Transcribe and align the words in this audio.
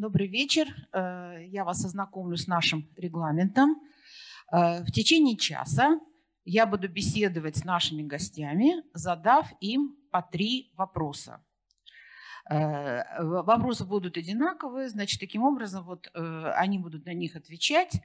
добрый 0.00 0.28
вечер. 0.28 0.66
Э, 0.92 1.44
я 1.46 1.64
вас 1.64 1.84
ознакомлю 1.84 2.36
с 2.36 2.46
нашим 2.46 2.88
регламентом. 2.96 3.76
Э, 4.50 4.82
в 4.82 4.90
течение 4.90 5.36
часа 5.36 6.00
я 6.44 6.66
буду 6.66 6.88
беседовать 6.88 7.58
с 7.58 7.64
нашими 7.64 8.02
гостями, 8.02 8.82
задав 8.94 9.52
им 9.60 9.96
по 10.10 10.22
три 10.22 10.72
вопроса. 10.74 11.44
Э, 12.50 13.22
вопросы 13.22 13.84
будут 13.84 14.16
одинаковые, 14.16 14.88
значит, 14.88 15.20
таким 15.20 15.42
образом 15.42 15.84
вот 15.84 16.10
они 16.14 16.78
будут 16.78 17.04
на 17.04 17.12
них 17.12 17.36
отвечать. 17.36 18.00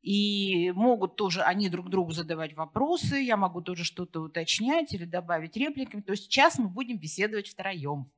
И 0.00 0.70
могут 0.72 1.16
тоже 1.16 1.42
они 1.42 1.68
друг 1.68 1.88
другу 1.90 2.12
задавать 2.12 2.54
вопросы, 2.54 3.16
я 3.16 3.36
могу 3.36 3.62
тоже 3.62 3.82
что-то 3.82 4.20
уточнять 4.20 4.94
или 4.94 5.04
добавить 5.04 5.56
репликами. 5.56 6.02
То 6.02 6.12
есть 6.12 6.24
сейчас 6.24 6.58
мы 6.58 6.68
будем 6.68 6.98
беседовать 6.98 7.48
втроем. 7.48 8.12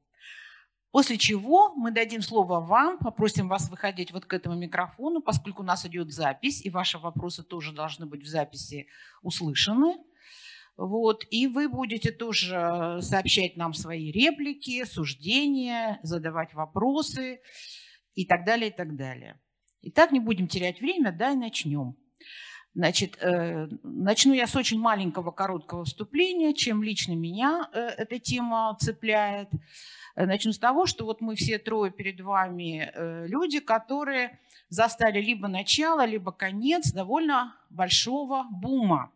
После 0.90 1.18
чего 1.18 1.72
мы 1.74 1.92
дадим 1.92 2.20
слово 2.20 2.60
вам, 2.60 2.98
попросим 2.98 3.48
вас 3.48 3.70
выходить 3.70 4.12
вот 4.12 4.24
к 4.24 4.32
этому 4.32 4.56
микрофону, 4.56 5.20
поскольку 5.20 5.62
у 5.62 5.64
нас 5.64 5.86
идет 5.86 6.12
запись, 6.12 6.64
и 6.64 6.70
ваши 6.70 6.98
вопросы 6.98 7.44
тоже 7.44 7.72
должны 7.72 8.06
быть 8.06 8.22
в 8.22 8.26
записи 8.26 8.88
услышаны. 9.22 9.98
Вот, 10.76 11.24
и 11.30 11.46
вы 11.46 11.68
будете 11.68 12.10
тоже 12.10 12.98
сообщать 13.02 13.56
нам 13.56 13.74
свои 13.74 14.10
реплики, 14.10 14.84
суждения, 14.84 16.00
задавать 16.02 16.54
вопросы 16.54 17.40
и 18.14 18.24
так 18.24 18.44
далее, 18.44 18.70
и 18.70 18.72
так 18.72 18.96
далее. 18.96 19.38
Итак, 19.82 20.10
не 20.10 20.20
будем 20.20 20.48
терять 20.48 20.80
время, 20.80 21.12
да, 21.12 21.32
и 21.32 21.36
начнем. 21.36 21.96
Значит, 22.74 23.18
э, 23.20 23.66
начну 23.82 24.32
я 24.32 24.46
с 24.46 24.54
очень 24.54 24.78
маленького 24.78 25.32
короткого 25.32 25.84
вступления, 25.84 26.54
чем 26.54 26.84
лично 26.84 27.14
меня 27.14 27.68
э, 27.72 27.80
эта 27.98 28.20
тема 28.20 28.76
цепляет. 28.78 29.48
Э, 30.14 30.24
начну 30.24 30.52
с 30.52 30.58
того, 30.58 30.86
что 30.86 31.04
вот 31.04 31.20
мы 31.20 31.34
все 31.34 31.58
трое 31.58 31.90
перед 31.90 32.20
вами 32.20 32.92
люди, 33.26 33.58
которые 33.58 34.38
застали 34.68 35.20
либо 35.20 35.48
начало, 35.48 36.04
либо 36.04 36.30
конец 36.30 36.92
довольно 36.92 37.56
большого 37.70 38.46
бума 38.50 39.10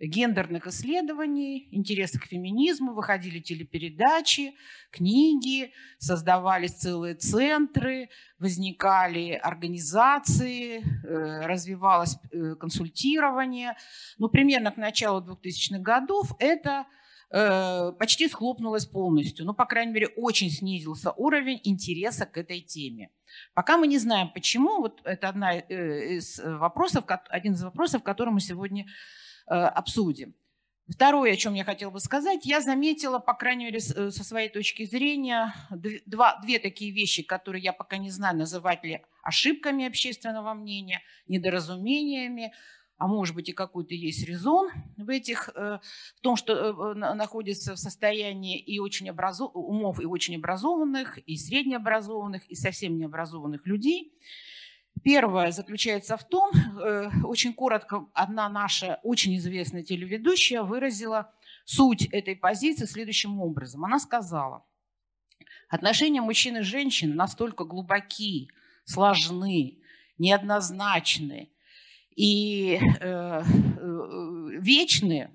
гендерных 0.00 0.66
исследований, 0.66 1.68
интереса 1.70 2.18
к 2.18 2.24
феминизму, 2.24 2.92
выходили 2.92 3.38
телепередачи, 3.38 4.54
книги, 4.90 5.72
создавались 5.98 6.72
целые 6.72 7.14
центры, 7.14 8.08
возникали 8.38 9.32
организации, 9.32 10.78
э, 10.78 11.46
развивалось 11.46 12.16
консультирование. 12.60 13.76
Ну, 14.18 14.28
примерно 14.28 14.70
к 14.70 14.76
началу 14.76 15.20
2000-х 15.20 15.78
годов 15.78 16.34
это 16.38 16.86
Э, 17.36 17.90
почти 17.98 18.28
схлопнулась 18.28 18.86
полностью. 18.86 19.44
Ну, 19.44 19.54
по 19.54 19.66
крайней 19.66 19.92
мере, 19.92 20.06
очень 20.16 20.50
снизился 20.50 21.10
уровень 21.10 21.60
интереса 21.64 22.26
к 22.26 22.38
этой 22.38 22.60
теме. 22.60 23.10
Пока 23.54 23.76
мы 23.76 23.88
не 23.88 23.98
знаем, 23.98 24.30
почему, 24.32 24.78
вот 24.78 25.00
это 25.02 25.30
одна 25.30 25.56
э, 25.56 26.14
из 26.14 26.38
вопросов, 26.38 27.04
один 27.30 27.54
из 27.54 27.64
вопросов, 27.64 28.04
который 28.04 28.30
мы 28.30 28.38
сегодня 28.38 28.84
э, 28.84 28.86
обсудим. 29.46 30.34
Второе, 30.86 31.32
о 31.32 31.36
чем 31.36 31.54
я 31.54 31.64
хотела 31.64 31.90
бы 31.90 31.98
сказать, 31.98 32.44
я 32.44 32.60
заметила, 32.60 33.18
по 33.18 33.32
крайней 33.32 33.64
мере, 33.64 33.80
со 33.80 34.10
своей 34.10 34.50
точки 34.50 34.84
зрения, 34.84 35.54
два, 36.04 36.38
две 36.42 36.58
такие 36.58 36.92
вещи, 36.92 37.22
которые 37.22 37.62
я 37.62 37.72
пока 37.72 37.96
не 37.96 38.10
знаю, 38.10 38.36
называть 38.36 38.84
ли 38.84 39.00
ошибками 39.22 39.86
общественного 39.86 40.52
мнения, 40.52 41.00
недоразумениями 41.26 42.52
а 42.96 43.06
может 43.06 43.34
быть 43.34 43.48
и 43.48 43.52
какой-то 43.52 43.94
есть 43.94 44.26
резон 44.26 44.70
в 44.96 45.08
этих, 45.08 45.50
э, 45.54 45.78
в 46.16 46.20
том, 46.20 46.36
что 46.36 46.54
э, 46.54 46.94
находится 46.94 47.74
в 47.74 47.78
состоянии 47.78 48.58
и 48.58 48.78
очень 48.78 49.10
образов... 49.10 49.50
умов 49.54 50.00
и 50.00 50.06
очень 50.06 50.36
образованных, 50.36 51.18
и 51.18 51.36
среднеобразованных, 51.36 52.46
и 52.46 52.54
совсем 52.54 52.96
необразованных 52.96 53.66
людей. 53.66 54.12
Первое 55.04 55.52
заключается 55.52 56.16
в 56.16 56.24
том, 56.24 56.50
э, 56.54 57.10
очень 57.24 57.52
коротко, 57.52 58.06
одна 58.14 58.48
наша 58.48 59.00
очень 59.02 59.36
известная 59.36 59.82
телеведущая 59.82 60.62
выразила 60.62 61.30
суть 61.66 62.06
этой 62.06 62.34
позиции 62.34 62.86
следующим 62.86 63.38
образом. 63.38 63.84
Она 63.84 63.98
сказала, 63.98 64.64
отношения 65.68 66.22
мужчин 66.22 66.56
и 66.56 66.62
женщин 66.62 67.16
настолько 67.16 67.64
глубоки, 67.64 68.48
сложны, 68.86 69.78
неоднозначны, 70.16 71.50
и 72.16 72.80
э, 72.80 73.42
э, 73.42 73.42
вечные, 74.58 75.34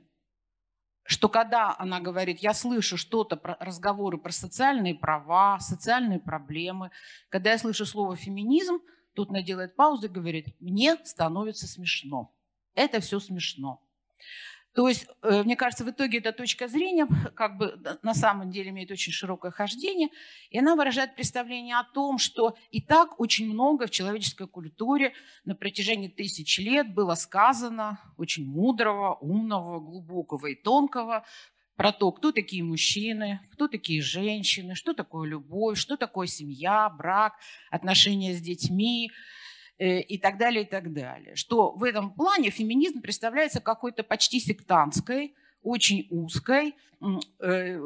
что 1.03 1.29
когда 1.29 1.75
она 1.77 1.99
говорит, 1.99 2.39
я 2.39 2.55
слышу 2.55 2.97
что-то, 2.97 3.35
про, 3.35 3.55
разговоры 3.59 4.17
про 4.17 4.31
социальные 4.31 4.95
права, 4.95 5.59
социальные 5.59 6.19
проблемы, 6.19 6.89
когда 7.29 7.51
я 7.51 7.59
слышу 7.59 7.85
слово 7.85 8.15
феминизм, 8.15 8.79
тут 9.19 9.31
она 9.31 9.41
делает 9.41 9.75
паузу 9.75 10.05
и 10.05 10.09
говорит, 10.09 10.55
мне 10.61 10.95
становится 11.03 11.67
смешно. 11.67 12.33
Это 12.73 13.01
все 13.01 13.19
смешно. 13.19 13.81
То 14.73 14.87
есть, 14.87 15.07
э, 15.23 15.43
мне 15.43 15.57
кажется, 15.57 15.83
в 15.83 15.89
итоге 15.89 16.19
эта 16.19 16.31
точка 16.31 16.69
зрения 16.69 17.05
как 17.35 17.57
бы 17.57 17.77
на 18.01 18.13
самом 18.13 18.49
деле 18.49 18.69
имеет 18.69 18.91
очень 18.91 19.11
широкое 19.11 19.51
хождение, 19.51 20.07
и 20.51 20.59
она 20.59 20.75
выражает 20.77 21.15
представление 21.15 21.75
о 21.75 21.83
том, 21.83 22.17
что 22.17 22.55
и 22.71 22.79
так 22.79 23.19
очень 23.19 23.51
много 23.51 23.87
в 23.87 23.89
человеческой 23.89 24.47
культуре 24.47 25.11
на 25.43 25.53
протяжении 25.53 26.07
тысяч 26.07 26.57
лет 26.59 26.93
было 26.93 27.15
сказано 27.15 27.99
очень 28.15 28.45
мудрого, 28.45 29.15
умного, 29.15 29.81
глубокого 29.81 30.47
и 30.47 30.55
тонкого 30.55 31.25
про 31.79 31.91
то, 31.93 32.11
кто 32.11 32.31
такие 32.31 32.63
мужчины, 32.63 33.39
кто 33.53 33.67
такие 33.67 34.01
женщины, 34.01 34.75
что 34.75 34.93
такое 34.93 35.27
любовь, 35.27 35.79
что 35.79 35.97
такое 35.97 36.27
семья, 36.27 36.89
брак, 36.89 37.33
отношения 37.71 38.33
с 38.33 38.41
детьми, 38.41 39.09
Э, 39.79 40.01
и 40.01 40.17
так 40.17 40.37
далее, 40.37 40.63
и 40.63 40.65
так 40.65 40.91
далее. 40.91 41.35
Что 41.35 41.71
в 41.71 41.85
этом 41.85 42.11
плане 42.11 42.49
феминизм 42.49 42.99
представляется 43.01 43.61
какой-то 43.61 44.03
почти 44.03 44.41
сектантской, 44.41 45.33
очень 45.63 46.05
узкой, 46.09 46.75
э, 47.39 47.79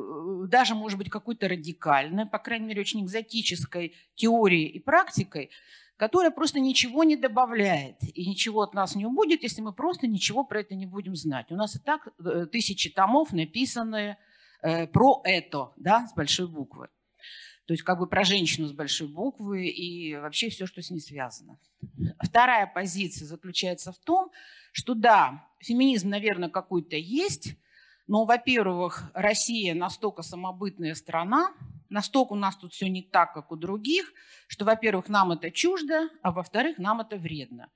даже, 0.47 0.73
может 0.73 0.97
быть, 0.97 1.11
какой-то 1.11 1.47
радикальной, 1.47 2.25
по 2.25 2.39
крайней 2.39 2.65
мере, 2.65 2.81
очень 2.81 3.05
экзотической 3.05 3.95
теорией 4.15 4.69
и 4.69 4.79
практикой, 4.79 5.51
которая 6.03 6.31
просто 6.31 6.59
ничего 6.59 7.05
не 7.05 7.15
добавляет 7.15 7.95
и 8.01 8.29
ничего 8.29 8.63
от 8.63 8.73
нас 8.73 8.93
не 8.93 9.05
убудет, 9.05 9.41
если 9.43 9.61
мы 9.61 9.71
просто 9.71 10.05
ничего 10.05 10.43
про 10.43 10.59
это 10.59 10.75
не 10.75 10.85
будем 10.85 11.15
знать. 11.15 11.49
У 11.49 11.55
нас 11.55 11.77
и 11.77 11.79
так 11.79 12.09
э, 12.19 12.45
тысячи 12.51 12.89
томов 12.89 13.31
написаны 13.31 14.17
про 14.91 15.21
это, 15.23 15.71
да, 15.77 16.05
с 16.07 16.13
большой 16.13 16.49
буквы. 16.49 16.89
То 17.67 17.73
есть 17.73 17.83
как 17.83 17.99
бы 17.99 18.07
про 18.07 18.25
женщину 18.25 18.67
с 18.67 18.73
большой 18.73 19.07
буквы 19.07 19.67
и 19.67 20.15
вообще 20.17 20.49
все, 20.49 20.65
что 20.65 20.81
с 20.81 20.89
ней 20.89 20.99
связано. 20.99 21.57
Вторая 22.21 22.67
позиция 22.67 23.25
заключается 23.25 23.93
в 23.93 23.99
том, 23.99 24.29
что 24.73 24.95
да, 24.95 25.47
феминизм, 25.59 26.09
наверное, 26.09 26.49
какой-то 26.49 26.97
есть, 26.97 27.55
но, 28.07 28.25
во-первых, 28.25 29.11
Россия 29.13 29.73
настолько 29.73 30.23
самобытная 30.23 30.95
страна, 30.95 31.53
настолько 31.89 32.33
у 32.33 32.35
нас 32.35 32.55
тут 32.57 32.73
все 32.73 32.89
не 32.89 33.01
так, 33.01 33.33
как 33.33 33.51
у 33.51 33.55
других, 33.55 34.11
что, 34.47 34.65
во-первых, 34.65 35.09
нам 35.09 35.31
это 35.31 35.51
чуждо, 35.51 36.09
а 36.21 36.31
во-вторых, 36.31 36.77
нам 36.77 37.01
это 37.01 37.17
вредно. 37.17 37.69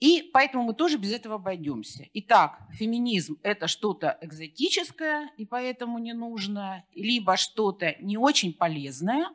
И 0.00 0.30
поэтому 0.32 0.64
мы 0.64 0.74
тоже 0.74 0.98
без 0.98 1.12
этого 1.12 1.36
обойдемся. 1.36 2.04
Итак, 2.12 2.58
феминизм– 2.72 3.38
это 3.42 3.68
что-то 3.68 4.18
экзотическое 4.20 5.30
и 5.36 5.46
поэтому 5.46 5.98
не 5.98 6.12
нужно, 6.12 6.84
либо 6.92 7.36
что-то 7.36 7.94
не 8.00 8.18
очень 8.18 8.52
полезное, 8.52 9.28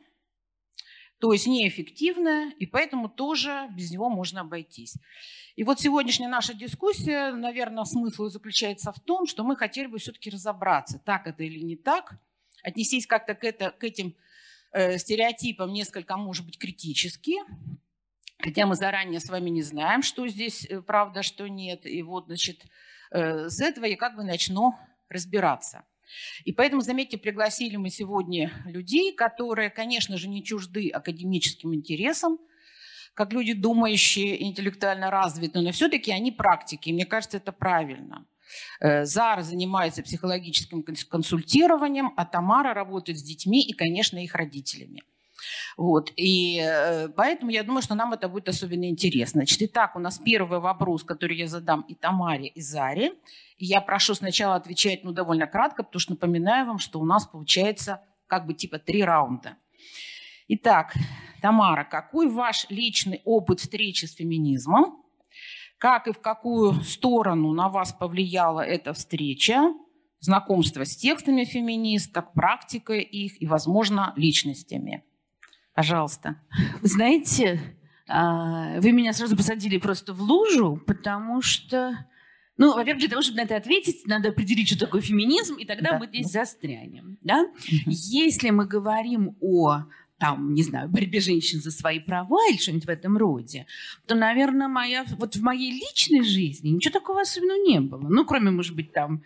то 1.20 1.34
есть 1.34 1.48
неэффективное, 1.48 2.52
и 2.60 2.66
поэтому 2.66 3.10
тоже 3.10 3.68
без 3.72 3.92
него 3.92 4.10
можно 4.10 4.42
обойтись. 4.42 4.96
И 5.56 5.64
вот 5.64 5.80
сегодняшняя 5.80 6.28
наша 6.28 6.54
дискуссия, 6.54 7.32
наверное, 7.32 7.86
смысл 7.86 8.28
заключается 8.28 8.92
в 8.92 9.00
том, 9.00 9.26
что 9.26 9.44
мы 9.44 9.56
хотели 9.56 9.88
бы 9.88 9.98
все-таки 9.98 10.30
разобраться, 10.30 11.00
так 11.04 11.26
это 11.28 11.44
или 11.44 11.60
не 11.60 11.76
так, 11.76 12.20
отнестись 12.64 13.08
как-то 13.08 13.34
к, 13.34 13.44
это, 13.44 13.72
к 13.72 13.84
этим 13.84 14.16
э, 14.72 14.98
стереотипам 14.98 15.74
несколько, 15.74 16.18
может 16.18 16.46
быть, 16.46 16.60
критически, 16.60 17.34
Хотя 18.40 18.68
мы 18.68 18.76
заранее 18.76 19.20
с 19.20 19.30
вами 19.30 19.50
не 19.50 19.64
знаем, 19.64 20.04
что 20.04 20.28
здесь 20.28 20.66
э, 20.70 20.82
правда, 20.82 21.24
что 21.24 21.48
нет. 21.48 21.86
И 21.86 22.04
вот, 22.04 22.28
значит, 22.28 22.66
э, 23.12 23.50
с 23.50 23.60
этого 23.60 23.86
я 23.86 23.98
как 23.98 24.16
бы 24.16 24.24
начну 24.24 24.76
разбираться. 25.10 25.84
И 26.46 26.52
поэтому, 26.52 26.82
заметьте, 26.82 27.18
пригласили 27.18 27.76
мы 27.76 27.90
сегодня 27.90 28.52
людей, 28.66 29.14
которые, 29.14 29.70
конечно 29.70 30.18
же, 30.18 30.28
не 30.28 30.44
чужды 30.44 30.90
академическим 30.90 31.74
интересам, 31.74 32.38
как 33.14 33.34
люди, 33.34 33.54
думающие, 33.54 34.44
интеллектуально 34.44 35.10
развитые, 35.10 35.64
но 35.64 35.72
все-таки 35.72 36.12
они 36.12 36.32
практики. 36.32 36.90
И 36.90 36.94
мне 36.94 37.06
кажется, 37.06 37.38
это 37.38 37.52
правильно. 37.52 38.28
Э, 38.80 39.06
Зара 39.06 39.42
занимается 39.42 40.04
психологическим 40.04 40.84
консультированием, 40.84 42.14
а 42.16 42.26
Тамара 42.26 42.74
работает 42.74 43.18
с 43.18 43.24
детьми 43.24 43.62
и, 43.64 43.74
конечно, 43.74 44.24
их 44.24 44.36
родителями. 44.36 45.04
Вот. 45.78 46.12
И 46.16 46.60
э, 46.60 47.10
поэтому 47.10 47.52
я 47.52 47.64
думаю, 47.64 47.82
что 47.82 47.96
нам 47.96 48.14
это 48.14 48.28
будет 48.28 48.50
особенно 48.50 48.90
интересно. 48.90 49.40
Значит, 49.40 49.62
итак, 49.62 49.96
у 49.96 50.00
нас 50.00 50.18
первый 50.18 50.60
вопрос, 50.60 51.04
который 51.04 51.38
я 51.38 51.48
задам 51.48 51.82
и 51.82 51.96
Тамаре, 51.96 52.48
и 52.48 52.62
Заре. 52.62 53.14
И 53.58 53.66
я 53.66 53.82
прошу 53.82 54.16
сначала 54.16 54.56
отвечать 54.56 55.04
ну, 55.04 55.12
довольно 55.12 55.48
кратко, 55.48 55.84
потому 55.84 56.00
что 56.00 56.14
напоминаю 56.14 56.66
вам, 56.68 56.80
что 56.80 57.00
у 57.00 57.06
нас 57.06 57.26
получается 57.26 58.02
как 58.28 58.46
бы 58.46 58.54
типа 58.54 58.80
три 58.80 59.04
раунда. 59.04 59.58
Итак, 60.48 60.94
Тамара, 61.42 61.84
какой 61.84 62.30
ваш 62.30 62.68
личный 62.70 63.22
опыт 63.26 63.60
встречи 63.60 64.06
с 64.06 64.16
феминизмом? 64.16 65.04
Как 65.78 66.08
и 66.08 66.12
в 66.12 66.20
какую 66.20 66.74
сторону 66.84 67.54
на 67.54 67.70
вас 67.70 67.94
повлияла 67.94 68.62
эта 68.62 68.94
встреча? 68.94 69.74
Знакомство 70.20 70.84
с 70.84 70.96
текстами 70.96 71.44
феминисток, 71.44 72.34
практикой 72.34 73.04
их 73.04 73.40
и, 73.42 73.46
возможно, 73.46 74.14
личностями. 74.16 75.04
Пожалуйста. 75.78 76.38
Вы 76.82 76.88
знаете, 76.88 77.62
а, 78.08 78.80
вы 78.82 78.92
меня 78.92 79.14
сразу 79.14 79.38
посадили 79.38 79.78
просто 79.78 80.12
в 80.12 80.20
лужу, 80.24 80.82
потому 80.88 81.44
что 81.44 82.08
ну, 82.58 82.74
во-первых, 82.74 83.02
для 83.02 83.10
того, 83.10 83.22
чтобы 83.22 83.38
на 83.38 83.44
это 83.44 83.56
ответить, 83.58 84.08
надо 84.08 84.30
определить, 84.30 84.70
что 84.70 84.80
такое 84.80 85.02
феминизм, 85.02 85.54
и 85.54 85.66
тогда 85.66 85.92
да. 85.92 86.00
мы 86.00 86.08
здесь 86.08 86.32
застрянем. 86.32 87.20
Да? 87.22 87.46
Если 87.86 88.50
мы 88.50 88.66
говорим 88.66 89.38
о 89.40 89.84
там, 90.18 90.56
не 90.56 90.64
знаю, 90.64 90.90
борьбе 90.90 91.20
женщин 91.20 91.62
за 91.62 91.70
свои 91.70 92.00
права 92.00 92.40
или 92.50 92.58
что-нибудь 92.58 92.88
в 92.88 92.90
этом 92.90 93.16
роде, 93.16 93.68
то, 94.08 94.16
наверное, 94.16 94.68
моя, 94.68 95.06
вот 95.20 95.36
в 95.36 95.44
моей 95.44 95.72
личной 95.74 96.24
жизни 96.24 96.70
ничего 96.70 96.92
такого 96.92 97.22
особенного 97.22 97.58
не 97.58 97.82
было. 97.82 98.10
Ну, 98.10 98.26
кроме, 98.26 98.50
может 98.50 98.76
быть, 98.76 98.92
там 98.94 99.22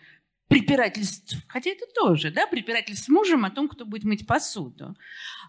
препирательств, 0.52 1.36
хотя 1.48 1.70
это 1.70 1.84
тоже, 1.94 2.30
да, 2.30 2.46
препирательств 2.46 3.06
с 3.06 3.08
мужем 3.08 3.44
о 3.44 3.50
том, 3.50 3.68
кто 3.68 3.84
будет 3.84 4.04
мыть 4.04 4.26
посуду. 4.26 4.96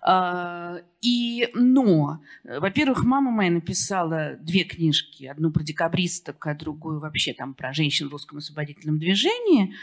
А, 0.01 0.77
и, 1.01 1.49
но, 1.53 2.21
во-первых, 2.43 3.03
мама 3.03 3.31
моя 3.31 3.51
написала 3.51 4.37
две 4.39 4.63
книжки, 4.63 5.25
одну 5.25 5.51
про 5.51 5.63
декабристок, 5.63 6.45
а 6.47 6.55
другую 6.55 6.99
вообще 6.99 7.33
там 7.33 7.53
про 7.53 7.73
женщин 7.73 8.07
в 8.07 8.11
русском 8.11 8.37
освободительном 8.37 8.97
движении. 8.97 9.75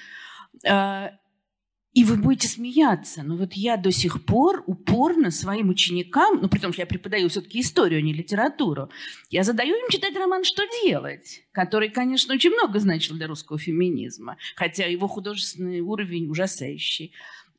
И 1.93 2.05
вы 2.05 2.17
будете 2.17 2.47
смеяться, 2.47 3.25
но 3.25 3.37
вот 3.37 3.55
я 3.55 3.77
до 3.77 3.91
сих 3.91 4.25
пор 4.25 4.63
упорно 4.67 5.33
своим 5.33 5.71
ученикам, 5.71 6.39
ну, 6.41 6.49
при 6.49 6.61
том, 6.61 6.73
что 6.73 6.83
я 6.83 6.87
преподаю 6.87 7.29
все-таки 7.29 7.61
историю, 7.61 7.99
а 7.99 8.03
не 8.03 8.13
литературу, 8.13 8.91
я 9.29 9.43
задаю 9.43 9.75
им 9.75 9.91
читать 9.91 10.15
роман 10.15 10.45
«Что 10.45 10.63
делать?», 10.85 11.43
который, 11.51 11.91
конечно, 11.91 12.33
очень 12.33 12.51
много 12.51 12.79
значил 12.79 13.17
для 13.17 13.27
русского 13.27 13.59
феминизма, 13.59 14.37
хотя 14.55 14.87
его 14.87 15.09
художественный 15.09 15.81
уровень 15.81 16.31
ужасающий. 16.31 17.13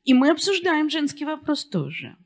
И 0.04 0.14
мы 0.14 0.30
обсуждаем 0.30 0.88
женский 0.88 1.26
вопрос 1.26 1.66
тоже. 1.66 2.16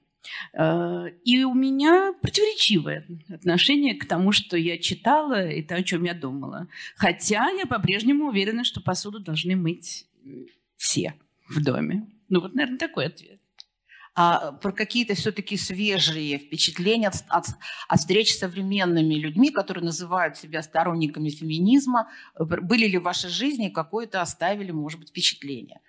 Э, 0.53 1.07
и 1.25 1.43
у 1.43 1.55
меня 1.55 2.15
противоречивое 2.23 3.05
отношение 3.29 3.97
к 3.97 4.07
тому, 4.07 4.31
что 4.31 4.57
я 4.57 4.79
читала 4.79 5.49
и 5.49 5.61
то, 5.61 5.75
о 5.75 5.83
чем 5.83 6.05
я 6.05 6.15
думала. 6.15 6.69
Хотя 6.95 7.51
я 7.51 7.67
по-прежнему 7.67 8.29
уверена, 8.29 8.63
что 8.63 8.81
посуду 8.81 9.19
должны 9.19 9.57
мыть 9.57 10.07
все 10.77 11.15
в 11.49 11.63
доме? 11.63 12.07
Ну 12.29 12.41
вот, 12.41 12.55
наверное, 12.55 12.79
такой 12.79 13.07
ответ. 13.07 13.41
А 14.19 14.53
про 14.53 14.73
какие-то 14.73 15.15
все-таки 15.15 15.59
свежие 15.59 16.39
впечатления 16.39 17.09
от, 17.09 17.17
от, 17.29 17.49
от 17.87 17.99
встреч 18.01 18.33
с 18.33 18.39
современными 18.39 19.15
людьми, 19.15 19.51
которые 19.51 19.85
называют 19.85 20.39
себя 20.39 20.63
сторонниками 20.63 21.29
феминизма, 21.29 22.09
были 22.39 22.87
ли 22.87 22.97
в 22.97 23.03
вашей 23.03 23.29
жизни 23.29 23.69
какое-то 23.69 24.23
оставили, 24.23 24.71
может 24.71 25.01
быть, 25.01 25.11
впечатление? 25.11 25.81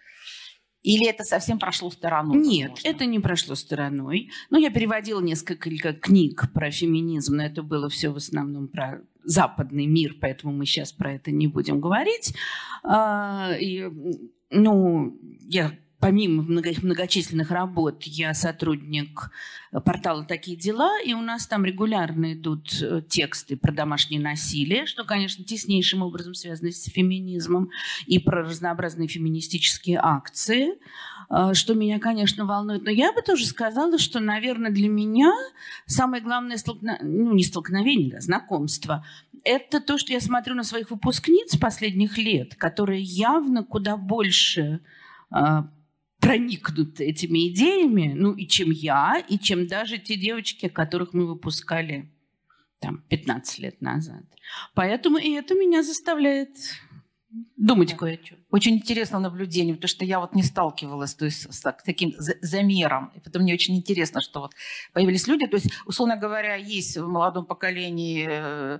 Или 0.84 1.08
это 1.08 1.24
совсем 1.24 1.58
прошло 1.58 1.90
стороной? 1.90 2.38
Нет, 2.38 2.72
возможно? 2.72 2.88
это 2.88 3.06
не 3.06 3.20
прошло 3.20 3.56
стороной. 3.56 4.30
Но 4.50 4.58
я 4.58 4.72
переводила 4.72 5.22
несколько 5.22 5.70
книг 5.94 6.52
про 6.54 6.70
феминизм, 6.70 7.36
но 7.36 7.46
это 7.46 7.64
было 7.64 7.90
все 7.90 8.10
в 8.10 8.18
основном 8.18 8.68
про 8.68 9.02
западный 9.24 9.86
мир, 9.86 10.16
поэтому 10.20 10.54
мы 10.54 10.66
сейчас 10.66 10.94
про 10.94 11.14
это 11.14 11.32
не 11.32 11.48
будем 11.48 11.82
говорить. 11.82 12.34
А, 12.84 13.52
и 13.60 13.90
ну, 14.50 15.18
я 15.42 15.74
помимо 16.00 16.44
многочисленных 16.44 17.52
работ, 17.52 18.04
я 18.04 18.34
сотрудник 18.34 19.32
портала 19.84 20.24
«Такие 20.26 20.56
дела», 20.58 20.92
и 21.04 21.14
у 21.14 21.22
нас 21.22 21.48
там 21.48 21.66
регулярно 21.66 22.34
идут 22.34 22.82
э, 22.82 23.02
тексты 23.08 23.58
про 23.58 23.72
домашнее 23.72 24.22
насилие, 24.22 24.86
что, 24.86 25.04
конечно, 25.04 25.44
теснейшим 25.44 26.04
образом 26.04 26.34
связано 26.34 26.72
с 26.72 26.86
феминизмом, 26.86 27.70
и 28.06 28.20
про 28.20 28.44
разнообразные 28.44 29.08
феминистические 29.08 30.00
акции, 30.02 30.74
э, 31.30 31.54
что 31.54 31.74
меня, 31.74 32.00
конечно, 32.00 32.46
волнует. 32.46 32.84
Но 32.84 32.92
я 32.92 33.12
бы 33.12 33.22
тоже 33.22 33.46
сказала, 33.46 33.98
что, 33.98 34.20
наверное, 34.20 34.72
для 34.72 34.90
меня 34.90 35.34
самое 35.88 36.22
главное 36.22 36.58
столкновение, 36.58 37.24
ну, 37.24 37.34
не 37.34 37.44
столкновение, 37.44 38.12
да, 38.12 38.22
знакомство, 38.22 39.04
это 39.48 39.80
то, 39.80 39.98
что 39.98 40.12
я 40.12 40.20
смотрю 40.20 40.56
на 40.56 40.64
своих 40.64 40.92
выпускниц 40.92 41.58
последних 41.58 42.18
лет, 42.18 42.56
которые 42.56 43.02
явно 43.02 43.64
куда 43.64 43.96
больше 43.98 44.82
а, 45.30 45.70
проникнуты 46.20 47.06
этими 47.06 47.50
идеями, 47.50 48.14
ну 48.16 48.34
и 48.34 48.46
чем 48.48 48.72
я, 48.72 49.24
и 49.30 49.40
чем 49.40 49.68
даже 49.68 49.98
те 49.98 50.18
девочки, 50.18 50.68
которых 50.68 51.14
мы 51.14 51.26
выпускали 51.28 52.12
там 52.80 53.04
15 53.10 53.60
лет 53.60 53.82
назад. 53.82 54.24
Поэтому 54.74 55.18
и 55.18 55.32
это 55.32 55.56
меня 55.56 55.84
заставляет 55.84 56.50
думать 57.56 57.92
да. 57.92 57.98
кое-что. 57.98 58.36
Очень 58.52 58.76
интересное 58.76 59.20
наблюдение, 59.20 59.76
потому 59.76 59.90
что 59.90 60.06
я 60.06 60.20
вот 60.20 60.34
не 60.34 60.44
сталкивалась 60.44 61.14
то 61.14 61.26
есть, 61.26 61.54
с 61.54 61.62
таким 61.86 62.14
замером. 62.18 63.12
И 63.16 63.20
потом 63.20 63.44
мне 63.44 63.54
очень 63.54 63.76
интересно, 63.76 64.22
что 64.22 64.42
вот 64.42 64.54
появились 64.94 65.28
люди, 65.28 65.46
то 65.48 65.58
есть, 65.58 65.72
условно 65.86 66.16
говоря, 66.18 66.56
есть 66.56 66.98
в 66.98 67.08
молодом 67.08 67.46
поколении 67.46 68.28
Э, 68.30 68.80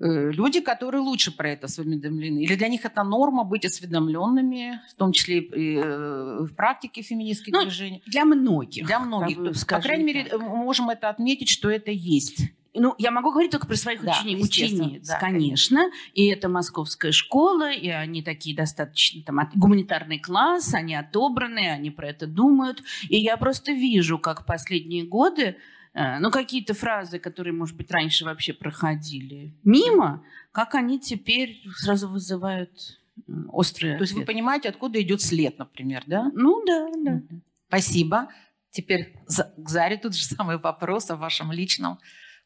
люди, 0.00 0.60
которые 0.60 1.02
лучше 1.02 1.30
про 1.30 1.50
это 1.50 1.66
осведомлены. 1.66 2.38
Или 2.38 2.56
для 2.56 2.68
них 2.68 2.84
это 2.84 3.04
норма 3.04 3.44
быть 3.44 3.64
осведомленными, 3.64 4.80
в 4.90 4.94
том 4.94 5.12
числе 5.12 5.40
и 5.40 5.76
э, 5.76 6.38
в 6.40 6.54
практике 6.54 7.02
феминистских 7.02 7.52
ну, 7.52 7.62
движений. 7.62 8.02
Для 8.06 8.24
многих. 8.24 8.86
Для 8.86 8.98
многих. 8.98 9.38
По 9.66 9.80
крайней 9.80 10.04
мере, 10.04 10.24
так. 10.24 10.40
можем 10.40 10.88
это 10.88 11.10
отметить, 11.10 11.50
что 11.50 11.70
это 11.70 11.90
есть. 11.90 12.50
Ну, 12.72 12.94
я 12.98 13.10
могу 13.10 13.32
говорить 13.32 13.50
только 13.50 13.66
про 13.66 13.74
своих 13.74 14.02
да, 14.02 14.12
учени- 14.12 14.40
учениц, 14.40 15.08
да, 15.08 15.18
конечно. 15.18 15.90
И 16.14 16.28
это 16.28 16.48
московская 16.48 17.10
школа, 17.10 17.72
и 17.72 17.88
они 17.88 18.22
такие 18.22 18.56
достаточно 18.56 19.22
там 19.22 19.40
гуманитарный 19.54 20.20
класс, 20.20 20.72
они 20.72 20.94
отобраны, 20.94 21.68
они 21.68 21.90
про 21.90 22.08
это 22.08 22.26
думают. 22.26 22.82
И 23.08 23.18
я 23.18 23.36
просто 23.36 23.72
вижу, 23.72 24.18
как 24.18 24.46
последние 24.46 25.04
годы 25.04 25.42
Э, 25.46 25.56
ну, 25.94 26.30
какие-то 26.30 26.74
фразы, 26.74 27.18
которые, 27.18 27.52
может 27.52 27.76
быть, 27.76 27.90
раньше 27.90 28.24
вообще 28.24 28.52
проходили 28.52 29.54
мимо, 29.64 30.24
как 30.52 30.74
они 30.74 31.00
теперь 31.00 31.62
сразу 31.76 32.08
вызывают 32.08 33.00
острые 33.48 33.96
То 33.96 34.02
есть 34.02 34.14
вы 34.14 34.24
понимаете, 34.24 34.68
откуда 34.68 35.00
идет 35.00 35.20
след, 35.20 35.58
например, 35.58 36.04
да? 36.06 36.30
Ну, 36.34 36.64
да, 36.64 36.88
да. 36.96 37.22
Спасибо. 37.68 38.28
Теперь 38.70 39.14
к 39.26 39.68
Заре 39.68 39.96
тут 39.96 40.14
же 40.14 40.24
самый 40.24 40.58
вопрос 40.58 41.10
о 41.10 41.16
вашем 41.16 41.50
личном 41.52 41.98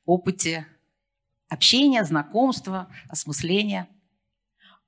опыте 0.06 0.66
общения, 1.48 2.04
знакомства, 2.04 2.88
осмысления. 3.08 3.88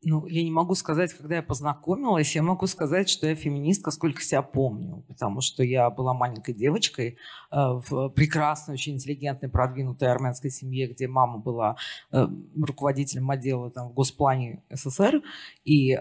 Ну, 0.09 0.25
я 0.29 0.45
не 0.45 0.53
могу 0.53 0.77
сказать, 0.77 1.13
когда 1.15 1.35
я 1.35 1.43
познакомилась, 1.43 2.37
я 2.37 2.43
могу 2.45 2.69
сказать, 2.69 3.09
что 3.09 3.27
я 3.27 3.35
феминистка, 3.35 3.91
сколько 3.91 4.23
себя 4.23 4.41
помню, 4.41 5.03
потому 5.09 5.41
что 5.41 5.65
я 5.65 5.91
была 5.91 6.15
маленькой 6.15 6.55
девочкой 6.55 7.17
э, 7.51 7.57
в 7.57 8.11
прекрасной, 8.11 8.75
очень 8.75 8.95
интеллигентной, 8.95 9.49
продвинутой 9.49 10.09
армянской 10.09 10.53
семье, 10.53 10.87
где 10.87 11.09
мама 11.09 11.39
была 11.39 11.75
э, 12.13 12.25
руководителем 12.57 13.29
отдела 13.33 13.69
там, 13.73 13.89
в 13.89 13.95
Госплане 13.95 14.63
СССР, 14.71 15.23
и 15.65 15.95
э, 15.95 15.99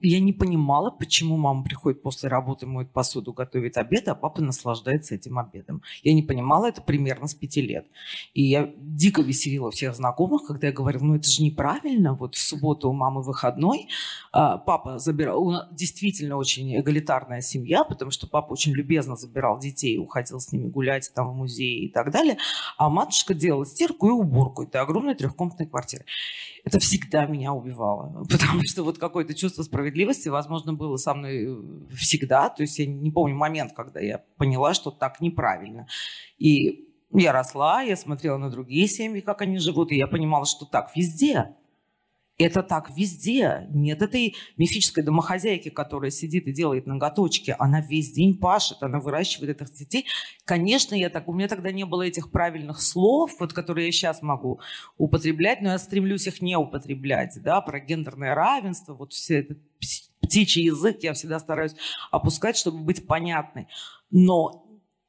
я 0.00 0.20
не 0.20 0.32
понимала, 0.32 0.90
почему 0.90 1.36
мама 1.36 1.64
приходит 1.64 2.00
после 2.00 2.30
работы, 2.30 2.64
моет 2.64 2.92
посуду, 2.92 3.34
готовит 3.34 3.76
обед, 3.76 4.08
а 4.08 4.14
папа 4.14 4.40
наслаждается 4.40 5.16
этим 5.16 5.38
обедом. 5.38 5.82
Я 6.02 6.14
не 6.14 6.22
понимала 6.22 6.64
это 6.64 6.80
примерно 6.80 7.26
с 7.26 7.34
пяти 7.34 7.60
лет. 7.60 7.86
И 8.32 8.42
я 8.42 8.72
дико 8.78 9.20
веселила 9.20 9.70
всех 9.70 9.94
знакомых, 9.94 10.46
когда 10.46 10.68
я 10.68 10.72
говорила, 10.72 11.04
ну 11.04 11.16
это 11.16 11.28
же 11.28 11.42
неправильно, 11.42 12.14
вот 12.14 12.36
в 12.36 12.40
субботу 12.40 12.88
у 12.88 12.94
мамы 12.94 13.20
выходной. 13.34 13.88
А, 14.32 14.58
папа 14.58 14.98
забирал, 14.98 15.68
действительно 15.72 16.36
очень 16.36 16.76
эгалитарная 16.78 17.40
семья, 17.40 17.84
потому 17.84 18.10
что 18.10 18.26
папа 18.26 18.52
очень 18.52 18.72
любезно 18.72 19.16
забирал 19.16 19.58
детей, 19.58 19.98
уходил 19.98 20.40
с 20.40 20.52
ними 20.52 20.68
гулять 20.68 21.12
там 21.14 21.30
в 21.30 21.34
музей 21.34 21.86
и 21.86 21.88
так 21.88 22.10
далее. 22.10 22.38
А 22.78 22.88
матушка 22.88 23.34
делала 23.34 23.66
стирку 23.66 24.08
и 24.08 24.12
уборку 24.12 24.62
этой 24.62 24.80
огромной 24.80 25.14
трехкомнатной 25.14 25.66
квартиры. 25.66 26.04
Это 26.64 26.78
всегда 26.78 27.26
меня 27.26 27.52
убивало, 27.52 28.24
потому 28.30 28.62
что 28.64 28.84
вот 28.84 28.98
какое-то 28.98 29.34
чувство 29.34 29.62
справедливости, 29.62 30.28
возможно, 30.28 30.72
было 30.72 30.96
со 30.96 31.14
мной 31.14 31.44
э, 31.44 31.94
всегда. 31.96 32.48
То 32.48 32.62
есть 32.62 32.78
я 32.78 32.86
не 32.86 33.10
помню 33.10 33.34
момент, 33.34 33.72
когда 33.72 34.00
я 34.00 34.22
поняла, 34.36 34.74
что 34.74 34.90
так 34.90 35.20
неправильно. 35.20 35.86
И 36.38 36.88
я 37.12 37.32
росла, 37.32 37.82
я 37.82 37.96
смотрела 37.96 38.38
на 38.38 38.50
другие 38.50 38.88
семьи, 38.88 39.20
как 39.20 39.42
они 39.42 39.58
живут, 39.58 39.92
и 39.92 39.96
я 39.96 40.06
понимала, 40.06 40.46
что 40.46 40.64
так 40.64 40.90
везде. 40.96 41.54
Это 42.36 42.64
так 42.64 42.90
везде. 42.96 43.68
Нет 43.70 44.02
этой 44.02 44.34
мифической 44.56 45.04
домохозяйки, 45.04 45.68
которая 45.68 46.10
сидит 46.10 46.48
и 46.48 46.52
делает 46.52 46.86
ноготочки. 46.86 47.54
Она 47.60 47.80
весь 47.80 48.12
день 48.12 48.36
пашет, 48.36 48.82
она 48.82 48.98
выращивает 48.98 49.60
этих 49.60 49.72
детей. 49.72 50.06
Конечно, 50.44 50.96
я 50.96 51.10
так, 51.10 51.28
у 51.28 51.32
меня 51.32 51.46
тогда 51.46 51.70
не 51.70 51.84
было 51.84 52.02
этих 52.02 52.32
правильных 52.32 52.80
слов, 52.82 53.36
вот, 53.38 53.52
которые 53.52 53.86
я 53.86 53.92
сейчас 53.92 54.20
могу 54.20 54.60
употреблять, 54.98 55.60
но 55.62 55.70
я 55.70 55.78
стремлюсь 55.78 56.26
их 56.26 56.42
не 56.42 56.56
употреблять. 56.56 57.40
Да, 57.40 57.60
про 57.60 57.78
гендерное 57.78 58.34
равенство, 58.34 58.94
вот 58.94 59.12
все 59.12 59.38
этот 59.38 59.58
птичий 60.20 60.64
язык 60.64 60.98
я 61.02 61.12
всегда 61.12 61.38
стараюсь 61.38 61.76
опускать, 62.10 62.56
чтобы 62.56 62.78
быть 62.78 63.06
понятной. 63.06 63.68
Но, 64.10 64.66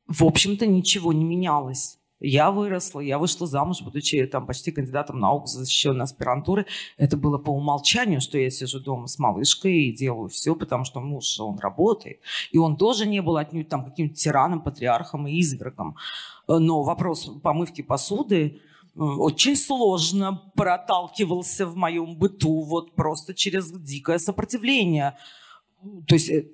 в 0.08 0.24
общем-то, 0.24 0.68
ничего 0.68 1.12
не 1.12 1.24
менялось. 1.24 1.98
Я 2.22 2.52
выросла, 2.52 3.02
я 3.02 3.20
вышла 3.20 3.46
замуж, 3.46 3.82
будучи 3.82 4.26
там 4.26 4.48
почти 4.48 4.72
кандидатом 4.72 5.20
наук, 5.20 5.48
защищенной 5.48 6.06
аспирантуры. 6.06 6.66
Это 6.98 7.18
было 7.18 7.38
по 7.38 7.50
умолчанию, 7.50 8.22
что 8.22 8.38
я 8.38 8.50
сижу 8.50 8.80
дома 8.80 9.08
с 9.08 9.20
малышкой 9.20 9.74
и 9.74 9.94
делаю 9.94 10.30
все, 10.30 10.56
потому 10.56 10.86
что 10.86 11.02
муж, 11.02 11.40
он 11.40 11.60
работает. 11.60 12.20
И 12.52 12.58
он 12.58 12.78
тоже 12.78 13.06
не 13.06 13.22
был 13.22 13.36
отнюдь 13.36 13.68
там 13.68 13.84
каким-то 13.84 14.16
тираном, 14.16 14.62
патриархом 14.62 15.28
и 15.28 15.40
извергом. 15.42 15.98
Но 16.48 16.84
вопрос 16.84 17.30
помывки 17.44 17.82
посуды 17.82 18.62
очень 18.96 19.58
сложно 19.58 20.42
проталкивался 20.56 21.68
в 21.68 21.76
моем 21.76 22.16
быту 22.16 22.62
вот 22.62 22.96
просто 22.96 23.34
через 23.34 23.72
дикое 23.72 24.20
сопротивление. 24.20 25.18
То 26.08 26.16
есть 26.16 26.30
э, 26.30 26.48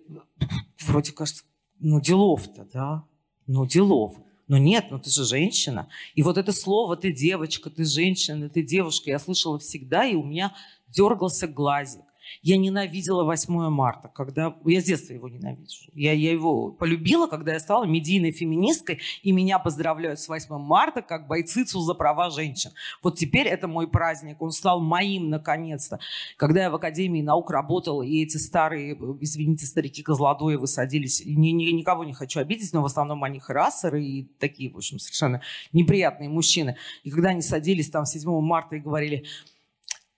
вроде 0.79 1.11
кажется, 1.11 1.43
ну 1.79 2.01
делов-то, 2.01 2.67
да, 2.73 3.03
ну 3.45 3.67
делов. 3.67 4.15
Но 4.51 4.57
нет, 4.57 4.87
ну 4.91 4.99
ты 4.99 5.09
же 5.09 5.23
женщина. 5.23 5.87
И 6.13 6.23
вот 6.23 6.37
это 6.37 6.51
слово 6.51 6.97
«ты 6.97 7.13
девочка», 7.13 7.69
«ты 7.69 7.85
женщина», 7.85 8.49
«ты 8.49 8.61
девушка» 8.61 9.09
я 9.09 9.17
слышала 9.17 9.57
всегда, 9.59 10.05
и 10.05 10.13
у 10.13 10.23
меня 10.23 10.53
дергался 10.89 11.47
глазик. 11.47 12.03
Я 12.41 12.57
ненавидела 12.57 13.23
8 13.23 13.69
марта, 13.69 14.09
когда... 14.09 14.55
Я 14.65 14.81
с 14.81 14.85
детства 14.85 15.13
его 15.13 15.29
ненавижу. 15.29 15.89
Я, 15.93 16.13
я 16.13 16.31
его 16.31 16.71
полюбила, 16.71 17.27
когда 17.27 17.53
я 17.53 17.59
стала 17.59 17.85
медийной 17.85 18.31
феминисткой, 18.31 18.99
и 19.23 19.31
меня 19.31 19.59
поздравляют 19.59 20.19
с 20.19 20.27
8 20.27 20.57
марта 20.57 21.01
как 21.01 21.27
бойцицу 21.27 21.81
за 21.81 21.93
права 21.93 22.29
женщин. 22.29 22.71
Вот 23.03 23.17
теперь 23.17 23.47
это 23.47 23.67
мой 23.67 23.87
праздник, 23.87 24.41
он 24.41 24.51
стал 24.51 24.81
моим 24.81 25.29
наконец-то. 25.29 25.99
Когда 26.37 26.63
я 26.63 26.69
в 26.69 26.75
Академии 26.75 27.21
наук 27.21 27.51
работала, 27.51 28.01
и 28.03 28.23
эти 28.23 28.37
старые, 28.37 28.97
извините, 29.19 29.65
старики 29.65 30.03
Козлодоевы 30.03 30.67
садились, 30.67 31.23
ни, 31.25 31.49
ни, 31.49 31.71
никого 31.71 32.03
не 32.03 32.13
хочу 32.13 32.39
обидеть, 32.39 32.73
но 32.73 32.81
в 32.81 32.85
основном 32.85 33.23
они 33.23 33.39
харасеры 33.39 34.03
и 34.03 34.23
такие, 34.39 34.71
в 34.71 34.77
общем, 34.77 34.99
совершенно 34.99 35.41
неприятные 35.73 36.29
мужчины. 36.29 36.77
И 37.03 37.11
когда 37.11 37.29
они 37.29 37.41
садились 37.41 37.89
там 37.89 38.05
7 38.05 38.29
марта 38.41 38.75
и 38.75 38.79
говорили, 38.79 39.25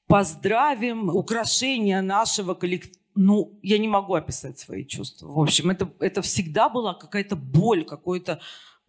поздравим 0.08 1.10
украшение 1.10 2.02
нашего 2.02 2.54
коллектива. 2.54 3.00
Ну, 3.16 3.60
я 3.62 3.78
не 3.78 3.88
могу 3.88 4.16
описать 4.16 4.58
свои 4.58 4.86
чувства. 4.86 5.28
В 5.28 5.40
общем, 5.40 5.70
это, 5.70 5.92
это 6.00 6.22
всегда 6.22 6.68
была 6.68 6.94
какая-то 6.94 7.36
боль, 7.36 7.86
какой-то... 7.86 8.40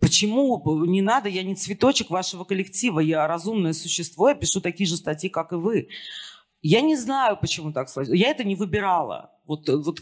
Почему 0.01 0.85
не 0.87 1.03
надо? 1.03 1.29
Я 1.29 1.43
не 1.43 1.55
цветочек 1.55 2.11
вашего 2.11 2.45
коллектива, 2.45 3.01
я 3.01 3.27
разумное 3.27 3.73
существо, 3.73 4.29
я 4.29 4.35
пишу 4.35 4.61
такие 4.61 4.87
же 4.87 4.97
статьи, 4.97 5.31
как 5.31 5.53
и 5.53 5.57
вы. 5.57 5.89
Я 6.63 6.81
не 6.81 6.97
знаю, 6.97 7.39
почему 7.39 7.73
так 7.73 7.89
сложилось. 7.89 8.19
Я 8.19 8.31
это 8.31 8.45
не 8.45 8.57
выбирала. 8.57 9.31
Вот, 9.47 9.69
вот 9.69 10.01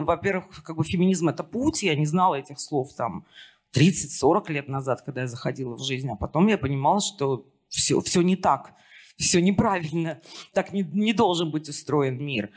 во-первых, 0.00 0.62
как 0.64 0.76
бы 0.76 0.84
феминизм– 0.84 1.28
это 1.30 1.44
путь, 1.44 1.82
я 1.82 1.94
не 1.94 2.06
знала 2.06 2.34
этих 2.34 2.58
слов 2.58 2.92
там 2.94 3.24
30-40 3.74 4.52
лет 4.52 4.68
назад, 4.68 5.02
когда 5.02 5.22
я 5.22 5.28
заходила 5.28 5.76
в 5.76 5.84
жизнь, 5.84 6.08
а 6.10 6.16
потом 6.16 6.48
я 6.48 6.58
понимала, 6.58 7.00
что 7.00 7.46
все, 7.68 8.00
все 8.00 8.22
не 8.22 8.36
так 8.36 8.74
все 9.20 9.40
неправильно. 9.40 10.20
Так 10.52 10.72
не, 10.72 10.82
не 10.82 11.12
должен 11.12 11.50
быть 11.50 11.68
устроен 11.68 12.24
мир. 12.24 12.50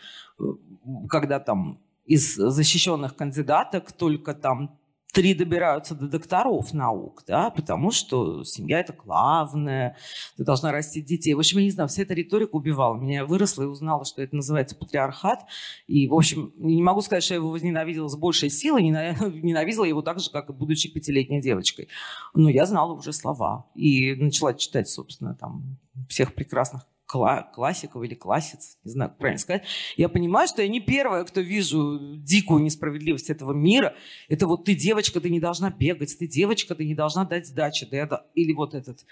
Когда 1.10 1.40
там 1.40 1.80
из 2.06 2.36
защищенных 2.36 3.16
кандидаток 3.16 3.92
только 3.92 4.34
там 4.34 4.78
три 5.14 5.36
добираются 5.36 5.94
до 5.94 6.08
докторов 6.08 6.74
наук, 6.74 7.24
да, 7.28 7.52
потому 7.52 7.92
что 7.92 8.44
семья 8.44 8.80
это 8.80 8.94
главное, 8.94 9.96
ты 10.38 10.44
должна 10.44 10.72
растить 10.72 11.06
детей. 11.06 11.36
В 11.36 11.40
общем, 11.40 11.60
я 11.60 11.66
не 11.66 11.72
знаю, 11.72 11.88
вся 11.88 12.02
эта 12.02 12.16
риторика 12.16 12.56
убивала 12.56 12.98
меня. 12.98 13.24
Выросла 13.24 13.64
и 13.64 13.68
узнала, 13.68 14.06
что 14.06 14.24
это 14.24 14.36
называется 14.36 14.76
патриархат. 14.76 15.46
И, 15.86 16.08
в 16.08 16.16
общем, 16.16 16.52
не 16.58 16.82
могу 16.82 17.02
сказать, 17.02 17.24
что 17.24 17.36
я 17.36 17.40
его 17.40 17.52
возненавидела 17.52 18.08
с 18.08 18.16
большей 18.18 18.50
силой, 18.50 18.84
ненавидела 18.84 19.86
его 19.86 20.02
так 20.02 20.20
же, 20.20 20.32
как 20.32 20.50
и 20.50 20.54
будучи 20.54 20.92
пятилетней 20.92 21.42
девочкой. 21.42 21.90
Но 22.34 22.50
я 22.50 22.66
знала 22.66 22.94
уже 22.94 23.14
слова 23.14 23.68
и 23.76 24.16
начала 24.16 24.56
читать, 24.56 24.90
собственно, 24.90 25.36
там 25.36 25.78
всех 26.10 26.34
прекрасных 26.34 26.88
классиков 27.06 28.04
или 28.04 28.16
классиц, 28.16 28.78
не 28.84 28.92
знаю, 28.92 29.12
как 29.12 29.20
правильно 29.20 29.40
сказать, 29.40 29.64
я 29.98 30.10
понимаю, 30.10 30.48
что 30.48 30.62
я 30.62 30.68
не 30.68 30.80
первая, 30.80 31.24
кто 31.24 31.42
вижу 31.42 32.18
дикую 32.18 32.64
несправедливость 32.64 33.30
этого 33.30 33.54
мира. 33.54 33.94
Это 34.30 34.48
вот 34.48 34.66
ты 34.66 34.74
девочка, 34.76 35.22
ты 35.22 35.30
не 35.30 35.40
должна 35.40 35.70
бегать, 35.70 36.18
ты 36.18 36.28
девочка, 36.28 36.76
ты 36.76 36.86
не 36.86 36.96
должна 36.96 37.26
дать 37.26 37.48
сдачи. 37.48 37.86
Да 37.86 37.98
это, 37.98 38.26
или 38.34 38.54
вот 38.54 38.74
этот, 38.74 39.06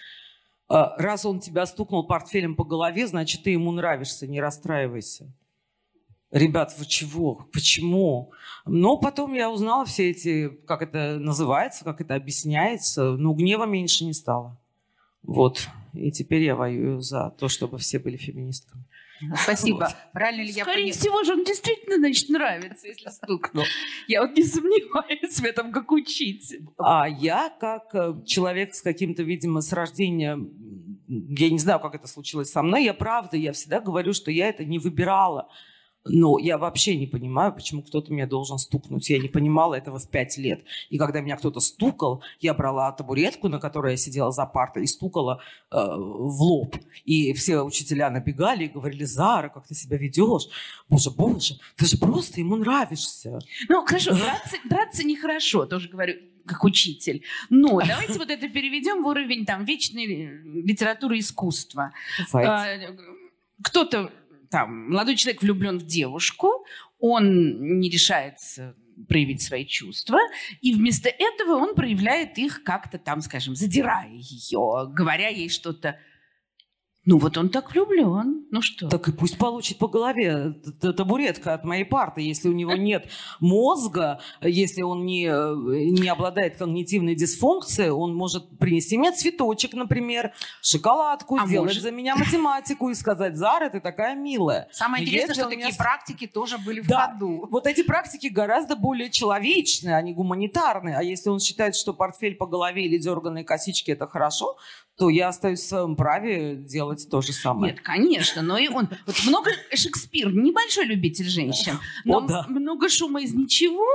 а, 0.67 0.95
раз 0.97 1.25
он 1.25 1.41
тебя 1.41 1.65
стукнул 1.65 2.07
портфелем 2.07 2.55
по 2.55 2.63
голове, 2.63 3.05
значит, 3.05 3.43
ты 3.43 3.51
ему 3.51 3.71
нравишься, 3.71 4.25
не 4.25 4.39
расстраивайся. 4.39 5.31
Ребят, 6.31 6.73
вы 6.77 6.85
чего? 6.85 7.45
Почему? 7.51 8.31
Но 8.65 8.95
потом 8.97 9.33
я 9.33 9.51
узнала 9.51 9.83
все 9.83 10.11
эти, 10.11 10.47
как 10.47 10.81
это 10.81 11.19
называется, 11.19 11.83
как 11.83 11.99
это 11.99 12.15
объясняется, 12.15 13.11
но 13.17 13.33
гнева 13.33 13.65
меньше 13.65 14.05
не 14.05 14.13
стало. 14.13 14.57
Вот. 15.23 15.67
И 15.93 16.11
теперь 16.11 16.43
я 16.43 16.55
воюю 16.55 17.01
за 17.01 17.31
то, 17.37 17.47
чтобы 17.47 17.77
все 17.77 17.99
были 17.99 18.17
феминистками. 18.17 18.83
Спасибо. 19.43 19.77
Вот. 19.77 19.95
Правильно 20.13 20.41
ли 20.41 20.49
я 20.49 20.63
Скорее 20.63 20.85
поняла? 20.85 20.99
всего 20.99 21.23
же 21.23 21.33
он 21.33 21.43
действительно, 21.43 21.97
значит, 21.97 22.29
нравится, 22.29 22.87
если 22.87 23.09
стукнул. 23.09 23.65
Я 24.07 24.21
вот 24.21 24.35
не 24.35 24.43
сомневаюсь 24.43 25.39
в 25.39 25.43
этом, 25.43 25.71
как 25.71 25.91
учитель. 25.91 26.67
А 26.77 27.07
я, 27.07 27.49
как 27.59 27.93
э, 27.93 28.15
человек 28.25 28.73
с 28.73 28.81
каким-то, 28.81 29.21
видимо, 29.21 29.61
с 29.61 29.71
рождения, 29.73 30.39
я 31.07 31.49
не 31.49 31.59
знаю, 31.59 31.79
как 31.79 31.93
это 31.95 32.07
случилось 32.07 32.51
со 32.51 32.63
мной, 32.63 32.83
я 32.83 32.93
правда, 32.93 33.37
я 33.37 33.51
всегда 33.51 33.79
говорю, 33.79 34.13
что 34.13 34.31
я 34.31 34.49
это 34.49 34.65
не 34.65 34.79
выбирала. 34.79 35.49
Но 36.03 36.39
я 36.39 36.57
вообще 36.57 36.95
не 36.95 37.05
понимаю, 37.05 37.53
почему 37.53 37.83
кто-то 37.83 38.11
меня 38.11 38.25
должен 38.25 38.57
стукнуть. 38.57 39.09
Я 39.09 39.19
не 39.19 39.27
понимала 39.27 39.75
этого 39.75 39.99
в 39.99 40.09
пять 40.09 40.37
лет. 40.37 40.63
И 40.89 40.97
когда 40.97 41.21
меня 41.21 41.37
кто-то 41.37 41.59
стукал, 41.59 42.23
я 42.39 42.53
брала 42.53 42.91
табуретку, 42.91 43.49
на 43.49 43.59
которой 43.59 43.93
я 43.93 43.97
сидела 43.97 44.31
за 44.31 44.45
партой, 44.45 44.83
и 44.83 44.87
стукала 44.87 45.41
э, 45.71 45.75
в 45.75 46.41
лоб. 46.41 46.75
И 47.05 47.33
все 47.33 47.61
учителя 47.61 48.09
набегали 48.09 48.65
и 48.65 48.69
говорили, 48.69 49.03
Зара, 49.03 49.49
как 49.49 49.67
ты 49.67 49.75
себя 49.75 49.97
ведешь? 49.97 50.47
Боже, 50.89 51.11
боже, 51.11 51.55
ты 51.75 51.85
же 51.85 51.97
просто 51.97 52.39
ему 52.39 52.55
нравишься. 52.55 53.39
Ну, 53.69 53.85
хорошо, 53.85 54.15
драться, 54.15 54.57
драться 54.65 55.03
нехорошо, 55.03 55.65
тоже 55.65 55.89
говорю 55.89 56.15
как 56.45 56.63
учитель. 56.63 57.23
Но 57.49 57.79
давайте 57.87 58.17
вот 58.17 58.29
это 58.29 58.49
переведем 58.49 59.03
в 59.03 59.07
уровень 59.07 59.45
там 59.45 59.65
вечной 59.65 60.05
литературы 60.63 61.19
искусства. 61.19 61.91
А, 62.33 62.65
кто-то 63.63 64.11
там 64.51 64.91
молодой 64.91 65.15
человек 65.15 65.41
влюблен 65.41 65.79
в 65.79 65.85
девушку, 65.85 66.65
он 66.99 67.79
не 67.79 67.89
решается 67.89 68.75
проявить 69.07 69.41
свои 69.41 69.65
чувства, 69.65 70.19
и 70.61 70.73
вместо 70.73 71.09
этого 71.09 71.53
он 71.55 71.73
проявляет 71.73 72.37
их 72.37 72.63
как-то 72.63 72.99
там, 72.99 73.21
скажем, 73.21 73.55
задирая 73.55 74.11
ее, 74.11 74.91
говоря 74.93 75.29
ей 75.29 75.49
что-то 75.49 75.97
ну 77.03 77.17
вот 77.17 77.35
он 77.37 77.49
так 77.49 77.71
влюблен. 77.71 78.45
Ну 78.51 78.61
что? 78.61 78.87
Так 78.87 79.07
и 79.07 79.11
пусть 79.11 79.37
получит 79.39 79.79
по 79.79 79.87
голове 79.87 80.53
табуретка 80.81 81.55
от 81.55 81.63
моей 81.63 81.83
парты, 81.83 82.21
если 82.21 82.47
у 82.47 82.53
него 82.53 82.73
нет 82.73 83.07
мозга, 83.39 84.19
если 84.41 84.83
он 84.83 85.05
не, 85.05 85.23
не 85.23 86.07
обладает 86.09 86.57
когнитивной 86.57 87.15
дисфункцией, 87.15 87.89
он 87.89 88.15
может 88.15 88.57
принести 88.59 88.99
мне 88.99 89.11
цветочек, 89.11 89.73
например, 89.73 90.33
шоколадку, 90.61 91.37
а 91.37 91.47
сделать 91.47 91.69
может... 91.69 91.81
за 91.81 91.91
меня 91.91 92.15
математику 92.15 92.89
и 92.89 92.93
сказать, 92.93 93.35
Зара, 93.35 93.69
ты 93.69 93.79
такая 93.79 94.15
милая. 94.15 94.67
Самое 94.71 95.03
интересное, 95.03 95.33
что 95.33 95.49
меня... 95.49 95.65
такие 95.65 95.77
практики 95.77 96.27
тоже 96.27 96.59
были 96.59 96.81
в 96.81 96.87
да. 96.87 97.07
ходу. 97.07 97.47
Вот 97.49 97.65
эти 97.65 97.81
практики 97.81 98.27
гораздо 98.27 98.75
более 98.75 99.09
человечные, 99.09 99.95
они 99.95 100.13
гуманитарные. 100.13 100.97
А 100.97 101.03
если 101.03 101.29
он 101.29 101.39
считает, 101.39 101.75
что 101.75 101.93
портфель 101.93 102.35
по 102.35 102.45
голове 102.45 102.85
или 102.85 102.99
дерганные 102.99 103.43
косички– 103.43 103.89
это 103.91 104.05
хорошо, 104.05 104.57
то 104.97 105.09
я 105.09 105.29
остаюсь 105.29 105.59
в 105.59 105.67
своем 105.67 105.95
праве 105.95 106.55
делать 106.55 107.07
то 107.09 107.21
же 107.21 107.33
самое. 107.33 107.73
Нет, 107.73 107.81
конечно, 107.81 108.41
но 108.41 108.57
и 108.57 108.67
он... 108.67 108.89
Вот 109.05 109.15
много... 109.25 109.51
Шекспир 109.73 110.31
небольшой 110.31 110.85
любитель 110.85 111.27
женщин, 111.27 111.73
но 112.05 112.17
О, 112.17 112.21
да. 112.21 112.45
много 112.47 112.89
шума 112.89 113.21
из 113.21 113.33
ничего. 113.33 113.85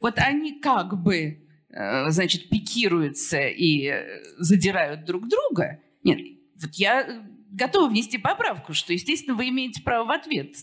Вот 0.00 0.18
они 0.18 0.60
как 0.60 1.02
бы, 1.02 1.46
э, 1.70 2.10
значит, 2.10 2.48
пикируются 2.48 3.40
и 3.40 3.86
э, 3.86 4.04
задирают 4.38 5.04
друг 5.04 5.28
друга. 5.28 5.80
Нет, 6.02 6.18
вот 6.60 6.74
я 6.74 7.24
готова 7.50 7.88
внести 7.88 8.18
поправку, 8.18 8.72
что, 8.74 8.92
естественно, 8.92 9.36
вы 9.36 9.48
имеете 9.48 9.82
право 9.82 10.06
в 10.06 10.10
ответ 10.10 10.56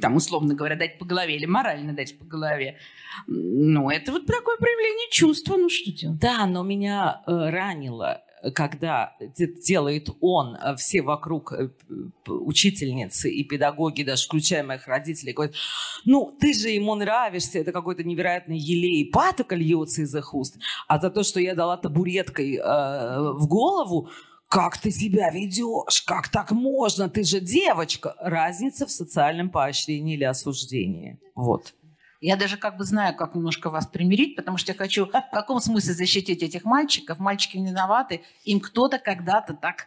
там, 0.00 0.16
условно 0.16 0.54
говоря, 0.54 0.76
дать 0.76 0.98
по 0.98 1.04
голове 1.04 1.36
или 1.36 1.46
морально 1.46 1.94
дать 1.94 2.18
по 2.18 2.24
голове. 2.24 2.76
Ну, 3.26 3.90
это 3.90 4.12
вот 4.12 4.26
такое 4.26 4.56
проявление 4.56 5.08
чувства, 5.10 5.56
ну 5.56 5.68
что 5.68 5.92
делать? 5.92 6.18
Да, 6.18 6.46
но 6.46 6.62
меня 6.62 7.22
э, 7.26 7.50
ранило 7.50 8.22
когда 8.54 9.16
делает 9.66 10.08
он, 10.20 10.56
э, 10.56 10.76
все 10.76 11.02
вокруг 11.02 11.52
э, 11.52 11.70
учительницы 12.26 13.30
и 13.30 13.44
педагоги, 13.44 14.02
даже 14.02 14.26
включая 14.26 14.62
моих 14.62 14.86
родителей, 14.86 15.32
говорят, 15.32 15.54
ну, 16.04 16.36
ты 16.40 16.54
же 16.54 16.68
ему 16.70 16.94
нравишься, 16.94 17.58
это 17.58 17.72
какой-то 17.72 18.02
невероятный 18.02 18.58
елей, 18.58 19.10
патока 19.10 19.54
льется 19.54 20.02
из 20.02 20.14
их 20.14 20.34
уст, 20.34 20.58
а 20.88 20.98
за 20.98 21.10
то, 21.10 21.22
что 21.22 21.40
я 21.40 21.54
дала 21.54 21.76
табуреткой 21.76 22.56
э, 22.56 22.60
в 22.60 23.46
голову, 23.46 24.08
как 24.48 24.78
ты 24.78 24.90
себя 24.90 25.30
ведешь, 25.30 26.02
как 26.02 26.28
так 26.28 26.50
можно, 26.50 27.08
ты 27.08 27.22
же 27.22 27.40
девочка. 27.40 28.16
Разница 28.18 28.84
в 28.84 28.90
социальном 28.90 29.48
поощрении 29.48 30.16
или 30.16 30.24
осуждении. 30.24 31.20
Вот. 31.36 31.72
Я 32.20 32.36
даже 32.36 32.58
как 32.58 32.76
бы 32.76 32.84
знаю, 32.84 33.16
как 33.16 33.34
немножко 33.34 33.70
вас 33.70 33.86
примирить, 33.86 34.36
потому 34.36 34.58
что 34.58 34.72
я 34.72 34.78
хочу 34.78 35.06
в 35.06 35.30
каком 35.32 35.60
смысле 35.60 35.94
защитить 35.94 36.42
этих 36.42 36.64
мальчиков. 36.64 37.18
Мальчики 37.18 37.56
не 37.56 37.70
виноваты, 37.70 38.22
им 38.44 38.60
кто-то 38.60 38.98
когда-то 38.98 39.54
так 39.54 39.86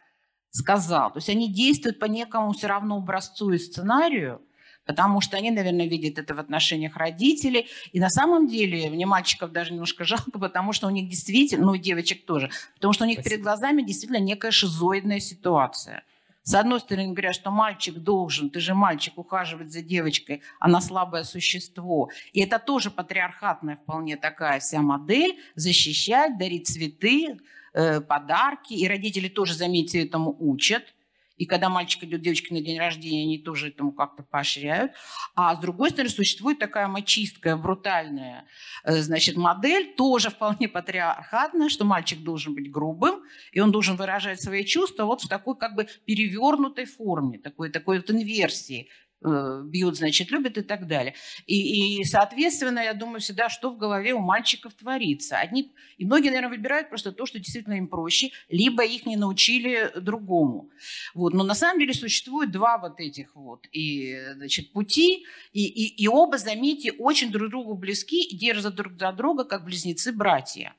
сказал. 0.49 1.11
То 1.11 1.17
есть 1.17 1.29
они 1.29 1.51
действуют 1.51 1.99
по 1.99 2.05
некому 2.05 2.53
все 2.53 2.67
равно 2.67 2.97
образцу 2.97 3.51
и 3.51 3.57
сценарию, 3.57 4.41
потому 4.85 5.21
что 5.21 5.37
они, 5.37 5.51
наверное, 5.51 5.87
видят 5.87 6.17
это 6.17 6.35
в 6.35 6.39
отношениях 6.39 6.95
родителей. 6.97 7.67
И 7.91 7.99
на 7.99 8.09
самом 8.09 8.47
деле 8.47 8.89
мне 8.89 9.05
мальчиков 9.05 9.51
даже 9.51 9.71
немножко 9.71 10.03
жалко, 10.05 10.39
потому 10.39 10.73
что 10.73 10.87
у 10.87 10.91
них 10.91 11.09
действительно, 11.09 11.67
ну 11.67 11.73
и 11.75 11.79
девочек 11.79 12.25
тоже, 12.25 12.49
потому 12.75 12.93
что 12.93 13.03
у 13.03 13.07
них 13.07 13.19
Спасибо. 13.19 13.29
перед 13.29 13.43
глазами 13.43 13.81
действительно 13.83 14.19
некая 14.19 14.51
шизоидная 14.51 15.19
ситуация. 15.19 16.03
С 16.43 16.55
одной 16.55 16.81
стороны, 16.81 17.13
говорят, 17.13 17.35
что 17.35 17.51
мальчик 17.51 17.95
должен, 17.95 18.49
ты 18.49 18.59
же 18.59 18.73
мальчик, 18.73 19.17
ухаживать 19.17 19.71
за 19.71 19.81
девочкой, 19.81 20.41
она 20.59 20.81
слабое 20.81 21.23
существо. 21.23 22.09
И 22.33 22.41
это 22.41 22.59
тоже 22.59 22.91
патриархатная 22.91 23.77
вполне 23.77 24.17
такая 24.17 24.59
вся 24.59 24.81
модель, 24.81 25.39
защищать, 25.55 26.37
дарить 26.37 26.67
цветы, 26.67 27.39
э, 27.73 28.01
подарки. 28.01 28.73
И 28.73 28.87
родители 28.87 29.29
тоже, 29.29 29.53
заметьте, 29.53 30.03
этому 30.03 30.35
учат. 30.37 30.92
И 31.37 31.45
когда 31.45 31.69
мальчик 31.69 32.03
идет 32.03 32.21
девочке 32.21 32.53
на 32.53 32.61
день 32.61 32.79
рождения, 32.79 33.23
они 33.23 33.39
тоже 33.39 33.69
этому 33.69 33.91
как-то 33.91 34.23
поощряют. 34.23 34.91
А 35.35 35.55
с 35.55 35.59
другой 35.59 35.89
стороны, 35.89 36.09
существует 36.09 36.59
такая 36.59 36.87
мачистская, 36.87 37.55
брутальная 37.55 38.45
э, 38.83 39.01
значит, 39.01 39.35
модель, 39.35 39.95
тоже 39.95 40.29
вполне 40.29 40.67
патриархатная, 40.67 41.69
что 41.69 41.85
мальчик 41.85 42.19
должен 42.19 42.53
быть 42.53 42.71
грубым, 42.71 43.23
и 43.51 43.59
он 43.59 43.71
должен 43.71 43.95
выражать 43.95 44.41
свои 44.41 44.63
чувства 44.63 45.05
вот 45.05 45.21
в 45.21 45.27
такой 45.27 45.57
как 45.57 45.75
бы 45.75 45.87
перевернутой 46.05 46.85
форме, 46.85 47.39
такой, 47.39 47.69
такой 47.69 47.97
вот 47.97 48.11
инверсии. 48.11 48.89
Э, 49.25 49.61
бьют, 49.63 49.95
значит, 49.95 50.31
любят 50.31 50.57
и 50.57 50.61
так 50.61 50.85
далее. 50.85 51.15
И, 51.45 51.99
и, 51.99 52.03
соответственно, 52.03 52.79
я 52.79 52.93
думаю 52.93 53.21
всегда, 53.21 53.47
что 53.47 53.69
в 53.71 53.77
голове 53.77 54.13
у 54.13 54.19
мальчиков 54.19 54.73
творится. 54.73 55.37
Одни, 55.37 55.71
и 55.97 56.05
многие, 56.05 56.27
наверное, 56.27 56.49
выбирают 56.49 56.89
просто 56.89 57.13
то, 57.13 57.25
что 57.25 57.39
действительно 57.39 57.75
им 57.75 57.87
проще, 57.87 58.31
либо 58.49 58.83
их 58.83 59.05
не 59.05 59.15
научили 59.15 59.91
другому. 59.95 60.69
Вот. 61.13 61.33
Но 61.33 61.43
на 61.43 61.55
самом 61.55 61.79
деле 61.79 61.93
существует 61.93 62.51
два 62.51 62.77
вот 62.77 62.99
этих 62.99 63.33
вот 63.35 63.65
и, 63.71 64.17
значит, 64.35 64.73
пути, 64.73 65.25
и, 65.53 65.65
и, 65.65 66.03
и 66.03 66.07
оба, 66.07 66.37
заметьте, 66.37 66.91
очень 66.91 67.31
друг 67.31 67.49
другу 67.49 67.75
близки 67.75 68.21
и 68.23 68.37
держат 68.37 68.75
друг 68.75 68.99
за 68.99 69.13
друга, 69.13 69.45
как 69.45 69.63
близнецы-братья. 69.63 70.75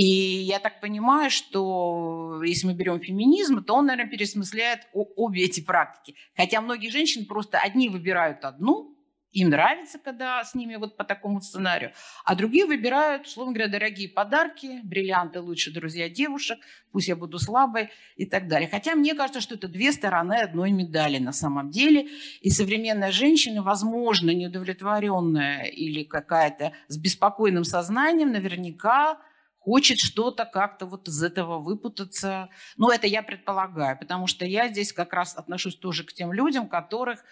И 0.00 0.44
я 0.44 0.60
так 0.60 0.80
понимаю, 0.80 1.30
что 1.30 2.42
если 2.42 2.66
мы 2.68 2.72
берем 2.72 3.00
феминизм, 3.00 3.62
то 3.62 3.74
он, 3.74 3.84
наверное, 3.84 4.10
пересмысляет 4.10 4.88
обе 4.94 5.44
эти 5.44 5.60
практики. 5.60 6.16
Хотя 6.34 6.62
многие 6.62 6.88
женщины 6.88 7.26
просто 7.26 7.58
одни 7.58 7.90
выбирают 7.90 8.46
одну, 8.46 8.96
им 9.32 9.50
нравится, 9.50 9.98
когда 9.98 10.42
с 10.42 10.54
ними 10.54 10.76
вот 10.76 10.96
по 10.96 11.04
такому 11.04 11.42
сценарию, 11.42 11.92
а 12.24 12.34
другие 12.34 12.64
выбирают, 12.64 13.26
условно 13.26 13.52
говоря, 13.52 13.70
дорогие 13.70 14.08
подарки, 14.08 14.80
бриллианты 14.84 15.40
лучшие 15.40 15.74
друзья 15.74 16.08
девушек, 16.08 16.58
пусть 16.92 17.08
я 17.08 17.14
буду 17.14 17.38
слабой 17.38 17.90
и 18.16 18.24
так 18.24 18.48
далее. 18.48 18.70
Хотя 18.70 18.94
мне 18.94 19.14
кажется, 19.14 19.42
что 19.42 19.56
это 19.56 19.68
две 19.68 19.92
стороны 19.92 20.32
одной 20.32 20.70
медали 20.70 21.18
на 21.18 21.32
самом 21.32 21.68
деле. 21.68 22.08
И 22.40 22.48
современная 22.48 23.12
женщина, 23.12 23.62
возможно, 23.62 24.30
неудовлетворенная 24.30 25.64
или 25.64 26.04
какая-то 26.04 26.72
с 26.88 26.96
беспокойным 26.96 27.64
сознанием, 27.64 28.32
наверняка 28.32 29.18
хочет 29.60 29.98
что-то 29.98 30.44
как-то 30.44 30.86
вот 30.86 31.06
из 31.08 31.22
этого 31.22 31.58
выпутаться. 31.58 32.48
Ну, 32.76 32.90
это 32.90 33.06
я 33.06 33.22
предполагаю, 33.22 33.98
потому 33.98 34.26
что 34.26 34.44
я 34.44 34.68
здесь 34.68 34.92
как 34.92 35.12
раз 35.12 35.36
отношусь 35.36 35.76
тоже 35.76 36.04
к 36.04 36.12
тем 36.12 36.32
людям, 36.32 36.68
которых 36.68 37.22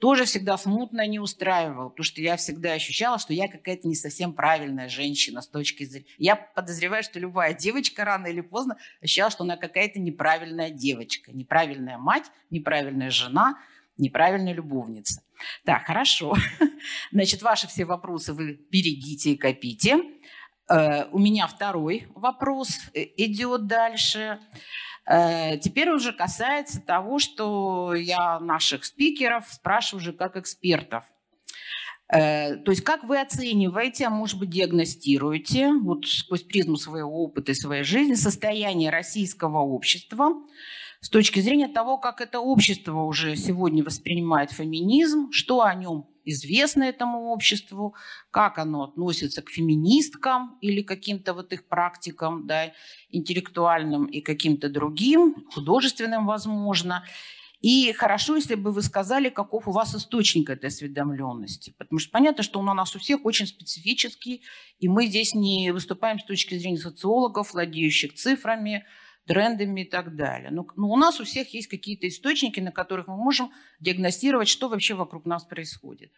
тоже 0.00 0.24
всегда 0.24 0.56
смутно 0.56 1.06
не 1.06 1.18
устраивал, 1.20 1.90
потому 1.90 2.04
что 2.04 2.22
я 2.22 2.36
всегда 2.36 2.72
ощущала, 2.72 3.18
что 3.18 3.34
я 3.34 3.48
какая-то 3.48 3.86
не 3.86 3.94
совсем 3.94 4.32
правильная 4.32 4.88
женщина 4.88 5.42
с 5.42 5.48
точки 5.48 5.84
зрения... 5.84 6.06
Я 6.16 6.36
подозреваю, 6.36 7.02
что 7.02 7.20
любая 7.20 7.52
девочка 7.52 8.04
рано 8.04 8.26
или 8.26 8.40
поздно 8.40 8.78
ощущала, 9.02 9.30
что 9.30 9.44
она 9.44 9.56
какая-то 9.56 10.00
неправильная 10.00 10.70
девочка, 10.70 11.32
неправильная 11.32 11.98
мать, 11.98 12.24
неправильная 12.48 13.10
жена, 13.10 13.58
неправильная 13.98 14.54
любовница. 14.54 15.22
Так, 15.64 15.84
хорошо. 15.84 16.34
Значит, 17.12 17.42
ваши 17.42 17.68
все 17.68 17.84
вопросы 17.84 18.32
вы 18.32 18.58
берегите 18.70 19.32
и 19.32 19.36
копите. 19.36 19.98
Э, 20.70 21.06
у 21.10 21.18
меня 21.18 21.46
второй 21.46 22.06
вопрос 22.14 22.78
э, 22.94 23.02
идет 23.16 23.66
дальше. 23.66 24.38
Э, 25.04 25.58
теперь 25.58 25.90
уже 25.90 26.12
касается 26.12 26.80
того, 26.80 27.18
что 27.18 27.94
я 27.94 28.38
наших 28.38 28.84
спикеров 28.84 29.46
спрашиваю 29.50 30.02
уже 30.02 30.12
как 30.12 30.36
экспертов. 30.36 31.04
То 32.12 32.64
есть 32.66 32.82
как 32.82 33.04
вы 33.04 33.20
оцениваете, 33.20 34.08
а 34.08 34.10
может 34.10 34.36
быть 34.36 34.50
диагностируете, 34.50 35.72
вот 35.72 36.08
сквозь 36.08 36.42
призму 36.42 36.74
своего 36.74 37.22
опыта 37.22 37.52
и 37.52 37.54
своей 37.54 37.84
жизни, 37.84 38.14
состояние 38.14 38.90
российского 38.90 39.58
общества 39.58 40.32
с 41.00 41.08
точки 41.08 41.38
зрения 41.38 41.68
того, 41.68 41.98
как 41.98 42.20
это 42.20 42.40
общество 42.40 43.02
уже 43.02 43.36
сегодня 43.36 43.84
воспринимает 43.84 44.50
феминизм, 44.50 45.30
что 45.30 45.62
о 45.62 45.72
нем 45.72 46.08
известно 46.30 46.84
этому 46.84 47.30
обществу, 47.32 47.94
как 48.30 48.58
оно 48.58 48.84
относится 48.84 49.42
к 49.42 49.50
феминисткам 49.50 50.58
или 50.60 50.82
каким-то 50.82 51.34
вот 51.34 51.52
их 51.52 51.66
практикам, 51.66 52.46
да, 52.46 52.72
интеллектуальным 53.10 54.06
и 54.06 54.20
каким-то 54.20 54.68
другим, 54.68 55.46
художественным, 55.54 56.26
возможно. 56.26 57.04
И 57.60 57.92
хорошо, 57.92 58.36
если 58.36 58.54
бы 58.54 58.72
вы 58.72 58.80
сказали, 58.82 59.28
каков 59.28 59.68
у 59.68 59.72
вас 59.72 59.94
источник 59.94 60.48
этой 60.48 60.66
осведомленности. 60.66 61.74
Потому 61.76 61.98
что 61.98 62.10
понятно, 62.10 62.42
что 62.42 62.58
он 62.58 62.68
у 62.70 62.74
нас 62.74 62.96
у 62.96 62.98
всех 62.98 63.24
очень 63.24 63.46
специфический, 63.46 64.42
и 64.78 64.88
мы 64.88 65.06
здесь 65.06 65.34
не 65.34 65.70
выступаем 65.72 66.18
с 66.18 66.24
точки 66.24 66.56
зрения 66.56 66.78
социологов, 66.78 67.52
владеющих 67.52 68.14
цифрами, 68.14 68.86
трендами 69.30 69.82
и 69.82 69.84
так 69.84 70.16
далее. 70.16 70.50
Но, 70.50 70.66
но 70.76 70.88
у 70.88 70.96
нас 70.96 71.20
у 71.20 71.24
всех 71.24 71.54
есть 71.54 71.68
какие-то 71.68 72.08
источники, 72.08 72.58
на 72.58 72.72
которых 72.72 73.06
мы 73.06 73.16
можем 73.16 73.52
диагностировать, 73.78 74.48
что 74.48 74.68
вообще 74.68 74.94
вокруг 74.94 75.24
нас 75.24 75.44
происходит. 75.44 76.10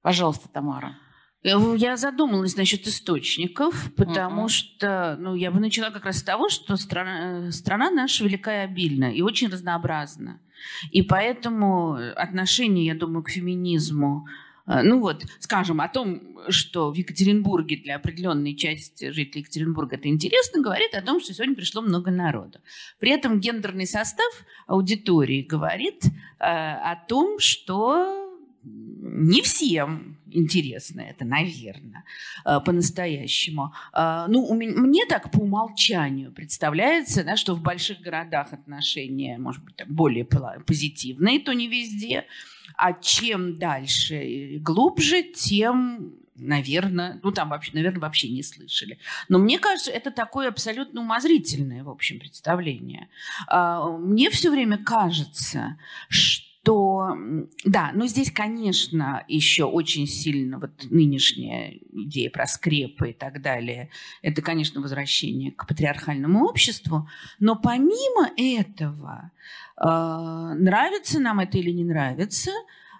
Пожалуйста, 0.00 0.48
Тамара. 0.48 0.96
Э, 1.42 1.56
я 1.76 1.96
задумалась 1.96 2.56
насчет 2.56 2.86
источников, 2.86 3.92
потому 3.96 4.44
uh-huh. 4.44 4.48
что 4.48 5.16
ну, 5.18 5.34
я 5.34 5.50
бы 5.50 5.58
начала 5.58 5.90
как 5.90 6.04
раз 6.04 6.18
с 6.18 6.22
того, 6.22 6.48
что 6.48 6.76
страна, 6.76 7.48
э, 7.48 7.50
страна 7.50 7.90
наша 7.90 8.22
велика 8.24 8.54
и 8.54 8.64
обильна, 8.64 9.12
и 9.12 9.22
очень 9.22 9.48
разнообразна. 9.48 10.40
И 10.92 11.02
поэтому 11.02 11.94
отношение, 12.14 12.86
я 12.86 12.94
думаю, 12.94 13.24
к 13.24 13.30
феминизму 13.30 14.24
Э, 14.24 14.41
ну 14.66 15.00
вот, 15.00 15.24
скажем, 15.40 15.80
о 15.80 15.88
том, 15.88 16.38
что 16.48 16.90
в 16.90 16.94
Екатеринбурге 16.94 17.76
для 17.76 17.96
определенной 17.96 18.54
части 18.54 19.10
жителей 19.10 19.40
Екатеринбурга 19.42 19.96
это 19.96 20.08
интересно, 20.08 20.62
говорит 20.62 20.94
о 20.94 21.02
том, 21.02 21.20
что 21.20 21.34
сегодня 21.34 21.54
пришло 21.54 21.82
много 21.82 22.10
народу. 22.10 22.60
При 22.98 23.10
этом 23.10 23.40
гендерный 23.40 23.86
состав 23.86 24.32
аудитории 24.66 25.42
говорит 25.42 26.04
э, 26.04 26.10
о 26.40 26.96
том, 27.08 27.38
что 27.38 28.30
не 28.64 29.42
всем 29.42 30.16
интересно 30.30 31.00
это, 31.00 31.24
наверное, 31.24 32.04
э, 32.44 32.60
по-настоящему. 32.64 33.72
Э, 33.92 34.26
ну, 34.28 34.52
мне 34.54 35.04
так 35.06 35.30
по 35.30 35.38
умолчанию 35.38 36.32
представляется, 36.32 37.24
да, 37.24 37.36
что 37.36 37.54
в 37.54 37.62
больших 37.62 38.00
городах 38.00 38.52
отношения, 38.52 39.38
может 39.38 39.64
быть, 39.64 39.74
более 39.86 40.24
позитивные, 40.24 41.40
то 41.40 41.52
не 41.52 41.68
везде. 41.68 42.26
А 42.76 42.92
чем 42.92 43.56
дальше 43.56 44.22
и 44.22 44.58
глубже, 44.58 45.22
тем 45.22 46.14
наверное, 46.42 47.20
ну 47.22 47.30
там 47.30 47.50
вообще, 47.50 47.72
наверное, 47.74 48.00
вообще 48.00 48.28
не 48.28 48.42
слышали. 48.42 48.98
Но 49.28 49.38
мне 49.38 49.58
кажется, 49.58 49.90
это 49.90 50.10
такое 50.10 50.48
абсолютно 50.48 51.00
умозрительное, 51.00 51.84
в 51.84 51.90
общем, 51.90 52.18
представление. 52.18 53.08
А, 53.48 53.86
мне 53.96 54.30
все 54.30 54.50
время 54.50 54.78
кажется, 54.78 55.78
что 56.08 56.41
то 56.62 57.16
да, 57.64 57.90
но 57.92 58.06
здесь, 58.06 58.30
конечно, 58.30 59.24
еще 59.26 59.64
очень 59.64 60.06
сильно 60.06 60.60
вот 60.60 60.70
нынешняя 60.90 61.74
идея 61.90 62.30
про 62.30 62.46
скрепы 62.46 63.10
и 63.10 63.12
так 63.12 63.42
далее, 63.42 63.90
это, 64.22 64.42
конечно, 64.42 64.80
возвращение 64.80 65.50
к 65.50 65.66
патриархальному 65.66 66.44
обществу, 66.44 67.08
но 67.40 67.56
помимо 67.56 68.30
этого, 68.36 69.32
э, 69.76 69.84
нравится 69.84 71.18
нам 71.18 71.40
это 71.40 71.58
или 71.58 71.70
не 71.70 71.84
нравится, 71.84 72.52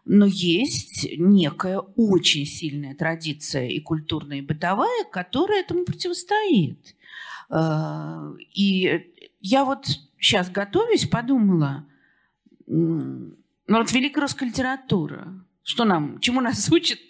но 0.04 0.26
есть 0.26 1.06
некая 1.16 1.78
очень 1.78 2.44
сильная 2.44 2.96
традиция 2.96 3.68
и 3.68 3.78
культурная, 3.78 4.38
и 4.38 4.42
бытовая, 4.42 5.04
которая 5.04 5.60
этому 5.60 5.84
противостоит. 5.84 6.96
Э, 7.48 8.32
и 8.54 9.08
я 9.40 9.64
вот 9.64 9.86
сейчас 10.18 10.50
готовясь, 10.50 11.06
подумала, 11.06 11.86
ну 13.66 13.78
вот 13.78 13.92
великая 13.92 14.22
русская 14.22 14.46
литература. 14.46 15.44
Что 15.62 15.84
нам, 15.84 16.18
чему 16.20 16.40
нас 16.40 16.68
учит 16.72 17.00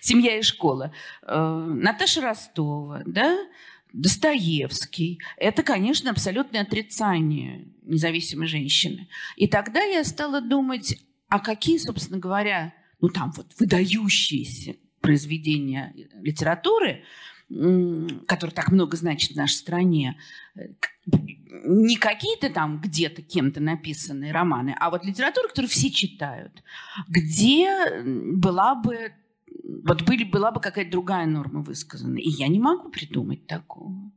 семья 0.00 0.38
и 0.38 0.42
школа? 0.42 0.92
Э, 1.22 1.66
Наташа 1.66 2.20
Ростова, 2.20 3.02
да? 3.06 3.38
Достоевский. 3.92 5.18
Это, 5.38 5.62
конечно, 5.62 6.10
абсолютное 6.10 6.62
отрицание 6.62 7.68
независимой 7.82 8.46
женщины. 8.46 9.08
И 9.36 9.46
тогда 9.46 9.82
я 9.82 10.04
стала 10.04 10.42
думать, 10.42 10.98
а 11.28 11.40
какие, 11.40 11.78
собственно 11.78 12.18
говоря, 12.18 12.74
ну 13.00 13.08
там 13.08 13.32
вот 13.36 13.54
выдающиеся 13.58 14.76
произведения 15.00 15.94
литературы, 16.20 17.02
который 17.48 18.50
так 18.50 18.70
много 18.70 18.96
значит 18.96 19.32
в 19.32 19.36
нашей 19.36 19.54
стране, 19.54 20.18
не 21.50 21.96
какие-то 21.96 22.50
там 22.50 22.80
где-то 22.80 23.22
кем-то 23.22 23.60
написанные 23.60 24.32
романы, 24.32 24.76
а 24.78 24.90
вот 24.90 25.04
литература, 25.04 25.48
которую 25.48 25.70
все 25.70 25.90
читают, 25.90 26.62
где 27.08 28.02
была 28.02 28.74
бы 28.74 29.12
вот 29.84 30.02
были, 30.02 30.24
была 30.24 30.50
бы 30.50 30.60
какая-то 30.60 30.90
другая 30.90 31.26
норма 31.26 31.60
высказана. 31.60 32.18
И 32.18 32.28
я 32.28 32.48
не 32.48 32.58
могу 32.58 32.90
придумать 32.90 33.46
такого. 33.46 34.10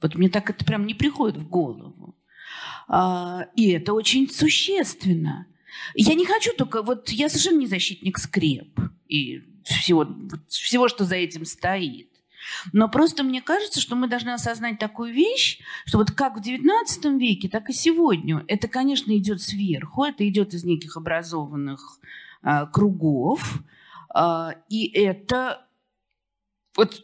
Вот 0.00 0.14
мне 0.14 0.28
так 0.28 0.50
это 0.50 0.64
прям 0.64 0.86
не 0.86 0.94
приходит 0.94 1.36
в 1.36 1.48
голову. 1.48 2.16
А, 2.88 3.46
и 3.54 3.70
это 3.70 3.92
очень 3.92 4.28
существенно. 4.28 5.46
Я 5.94 6.14
не 6.14 6.26
хочу 6.26 6.52
только... 6.56 6.82
Вот 6.82 7.10
я 7.10 7.28
совершенно 7.28 7.60
не 7.60 7.66
защитник 7.66 8.18
скреп 8.18 8.80
и 9.08 9.42
всего, 9.64 10.06
всего, 10.48 10.88
что 10.88 11.04
за 11.04 11.16
этим 11.16 11.44
стоит. 11.44 12.10
Но 12.72 12.88
просто 12.88 13.22
мне 13.22 13.42
кажется, 13.42 13.80
что 13.80 13.96
мы 13.96 14.08
должны 14.08 14.30
осознать 14.30 14.78
такую 14.78 15.12
вещь, 15.12 15.60
что 15.84 15.98
вот 15.98 16.10
как 16.10 16.36
в 16.36 16.40
XIX 16.40 17.18
веке, 17.18 17.48
так 17.48 17.70
и 17.70 17.72
сегодня. 17.72 18.44
Это, 18.48 18.68
конечно, 18.68 19.16
идет 19.16 19.42
сверху, 19.42 20.04
это 20.04 20.28
идет 20.28 20.54
из 20.54 20.64
неких 20.64 20.96
образованных 20.96 21.98
э, 22.42 22.66
кругов. 22.72 23.60
Э, 24.14 24.50
и 24.68 24.86
это 24.86 25.66
вот 26.76 27.02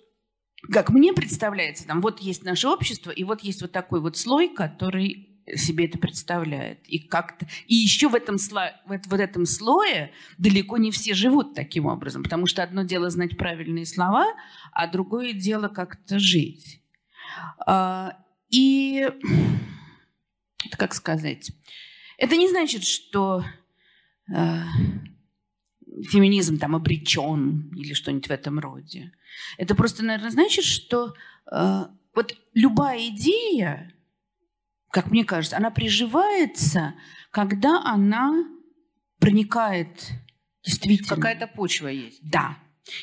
как 0.70 0.90
мне 0.90 1.12
представляется, 1.12 1.86
там 1.86 2.00
вот 2.00 2.20
есть 2.20 2.44
наше 2.44 2.68
общество, 2.68 3.10
и 3.10 3.24
вот 3.24 3.40
есть 3.40 3.62
вот 3.62 3.72
такой 3.72 4.00
вот 4.00 4.16
слой, 4.16 4.48
который 4.48 5.31
себе 5.54 5.86
это 5.86 5.98
представляет. 5.98 6.86
И 6.88 6.98
как-то 6.98 7.46
и 7.66 7.74
еще 7.74 8.08
в 8.08 8.14
этом 8.14 8.38
слое, 8.38 8.80
вот, 8.86 9.00
вот 9.06 9.20
этом 9.20 9.46
слое 9.46 10.12
далеко 10.38 10.76
не 10.78 10.90
все 10.90 11.14
живут 11.14 11.54
таким 11.54 11.86
образом, 11.86 12.22
потому 12.22 12.46
что 12.46 12.62
одно 12.62 12.82
дело 12.82 13.10
знать 13.10 13.36
правильные 13.36 13.86
слова, 13.86 14.26
а 14.72 14.86
другое 14.86 15.32
дело 15.32 15.68
как-то 15.68 16.18
жить. 16.18 16.82
А, 17.66 18.16
и 18.50 19.08
как 20.78 20.94
сказать, 20.94 21.50
это 22.18 22.36
не 22.36 22.48
значит, 22.48 22.84
что 22.84 23.44
а, 24.32 24.64
феминизм 26.10 26.58
там 26.58 26.76
обречен 26.76 27.70
или 27.76 27.94
что-нибудь 27.94 28.28
в 28.28 28.32
этом 28.32 28.58
роде. 28.58 29.12
Это 29.58 29.74
просто, 29.74 30.04
наверное, 30.04 30.30
значит, 30.30 30.64
что 30.64 31.14
а, 31.50 31.90
вот 32.14 32.36
любая 32.54 33.08
идея, 33.08 33.91
как 34.92 35.10
мне 35.10 35.24
кажется, 35.24 35.56
она 35.56 35.70
приживается, 35.70 36.94
когда 37.30 37.82
она 37.82 38.44
проникает 39.18 40.10
действительно. 40.62 41.16
Какая-то 41.16 41.46
почва 41.46 41.88
есть. 41.88 42.20
Да. 42.22 42.58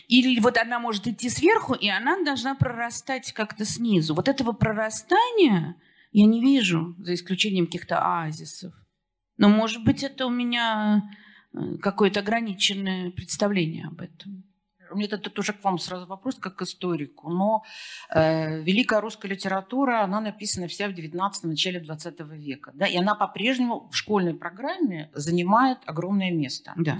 Или 0.07 0.39
вот 0.39 0.57
она 0.57 0.79
может 0.79 1.07
идти 1.07 1.29
сверху, 1.29 1.73
и 1.73 1.87
она 1.89 2.23
должна 2.23 2.53
прорастать 2.53 3.33
как-то 3.33 3.65
снизу. 3.65 4.13
Вот 4.13 4.27
этого 4.27 4.51
прорастания 4.51 5.75
я 6.11 6.25
не 6.25 6.41
вижу, 6.41 6.95
за 6.99 7.15
исключением 7.15 7.65
каких-то 7.65 7.99
оазисов. 7.99 8.73
Но, 9.37 9.49
может 9.49 9.83
быть, 9.83 10.03
это 10.03 10.27
у 10.27 10.29
меня 10.29 11.09
э, 11.53 11.77
какое-то 11.81 12.19
ограниченное 12.19 13.09
представление 13.11 13.87
об 13.87 14.01
этом 14.01 14.48
у 14.91 14.95
меня 14.95 15.07
это 15.11 15.39
уже 15.39 15.53
к 15.53 15.63
вам 15.63 15.79
сразу 15.79 16.05
вопрос, 16.05 16.35
как 16.35 16.55
к 16.55 16.61
историку, 16.61 17.29
но 17.29 17.63
э, 18.13 18.61
великая 18.61 19.01
русская 19.01 19.27
литература, 19.27 20.03
она 20.03 20.19
написана 20.21 20.67
вся 20.67 20.87
в 20.87 20.93
19 20.93 21.43
начале 21.43 21.79
20 21.79 22.19
века, 22.19 22.71
да, 22.73 22.85
и 22.85 22.97
она 22.97 23.15
по-прежнему 23.15 23.89
в 23.91 23.95
школьной 23.95 24.33
программе 24.33 25.09
занимает 25.13 25.79
огромное 25.85 26.31
место. 26.31 26.73
Да. 26.77 26.97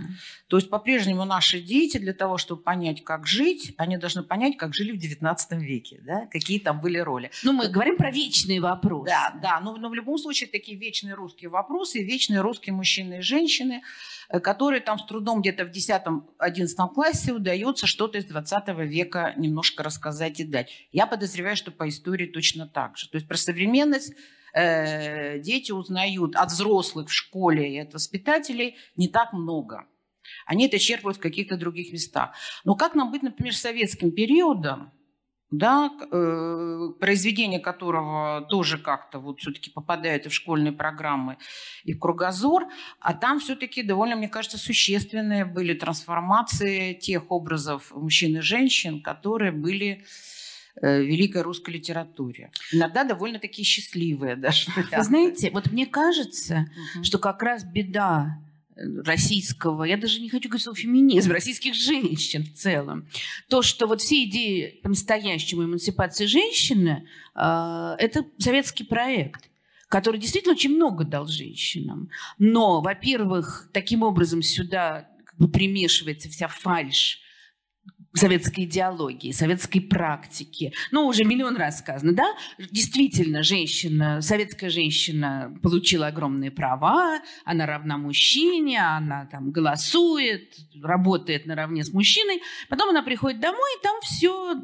То 0.47 0.58
есть 0.58 0.69
по-прежнему 0.69 1.25
наши 1.25 1.62
дети 1.62 1.97
для 1.97 2.13
того, 2.13 2.38
чтобы 2.38 2.62
понять, 2.62 3.04
как 3.04 3.25
жить, 3.28 3.73
они 3.78 3.97
должны 3.97 4.23
понять, 4.23 4.58
как 4.58 4.73
жили 4.73 4.91
в 4.91 4.97
19 4.97 5.52
веке, 5.62 6.02
да, 6.06 6.28
какие 6.28 6.60
там 6.60 6.82
были 6.82 6.97
роли. 6.97 7.32
Ну, 7.43 7.54
мы 7.54 7.67
говорим 7.67 7.97
про 7.97 8.12
вечные 8.12 8.62
вопросы. 8.62 9.12
Да, 9.12 9.34
да, 9.41 9.60
но, 9.60 9.75
но 9.78 9.89
в 9.89 9.93
любом 9.93 10.17
случае 10.17 10.49
такие 10.49 10.78
вечные 10.78 11.13
русские 11.13 11.49
вопросы, 11.49 12.04
вечные 12.04 12.41
русские 12.41 12.73
мужчины 12.73 13.19
и 13.19 13.21
женщины, 13.21 13.82
который 14.32 14.80
там 14.80 15.00
с 15.00 15.06
трудом 15.06 15.42
где-то 15.42 15.65
в 15.65 15.72
10-11 15.72 16.94
классе 16.94 17.34
удается 17.34 17.88
что-то 17.88 18.20
из 18.20 18.26
20 18.26 18.68
века 18.80 19.34
немножко 19.38 19.84
рассказать 19.84 20.39
и 20.39 20.44
дать. 20.44 20.72
Я 20.92 21.08
подозреваю, 21.08 21.56
что 21.56 21.72
по 21.72 21.89
истории 21.89 22.28
точно 22.28 22.68
так 22.68 22.98
же. 22.98 23.10
То 23.10 23.15
есть 23.15 23.28
про 23.28 23.38
современность 23.38 24.13
э, 24.54 25.39
дети 25.39 25.72
узнают 25.72 26.36
от 26.36 26.52
взрослых 26.52 27.10
в 27.10 27.13
школе 27.13 27.74
и 27.74 27.80
от 27.80 27.94
воспитателей 27.94 28.78
не 28.96 29.08
так 29.08 29.34
много. 29.34 29.86
Они 30.46 30.68
это 30.68 30.78
черпают 30.78 31.18
в 31.18 31.22
каких-то 31.22 31.58
других 31.58 31.92
местах. 31.92 32.36
Но 32.63 32.76
как 32.76 32.94
нам 32.94 33.12
быть, 33.12 33.24
например, 33.24 33.56
советским 33.56 34.12
периодом, 34.12 34.92
да, 35.51 35.91
э, 36.12 36.89
произведение 36.99 37.59
которого 37.59 38.41
тоже 38.49 38.77
как-то 38.77 39.19
вот 39.19 39.39
все-таки 39.39 39.71
попадает 39.71 40.25
и 40.25 40.29
в 40.29 40.33
школьные 40.33 40.73
программы, 40.73 41.38
и 41.83 41.93
в 41.93 41.99
кругозор, 41.99 42.67
а 42.99 43.13
там 43.13 43.39
все-таки 43.39 43.81
довольно, 43.81 44.15
мне 44.15 44.29
кажется, 44.29 44.57
существенные 44.57 45.45
были 45.45 45.73
трансформации 45.73 46.93
тех 46.93 47.31
образов 47.31 47.91
мужчин 47.95 48.38
и 48.38 48.41
женщин, 48.41 49.01
которые 49.01 49.51
были 49.51 50.05
э, 50.81 51.01
в 51.01 51.05
великой 51.05 51.41
русской 51.41 51.71
литературе. 51.71 52.51
Иногда 52.71 53.03
довольно 53.03 53.39
такие 53.39 53.65
счастливые 53.65 54.35
даже. 54.35 54.69
Вы 54.75 55.03
знаете, 55.03 55.49
вот 55.51 55.71
мне 55.71 55.88
кажется, 55.88 56.67
угу. 56.95 57.03
что 57.03 57.17
как 57.17 57.41
раз 57.41 57.63
беда 57.63 58.38
российского, 59.06 59.84
я 59.84 59.98
даже 59.98 60.20
не 60.22 60.30
хочу 60.30 60.50
говорить 60.50 60.63
слово 60.63 60.78
феминизм, 60.78 61.32
российских 61.32 61.74
женщин 61.76 62.44
в 62.44 62.54
целом. 62.54 63.08
То, 63.50 63.62
что 63.62 63.88
вот 63.88 64.02
все 64.02 64.24
идеи 64.24 64.80
по-настоящему 64.84 65.65
эмансипации 65.65 66.26
женщины, 66.26 67.08
э, 67.36 67.96
это 68.00 68.26
советский 68.38 68.84
проект 68.84 69.50
который 69.89 70.20
действительно 70.20 70.54
очень 70.54 70.76
много 70.76 71.04
дал 71.04 71.26
женщинам. 71.26 72.10
Но, 72.38 72.80
во-первых, 72.80 73.70
таким 73.74 74.04
образом 74.04 74.44
сюда 74.44 75.10
как 75.26 75.36
бы 75.39 75.50
примешивается 75.50 76.30
вся 76.30 76.48
фальшь 76.48 77.20
советской 78.13 78.65
идеологии, 78.65 79.32
советской 79.32 79.80
практики. 79.80 80.74
Ну, 80.91 81.06
уже 81.06 81.24
миллион 81.24 81.58
раз 81.58 81.80
сказано, 81.80 82.13
да? 82.13 82.28
Действительно, 82.58 83.43
женщина, 83.43 84.22
советская 84.22 84.69
женщина 84.69 85.56
получила 85.62 86.08
огромные 86.08 86.52
права, 86.52 87.22
она 87.45 87.65
равна 87.65 87.98
мужчине, 87.98 88.82
она 88.82 89.28
там 89.28 89.52
голосует, 89.52 90.56
работает 90.82 91.45
наравне 91.45 91.84
с 91.84 91.93
мужчиной. 91.93 92.41
Потом 92.67 92.89
она 92.89 93.04
приходит 93.04 93.39
домой, 93.39 93.69
и 93.80 93.84
там 93.84 93.95
все 94.02 94.56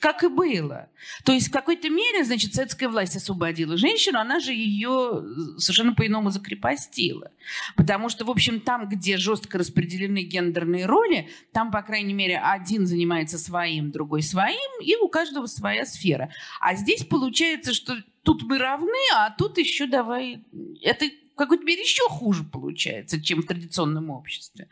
как 0.00 0.24
и 0.24 0.28
было. 0.28 0.88
То 1.24 1.32
есть 1.32 1.48
в 1.48 1.52
какой-то 1.52 1.90
мере, 1.90 2.24
значит, 2.24 2.54
советская 2.54 2.88
власть 2.88 3.16
освободила 3.16 3.76
женщину, 3.76 4.18
она 4.18 4.40
же 4.40 4.52
ее 4.52 5.22
совершенно 5.58 5.94
по-иному 5.94 6.30
закрепостила. 6.30 7.30
Потому 7.76 8.08
что, 8.08 8.24
в 8.24 8.30
общем, 8.30 8.60
там, 8.60 8.88
где 8.88 9.18
жестко 9.18 9.58
распределены 9.58 10.22
гендерные 10.22 10.86
роли, 10.86 11.28
там, 11.52 11.70
по 11.70 11.82
крайней 11.82 12.14
мере, 12.14 12.38
один 12.38 12.86
занимается 12.86 13.38
своим, 13.38 13.90
другой 13.90 14.22
своим, 14.22 14.80
и 14.82 14.96
у 14.96 15.08
каждого 15.08 15.46
своя 15.46 15.84
сфера. 15.84 16.32
А 16.60 16.74
здесь 16.74 17.04
получается, 17.04 17.74
что 17.74 17.98
тут 18.22 18.42
мы 18.42 18.58
равны, 18.58 18.98
а 19.14 19.30
тут 19.30 19.58
еще 19.58 19.86
давай... 19.86 20.42
Это 20.82 21.06
какой-то 21.44 21.64
мере 21.64 21.82
еще 21.82 22.02
хуже 22.08 22.44
получается, 22.44 23.20
чем 23.20 23.42
в 23.42 23.46
традиционном 23.46 24.10
обществе. 24.10 24.68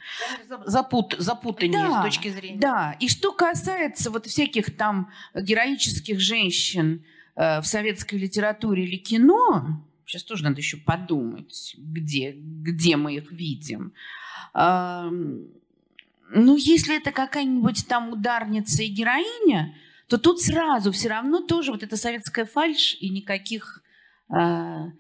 Запут, 0.67 1.17
запутание 1.19 1.89
да, 1.89 2.03
с 2.03 2.05
точки 2.05 2.29
зрения. 2.29 2.61
Да, 2.61 2.97
и 3.01 3.09
что 3.09 3.33
касается 3.33 4.11
вот 4.11 4.27
всяких 4.27 4.77
там 4.77 5.11
героических 5.35 6.21
женщин 6.21 7.05
э, 7.37 7.61
в 7.61 7.67
советской 7.67 8.17
литературе 8.17 8.85
или 8.85 8.97
кино, 8.97 9.83
сейчас 10.07 10.25
тоже 10.25 10.45
надо 10.45 10.57
еще 10.57 10.77
подумать, 10.77 11.75
где, 11.79 12.33
где 12.37 12.97
мы 12.97 13.17
их 13.17 13.33
видим. 13.33 13.93
Э, 14.55 15.11
ну, 16.31 16.57
если 16.57 16.97
это 16.97 17.11
какая-нибудь 17.11 17.87
там 17.89 18.13
ударница 18.13 18.83
и 18.83 18.89
героиня, 18.89 19.75
то 20.09 20.19
тут 20.19 20.41
сразу 20.41 20.93
все 20.93 21.09
равно 21.09 21.41
тоже 21.41 21.71
вот 21.71 21.83
эта 21.83 21.97
советская 21.97 22.45
фальшь 22.45 22.97
и 23.01 23.11
никаких... 23.11 23.83
Э, 24.31 24.91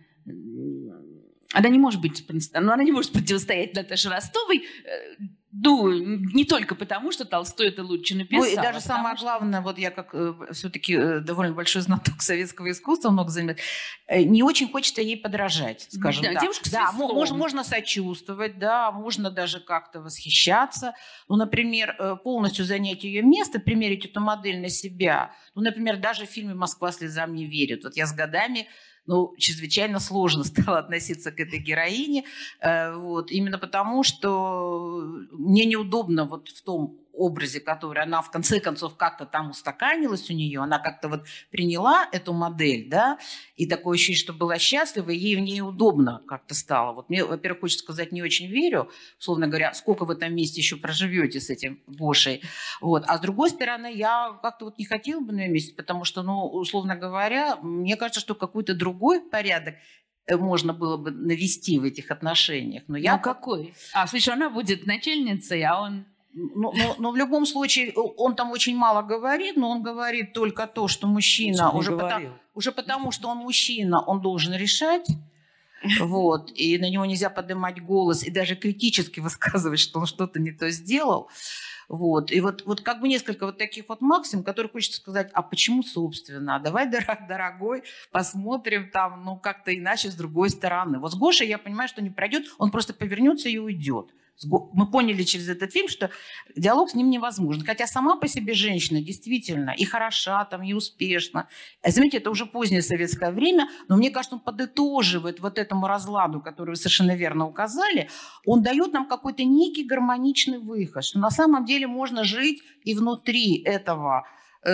она 1.54 1.68
не 1.68 1.78
может 1.78 2.00
быть, 2.00 2.24
но 2.52 2.72
она 2.72 2.84
не 2.84 2.92
может 2.92 3.12
противостоять 3.12 3.74
Наташе 3.74 4.10
Ростовой, 4.10 4.66
э, 4.84 5.22
ну, 5.50 5.90
не 5.90 6.44
только 6.44 6.74
потому, 6.74 7.10
что 7.10 7.24
Толстой 7.24 7.68
это 7.68 7.82
лучше 7.82 8.14
написал. 8.14 8.44
Ну, 8.44 8.52
и 8.52 8.54
даже 8.54 8.78
а 8.78 8.80
самое 8.80 9.16
что... 9.16 9.24
главное, 9.24 9.62
вот 9.62 9.78
я 9.78 9.90
как 9.90 10.10
э, 10.12 10.34
все-таки 10.52 10.94
э, 10.94 11.20
довольно 11.20 11.54
большой 11.54 11.80
знаток 11.80 12.20
советского 12.20 12.70
искусства, 12.70 13.10
много 13.10 13.30
занимаюсь, 13.30 13.60
э, 14.08 14.24
не 14.24 14.42
очень 14.42 14.70
хочется 14.70 15.00
ей 15.00 15.16
подражать, 15.16 15.88
скажем 15.90 16.24
да, 16.24 16.32
так. 16.34 16.42
Девушка 16.42 16.70
да, 16.70 16.92
можно, 16.92 17.36
можно 17.36 17.64
сочувствовать, 17.64 18.58
да, 18.58 18.92
можно 18.92 19.30
даже 19.30 19.60
как-то 19.60 20.02
восхищаться. 20.02 20.94
Ну, 21.28 21.36
например, 21.36 21.96
э, 21.98 22.16
полностью 22.22 22.66
занять 22.66 23.04
ее 23.04 23.22
место, 23.22 23.58
примерить 23.58 24.04
эту 24.04 24.20
модель 24.20 24.60
на 24.60 24.68
себя. 24.68 25.32
Ну, 25.54 25.62
например, 25.62 25.96
даже 25.96 26.26
в 26.26 26.30
фильме 26.30 26.54
«Москва 26.54 26.92
слезам 26.92 27.34
не 27.34 27.46
верит». 27.46 27.84
Вот 27.84 27.96
я 27.96 28.06
с 28.06 28.12
годами 28.12 28.68
ну, 29.08 29.34
чрезвычайно 29.38 29.98
сложно 29.98 30.44
стало 30.44 30.78
относиться 30.78 31.32
к 31.32 31.40
этой 31.40 31.58
героине, 31.58 32.24
э, 32.60 32.94
вот, 32.94 33.32
именно 33.32 33.58
потому, 33.58 34.04
что 34.04 35.02
мне 35.32 35.64
неудобно 35.64 36.26
вот 36.26 36.48
в 36.50 36.62
том 36.62 36.96
образе, 37.18 37.60
который 37.60 38.02
она 38.02 38.22
в 38.22 38.30
конце 38.30 38.60
концов 38.60 38.96
как-то 38.96 39.26
там 39.26 39.50
устаканилась 39.50 40.30
у 40.30 40.34
нее, 40.34 40.60
она 40.60 40.78
как-то 40.78 41.08
вот 41.08 41.26
приняла 41.50 42.08
эту 42.12 42.32
модель, 42.32 42.88
да, 42.88 43.18
и 43.56 43.66
такое 43.66 43.94
ощущение, 43.94 44.20
что 44.20 44.32
была 44.32 44.58
счастлива, 44.58 45.10
и 45.10 45.16
ей 45.16 45.36
в 45.36 45.40
ней 45.40 45.60
удобно 45.60 46.22
как-то 46.26 46.54
стало. 46.54 46.92
Вот 46.92 47.10
мне, 47.10 47.24
во-первых, 47.24 47.60
хочется 47.60 47.84
сказать, 47.84 48.12
не 48.12 48.22
очень 48.22 48.48
верю, 48.48 48.90
условно 49.18 49.48
говоря, 49.48 49.74
сколько 49.74 50.04
в 50.04 50.10
этом 50.10 50.34
месте 50.34 50.60
еще 50.60 50.76
проживете 50.76 51.40
с 51.40 51.50
этим 51.50 51.80
Гошей. 51.86 52.42
Вот. 52.80 53.04
А 53.06 53.18
с 53.18 53.20
другой 53.20 53.50
стороны, 53.50 53.92
я 53.92 54.38
как-то 54.42 54.66
вот 54.66 54.78
не 54.78 54.84
хотела 54.84 55.20
бы 55.20 55.32
на 55.32 55.40
ее 55.40 55.48
месте, 55.48 55.74
потому 55.74 56.04
что, 56.04 56.22
ну, 56.22 56.46
условно 56.46 56.96
говоря, 56.96 57.56
мне 57.56 57.96
кажется, 57.96 58.20
что 58.20 58.34
какой-то 58.34 58.74
другой 58.74 59.20
порядок 59.20 59.74
Э, 60.28 60.36
можно 60.36 60.72
было 60.72 60.96
бы 60.96 61.10
навести 61.10 61.78
в 61.78 61.84
этих 61.84 62.10
отношениях. 62.10 62.84
Но 62.86 62.96
я... 62.96 63.16
Ну 63.16 63.22
какой? 63.22 63.74
А, 63.94 64.06
слышь, 64.06 64.28
она 64.28 64.50
будет 64.50 64.86
начальницей, 64.86 65.62
а 65.64 65.80
он... 65.80 66.04
Ну, 66.38 66.72
но, 66.72 66.94
но 66.98 67.10
в 67.10 67.16
любом 67.16 67.46
случае 67.46 67.92
он 67.92 68.36
там 68.36 68.52
очень 68.52 68.76
мало 68.76 69.02
говорит, 69.02 69.56
но 69.56 69.70
он 69.70 69.82
говорит 69.82 70.32
только 70.32 70.66
то, 70.66 70.86
что 70.86 71.08
мужчина 71.08 71.72
уже 71.72 71.96
потому, 71.96 72.28
уже 72.54 72.70
потому, 72.70 73.10
что 73.10 73.28
он 73.28 73.38
мужчина, 73.38 74.00
он 74.00 74.20
должен 74.20 74.54
решать. 74.54 75.06
Вот, 76.00 76.50
и 76.56 76.76
на 76.76 76.90
него 76.90 77.04
нельзя 77.04 77.30
поднимать 77.30 77.80
голос 77.80 78.24
и 78.24 78.32
даже 78.32 78.56
критически 78.56 79.20
высказывать, 79.28 79.78
что 79.78 80.00
он 80.00 80.06
что-то 80.06 80.40
не 80.40 80.50
то 80.50 80.70
сделал. 80.70 81.28
Вот. 81.88 82.32
И 82.32 82.40
вот, 82.40 82.66
вот 82.66 82.80
как 82.80 83.00
бы 83.00 83.08
несколько 83.08 83.46
вот 83.46 83.58
таких 83.58 83.88
вот 83.88 84.00
максим, 84.00 84.42
которые 84.42 84.70
хочется 84.70 84.96
сказать, 84.96 85.30
а 85.32 85.42
почему 85.42 85.82
собственно? 85.82 86.58
Давай, 86.58 86.90
дорогой, 87.28 87.84
посмотрим 88.10 88.90
там, 88.90 89.24
ну, 89.24 89.36
как-то 89.36 89.72
иначе 89.72 90.10
с 90.10 90.14
другой 90.14 90.50
стороны. 90.50 90.98
Вот 90.98 91.12
с 91.12 91.14
Гошей 91.14 91.48
я 91.48 91.58
понимаю, 91.58 91.88
что 91.88 92.02
не 92.02 92.10
пройдет, 92.10 92.46
он 92.58 92.70
просто 92.70 92.92
повернется 92.92 93.48
и 93.48 93.58
уйдет 93.58 94.10
мы 94.46 94.90
поняли 94.90 95.22
через 95.24 95.48
этот 95.48 95.72
фильм, 95.72 95.88
что 95.88 96.10
диалог 96.54 96.90
с 96.90 96.94
ним 96.94 97.10
невозможен. 97.10 97.64
Хотя 97.64 97.86
сама 97.86 98.16
по 98.16 98.28
себе 98.28 98.54
женщина 98.54 99.00
действительно 99.00 99.70
и 99.70 99.84
хороша, 99.84 100.44
там, 100.44 100.62
и 100.62 100.72
успешна. 100.72 101.48
А, 101.82 101.90
заметьте, 101.90 102.18
это 102.18 102.30
уже 102.30 102.46
позднее 102.46 102.82
советское 102.82 103.30
время, 103.30 103.68
но 103.88 103.96
мне 103.96 104.10
кажется, 104.10 104.36
он 104.36 104.40
подытоживает 104.40 105.40
вот 105.40 105.58
этому 105.58 105.86
разладу, 105.86 106.40
который 106.40 106.70
вы 106.70 106.76
совершенно 106.76 107.16
верно 107.16 107.46
указали, 107.46 108.08
он 108.44 108.62
дает 108.62 108.92
нам 108.92 109.08
какой-то 109.08 109.44
некий 109.44 109.84
гармоничный 109.84 110.58
выход, 110.58 111.04
что 111.04 111.18
на 111.18 111.30
самом 111.30 111.64
деле 111.64 111.86
можно 111.86 112.24
жить 112.24 112.62
и 112.84 112.94
внутри 112.94 113.62
этого 113.62 114.24
Э, 114.24 114.24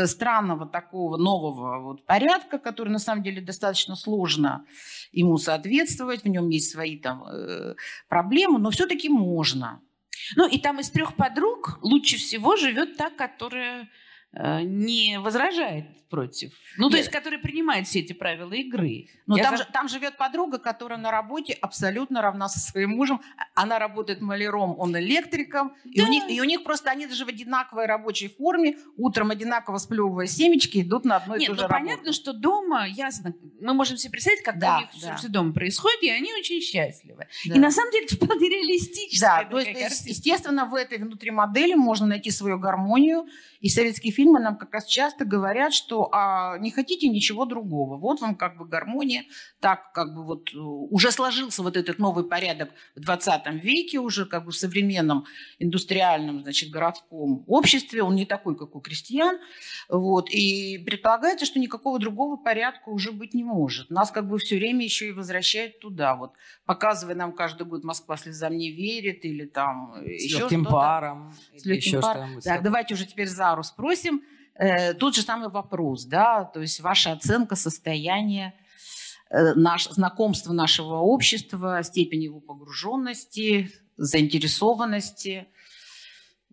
странного 0.06 0.66
такого 0.66 1.16
нового 1.16 1.80
вот 1.80 2.06
порядка, 2.06 2.58
который 2.58 2.88
на 2.90 2.98
самом 2.98 3.22
деле 3.22 3.40
достаточно 3.40 3.96
сложно 3.96 4.64
ему 5.12 5.36
соответствовать, 5.36 6.24
в 6.24 6.28
нем 6.28 6.48
есть 6.48 6.70
свои 6.70 6.98
там 6.98 7.24
э, 7.24 7.74
проблемы, 8.08 8.58
но 8.58 8.70
все-таки 8.70 9.08
можно. 9.08 9.80
Ну 10.36 10.48
и 10.48 10.58
там 10.58 10.80
из 10.80 10.90
трех 10.90 11.16
подруг 11.16 11.78
лучше 11.82 12.16
всего 12.16 12.56
живет 12.56 12.96
та, 12.96 13.10
которая 13.10 13.82
Э, 13.82 13.86
не 14.36 15.18
возражает 15.20 15.86
против. 16.14 16.52
Ну, 16.78 16.90
то 16.90 16.96
есть, 16.96 17.10
который 17.10 17.40
принимает 17.40 17.88
все 17.88 17.98
эти 17.98 18.12
правила 18.12 18.52
игры. 18.52 19.08
Но 19.26 19.36
там, 19.36 19.56
за... 19.56 19.64
же, 19.64 19.70
там 19.72 19.88
живет 19.88 20.16
подруга, 20.16 20.58
которая 20.58 20.96
на 20.98 21.10
работе 21.10 21.54
абсолютно 21.54 22.22
равна 22.22 22.48
со 22.48 22.60
своим 22.60 22.90
мужем. 22.90 23.20
Она 23.54 23.80
работает 23.80 24.20
маляром, 24.20 24.78
он 24.78 24.96
электриком. 24.96 25.74
Да. 25.84 25.90
И, 25.90 26.00
у 26.02 26.08
них, 26.08 26.24
и 26.28 26.40
у 26.40 26.44
них 26.44 26.62
просто 26.62 26.90
они 26.90 27.06
даже 27.06 27.24
в 27.24 27.28
одинаковой 27.28 27.86
рабочей 27.86 28.28
форме, 28.28 28.78
утром 28.96 29.30
одинаково 29.30 29.78
сплевывая 29.78 30.26
семечки, 30.26 30.82
идут 30.82 31.04
на 31.04 31.20
Нет, 31.26 31.42
и 31.42 31.46
ту 31.46 31.52
ну, 31.54 31.58
же 31.58 31.68
понятно, 31.68 31.96
работу. 31.96 32.12
что 32.12 32.32
дома, 32.32 32.86
ясно, 32.86 33.34
мы 33.60 33.74
можем 33.74 33.96
себе 33.96 34.12
представить, 34.12 34.42
как 34.42 34.60
да, 34.60 34.76
у 34.76 34.80
них 34.82 34.90
да. 35.02 35.16
все 35.16 35.28
дома 35.28 35.52
происходит, 35.52 36.02
и 36.02 36.10
они 36.10 36.32
очень 36.32 36.60
счастливы. 36.60 37.26
Да. 37.46 37.54
И 37.54 37.58
на 37.58 37.72
самом 37.72 37.90
деле 37.90 38.04
это 38.06 38.14
вполне 38.14 38.48
реалистично. 38.48 39.26
Да, 39.26 39.44
то 39.44 39.58
есть, 39.58 40.06
естественно, 40.06 40.66
в 40.66 40.74
этой 40.74 40.98
внутри 40.98 41.32
модели 41.32 41.74
можно 41.74 42.06
найти 42.06 42.30
свою 42.30 42.58
гармонию. 42.58 43.26
И 43.60 43.70
советские 43.70 44.12
фильмы 44.24 44.40
нам 44.40 44.56
как 44.56 44.72
раз 44.72 44.86
часто 44.86 45.24
говорят, 45.24 45.74
что 45.74 46.08
а, 46.12 46.58
не 46.58 46.70
хотите 46.70 47.08
ничего 47.08 47.44
другого. 47.44 47.96
Вот 47.96 48.20
вам 48.20 48.34
как 48.34 48.56
бы 48.56 48.66
гармония, 48.66 49.24
так 49.60 49.92
как 49.92 50.14
бы 50.14 50.24
вот 50.24 50.50
э, 50.54 50.58
уже 50.58 51.10
сложился 51.10 51.62
вот 51.62 51.76
этот 51.76 51.98
новый 51.98 52.24
порядок 52.24 52.70
в 52.96 53.00
20 53.00 53.62
веке 53.62 53.98
уже 53.98 54.26
как 54.26 54.44
бы 54.44 54.52
в 54.52 54.56
современном 54.56 55.24
индустриальном, 55.58 56.42
значит, 56.42 56.70
городском 56.70 57.44
обществе. 57.46 58.02
Он 58.02 58.14
не 58.14 58.26
такой, 58.26 58.56
как 58.56 58.74
у 58.74 58.80
крестьян. 58.80 59.38
Вот. 59.88 60.30
И 60.30 60.78
предполагается, 60.78 61.46
что 61.46 61.58
никакого 61.58 61.98
другого 61.98 62.36
порядка 62.36 62.88
уже 62.88 63.12
быть 63.12 63.34
не 63.34 63.44
может. 63.44 63.90
Нас 63.90 64.10
как 64.10 64.28
бы 64.28 64.38
все 64.38 64.56
время 64.56 64.84
еще 64.84 65.08
и 65.08 65.12
возвращают 65.12 65.80
туда. 65.80 66.14
Вот 66.16 66.32
показывая 66.66 67.14
нам 67.14 67.32
каждый 67.32 67.66
год 67.66 67.84
«Москва 67.84 68.16
слезам 68.16 68.56
не 68.56 68.70
верит» 68.70 69.24
или 69.24 69.44
там 69.44 69.94
э, 69.96 70.18
с 70.18 70.24
еще 70.24 70.38
легким 70.38 70.64
паром. 70.64 71.34
С 71.56 71.64
легким 71.64 72.00
паром. 72.00 72.40
Так, 72.40 72.62
давайте 72.62 72.94
уже 72.94 73.06
теперь 73.06 73.26
за 73.28 73.44
Лару 73.44 73.62
спросим. 73.62 74.13
Э, 74.56 74.94
тут 74.94 75.16
же 75.16 75.22
самый 75.22 75.48
вопрос, 75.48 76.04
да, 76.04 76.44
то 76.44 76.60
есть 76.60 76.80
ваша 76.80 77.12
оценка 77.12 77.56
состояния 77.56 78.54
э, 79.30 79.54
наш, 79.54 79.88
знакомства 79.88 80.52
нашего 80.52 80.98
общества, 80.98 81.82
степень 81.82 82.22
его 82.22 82.40
погруженности, 82.40 83.70
заинтересованности 83.96 85.48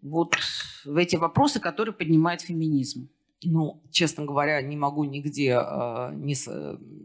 вот 0.01 0.35
в 0.83 0.97
эти 0.97 1.15
вопросы, 1.15 1.59
которые 1.59 1.93
поднимает 1.93 2.41
феминизм. 2.41 3.09
Ну, 3.43 3.81
честно 3.89 4.25
говоря, 4.25 4.61
не 4.61 4.77
могу 4.77 5.03
нигде 5.03 5.57
э, 5.59 6.11
не, 6.13 6.35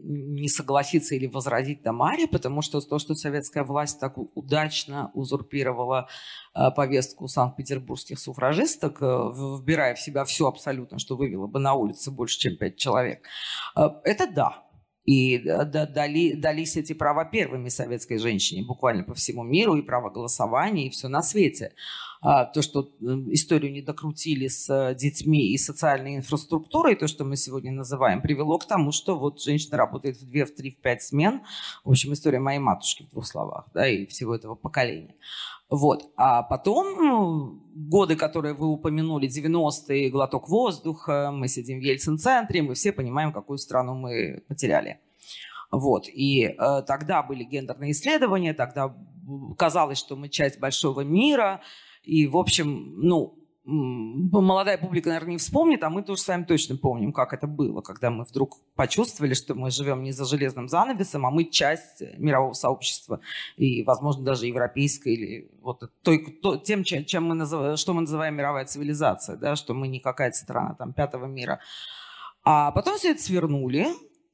не 0.03 0.47
согласиться 0.47 1.15
или 1.15 1.25
возразить 1.25 1.81
Тамаре, 1.81 2.27
потому 2.27 2.61
что 2.61 2.79
то, 2.79 2.99
что 2.99 3.15
советская 3.15 3.63
власть 3.63 3.99
так 3.99 4.17
удачно 4.35 5.09
узурпировала 5.15 6.07
э, 6.53 6.69
повестку 6.75 7.27
санкт-петербургских 7.27 8.19
суфражисток, 8.19 9.01
э, 9.01 9.05
вбирая 9.05 9.95
в 9.95 9.99
себя 9.99 10.25
все 10.25 10.47
абсолютно, 10.47 10.99
что 10.99 11.15
вывело 11.15 11.47
бы 11.47 11.59
на 11.59 11.73
улице 11.73 12.11
больше, 12.11 12.37
чем 12.37 12.55
пять 12.55 12.77
человек, 12.77 13.25
э, 13.75 13.89
это 14.03 14.27
да. 14.31 14.66
И 15.07 15.39
дали, 15.39 16.33
дались 16.33 16.75
эти 16.75 16.91
права 16.91 17.23
первыми 17.23 17.69
советской 17.69 18.17
женщине 18.17 18.63
буквально 18.63 19.03
по 19.03 19.13
всему 19.13 19.41
миру, 19.41 19.77
и 19.77 19.81
право 19.81 20.09
голосования, 20.09 20.87
и 20.87 20.89
все 20.89 21.07
на 21.07 21.23
свете. 21.23 21.71
А, 22.19 22.43
то, 22.43 22.61
что 22.61 22.91
историю 23.31 23.71
не 23.71 23.81
докрутили 23.81 24.47
с 24.47 24.69
э, 24.69 24.95
детьми 24.95 25.53
и 25.53 25.57
социальной 25.57 26.17
инфраструктурой, 26.17 26.95
то, 26.95 27.07
что 27.07 27.23
мы 27.23 27.37
сегодня 27.37 27.71
называем, 27.71 28.21
привело 28.21 28.57
к 28.57 28.67
тому, 28.67 28.91
что 28.91 29.17
вот 29.17 29.41
женщина 29.41 29.77
работает 29.77 30.17
в 30.17 30.27
две, 30.27 30.43
в 30.43 30.53
три, 30.53 30.71
в 30.71 30.77
пять 30.77 31.03
смен. 31.03 31.41
В 31.85 31.91
общем, 31.91 32.11
история 32.11 32.39
моей 32.39 32.59
матушки 32.59 33.03
в 33.03 33.09
двух 33.11 33.27
словах, 33.27 33.67
да, 33.73 33.87
и 33.87 34.05
всего 34.07 34.35
этого 34.35 34.55
поколения. 34.55 35.15
Вот. 35.69 36.09
А 36.15 36.43
потом 36.43 36.95
ну, 36.97 37.61
годы, 37.75 38.15
которые 38.15 38.53
вы 38.53 38.67
упомянули, 38.67 39.27
90-е, 39.27 40.09
глоток 40.09 40.47
воздуха, 40.47 41.31
мы 41.33 41.47
сидим 41.47 41.79
в 41.79 41.81
Ельцин-центре, 41.81 42.61
мы 42.61 42.73
все 42.73 42.93
понимаем, 42.93 43.33
какую 43.33 43.57
страну 43.57 43.93
мы 43.93 44.43
потеряли. 44.47 44.99
Вот. 45.69 46.07
И 46.07 46.43
э, 46.43 46.81
тогда 46.87 47.21
были 47.21 47.43
гендерные 47.43 47.91
исследования, 47.91 48.53
тогда 48.53 48.95
казалось, 49.57 49.97
что 49.97 50.15
мы 50.15 50.29
часть 50.29 50.59
большого 50.59 51.01
мира, 51.01 51.61
и, 52.03 52.25
в 52.27 52.37
общем, 52.37 52.93
ну, 52.95 53.36
молодая 53.67 54.77
публика, 54.77 55.09
наверное, 55.09 55.33
не 55.33 55.37
вспомнит, 55.37 55.83
а 55.83 55.89
мы 55.89 56.01
тоже 56.01 56.21
с 56.21 56.27
вами 56.27 56.43
точно 56.43 56.77
помним, 56.77 57.11
как 57.11 57.33
это 57.33 57.47
было, 57.47 57.81
когда 57.81 58.09
мы 58.09 58.23
вдруг 58.23 58.57
почувствовали, 58.75 59.33
что 59.33 59.55
мы 59.55 59.71
живем 59.71 60.03
не 60.03 60.13
за 60.13 60.23
железным 60.23 60.69
занавесом, 60.69 61.25
а 61.25 61.31
мы 61.31 61.43
часть 61.43 62.01
мирового 62.17 62.53
сообщества 62.53 63.19
и, 63.57 63.83
возможно, 63.83 64.23
даже 64.23 64.47
европейской 64.47 65.13
или 65.13 65.51
вот 65.61 65.83
той, 66.01 66.39
то, 66.41 66.55
тем, 66.55 66.85
чем 66.85 67.25
мы 67.25 67.35
называем, 67.35 67.75
что 67.75 67.93
мы 67.93 68.01
называем 68.01 68.35
мировая 68.35 68.65
цивилизация, 68.65 69.35
да, 69.35 69.57
что 69.57 69.73
мы 69.73 69.89
не 69.89 69.99
какая-то 69.99 70.37
страна 70.37 70.73
там 70.75 70.93
пятого 70.93 71.25
мира. 71.25 71.59
А 72.43 72.71
потом 72.71 72.97
все 72.97 73.11
это 73.11 73.21
свернули, 73.21 73.87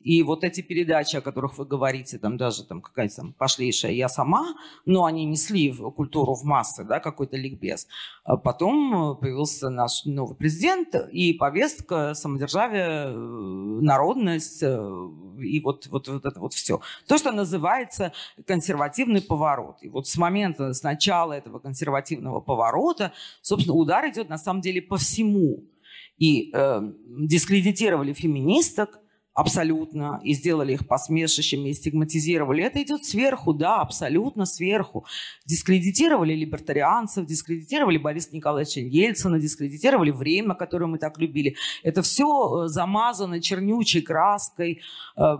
и 0.03 0.21
вот 0.23 0.43
эти 0.43 0.61
передачи, 0.61 1.15
о 1.15 1.21
которых 1.21 1.57
вы 1.57 1.65
говорите, 1.65 2.17
там 2.17 2.37
даже 2.37 2.65
там 2.65 2.81
какая-то 2.81 3.15
там 3.15 3.33
пошлейшая 3.33 3.93
«Я 3.93 4.09
сама», 4.09 4.55
но 4.85 5.05
они 5.05 5.25
несли 5.25 5.71
в 5.71 5.89
культуру 5.91 6.35
в 6.35 6.43
массы, 6.43 6.83
да, 6.83 6.99
какой-то 6.99 7.37
ликбез. 7.37 7.87
А 8.23 8.37
потом 8.37 9.17
появился 9.17 9.69
наш 9.69 10.05
новый 10.05 10.35
президент, 10.35 10.95
и 11.11 11.33
повестка, 11.33 12.13
самодержавие, 12.13 13.07
э, 13.07 13.11
народность, 13.13 14.61
э, 14.61 15.09
и 15.39 15.61
вот, 15.61 15.87
вот, 15.87 16.07
вот 16.07 16.25
это 16.25 16.39
вот 16.39 16.53
все. 16.53 16.81
То, 17.07 17.17
что 17.17 17.31
называется 17.31 18.11
консервативный 18.45 19.21
поворот. 19.21 19.77
И 19.81 19.89
вот 19.89 20.07
с 20.07 20.17
момента, 20.17 20.73
с 20.73 20.83
начала 20.83 21.33
этого 21.33 21.59
консервативного 21.59 22.41
поворота, 22.41 23.13
собственно, 23.41 23.75
удар 23.75 24.09
идет 24.09 24.29
на 24.29 24.37
самом 24.37 24.61
деле 24.61 24.81
по 24.81 24.97
всему. 24.97 25.63
И 26.17 26.51
э, 26.53 26.81
дискредитировали 27.07 28.13
феминисток, 28.13 28.99
абсолютно, 29.33 30.21
и 30.23 30.33
сделали 30.33 30.73
их 30.73 30.87
посмешищами, 30.87 31.69
и 31.69 31.73
стигматизировали. 31.73 32.63
Это 32.63 32.81
идет 32.83 33.03
сверху, 33.03 33.53
да, 33.53 33.77
абсолютно 33.81 34.45
сверху. 34.45 35.05
Дискредитировали 35.45 36.33
либертарианцев, 36.33 37.25
дискредитировали 37.25 37.97
Бориса 37.97 38.29
Николаевича 38.35 38.81
Ельцина, 38.81 39.39
дискредитировали 39.39 40.11
время, 40.11 40.53
которое 40.53 40.85
мы 40.85 40.99
так 40.99 41.17
любили. 41.17 41.55
Это 41.81 42.03
все 42.03 42.65
э, 42.65 42.67
замазано 42.67 43.41
чернючей 43.41 44.01
краской. 44.01 44.81
Э, 45.17 45.37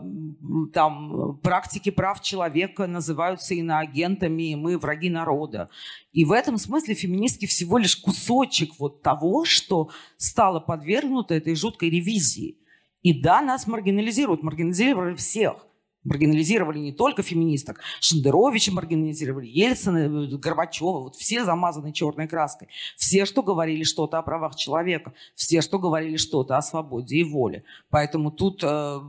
там 0.73 1.37
практики 1.43 1.91
прав 1.91 2.21
человека 2.21 2.87
называются 2.87 3.53
иноагентами, 3.53 4.51
и 4.51 4.55
мы 4.55 4.79
враги 4.79 5.09
народа. 5.09 5.69
И 6.13 6.25
в 6.25 6.31
этом 6.31 6.57
смысле 6.57 6.95
феминистки 6.95 7.45
всего 7.45 7.77
лишь 7.77 7.95
кусочек 7.95 8.71
вот 8.79 9.03
того, 9.03 9.45
что 9.45 9.89
стало 10.17 10.59
подвергнуто 10.59 11.35
этой 11.35 11.55
жуткой 11.55 11.91
ревизии. 11.91 12.57
И 13.03 13.21
да, 13.21 13.41
нас 13.41 13.67
маргинализируют, 13.67 14.43
маргинализировали 14.43 15.13
всех. 15.13 15.67
Маргинализировали 16.03 16.79
не 16.79 16.91
только 16.91 17.23
феминисток, 17.23 17.79
Шендеровича 17.99 18.71
маргинализировали, 18.71 19.47
Ельцина, 19.47 20.27
Горбачева, 20.37 20.99
вот 20.99 21.15
все 21.15 21.45
замазаны 21.45 21.93
черной 21.93 22.27
краской. 22.27 22.67
Все, 22.95 23.25
что 23.25 23.43
говорили 23.43 23.83
что-то 23.83 24.17
о 24.17 24.21
правах 24.21 24.55
человека, 24.55 25.13
все, 25.35 25.61
что 25.61 25.79
говорили 25.79 26.17
что-то 26.17 26.57
о 26.57 26.61
свободе 26.61 27.17
и 27.17 27.23
воле. 27.23 27.63
Поэтому 27.89 28.31
тут 28.31 28.63
э, 28.63 28.99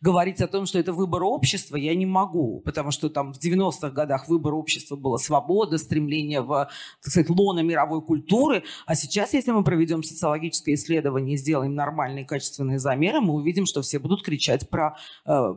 говорить 0.00 0.40
о 0.40 0.48
том, 0.48 0.66
что 0.66 0.78
это 0.78 0.92
выбор 0.92 1.22
общества, 1.24 1.76
я 1.76 1.94
не 1.94 2.06
могу, 2.06 2.60
потому 2.64 2.90
что 2.90 3.08
там 3.08 3.32
в 3.32 3.38
90-х 3.38 3.90
годах 3.90 4.28
выбор 4.28 4.54
общества 4.54 4.96
была 4.96 5.18
свобода, 5.18 5.78
стремление 5.78 6.40
в, 6.40 6.68
так 7.02 7.10
сказать, 7.12 7.30
лоно 7.30 7.60
мировой 7.60 8.02
культуры, 8.02 8.64
а 8.86 8.94
сейчас, 8.94 9.34
если 9.34 9.50
мы 9.50 9.64
проведем 9.64 10.02
социологическое 10.02 10.74
исследование 10.74 11.34
и 11.34 11.38
сделаем 11.38 11.74
нормальные 11.74 12.24
качественные 12.24 12.78
замеры, 12.78 13.20
мы 13.20 13.34
увидим, 13.34 13.66
что 13.66 13.82
все 13.82 13.98
будут 13.98 14.22
кричать 14.22 14.68
про 14.68 14.96
э, 15.26 15.54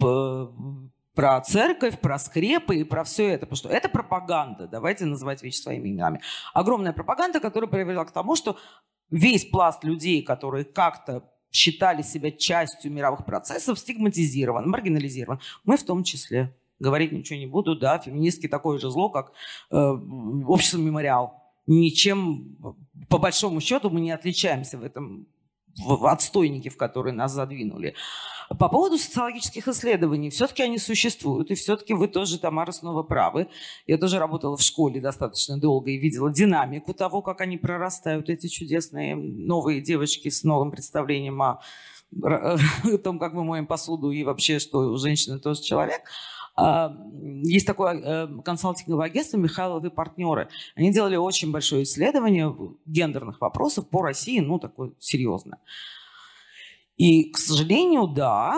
про 0.00 1.40
церковь, 1.42 2.00
про 2.00 2.18
скрепы 2.18 2.76
и 2.76 2.84
про 2.84 3.04
все 3.04 3.28
это. 3.28 3.46
Потому 3.46 3.56
что 3.56 3.68
это 3.68 3.88
пропаганда. 3.88 4.66
Давайте 4.66 5.04
называть 5.04 5.42
вещи 5.42 5.58
своими 5.58 5.88
именами. 5.88 6.20
Огромная 6.54 6.92
пропаганда, 6.92 7.40
которая 7.40 7.68
привела 7.68 8.04
к 8.04 8.12
тому, 8.12 8.36
что 8.36 8.56
весь 9.10 9.44
пласт 9.44 9.84
людей, 9.84 10.22
которые 10.22 10.64
как-то 10.64 11.24
считали 11.52 12.02
себя 12.02 12.30
частью 12.30 12.92
мировых 12.92 13.24
процессов, 13.24 13.78
стигматизирован, 13.78 14.68
маргинализирован. 14.68 15.40
Мы 15.64 15.76
в 15.76 15.82
том 15.84 16.04
числе. 16.04 16.54
Говорить 16.78 17.12
ничего 17.12 17.38
не 17.38 17.46
буду, 17.46 17.76
да, 17.76 17.98
феминистки 17.98 18.48
такое 18.48 18.78
же 18.78 18.90
зло, 18.90 19.10
как 19.10 19.32
э, 19.70 19.76
общество 19.76 20.78
мемориал. 20.78 21.42
Ничем, 21.66 22.56
по 23.10 23.18
большому 23.18 23.60
счету, 23.60 23.90
мы 23.90 24.00
не 24.00 24.12
отличаемся 24.12 24.78
в 24.78 24.82
этом 24.82 25.26
в 25.76 26.06
отстойники, 26.06 26.68
в 26.68 26.76
которые 26.76 27.12
нас 27.12 27.32
задвинули. 27.32 27.94
По 28.58 28.68
поводу 28.68 28.98
социологических 28.98 29.68
исследований, 29.68 30.28
все-таки 30.28 30.64
они 30.64 30.78
существуют, 30.78 31.52
и 31.52 31.54
все-таки 31.54 31.94
вы 31.94 32.08
тоже, 32.08 32.36
Тамара, 32.36 32.72
снова 32.72 33.04
правы. 33.04 33.46
Я 33.86 33.96
тоже 33.96 34.18
работала 34.18 34.56
в 34.56 34.62
школе 34.62 35.00
достаточно 35.00 35.56
долго 35.56 35.90
и 35.92 35.98
видела 35.98 36.32
динамику 36.32 36.92
того, 36.92 37.22
как 37.22 37.40
они 37.42 37.58
прорастают, 37.58 38.28
эти 38.28 38.48
чудесные 38.48 39.14
новые 39.14 39.80
девочки 39.80 40.30
с 40.30 40.42
новым 40.42 40.72
представлением 40.72 41.40
о, 41.40 41.60
о 42.22 42.58
том, 43.04 43.20
как 43.20 43.34
мы 43.34 43.44
моем 43.44 43.66
посуду 43.66 44.10
и 44.10 44.24
вообще, 44.24 44.58
что 44.58 44.96
женщина 44.96 45.38
тоже 45.38 45.62
человек. 45.62 46.02
А, 46.56 46.92
есть 47.44 47.66
такое 47.66 47.94
э, 47.94 48.42
консалтинговое 48.44 49.06
агентство 49.06 49.38
«Михайловы 49.38 49.90
партнеры». 49.90 50.48
Они 50.74 50.92
делали 50.92 51.14
очень 51.14 51.52
большое 51.52 51.84
исследование 51.84 52.52
гендерных 52.84 53.40
вопросов 53.40 53.88
по 53.88 54.02
России, 54.02 54.40
ну, 54.40 54.58
такое 54.58 54.90
серьезное. 54.98 55.60
И, 57.00 57.30
к 57.30 57.38
сожалению, 57.38 58.08
да, 58.08 58.52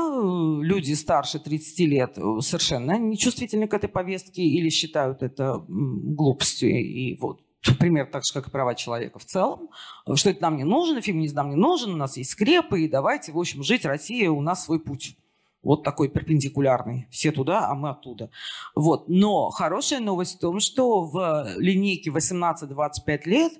люди 0.61 0.95
старше 0.95 1.39
30 1.39 1.79
лет 1.87 2.19
совершенно 2.41 2.99
не 2.99 3.17
чувствительны 3.17 3.69
к 3.69 3.75
этой 3.75 3.89
повестке 3.89 4.43
или 4.43 4.69
считают 4.69 5.23
это 5.23 5.65
глупостью. 5.69 6.71
И 6.71 7.17
вот 7.21 7.41
пример 7.79 8.11
так 8.11 8.25
же, 8.25 8.33
как 8.33 8.49
и 8.49 8.51
права 8.51 8.75
человека 8.75 9.21
в 9.21 9.25
целом, 9.25 9.69
что 10.17 10.31
это 10.31 10.43
нам 10.43 10.57
не 10.57 10.65
нужно, 10.65 11.01
феминизм 11.01 11.37
нам 11.37 11.51
не 11.51 11.57
нужен, 11.57 11.93
у 11.93 11.97
нас 11.97 12.17
есть 12.17 12.31
скрепы, 12.31 12.83
и 12.83 12.89
давайте, 12.89 13.31
в 13.31 13.39
общем, 13.39 13.63
жить 13.63 13.85
Россия, 13.85 14.29
у 14.29 14.41
нас 14.41 14.65
свой 14.65 14.81
путь. 14.81 15.17
Вот 15.63 15.85
такой 15.85 16.09
перпендикулярный. 16.09 17.07
Все 17.13 17.31
туда, 17.31 17.69
а 17.69 17.77
мы 17.77 17.91
оттуда. 17.91 18.29
Вот. 18.75 19.09
Но 19.09 19.51
хорошая 19.51 20.01
новость 20.01 20.39
в 20.39 20.41
том, 20.41 20.59
что 20.59 21.03
в 21.05 21.47
линейке 21.59 22.11
18-25 22.11 23.21
лет 23.27 23.53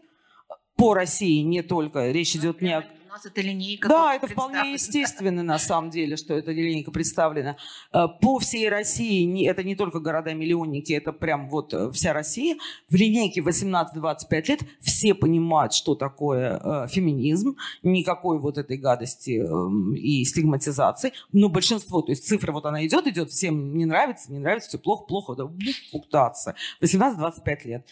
по 0.75 0.93
России 0.93 1.41
не 1.43 1.63
только 1.63 2.11
речь 2.11 2.35
идет 2.35 2.63
не 2.63 2.77
о 2.77 2.85
нас 3.13 3.27
эта 3.27 3.43
линейка. 3.43 3.89
Да, 3.89 4.15
это 4.15 4.27
вполне 4.27 4.73
естественно 4.73 5.43
на 5.43 5.59
самом 5.59 5.91
деле, 5.91 6.17
что 6.17 6.35
эта 6.35 6.51
линейка 6.51 6.91
представлена. 6.91 7.57
Э, 7.93 8.07
по 8.21 8.39
всей 8.39 8.69
России, 8.69 9.47
это 9.47 9.63
не 9.63 9.77
только 9.77 10.01
города-миллионники, 10.01 10.95
это 10.95 11.13
прям 11.13 11.49
вот 11.49 11.75
э, 11.75 11.91
вся 11.91 12.13
Россия. 12.13 12.57
В 12.89 12.95
линейке 12.95 13.43
18-25 13.43 14.49
лет 14.49 14.61
все 14.81 15.15
понимают, 15.15 15.75
что 15.75 15.95
такое 15.95 16.59
э, 16.59 16.89
феминизм, 16.89 17.57
никакой 17.83 18.39
вот 18.39 18.57
этой 18.57 18.79
гадости 18.79 19.41
эм, 19.41 19.95
и 19.95 20.25
стигматизации. 20.25 21.13
Но 21.33 21.51
большинство, 21.51 22.01
то 22.01 22.13
есть 22.13 22.27
цифра 22.27 22.53
вот 22.53 22.65
она 22.65 22.87
идет, 22.87 23.07
идет, 23.07 23.31
всем 23.31 23.77
не 23.77 23.85
нравится, 23.85 24.33
не 24.33 24.39
нравится, 24.39 24.71
все 24.71 24.79
плохо, 24.79 25.05
плохо, 25.05 25.35
да, 25.35 25.51
пуктаться. 25.93 26.55
18-25 26.81 27.59
лет. 27.65 27.87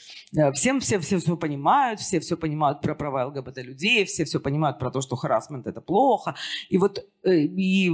Всем 0.54 0.80
все, 0.80 0.98
все 0.98 1.18
все 1.18 1.36
понимают, 1.36 2.00
все 2.00 2.20
все 2.20 2.36
понимают 2.38 2.80
про 2.80 2.94
права 2.94 3.26
ЛГБТ-людей, 3.26 4.06
все 4.06 4.24
все 4.24 4.40
понимают 4.40 4.78
про 4.78 4.90
то, 4.90 5.02
что 5.09 5.09
что 5.10 5.16
харасмент 5.16 5.66
это 5.66 5.80
плохо. 5.80 6.36
И 6.68 6.78
вот, 6.78 7.04
э, 7.24 7.34
и, 7.34 7.90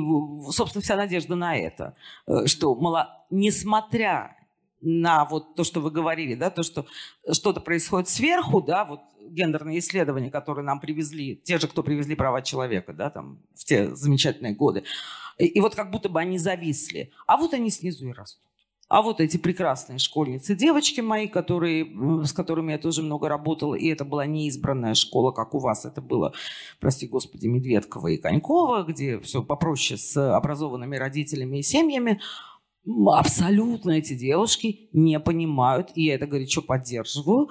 собственно, 0.51 0.83
вся 0.83 0.97
надежда 0.97 1.35
на 1.35 1.57
это, 1.57 1.95
э, 2.27 2.47
что, 2.47 2.75
мало, 2.75 3.25
несмотря 3.31 4.37
на 4.83 5.25
вот 5.25 5.55
то, 5.55 5.65
что 5.65 5.81
вы 5.81 5.91
говорили, 5.91 6.35
да, 6.35 6.51
то, 6.51 6.63
что 6.63 6.87
что-то 7.33 7.61
происходит 7.61 8.11
сверху, 8.11 8.61
да, 8.61 8.85
вот 8.85 9.01
гендерные 9.31 9.79
исследования, 9.79 10.31
которые 10.31 10.65
нам 10.65 10.79
привезли, 10.79 11.37
те 11.37 11.59
же, 11.59 11.69
кто 11.69 11.83
привезли 11.83 12.15
права 12.15 12.43
человека, 12.43 12.93
да, 12.93 13.09
там, 13.09 13.39
в 13.55 13.65
те 13.65 13.95
замечательные 13.95 14.55
годы, 14.55 14.85
и, 15.39 15.47
и 15.47 15.61
вот 15.61 15.75
как 15.75 15.91
будто 15.91 16.11
бы 16.11 16.21
они 16.21 16.39
зависли, 16.39 17.13
а 17.27 17.39
вот 17.39 17.55
они 17.55 17.71
снизу 17.71 18.07
и 18.07 18.13
растут. 18.13 18.43
А 18.89 19.03
вот 19.03 19.21
эти 19.21 19.37
прекрасные 19.37 19.99
школьницы, 19.99 20.55
девочки 20.55 21.01
мои, 21.01 21.27
которые, 21.27 21.87
с 22.25 22.33
которыми 22.33 22.71
я 22.71 22.79
тоже 22.79 23.03
много 23.03 23.29
работала, 23.29 23.75
и 23.75 23.89
это 23.89 24.05
была 24.05 24.27
неизбранная 24.27 24.95
школа, 24.95 25.33
как 25.33 25.55
у 25.55 25.59
вас 25.59 25.85
это 25.85 26.01
было, 26.01 26.33
прости 26.79 27.09
господи, 27.09 27.49
Медведкова 27.49 28.09
и 28.09 28.17
Конькова, 28.17 28.85
где 28.85 29.19
все 29.19 29.43
попроще 29.43 29.99
с 29.99 30.17
образованными 30.37 30.95
родителями 30.95 31.59
и 31.59 31.63
семьями, 31.63 32.21
абсолютно 33.09 33.91
эти 33.91 34.15
девушки 34.15 34.89
не 34.93 35.19
понимают, 35.19 35.91
и 35.97 36.05
я 36.05 36.15
это 36.15 36.29
горячо 36.29 36.63
поддерживаю, 36.63 37.49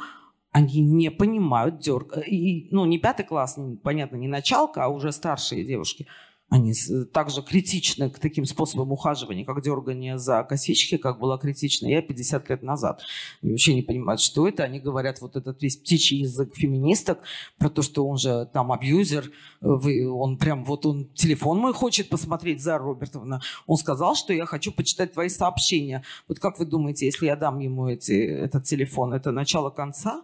они 0.51 0.79
не 0.79 1.11
понимают 1.11 1.79
дерг... 1.79 2.17
И, 2.25 2.69
ну, 2.71 2.85
не 2.85 2.97
пятый 2.97 3.25
класс, 3.25 3.59
понятно, 3.83 4.15
не 4.15 4.29
началка, 4.29 4.85
а 4.85 4.87
уже 4.87 5.11
старшие 5.11 5.65
девушки– 5.65 6.07
они 6.55 6.73
также 7.13 7.41
критичны 7.41 8.09
к 8.09 8.19
таким 8.19 8.45
способам 8.45 8.91
ухаживания, 8.91 9.45
как 9.45 9.61
дергание 9.61 10.17
за 10.17 10.43
косички, 10.43 10.97
как 10.97 11.19
была 11.19 11.37
критична 11.37 11.87
я 11.87 12.01
50 12.01 12.49
лет 12.49 12.63
назад. 12.63 13.01
Они 13.41 13.51
вообще 13.51 13.75
не 13.75 13.81
понимают, 13.81 14.21
что 14.21 14.47
это. 14.47 14.63
Они 14.63 14.79
говорят 14.79 15.21
вот 15.21 15.35
этот 15.35 15.61
весь 15.61 15.75
птичий 15.77 16.19
язык 16.19 16.55
феминисток 16.55 17.19
про 17.57 17.69
то, 17.69 17.81
что 17.81 18.07
он 18.07 18.17
же 18.17 18.49
там 18.53 18.71
абьюзер, 18.71 19.31
он 19.61 20.37
прям 20.37 20.63
вот 20.63 20.85
он 20.85 21.05
телефон 21.13 21.59
мой 21.59 21.73
хочет 21.73 22.09
посмотреть, 22.09 22.61
за 22.61 22.77
Робертовна. 22.77 23.41
Он 23.67 23.77
сказал, 23.77 24.15
что 24.15 24.33
я 24.33 24.45
хочу 24.45 24.71
почитать 24.71 25.13
твои 25.13 25.29
сообщения. 25.29 26.03
Вот 26.27 26.39
как 26.39 26.57
вы 26.57 26.65
думаете, 26.65 27.05
если 27.05 27.25
я 27.25 27.35
дам 27.35 27.59
ему 27.59 27.89
эти, 27.89 28.13
этот 28.13 28.63
телефон, 28.63 29.13
это 29.13 29.31
начало 29.31 29.69
конца? 29.69 30.23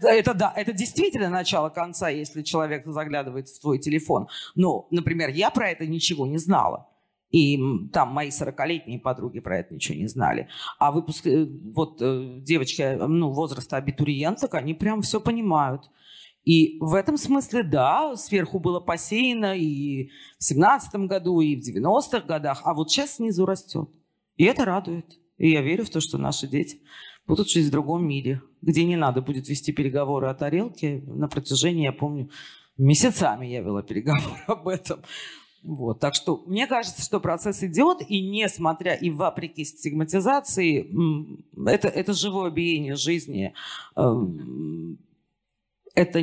Это 0.00 0.34
да, 0.34 0.52
это 0.54 0.72
действительно 0.72 1.28
начало 1.28 1.68
конца, 1.70 2.08
если 2.08 2.42
человек 2.42 2.86
заглядывает 2.86 3.48
в 3.48 3.60
твой 3.60 3.78
телефон. 3.78 4.28
Но, 4.54 4.86
например, 4.90 5.30
я 5.30 5.50
про 5.50 5.70
это 5.70 5.86
ничего 5.86 6.26
не 6.26 6.38
знала. 6.38 6.88
И 7.30 7.58
там 7.92 8.10
мои 8.10 8.28
40-летние 8.28 9.00
подруги 9.00 9.40
про 9.40 9.58
это 9.58 9.74
ничего 9.74 9.98
не 9.98 10.06
знали. 10.06 10.48
А 10.78 10.92
выпуск, 10.92 11.26
э, 11.26 11.46
вот 11.74 12.00
э, 12.00 12.38
девочки 12.38 12.82
э, 12.82 13.06
ну, 13.06 13.32
возраста 13.32 13.76
абитуриенток, 13.76 14.54
они 14.54 14.72
прям 14.72 15.02
все 15.02 15.20
понимают. 15.20 15.90
И 16.44 16.78
в 16.80 16.94
этом 16.94 17.16
смысле, 17.16 17.64
да, 17.64 18.14
сверху 18.14 18.60
было 18.60 18.78
посеяно 18.78 19.56
и 19.56 20.10
в 20.38 20.44
17 20.44 20.94
году, 21.08 21.40
и 21.40 21.56
в 21.56 21.66
90-х 21.66 22.20
годах, 22.20 22.60
а 22.64 22.72
вот 22.72 22.90
сейчас 22.90 23.16
снизу 23.16 23.46
растет. 23.46 23.88
И 24.36 24.44
это 24.44 24.64
радует. 24.64 25.18
И 25.36 25.50
я 25.50 25.62
верю 25.62 25.84
в 25.84 25.90
то, 25.90 26.00
что 26.00 26.18
наши 26.18 26.46
дети 26.46 26.82
будут 27.26 27.48
жить 27.48 27.66
в 27.66 27.70
другом 27.70 28.06
мире, 28.06 28.42
где 28.62 28.84
не 28.84 28.96
надо 28.96 29.22
будет 29.22 29.48
вести 29.48 29.72
переговоры 29.72 30.28
о 30.28 30.34
тарелке. 30.34 31.02
На 31.06 31.28
протяжении, 31.28 31.84
я 31.84 31.92
помню, 31.92 32.30
месяцами 32.76 33.46
я 33.46 33.60
вела 33.60 33.82
переговоры 33.82 34.40
об 34.46 34.68
этом. 34.68 35.00
Вот. 35.62 35.98
Так 36.00 36.14
что 36.14 36.42
мне 36.46 36.66
кажется, 36.66 37.02
что 37.02 37.20
процесс 37.20 37.62
идет, 37.62 38.02
и 38.06 38.20
несмотря 38.20 38.94
и 38.94 39.08
вопреки 39.08 39.64
стигматизации, 39.64 40.90
это, 41.66 41.88
это 41.88 42.12
живое 42.12 42.50
биение 42.50 42.96
жизни. 42.96 43.54
Эм, 43.96 44.98
это 45.94 46.20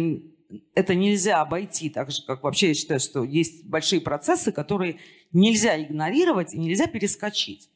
это 0.75 0.95
нельзя 0.95 1.41
обойти, 1.41 1.89
так 1.89 2.11
же, 2.11 2.23
как 2.25 2.43
вообще 2.43 2.69
я 2.69 2.73
считаю, 2.73 2.99
что 2.99 3.23
есть 3.23 3.65
большие 3.65 4.01
процессы, 4.01 4.51
которые 4.51 4.97
нельзя 5.31 5.81
игнорировать 5.81 6.53
и 6.53 6.59
нельзя 6.59 6.87
перескочить. 6.87 7.70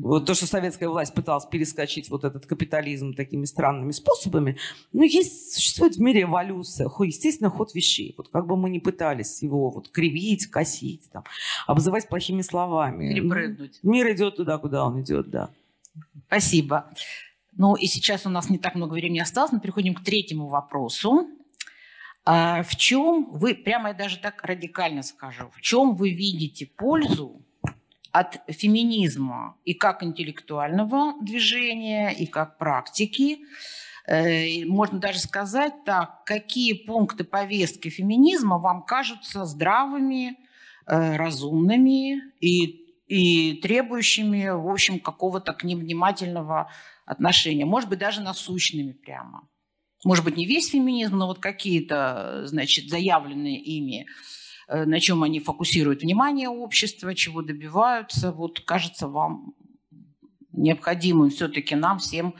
Вот 0.00 0.26
то, 0.26 0.34
что 0.34 0.46
советская 0.46 0.88
власть 0.88 1.12
пыталась 1.12 1.44
перескочить 1.44 2.08
вот 2.08 2.24
этот 2.24 2.46
капитализм 2.46 3.14
такими 3.14 3.44
странными 3.44 3.90
способами, 3.90 4.56
ну, 4.92 5.02
есть, 5.02 5.54
существует 5.54 5.96
в 5.96 6.00
мире 6.00 6.22
эволюция, 6.22 6.88
естественно, 7.00 7.50
ход 7.50 7.74
вещей. 7.74 8.14
Вот 8.16 8.28
как 8.28 8.46
бы 8.46 8.56
мы 8.56 8.70
ни 8.70 8.78
пытались 8.78 9.42
его 9.42 9.70
вот 9.70 9.90
кривить, 9.90 10.46
косить, 10.46 11.10
там, 11.12 11.24
обзывать 11.66 12.08
плохими 12.08 12.42
словами. 12.42 13.12
Перепрыгнуть. 13.12 13.80
Ну, 13.82 13.92
мир 13.92 14.10
идет 14.12 14.36
туда, 14.36 14.56
куда 14.58 14.86
он 14.86 15.02
идет, 15.02 15.28
да. 15.30 15.50
Спасибо. 16.26 16.90
Ну 17.56 17.74
и 17.74 17.86
сейчас 17.86 18.24
у 18.24 18.30
нас 18.30 18.48
не 18.48 18.58
так 18.58 18.74
много 18.74 18.94
времени 18.94 19.18
осталось, 19.18 19.52
мы 19.52 19.60
переходим 19.60 19.94
к 19.94 20.02
третьему 20.02 20.48
вопросу. 20.48 21.28
А 22.24 22.62
в 22.62 22.76
чем 22.76 23.30
вы, 23.32 23.54
прямо 23.54 23.88
я 23.88 23.94
даже 23.94 24.16
так 24.18 24.42
радикально 24.44 25.02
скажу, 25.02 25.50
в 25.54 25.60
чем 25.60 25.96
вы 25.96 26.10
видите 26.10 26.66
пользу 26.66 27.42
от 28.12 28.40
феминизма 28.48 29.56
и 29.64 29.74
как 29.74 30.02
интеллектуального 30.02 31.14
движения, 31.22 32.10
и 32.10 32.26
как 32.26 32.58
практики? 32.58 33.38
Э, 34.06 34.64
можно 34.66 34.98
даже 34.98 35.18
сказать 35.18 35.84
так, 35.84 36.24
какие 36.24 36.74
пункты 36.74 37.24
повестки 37.24 37.88
феминизма 37.88 38.58
вам 38.58 38.82
кажутся 38.82 39.44
здравыми, 39.44 40.36
э, 40.86 41.16
разумными 41.16 42.20
и 42.40 42.82
и 43.08 43.56
требующими, 43.60 44.48
в 44.48 44.70
общем, 44.70 44.98
какого-то 44.98 45.52
к 45.52 45.64
ним 45.64 45.80
внимательного 45.80 46.70
отношения, 47.04 47.66
может 47.66 47.90
быть, 47.90 47.98
даже 47.98 48.22
насущными 48.22 48.92
прямо. 48.92 49.46
Может 50.02 50.24
быть, 50.24 50.38
не 50.38 50.46
весь 50.46 50.70
феминизм, 50.70 51.18
но 51.18 51.26
вот 51.26 51.38
какие-то, 51.38 52.46
значит, 52.46 52.88
заявленные 52.88 53.58
ими, 53.60 54.06
э, 54.06 54.06
на 54.72 55.00
чем 55.00 55.22
они 55.22 55.40
фокусируют 55.40 56.02
внимание 56.02 56.48
общества, 56.48 57.14
чего 57.14 57.42
добиваются, 57.42 58.32
вот 58.32 58.60
кажется 58.60 59.08
вам 59.08 59.54
необходимым 60.52 61.30
все-таки 61.30 61.74
нам 61.74 61.98
всем 61.98 62.34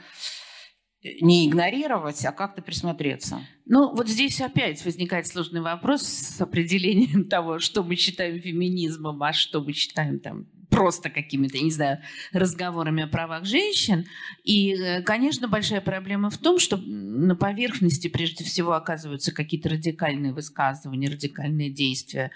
не 1.21 1.49
игнорировать, 1.49 2.25
а 2.25 2.33
как-то 2.33 2.63
присмотреться. 2.63 3.41
Ну, 3.67 3.95
вот 3.95 4.09
здесь 4.09 4.41
опять 4.41 4.85
возникает 4.85 5.27
сложный 5.27 5.61
вопрос 5.61 6.03
с 6.03 6.41
определением 6.41 7.25
того, 7.29 7.59
что 7.59 7.83
мы 7.83 7.97
считаем 7.97 8.41
феминизмом, 8.41 9.23
а 9.23 9.33
что 9.33 9.61
мы 9.61 9.73
считаем 9.73 10.21
там 10.21 10.47
просто 10.73 11.11
какими-то, 11.11 11.59
не 11.59 11.71
знаю, 11.71 11.99
разговорами 12.33 13.05
о 13.05 13.07
правах 13.07 13.45
женщин. 13.45 14.07
И, 14.43 14.73
э, 14.73 15.03
конечно, 15.03 15.47
большая 15.47 15.83
проблема 15.83 16.31
в 16.31 16.39
том, 16.39 16.59
что 16.59 16.79
на 16.79 17.37
поверхности 17.37 18.09
прежде 18.09 18.43
всего 18.43 18.73
оказываются 18.73 19.33
какие-то 19.33 19.69
радикальные 19.69 20.33
высказывания, 20.33 21.09
радикальные 21.09 21.71
действия, 21.71 22.31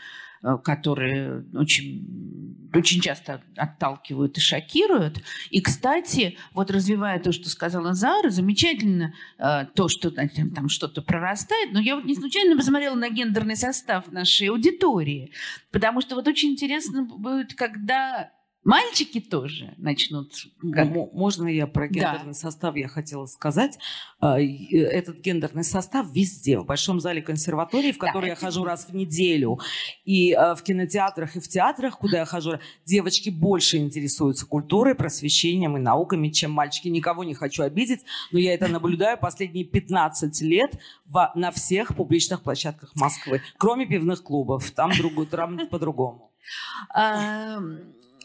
которые 0.63 1.45
очень, 1.55 2.69
очень 2.73 3.01
часто 3.01 3.43
отталкивают 3.57 4.39
и 4.39 4.41
шокируют. 4.41 5.21
И, 5.51 5.61
кстати, 5.61 6.37
вот 6.53 6.71
развивая 6.71 7.19
то, 7.19 7.33
что 7.33 7.49
сказала 7.49 7.95
Зара, 7.95 8.31
замечательно 8.31 9.15
э, 9.39 9.67
то, 9.75 9.89
что 9.89 10.11
там 10.11 10.69
что-то 10.69 11.03
прорастает, 11.03 11.73
но 11.73 11.81
я 11.81 11.97
вот 11.97 12.05
не 12.05 12.15
случайно 12.15 12.57
посмотрела 12.57 12.95
на 12.95 13.11
гендерный 13.11 13.57
состав 13.57 14.13
нашей 14.13 14.49
аудитории, 14.49 15.33
потому 15.73 16.01
что 16.01 16.15
вот 16.15 16.29
очень 16.29 16.51
интересно 16.51 17.03
будет, 17.03 17.55
когда 17.55 18.31
Мальчики 18.67 19.21
тоже 19.21 19.75
начнут. 19.77 20.33
Как... 20.73 20.89
Можно 20.91 21.47
я 21.47 21.69
про 21.69 21.87
гендерный 21.87 22.33
да. 22.33 22.35
состав 22.35 22.75
я 22.75 22.89
хотела 22.89 23.27
сказать? 23.27 23.79
А, 24.19 24.41
э, 24.41 24.45
этот 24.73 25.21
гендерный 25.21 25.63
состав 25.63 26.13
везде, 26.13 26.59
в 26.59 26.67
Большом 26.67 26.99
зале 26.99 27.23
консерватории, 27.23 27.93
в 27.93 27.99
который 27.99 28.23
да, 28.23 28.29
я 28.31 28.35
хожу 28.35 28.65
раз 28.65 28.89
в 28.89 28.93
неделю, 28.93 29.61
и 30.05 30.33
а, 30.33 30.57
в 30.57 30.65
кинотеатрах, 30.65 31.37
и 31.37 31.41
в 31.41 31.47
театрах, 31.47 31.97
куда 31.97 32.19
я 32.19 32.25
хожу, 32.25 32.59
девочки 32.85 33.31
больше 33.31 33.77
интересуются 33.77 34.47
культурой, 34.47 34.97
просвещением 34.97 35.77
и 35.77 35.81
науками, 35.81 36.31
чем 36.31 36.51
мальчики. 36.51 36.89
Никого 36.89 37.23
не 37.23 37.35
хочу 37.35 37.63
обидеть, 37.63 38.01
но 38.33 38.41
я 38.41 38.53
это 38.53 38.67
наблюдаю 38.67 39.17
последние 39.17 39.65
15 39.65 40.41
лет 40.41 40.77
в, 41.05 41.31
на 41.37 41.53
всех 41.53 41.95
публичных 41.95 42.43
площадках 42.43 42.97
Москвы, 42.97 43.43
кроме 43.59 43.87
пивных 43.87 44.25
клубов. 44.25 44.73
Там, 44.73 44.91
другу, 44.91 45.25
там 45.25 45.69
по-другому. 45.69 46.33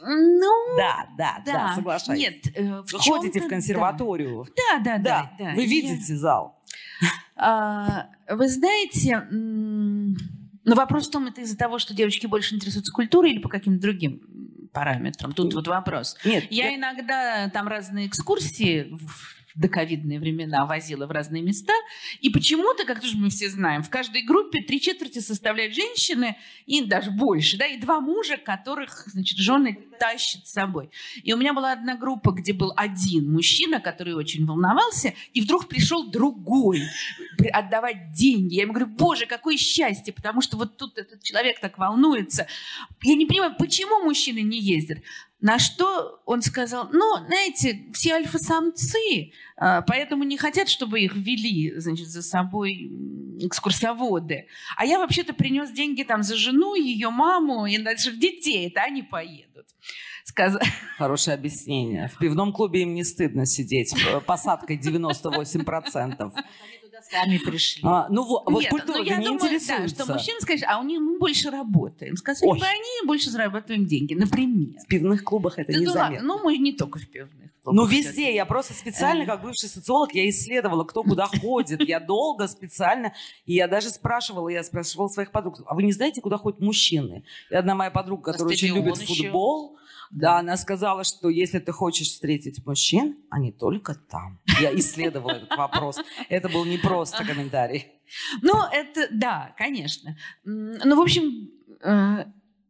Ну, 0.03 0.77
да, 0.77 1.07
да, 1.17 1.41
да, 1.45 1.53
да 1.53 1.75
соглашаюсь. 1.75 2.19
Нет, 2.19 2.35
э, 2.55 2.81
в 2.81 2.91
ходите 2.91 3.41
в 3.41 3.47
консерваторию. 3.47 4.47
Да, 4.55 4.79
да, 4.79 4.97
да. 4.97 5.31
да, 5.37 5.45
да. 5.45 5.55
Вы 5.55 5.65
видите 5.65 6.13
Я... 6.13 6.19
зал. 6.19 6.59
А, 7.35 8.07
вы 8.29 8.47
знаете, 8.47 9.27
но 9.31 10.75
вопрос 10.75 11.07
в 11.07 11.11
том, 11.11 11.27
это 11.27 11.41
из-за 11.41 11.57
того, 11.57 11.79
что 11.79 11.93
девочки 11.93 12.27
больше 12.27 12.55
интересуются 12.55 12.91
культурой 12.91 13.31
или 13.31 13.39
по 13.39 13.49
каким-то 13.49 13.81
другим 13.81 14.21
параметрам? 14.73 15.33
Тут 15.33 15.53
вот 15.53 15.67
вопрос. 15.67 16.17
Нет. 16.23 16.45
Я, 16.49 16.69
я 16.69 16.75
иногда 16.75 17.49
там 17.49 17.67
разные 17.67 18.07
экскурсии 18.07 18.95
в 19.55 19.59
доковидные 19.59 20.19
времена 20.19 20.65
возила 20.65 21.07
в 21.07 21.11
разные 21.11 21.41
места. 21.41 21.73
И 22.19 22.29
почему-то, 22.29 22.85
как 22.85 23.01
тоже 23.01 23.17
мы 23.17 23.29
все 23.29 23.49
знаем, 23.49 23.83
в 23.83 23.89
каждой 23.89 24.23
группе 24.23 24.61
три 24.61 24.79
четверти 24.81 25.19
составляют 25.19 25.75
женщины, 25.75 26.37
и 26.65 26.83
даже 26.83 27.11
больше, 27.11 27.57
да, 27.57 27.65
и 27.65 27.77
два 27.77 27.99
мужа, 27.99 28.37
которых, 28.37 29.07
значит, 29.07 29.37
жены 29.37 29.77
тащат 29.99 30.47
с 30.47 30.53
собой. 30.53 30.89
И 31.23 31.33
у 31.33 31.37
меня 31.37 31.53
была 31.53 31.73
одна 31.73 31.95
группа, 31.95 32.31
где 32.31 32.53
был 32.53 32.73
один 32.75 33.31
мужчина, 33.31 33.79
который 33.79 34.13
очень 34.13 34.45
волновался, 34.45 35.13
и 35.33 35.41
вдруг 35.41 35.67
пришел 35.67 36.09
другой 36.09 36.81
отдавать 37.51 38.11
деньги. 38.13 38.55
Я 38.55 38.63
ему 38.63 38.73
говорю, 38.73 38.91
боже, 38.91 39.25
какое 39.25 39.57
счастье, 39.57 40.13
потому 40.13 40.41
что 40.41 40.57
вот 40.57 40.77
тут 40.77 40.97
этот 40.97 41.21
человек 41.21 41.59
так 41.59 41.77
волнуется. 41.77 42.47
Я 43.03 43.15
не 43.15 43.25
понимаю, 43.25 43.55
почему 43.57 44.03
мужчины 44.03 44.41
не 44.41 44.59
ездят? 44.59 44.99
На 45.41 45.57
что 45.57 46.21
он 46.25 46.43
сказал, 46.43 46.89
ну, 46.91 47.25
знаете, 47.25 47.85
все 47.93 48.13
альфа-самцы, 48.13 49.31
а, 49.57 49.81
поэтому 49.81 50.23
не 50.23 50.37
хотят, 50.37 50.69
чтобы 50.69 51.01
их 51.01 51.15
вели, 51.15 51.73
значит, 51.79 52.07
за 52.07 52.21
собой 52.21 52.91
экскурсоводы. 53.39 54.47
А 54.77 54.85
я 54.85 54.99
вообще-то 54.99 55.33
принес 55.33 55.71
деньги 55.71 56.03
там 56.03 56.21
за 56.21 56.35
жену, 56.35 56.75
ее 56.75 57.09
маму 57.09 57.65
и 57.65 57.79
наших 57.79 58.19
детей, 58.19 58.67
это 58.67 58.81
они 58.81 59.01
поедут. 59.01 59.65
Сказ... 60.23 60.57
Хорошее 60.97 61.35
объяснение. 61.35 62.07
В 62.07 62.19
пивном 62.19 62.53
клубе 62.53 62.83
им 62.83 62.93
не 62.93 63.03
стыдно 63.03 63.47
сидеть. 63.47 63.95
Посадкой 64.27 64.77
98% 64.77 66.31
сами 67.09 67.37
пришли. 67.37 67.81
А, 67.83 68.07
ну 68.09 68.23
вот, 68.23 68.43
вот 68.45 68.61
Нет, 68.61 68.69
культура 68.69 68.97
ну, 68.97 69.03
я 69.03 69.17
не 69.17 69.25
думаю. 69.25 69.59
Да, 69.67 69.87
что 69.87 70.13
мужчины 70.13 70.39
скажут, 70.41 70.65
а 70.67 70.79
у 70.79 70.83
них 70.83 70.99
мы 70.99 71.17
больше 71.19 71.49
работаем. 71.49 72.15
Сказали 72.17 72.59
бы 72.59 72.65
они, 72.65 73.07
больше 73.07 73.29
зарабатываем 73.29 73.85
деньги, 73.85 74.13
например. 74.13 74.79
В 74.83 74.87
пивных 74.87 75.23
клубах 75.23 75.59
это 75.59 75.71
да, 75.71 75.79
не 75.79 75.85
ну, 75.85 75.91
заметно. 75.91 76.27
Ну, 76.27 76.43
мы 76.43 76.57
не 76.57 76.73
только 76.73 76.99
в 76.99 77.07
пивных. 77.07 77.51
Ну, 77.65 77.85
везде. 77.85 78.33
Я 78.33 78.45
просто 78.45 78.73
специально, 78.73 79.25
как 79.25 79.41
бывший 79.41 79.69
социолог, 79.69 80.13
я 80.13 80.27
исследовала, 80.29 80.83
кто 80.83 81.03
куда 81.03 81.27
ходит. 81.27 81.87
Я 81.87 81.99
долго, 81.99 82.47
специально. 82.47 83.13
И 83.45 83.53
я 83.53 83.67
даже 83.67 83.89
спрашивала, 83.89 84.49
я 84.49 84.63
спрашивала 84.63 85.07
своих 85.07 85.31
подруг, 85.31 85.59
а 85.65 85.75
вы 85.75 85.83
не 85.83 85.91
знаете, 85.91 86.21
куда 86.21 86.37
ходят 86.37 86.59
мужчины? 86.59 87.23
И 87.49 87.55
одна 87.55 87.75
моя 87.75 87.91
подруга, 87.91 88.31
которая 88.31 88.53
очень 88.53 88.73
любит 88.73 88.97
футбол, 88.97 89.77
да, 90.11 90.39
она 90.39 90.57
сказала, 90.57 91.03
что 91.03 91.29
если 91.29 91.59
ты 91.59 91.71
хочешь 91.71 92.07
встретить 92.07 92.65
мужчин, 92.65 93.17
они 93.29 93.51
только 93.51 93.95
там. 93.95 94.39
Я 94.59 94.75
исследовала 94.75 95.31
этот 95.31 95.55
вопрос. 95.55 95.99
Это 96.29 96.49
был 96.49 96.65
не 96.65 96.77
просто 96.77 97.23
комментарий. 97.23 97.87
Ну, 98.41 98.53
это, 98.71 99.07
да, 99.11 99.55
конечно. 99.57 100.17
Ну, 100.43 100.95
в 100.95 101.01
общем, 101.01 101.49
э, 101.81 102.25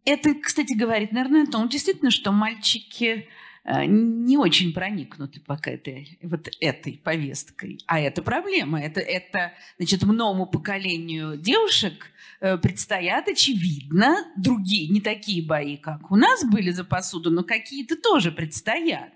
это, 0.06 0.36
кстати, 0.36 0.74
говорит, 0.74 1.12
наверное, 1.12 1.44
о 1.44 1.52
том, 1.52 1.68
действительно, 1.68 2.12
что 2.12 2.32
мальчики 2.32 3.28
не 3.66 4.38
очень 4.38 4.74
проникнуты 4.74 5.39
пока 5.39 5.72
этой, 5.72 6.18
вот 6.24 6.49
этой 6.59 6.99
повесткой. 7.03 7.80
А 7.86 7.99
это 7.99 8.22
проблема. 8.22 8.82
Это, 8.82 8.99
это 8.99 9.53
значит, 9.78 10.03
многому 10.03 10.47
поколению 10.47 11.38
девушек 11.38 12.12
Э, 12.43 12.57
предстоят, 12.57 13.28
очевидно, 13.28 14.26
другие, 14.36 14.88
не 14.88 14.99
такие 14.99 15.45
бои, 15.45 15.78
как 15.78 16.12
у 16.12 16.16
нас 16.16 16.43
были 16.43 16.72
за 16.72 16.84
посуду, 16.84 17.30
но 17.30 17.43
какие-то 17.43 17.95
тоже 17.95 18.32
предстоят. 18.32 19.12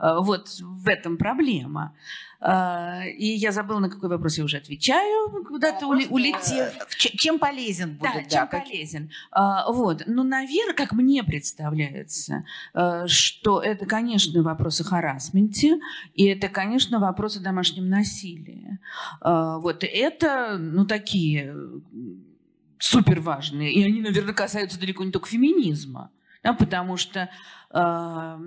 Э, 0.00 0.18
вот 0.20 0.48
в 0.60 0.88
этом 0.88 1.16
проблема. 1.16 1.94
Э, 2.40 3.08
и 3.10 3.26
я 3.26 3.52
забыла, 3.52 3.78
на 3.80 3.90
какой 3.90 4.08
вопрос 4.08 4.38
я 4.38 4.44
уже 4.44 4.56
отвечаю, 4.58 5.44
куда-то 5.44 5.86
ули, 5.86 6.06
улетев. 6.06 6.72
Чем 6.96 7.38
полезен 7.38 7.96
будет? 7.96 8.12
Да, 8.12 8.20
да 8.20 8.24
чем 8.24 8.48
как... 8.48 8.64
полезен. 8.64 9.10
Вот. 9.68 10.04
Ну, 10.06 10.22
наверное, 10.22 10.74
как 10.74 10.92
мне 10.92 11.22
представляется, 11.22 12.44
что 13.06 13.60
это, 13.60 13.86
конечно, 13.86 14.42
вопрос 14.42 14.80
о 14.80 14.84
харасменте, 14.84 15.78
и 16.14 16.26
это, 16.26 16.48
конечно, 16.48 16.98
вопрос 16.98 17.36
о 17.36 17.40
домашнем 17.40 17.88
насилии. 17.88 18.78
Вот 19.22 19.84
это, 19.84 20.56
ну, 20.58 20.84
такие 20.86 21.54
супер 22.78 23.20
важные. 23.20 23.72
И 23.72 23.84
они, 23.84 24.00
наверное, 24.00 24.34
касаются 24.34 24.78
далеко 24.78 25.04
не 25.04 25.10
только 25.10 25.28
феминизма. 25.28 26.10
Да, 26.42 26.52
потому 26.52 26.96
что 26.96 27.28
э, 27.72 28.38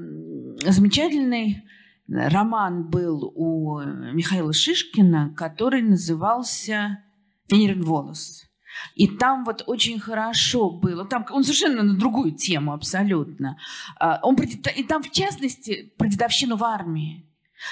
замечательный 0.66 1.64
роман 2.08 2.90
был 2.90 3.32
у 3.36 3.80
Михаила 3.82 4.54
Шишкина, 4.54 5.34
который 5.36 5.82
назывался 5.82 7.04
Фенерин 7.48 7.84
Волос. 7.84 8.48
И 8.96 9.08
там 9.08 9.44
вот 9.44 9.64
очень 9.68 10.00
хорошо 10.00 10.70
было. 10.70 11.06
Там 11.06 11.26
он 11.32 11.44
совершенно 11.44 11.84
на 11.84 11.96
другую 11.96 12.32
тему 12.32 12.74
абсолютно. 12.74 13.58
А, 14.00 14.20
он, 14.24 14.36
и 14.36 14.84
там, 14.84 15.04
в 15.04 15.12
частности, 15.12 15.94
про 15.98 16.08
дедовщину 16.08 16.56
в 16.56 16.64
армии. 16.64 17.26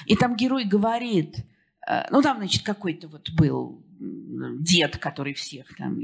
И 0.06 0.16
там 0.16 0.36
герой 0.36 0.66
говорит, 0.66 1.46
э, 1.88 2.04
ну 2.12 2.22
там, 2.22 2.38
значит, 2.38 2.64
какой-то 2.64 3.08
вот 3.08 3.32
был 3.32 3.84
дед, 4.00 4.98
который 4.98 5.34
всех 5.34 5.76
там 5.78 6.00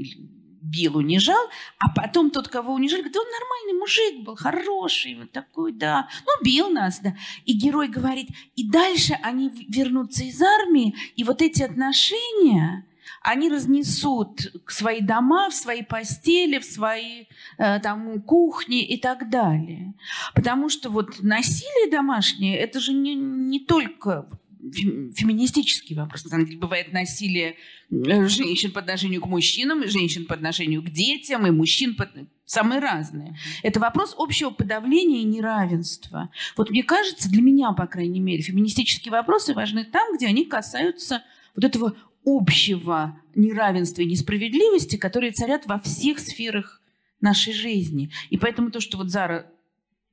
бил, 0.66 0.96
унижал, 0.96 1.48
а 1.78 1.88
потом 1.88 2.30
тот, 2.30 2.48
кого 2.48 2.74
унижали, 2.74 3.00
говорит, 3.00 3.16
он 3.16 3.26
нормальный 3.26 3.78
мужик 3.78 4.24
был, 4.24 4.36
хороший, 4.36 5.14
вот 5.14 5.32
такой, 5.32 5.72
да, 5.72 6.08
ну, 6.26 6.44
бил 6.44 6.68
нас, 6.68 7.00
да. 7.00 7.14
И 7.44 7.52
герой 7.52 7.88
говорит, 7.88 8.28
и 8.56 8.68
дальше 8.68 9.18
они 9.22 9.50
вернутся 9.68 10.24
из 10.24 10.40
армии, 10.42 10.94
и 11.16 11.24
вот 11.24 11.42
эти 11.42 11.62
отношения, 11.62 12.86
они 13.22 13.48
разнесут 13.48 14.52
свои 14.68 15.00
дома, 15.00 15.50
в 15.50 15.54
свои 15.54 15.82
постели, 15.82 16.58
в 16.58 16.64
свои 16.64 17.24
э, 17.58 17.80
там, 17.80 18.22
кухни 18.22 18.84
и 18.84 18.96
так 18.98 19.30
далее. 19.30 19.94
Потому 20.34 20.68
что 20.68 20.90
вот 20.90 21.22
насилие 21.22 21.90
домашнее, 21.90 22.56
это 22.56 22.78
же 22.78 22.92
не, 22.92 23.14
не 23.14 23.58
только 23.58 24.28
феминистический 24.72 25.94
вопрос. 25.96 26.24
На 26.24 26.30
самом 26.30 26.46
деле 26.46 26.58
бывает 26.58 26.92
насилие 26.92 27.56
э, 27.90 28.28
женщин 28.28 28.72
по 28.72 28.80
отношению 28.80 29.20
к 29.20 29.26
мужчинам, 29.26 29.86
женщин 29.88 30.26
по 30.26 30.34
отношению 30.34 30.82
к 30.82 30.90
детям, 30.90 31.46
и 31.46 31.50
мужчин 31.50 31.94
по... 31.94 32.08
самые 32.44 32.80
разные. 32.80 33.36
Это 33.62 33.80
вопрос 33.80 34.14
общего 34.18 34.50
подавления 34.50 35.22
и 35.22 35.24
неравенства. 35.24 36.30
Вот 36.56 36.70
мне 36.70 36.82
кажется, 36.82 37.30
для 37.30 37.42
меня, 37.42 37.72
по 37.72 37.86
крайней 37.86 38.20
мере, 38.20 38.42
феминистические 38.42 39.12
вопросы 39.12 39.54
важны 39.54 39.84
там, 39.84 40.16
где 40.16 40.26
они 40.26 40.44
касаются 40.44 41.22
вот 41.54 41.64
этого 41.64 41.96
общего 42.24 43.18
неравенства 43.34 44.02
и 44.02 44.06
несправедливости, 44.06 44.96
которые 44.96 45.32
царят 45.32 45.66
во 45.66 45.78
всех 45.78 46.18
сферах 46.18 46.80
нашей 47.20 47.52
жизни. 47.52 48.10
И 48.30 48.36
поэтому 48.36 48.70
то, 48.70 48.80
что 48.80 48.98
вот 48.98 49.10
Зара 49.10 49.50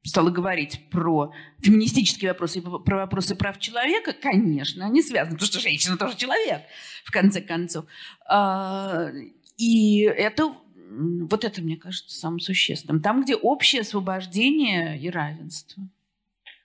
стала 0.03 0.29
говорить 0.29 0.89
про 0.89 1.31
феминистические 1.61 2.31
вопросы 2.31 2.59
и 2.59 2.61
про 2.61 2.97
вопросы 2.97 3.35
прав 3.35 3.59
человека, 3.59 4.13
конечно, 4.13 4.85
они 4.85 5.01
связаны, 5.01 5.37
потому 5.37 5.47
что 5.47 5.59
женщина 5.59 5.97
тоже 5.97 6.17
человек, 6.17 6.61
в 7.03 7.11
конце 7.11 7.41
концов. 7.41 7.85
А, 8.27 9.09
и 9.57 10.01
это 10.01 10.53
вот 10.93 11.43
это, 11.43 11.61
мне 11.61 11.77
кажется, 11.77 12.19
самым 12.19 12.39
существенным. 12.39 13.01
Там, 13.01 13.23
где 13.23 13.35
общее 13.35 13.81
освобождение 13.81 14.99
и 14.99 15.09
равенство. 15.09 15.83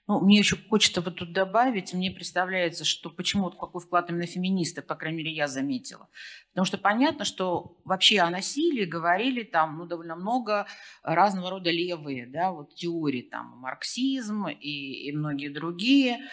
Ну, 0.09 0.19
мне 0.19 0.39
еще 0.39 0.57
хочется 0.69 1.01
вот 1.01 1.17
тут 1.17 1.33
добавить, 1.33 1.93
мне 1.93 2.09
представляется, 2.09 2.83
что 2.83 3.11
почему 3.11 3.43
вот 3.43 3.59
какой 3.59 3.79
вклад 3.79 4.09
именно 4.09 4.25
феминисты, 4.25 4.81
по 4.81 4.95
крайней 4.95 5.19
мере, 5.19 5.31
я 5.31 5.47
заметила. 5.47 6.09
Потому 6.49 6.65
что 6.65 6.79
понятно, 6.79 7.25
что 7.25 7.77
вообще 7.85 8.17
о 8.21 8.31
насилии 8.31 8.85
говорили 8.85 9.43
там 9.43 9.77
ну, 9.77 9.85
довольно 9.85 10.15
много 10.15 10.65
разного 11.03 11.51
рода 11.51 11.69
левые 11.69 12.25
да, 12.25 12.51
вот 12.51 12.73
теории, 12.73 13.21
там 13.21 13.59
марксизм 13.59 14.47
и, 14.47 15.09
и 15.09 15.11
многие 15.11 15.49
другие. 15.49 16.27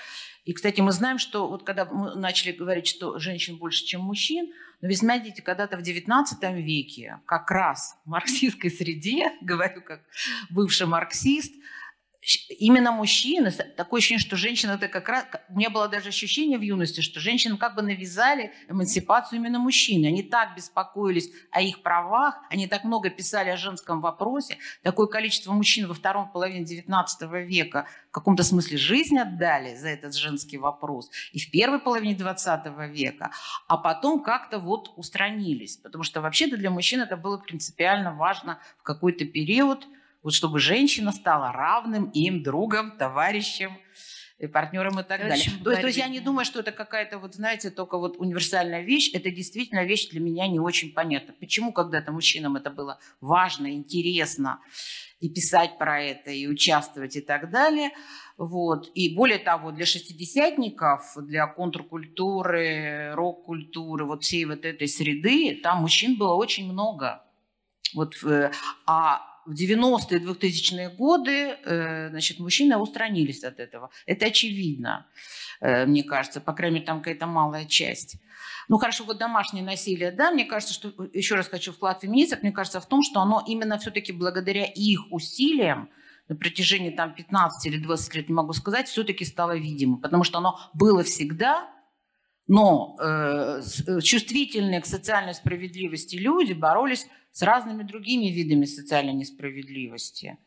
И, 0.47 0.55
кстати, 0.55 0.81
мы 0.81 0.91
знаем, 0.93 1.18
что 1.18 1.47
вот 1.47 1.62
когда 1.62 1.85
мы 1.85 2.14
начали 2.14 2.53
говорить, 2.53 2.87
что 2.87 3.18
женщин 3.18 3.59
больше, 3.59 3.85
чем 3.85 4.01
мужчин, 4.01 4.55
но 4.81 4.89
вы 4.89 4.95
знаете, 4.95 5.43
когда-то 5.43 5.77
в 5.77 5.83
XIX 5.83 6.62
веке 6.62 7.20
как 7.27 7.51
раз 7.51 8.01
в 8.07 8.09
марксистской 8.09 8.70
среде, 8.70 9.33
говорю 9.43 9.83
как 9.83 10.01
бывший 10.49 10.87
марксист, 10.87 11.53
именно 12.59 12.91
мужчины, 12.91 13.51
такое 13.51 13.99
ощущение, 13.99 14.20
что 14.20 14.37
женщины 14.37 14.72
это 14.72 14.89
как 14.89 15.09
раз, 15.09 15.27
у 15.49 15.57
меня 15.57 15.70
было 15.70 15.89
даже 15.89 16.09
ощущение 16.09 16.59
в 16.59 16.62
юности, 16.62 17.01
что 17.01 17.20
женщинам 17.20 17.57
как 17.57 17.77
бы 17.77 17.83
навязали 17.83 18.53
эмансипацию 18.68 19.39
именно 19.39 19.59
мужчины. 19.59 20.07
Они 20.07 20.22
так 20.22 20.57
беспокоились 20.57 21.31
о 21.53 21.61
их 21.61 21.83
правах, 21.83 22.37
они 22.51 22.66
так 22.66 22.85
много 22.85 23.11
писали 23.11 23.51
о 23.51 23.57
женском 23.57 24.01
вопросе. 24.01 24.59
Такое 24.83 25.07
количество 25.07 25.53
мужчин 25.53 25.87
во 25.87 25.95
втором 25.95 26.31
половине 26.31 26.64
XIX 26.64 27.45
века 27.45 27.87
в 28.09 28.12
каком-то 28.12 28.43
смысле 28.43 28.77
жизнь 28.77 29.18
отдали 29.18 29.77
за 29.77 29.89
этот 29.89 30.14
женский 30.16 30.59
вопрос. 30.59 31.11
И 31.33 31.39
в 31.39 31.51
первой 31.51 31.79
половине 31.79 32.14
XX 32.14 32.91
века. 32.91 33.31
А 33.68 33.77
потом 33.77 34.22
как-то 34.22 34.59
вот 34.59 34.93
устранились. 34.97 35.77
Потому 35.77 36.03
что 36.03 36.20
вообще-то 36.20 36.57
для 36.57 36.70
мужчин 36.70 37.03
это 37.03 37.16
было 37.16 37.39
принципиально 37.39 38.12
важно 38.14 38.59
в 38.79 38.83
какой-то 38.83 39.24
период– 39.24 39.87
вот 40.27 40.35
чтобы 40.35 40.59
женщина 40.59 41.12
стала 41.12 41.53
равным 41.53 42.11
им 42.11 42.43
другом, 42.43 42.91
товарищем, 42.99 43.79
и 44.41 44.49
партнером 44.49 44.99
и 44.99 45.05
так 45.05 45.20
далее. 45.20 45.53
То 45.62 45.70
есть, 45.70 45.81
то 45.83 45.87
есть 45.87 45.99
я 45.99 46.09
не 46.09 46.18
думаю, 46.18 46.45
что 46.45 46.59
это 46.59 46.72
какая-то, 46.72 47.20
вот 47.20 47.37
знаете, 47.37 47.70
только 47.70 47.97
вот 47.97 48.16
универсальная 48.18 48.83
вещь. 48.83 49.14
Это 49.14 49.31
действительно 49.31 49.85
вещь 49.85 50.09
для 50.09 50.18
меня 50.18 50.49
не 50.49 50.59
очень 50.59 50.93
понятна. 50.93 51.33
Почему 51.39 51.72
когда-то 51.72 52.11
мужчинам 52.11 52.57
это 52.57 52.70
было 52.70 52.99
важно, 53.20 53.72
интересно 53.72 54.59
и 55.20 55.29
писать 55.29 55.79
про 55.79 56.03
это, 56.03 56.33
и 56.33 56.49
участвовать 56.49 57.14
и 57.14 57.20
так 57.20 57.49
далее. 57.53 57.93
Вот. 58.37 58.91
И 58.97 59.14
более 59.14 59.39
того, 59.39 59.70
для 59.70 59.87
шестидесятников, 59.87 61.16
для 61.18 61.47
контркультуры, 61.47 63.12
рок-культуры, 63.14 64.05
вот 64.05 64.24
всей 64.24 64.45
вот 64.45 64.64
этой 64.64 64.89
среды, 64.89 65.61
там 65.62 65.83
мужчин 65.83 66.18
было 66.18 66.35
очень 66.35 66.70
много. 66.70 67.22
Вот, 67.95 68.16
а 68.87 69.36
в 69.47 69.53
90-е 69.53 70.19
2000-е 70.19 70.89
годы 70.91 71.57
э, 71.65 72.09
значит, 72.11 72.39
мужчины 72.39 72.77
устранились 72.77 73.45
от 73.45 73.61
этого. 73.61 73.91
Это 74.07 74.27
очевидно, 74.27 75.07
э, 75.61 75.87
мне 75.87 76.03
кажется. 76.03 76.41
По 76.41 76.53
крайней 76.53 76.77
мере, 76.77 76.87
там 76.87 76.99
какая-то 76.99 77.27
малая 77.27 77.65
часть. 77.65 78.17
Ну 78.69 78.79
хорошо, 78.79 79.05
вот 79.05 79.19
домашнее 79.19 79.65
насилие, 79.65 80.11
да, 80.11 80.33
мне 80.33 80.45
кажется, 80.45 80.75
что, 80.75 80.93
еще 81.13 81.37
раз 81.37 81.47
хочу 81.47 81.73
вклад 81.73 82.01
феминисток, 82.03 82.43
мне 82.43 82.51
кажется, 82.51 82.81
в 82.81 82.87
том, 82.87 83.03
что 83.03 83.21
оно 83.21 83.45
именно 83.47 83.79
все-таки 83.79 84.13
благодаря 84.13 84.65
их 84.65 85.01
усилиям 85.13 85.89
на 86.29 86.35
протяжении 86.35 86.91
там 86.91 87.15
15 87.15 87.67
или 87.67 87.79
20 87.79 88.15
лет, 88.17 88.29
не 88.29 88.35
могу 88.35 88.53
сказать, 88.53 88.89
все-таки 88.89 89.25
стало 89.25 89.57
видимо, 89.57 89.99
потому 89.99 90.25
что 90.25 90.39
оно 90.39 90.59
было 90.75 91.05
всегда, 91.05 91.71
но 92.49 92.97
э, 93.01 93.63
чувствительные 94.03 94.81
к 94.81 94.87
социальной 94.87 95.35
справедливости 95.35 96.17
люди 96.17 96.53
боролись 96.53 97.07
с 97.33 97.43
разными 97.43 97.83
другими 97.83 98.27
видами 98.27 98.65
социальной 98.65 99.13
несправедливости. 99.13 100.39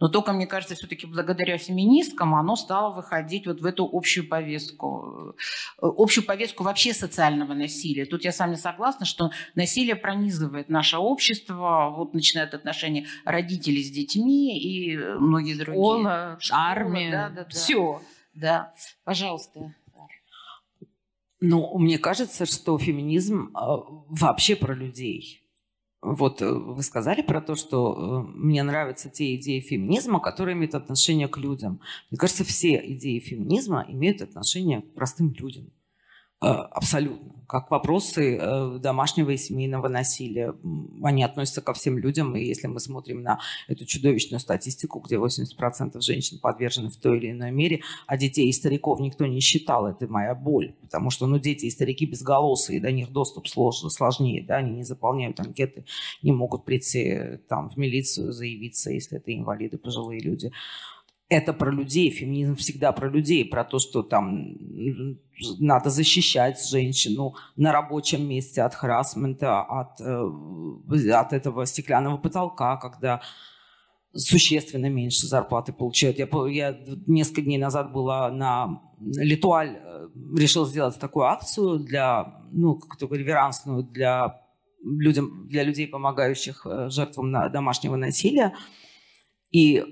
Но 0.00 0.08
только, 0.08 0.32
мне 0.32 0.46
кажется, 0.46 0.76
все-таки 0.76 1.06
благодаря 1.06 1.58
феминисткам 1.58 2.34
оно 2.34 2.54
стало 2.54 2.94
выходить 2.94 3.46
вот 3.46 3.60
в 3.60 3.66
эту 3.66 3.88
общую 3.90 4.28
повестку, 4.28 5.34
э, 5.82 5.86
общую 5.86 6.24
повестку 6.24 6.62
вообще 6.62 6.94
социального 6.94 7.54
насилия. 7.54 8.04
Тут 8.04 8.24
я 8.24 8.30
с 8.30 8.38
вами 8.38 8.54
согласна, 8.54 9.06
что 9.06 9.30
насилие 9.54 9.96
пронизывает 9.96 10.68
наше 10.68 10.98
общество, 10.98 11.92
вот 11.96 12.14
начиная 12.14 12.46
от 12.46 12.54
отношений 12.54 13.08
родителей 13.24 13.82
с 13.82 13.90
детьми 13.90 14.58
и 14.58 14.96
многие 14.96 15.54
другие. 15.54 15.74
Школа 15.74 16.38
армия, 16.52 17.10
да, 17.10 17.28
да, 17.30 17.44
да. 17.44 17.48
все. 17.48 18.00
Да, 18.34 18.72
пожалуйста. 19.02 19.74
Ну, 21.40 21.78
мне 21.78 21.98
кажется, 21.98 22.46
что 22.46 22.78
феминизм 22.78 23.50
э, 23.54 23.60
вообще 24.08 24.56
про 24.56 24.74
людей. 24.74 25.42
Вот 26.00 26.42
э, 26.42 26.52
вы 26.52 26.82
сказали 26.82 27.22
про 27.22 27.40
то, 27.40 27.54
что 27.54 28.24
э, 28.26 28.36
мне 28.36 28.62
нравятся 28.62 29.08
те 29.08 29.36
идеи 29.36 29.60
феминизма, 29.60 30.20
которые 30.20 30.56
имеют 30.56 30.74
отношение 30.74 31.28
к 31.28 31.38
людям. 31.38 31.80
Мне 32.10 32.18
кажется, 32.18 32.44
все 32.44 32.82
идеи 32.92 33.20
феминизма 33.20 33.84
имеют 33.88 34.20
отношение 34.20 34.82
к 34.82 34.94
простым 34.94 35.32
людям. 35.32 35.70
Э, 36.40 36.46
абсолютно. 36.46 37.34
Как 37.48 37.70
вопросы 37.70 38.36
э, 38.36 38.78
домашнего 38.78 39.30
и 39.30 39.38
семейного 39.38 39.88
насилия. 39.88 40.54
Они 41.02 41.24
относятся 41.24 41.62
ко 41.62 41.72
всем 41.72 41.96
людям. 41.96 42.36
И 42.36 42.44
если 42.44 42.66
мы 42.66 42.78
смотрим 42.78 43.22
на 43.22 43.40
эту 43.68 43.86
чудовищную 43.86 44.38
статистику, 44.38 45.00
где 45.00 45.16
80% 45.16 45.98
женщин 46.02 46.38
подвержены 46.40 46.90
в 46.90 46.96
той 46.98 47.16
или 47.16 47.30
иной 47.30 47.50
мере, 47.50 47.80
а 48.06 48.18
детей 48.18 48.48
и 48.48 48.52
стариков 48.52 49.00
никто 49.00 49.24
не 49.24 49.40
считал, 49.40 49.86
это 49.86 50.06
моя 50.06 50.34
боль. 50.34 50.74
Потому 50.82 51.08
что 51.08 51.26
ну, 51.26 51.38
дети 51.38 51.64
и 51.64 51.70
старики 51.70 52.04
безголосые, 52.04 52.80
до 52.80 52.92
них 52.92 53.10
доступ 53.12 53.48
сложно, 53.48 53.88
сложнее. 53.88 54.44
Да? 54.46 54.56
Они 54.56 54.72
не 54.72 54.84
заполняют 54.84 55.40
анкеты, 55.40 55.86
не 56.22 56.32
могут 56.32 56.66
прийти 56.66 57.38
там, 57.48 57.70
в 57.70 57.78
милицию, 57.78 58.32
заявиться, 58.32 58.90
если 58.90 59.16
это 59.16 59.34
инвалиды, 59.34 59.78
пожилые 59.78 60.20
люди 60.20 60.52
это 61.28 61.52
про 61.52 61.70
людей, 61.70 62.10
феминизм 62.10 62.56
всегда 62.56 62.92
про 62.92 63.08
людей, 63.08 63.44
про 63.44 63.64
то, 63.64 63.78
что 63.78 64.02
там 64.02 64.56
надо 65.58 65.90
защищать 65.90 66.66
женщину 66.66 67.34
на 67.56 67.72
рабочем 67.72 68.26
месте 68.26 68.62
от 68.62 68.74
харасмента, 68.74 69.60
от, 69.62 70.00
э, 70.00 71.12
от 71.12 71.32
этого 71.32 71.66
стеклянного 71.66 72.16
потолка, 72.16 72.76
когда 72.76 73.20
существенно 74.14 74.88
меньше 74.88 75.26
зарплаты 75.26 75.72
получают. 75.72 76.18
Я, 76.18 76.28
я 76.48 76.78
несколько 77.06 77.42
дней 77.42 77.58
назад 77.58 77.92
была 77.92 78.30
на 78.30 78.80
Литуаль, 78.98 79.76
э, 79.76 80.08
решил 80.34 80.64
сделать 80.64 80.98
такую 80.98 81.26
акцию 81.26 81.80
для, 81.80 82.42
ну, 82.52 82.76
как-то 82.76 83.06
реверансную 83.14 83.82
для, 83.82 84.40
людям, 84.82 85.46
для 85.46 85.62
людей, 85.62 85.86
помогающих 85.86 86.66
э, 86.66 86.88
жертвам 86.88 87.32
домашнего 87.52 87.96
насилия. 87.96 88.54
И 89.50 89.84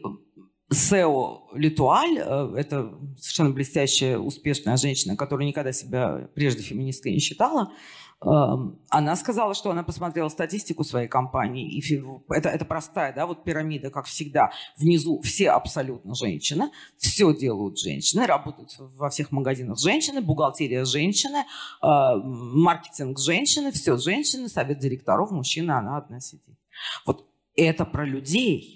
Сео 0.71 1.49
Литуаль, 1.55 2.19
э, 2.19 2.55
это 2.57 2.93
совершенно 3.19 3.51
блестящая, 3.51 4.19
успешная 4.19 4.77
женщина, 4.77 5.17
которая 5.17 5.47
никогда 5.47 5.73
себя 5.73 6.29
прежде 6.35 6.62
феминисткой 6.62 7.12
не 7.12 7.21
считала, 7.21 7.73
эм, 8.21 8.81
она 8.89 9.14
сказала, 9.14 9.55
что 9.55 9.71
она 9.71 9.85
посмотрела 9.85 10.29
статистику 10.29 10.83
своей 10.83 11.07
компании, 11.07 11.79
и 11.79 12.03
это, 12.31 12.49
это 12.49 12.64
простая 12.64 13.14
да, 13.14 13.27
вот 13.27 13.45
пирамида, 13.45 13.91
как 13.91 14.07
всегда. 14.07 14.51
Внизу 14.77 15.21
все 15.21 15.51
абсолютно 15.51 16.17
женщины, 16.17 16.71
все 16.99 17.33
делают 17.33 17.79
женщины, 17.79 18.27
работают 18.27 18.75
во 18.77 19.09
всех 19.09 19.31
магазинах 19.31 19.79
женщины, 19.79 20.21
бухгалтерия 20.21 20.85
женщины, 20.85 21.45
э, 21.81 21.87
маркетинг 22.25 23.21
женщины, 23.21 23.71
все 23.71 23.97
женщины, 23.99 24.49
совет 24.49 24.81
директоров, 24.81 25.31
мужчина, 25.31 25.79
она 25.79 25.99
одна 25.99 26.19
сидит. 26.19 26.59
Вот 27.07 27.25
это 27.55 27.85
про 27.85 28.05
людей 28.05 28.76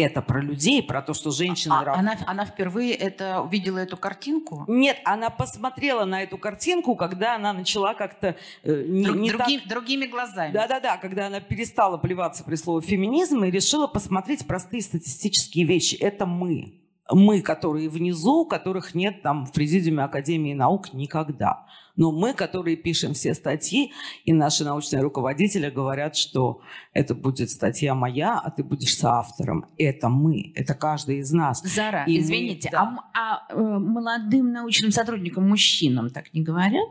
это 0.00 0.22
про 0.22 0.40
людей, 0.40 0.82
про 0.82 1.02
то, 1.02 1.14
что 1.14 1.30
женщины... 1.30 1.72
А, 1.72 1.94
она, 1.94 2.16
она 2.26 2.44
впервые 2.44 2.94
это, 2.94 3.42
увидела 3.42 3.78
эту 3.78 3.96
картинку? 3.96 4.64
Нет, 4.66 4.98
она 5.04 5.30
посмотрела 5.30 6.04
на 6.04 6.22
эту 6.22 6.38
картинку, 6.38 6.96
когда 6.96 7.36
она 7.36 7.52
начала 7.52 7.94
как-то... 7.94 8.36
Э, 8.62 8.82
не, 8.86 9.04
Друг, 9.04 9.16
не 9.16 9.30
другим, 9.30 9.60
так... 9.60 9.68
Другими 9.68 10.06
глазами. 10.06 10.52
Да-да-да, 10.52 10.96
когда 10.96 11.26
она 11.26 11.40
перестала 11.40 11.96
плеваться 11.96 12.44
при 12.44 12.56
слове 12.56 12.86
феминизм 12.86 13.44
и 13.44 13.50
решила 13.50 13.86
посмотреть 13.86 14.46
простые 14.46 14.82
статистические 14.82 15.64
вещи. 15.64 15.94
Это 15.94 16.26
мы. 16.26 16.74
Мы, 17.10 17.40
которые 17.40 17.88
внизу, 17.88 18.44
которых 18.44 18.94
нет 18.94 19.22
там 19.22 19.46
в 19.46 19.52
президиуме 19.52 20.04
Академии 20.04 20.54
наук 20.54 20.92
никогда. 20.92 21.66
Но 21.96 22.12
мы, 22.12 22.32
которые 22.32 22.76
пишем 22.76 23.14
все 23.14 23.34
статьи, 23.34 23.92
и 24.24 24.32
наши 24.32 24.64
научные 24.64 25.02
руководители 25.02 25.68
говорят, 25.68 26.16
что 26.16 26.60
это 26.92 27.14
будет 27.14 27.50
статья 27.50 27.94
моя, 27.94 28.38
а 28.38 28.50
ты 28.50 28.62
будешь 28.62 28.96
соавтором. 28.96 29.66
Это 29.78 30.08
мы, 30.08 30.52
это 30.54 30.74
каждый 30.74 31.18
из 31.18 31.32
нас. 31.32 31.60
Зара, 31.62 32.04
и 32.06 32.20
извините, 32.20 32.68
мы, 32.68 32.78
да. 32.78 33.04
а, 33.14 33.42
а 33.48 33.52
э, 33.52 33.78
молодым 33.78 34.52
научным 34.52 34.92
сотрудникам, 34.92 35.48
мужчинам 35.48 36.10
так 36.10 36.32
не 36.32 36.42
говорят? 36.42 36.88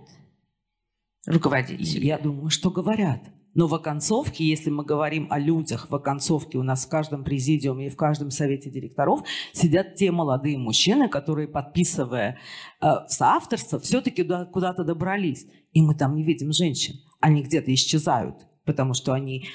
Руководители? 1.25 2.05
Я 2.05 2.17
думаю, 2.17 2.49
что 2.49 2.69
говорят. 2.69 3.21
Но 3.57 3.65
в 3.65 3.73
оконцовке, 3.73 4.45
если 4.45 4.69
мы 4.69 4.85
говорим 4.85 5.27
о 5.31 5.39
людях, 5.39 5.89
в 5.89 5.95
оконцовке 5.95 6.59
у 6.59 6.63
нас 6.63 6.85
в 6.85 6.89
каждом 6.89 7.23
президиуме 7.23 7.87
и 7.87 7.89
в 7.89 7.95
каждом 7.97 8.29
совете 8.29 8.69
директоров 8.69 9.21
сидят 9.51 9.95
те 9.95 10.11
молодые 10.11 10.59
мужчины, 10.59 11.09
которые, 11.09 11.47
подписывая 11.47 12.37
э, 12.79 12.87
соавторство, 13.07 13.79
все-таки 13.79 14.23
куда-то 14.23 14.83
добрались. 14.83 15.47
И 15.73 15.81
мы 15.81 15.95
там 15.95 16.15
не 16.15 16.23
видим 16.23 16.53
женщин. 16.53 16.97
Они 17.19 17.41
где-то 17.41 17.73
исчезают, 17.73 18.45
потому 18.63 18.93
что 18.93 19.13
они 19.13 19.47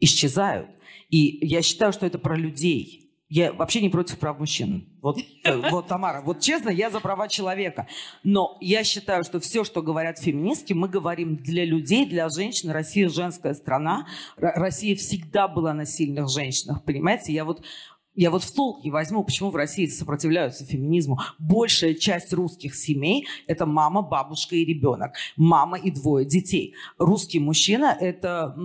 исчезают. 0.00 0.70
И 1.10 1.46
я 1.46 1.62
считаю, 1.62 1.92
что 1.92 2.06
это 2.06 2.18
про 2.18 2.36
людей– 2.36 3.02
я 3.28 3.52
вообще 3.52 3.80
не 3.80 3.88
против 3.88 4.18
прав 4.18 4.38
мужчин. 4.38 4.88
Вот, 5.02 5.18
э, 5.44 5.56
вот, 5.70 5.88
Тамара, 5.88 6.22
вот 6.22 6.40
честно, 6.40 6.68
я 6.70 6.90
за 6.90 7.00
права 7.00 7.28
человека. 7.28 7.86
Но 8.22 8.58
я 8.60 8.84
считаю, 8.84 9.24
что 9.24 9.40
все, 9.40 9.64
что 9.64 9.82
говорят 9.82 10.18
феминистки, 10.18 10.72
мы 10.72 10.88
говорим 10.88 11.36
для 11.36 11.64
людей, 11.64 12.06
для 12.06 12.28
женщин. 12.28 12.70
Россия 12.70 13.08
женская 13.08 13.54
страна. 13.54 14.06
Россия 14.36 14.94
всегда 14.96 15.48
была 15.48 15.72
на 15.74 15.86
сильных 15.86 16.28
женщинах, 16.28 16.84
понимаете? 16.84 17.32
Я 17.32 17.44
вот 17.44 17.64
я 18.16 18.30
вот 18.30 18.44
в 18.44 18.54
толк 18.54 18.84
не 18.84 18.92
возьму, 18.92 19.24
почему 19.24 19.50
в 19.50 19.56
России 19.56 19.86
сопротивляются 19.86 20.64
феминизму. 20.64 21.18
Большая 21.40 21.94
часть 21.94 22.32
русских 22.32 22.76
семей– 22.76 23.26
это 23.48 23.66
мама, 23.66 24.02
бабушка 24.02 24.54
и 24.54 24.64
ребенок. 24.64 25.14
Мама 25.36 25.78
и 25.78 25.90
двое 25.90 26.24
детей. 26.24 26.74
Русский 26.96 27.40
мужчина– 27.40 27.96
это 28.00 28.56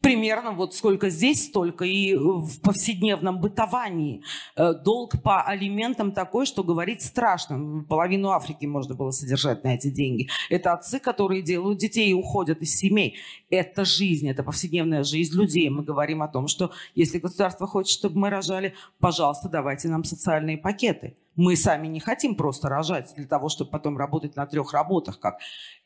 примерно 0.00 0.52
вот 0.52 0.74
сколько 0.74 1.10
здесь, 1.10 1.46
столько 1.46 1.84
и 1.84 2.14
в 2.14 2.60
повседневном 2.60 3.40
бытовании. 3.40 4.22
Э, 4.56 4.72
долг 4.72 5.22
по 5.22 5.42
алиментам 5.42 6.12
такой, 6.12 6.46
что 6.46 6.64
говорить 6.64 7.02
страшно. 7.02 7.84
Половину 7.88 8.30
Африки 8.30 8.66
можно 8.66 8.94
было 8.94 9.10
содержать 9.10 9.62
на 9.64 9.74
эти 9.74 9.90
деньги. 9.90 10.28
Это 10.48 10.72
отцы, 10.72 10.98
которые 10.98 11.42
делают 11.42 11.78
детей 11.78 12.10
и 12.10 12.14
уходят 12.14 12.62
из 12.62 12.74
семей. 12.74 13.18
Это 13.50 13.84
жизнь, 13.84 14.28
это 14.28 14.42
повседневная 14.42 15.04
жизнь 15.04 15.36
людей. 15.36 15.68
Мы 15.68 15.82
говорим 15.82 16.22
о 16.22 16.28
том, 16.28 16.48
что 16.48 16.72
если 16.94 17.18
государство 17.18 17.66
хочет, 17.66 17.92
чтобы 17.92 18.18
мы 18.18 18.30
рожали, 18.30 18.74
пожалуйста, 18.98 19.48
давайте 19.48 19.88
нам 19.88 20.04
социальные 20.04 20.58
пакеты. 20.58 21.16
Мы 21.36 21.56
сами 21.56 21.86
не 21.86 22.00
хотим 22.00 22.34
просто 22.34 22.68
рожать 22.68 23.12
для 23.16 23.26
того, 23.26 23.48
чтобы 23.48 23.70
потом 23.70 23.96
работать 23.96 24.36
на 24.36 24.46
трех 24.46 24.72
работах. 24.72 25.20
Как. 25.20 25.38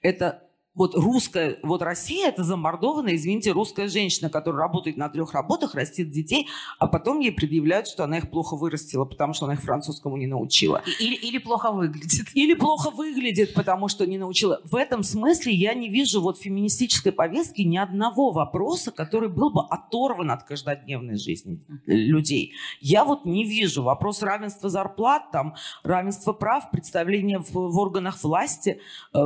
Это 0.03 0.43
вот 0.75 0.95
русская, 0.95 1.59
вот 1.63 1.83
Россия 1.83 2.29
это 2.29 2.43
замордованная, 2.43 3.15
извините, 3.15 3.53
русская 3.53 3.89
женщина, 3.89 4.29
которая 4.29 4.63
работает 4.63 4.97
на 4.97 5.09
трех 5.09 5.33
работах, 5.33 5.75
растит 5.75 6.11
детей, 6.11 6.49
а 6.79 6.89
потом 6.89 7.21
ей 7.21 7.31
предъявляют, 7.31 7.87
что 7.87 8.05
она 8.05 8.19
их 8.19 8.31
плохо 8.31 8.57
вырастила, 8.57 9.05
потому 9.05 9.35
что 9.35 9.45
она 9.47 9.55
их 9.55 9.63
французскому 9.63 10.17
не 10.17 10.27
научила. 10.27 10.83
Или, 10.99 11.15
или 11.15 11.39
плохо 11.39 11.71
выглядит. 11.71 12.29
Или 12.35 12.55
плохо 12.55 12.91
выглядит, 12.91 13.55
потому 13.55 13.89
что 13.89 14.07
не 14.07 14.19
научила. 14.19 14.61
В 14.65 14.75
этом 14.75 15.05
смысле 15.05 15.53
я 15.53 15.75
не 15.75 15.89
вижу 15.89 16.21
вот 16.21 16.39
феминистической 16.39 17.13
повестке 17.13 17.65
ни 17.65 17.77
одного 17.77 18.33
вопроса, 18.33 18.91
который 18.91 19.29
был 19.29 19.51
бы 19.51 19.63
оторван 19.69 20.33
от 20.33 20.43
каждодневной 20.43 21.17
жизни 21.17 21.61
людей. 21.87 22.53
Я 22.81 23.05
вот 23.05 23.25
не 23.25 23.45
вижу. 23.45 23.83
Вопрос 23.85 24.23
равенства 24.23 24.69
зарплат, 24.69 25.31
там, 25.31 25.55
равенства 25.85 26.33
прав, 26.33 26.71
представления 26.71 27.39
в, 27.39 27.53
в 27.53 27.79
органах 27.79 28.23
власти 28.23 28.81
э, 29.15 29.21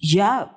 я, 0.00 0.50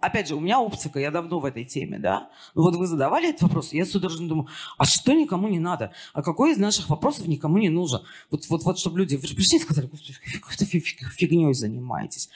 опять 0.00 0.28
же, 0.28 0.34
у 0.34 0.40
меня 0.40 0.60
оптика, 0.60 0.98
я 0.98 1.10
давно 1.10 1.40
в 1.40 1.44
этой 1.44 1.64
теме, 1.64 1.98
да. 1.98 2.30
Вот 2.54 2.76
вы 2.76 2.86
задавали 2.86 3.30
этот 3.30 3.42
вопрос, 3.42 3.72
я 3.72 3.86
судорожно 3.86 4.28
думаю, 4.28 4.48
а 4.78 4.84
что 4.84 5.12
никому 5.12 5.48
не 5.48 5.58
надо? 5.58 5.92
А 6.12 6.22
какой 6.22 6.52
из 6.52 6.58
наших 6.58 6.88
вопросов 6.90 7.26
никому 7.26 7.58
не 7.58 7.68
нужен? 7.68 8.02
Вот, 8.30 8.48
вот, 8.48 8.64
вот 8.64 8.78
чтобы 8.78 8.98
люди 8.98 9.16
пришли 9.16 9.58
и 9.58 9.60
сказали, 9.60 9.86
какой-то 9.86 10.64
фигней 10.64 11.54
занимаетесь. 11.54 12.28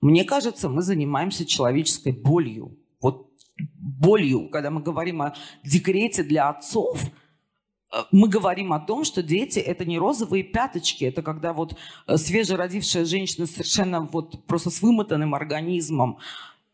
Мне 0.00 0.24
кажется, 0.24 0.68
мы 0.68 0.82
занимаемся 0.82 1.46
человеческой 1.46 2.12
болью. 2.12 2.76
Вот 3.00 3.28
болью, 3.76 4.48
когда 4.48 4.70
мы 4.70 4.82
говорим 4.82 5.22
о 5.22 5.34
декрете 5.62 6.22
для 6.22 6.48
отцов– 6.48 7.00
мы 8.10 8.28
говорим 8.28 8.72
о 8.72 8.80
том, 8.80 9.04
что 9.04 9.22
дети– 9.22 9.58
это 9.60 9.84
не 9.84 9.98
розовые 9.98 10.42
пяточки, 10.42 11.04
это 11.04 11.22
когда 11.22 11.52
вот 11.52 11.76
э, 12.06 12.16
свежеродившая 12.16 13.04
женщина 13.04 13.46
совершенно 13.46 14.00
вот 14.00 14.46
просто 14.46 14.70
с 14.70 14.80
вымотанным 14.80 15.34
организмом 15.34 16.18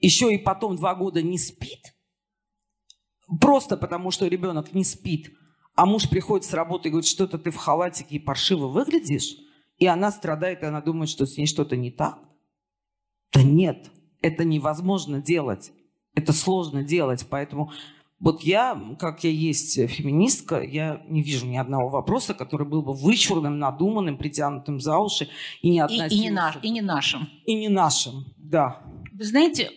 еще 0.00 0.32
и 0.32 0.38
потом 0.38 0.76
два 0.76 0.94
года 0.94 1.20
не 1.22 1.38
спит, 1.38 1.94
просто 3.40 3.76
потому 3.76 4.10
что 4.12 4.28
ребенок 4.28 4.72
не 4.72 4.84
спит, 4.84 5.34
а 5.74 5.86
муж 5.86 6.08
приходит 6.08 6.46
с 6.46 6.54
работы 6.54 6.88
и 6.88 6.90
говорит, 6.92 7.08
что-то 7.08 7.38
ты 7.38 7.50
в 7.50 7.56
халатике 7.56 8.16
и 8.16 8.20
паршиво 8.20 8.68
выглядишь, 8.68 9.36
и 9.76 9.86
она 9.86 10.12
страдает, 10.12 10.62
и 10.62 10.66
она 10.66 10.80
думает, 10.80 11.10
что 11.10 11.26
с 11.26 11.36
ней 11.36 11.46
что-то 11.46 11.76
не 11.76 11.90
так. 11.90 12.18
Да 13.32 13.42
нет, 13.42 13.90
это 14.22 14.44
невозможно 14.44 15.20
делать, 15.20 15.72
это 16.14 16.32
сложно 16.32 16.84
делать, 16.84 17.26
поэтому 17.28 17.72
вот 18.20 18.42
я, 18.42 18.80
как 18.98 19.22
я 19.22 19.30
есть 19.30 19.74
феминистка, 19.88 20.60
я 20.60 21.02
не 21.06 21.22
вижу 21.22 21.46
ни 21.46 21.56
одного 21.56 21.88
вопроса, 21.88 22.34
который 22.34 22.66
был 22.66 22.82
бы 22.82 22.92
вычурным, 22.92 23.58
надуманным, 23.58 24.18
притянутым 24.18 24.80
за 24.80 24.98
уши 24.98 25.28
и 25.62 25.70
не 25.70 25.80
относился... 25.80 26.14
И, 26.14 26.18
и, 26.18 26.22
не, 26.22 26.30
наш, 26.30 26.58
и 26.62 26.70
не 26.70 26.80
нашим. 26.80 27.28
И 27.44 27.54
не 27.54 27.68
нашим, 27.68 28.24
да. 28.36 28.82
Вы 29.12 29.24
знаете, 29.24 29.70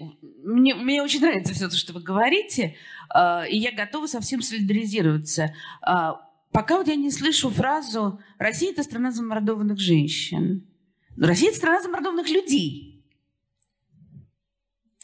мне, 0.43 0.73
мне 0.73 1.03
очень 1.03 1.21
нравится 1.21 1.53
все 1.53 1.69
то, 1.69 1.75
что 1.75 1.93
вы 1.93 2.01
говорите, 2.01 2.75
э, 3.13 3.49
и 3.49 3.57
я 3.57 3.71
готова 3.71 4.07
со 4.07 4.19
всем 4.21 4.41
солидаризироваться. 4.41 5.53
Э, 5.87 6.13
пока 6.51 6.77
вот 6.77 6.87
я 6.87 6.95
не 6.95 7.11
слышу 7.11 7.51
фразу 7.51 8.19
«Россия– 8.39 8.71
это 8.71 8.81
страна 8.81 9.11
замордованных 9.11 9.79
женщин». 9.79 10.67
Россия– 11.15 11.49
это 11.51 11.57
страна 11.59 11.81
замордованных 11.81 12.27
людей. 12.29 13.05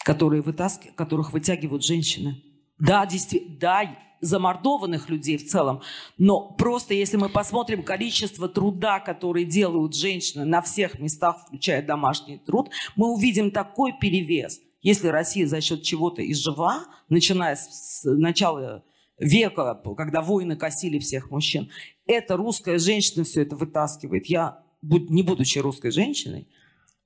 Которые 0.04 0.42
вытаскивают, 0.42 0.96
которых 0.96 1.34
вытягивают 1.34 1.84
женщины. 1.84 2.42
Да, 2.80 3.06
действительно, 3.06 3.58
да, 3.60 3.98
замордованных 4.22 5.10
людей 5.10 5.38
в 5.38 5.48
целом, 5.48 5.82
но 6.18 6.52
просто 6.58 6.94
если 6.94 7.18
мы 7.18 7.30
посмотрим 7.30 7.84
количество 7.84 8.50
труда, 8.50 9.00
который 9.00 9.46
делают 9.46 9.96
женщины 9.96 10.44
на 10.44 10.62
всех 10.62 11.00
местах, 11.00 11.46
включая 11.46 11.86
домашний 11.86 12.38
труд, 12.40 12.70
мы 12.96 13.12
увидим 13.14 13.52
такой 13.52 13.94
перевес. 14.00 14.60
Если 14.82 15.08
Россия 15.08 15.48
за 15.48 15.62
счет 15.62 15.84
чего-то 15.84 16.22
и 16.22 16.34
жива, 16.34 16.86
начиная 17.10 17.56
с 17.56 18.02
начала 18.06 18.84
века, 19.20 19.82
когда 19.96 20.22
войны 20.22 20.56
косили 20.56 21.00
всех 21.00 21.30
мужчин, 21.30 21.70
эта 22.06 22.38
русская 22.38 22.80
женщина 22.80 23.24
все 23.24 23.42
это 23.42 23.56
вытаскивает. 23.56 24.28
Я, 24.28 24.64
не 24.82 25.24
будучи 25.24 25.60
русской 25.60 25.92
женщиной, 25.92 26.48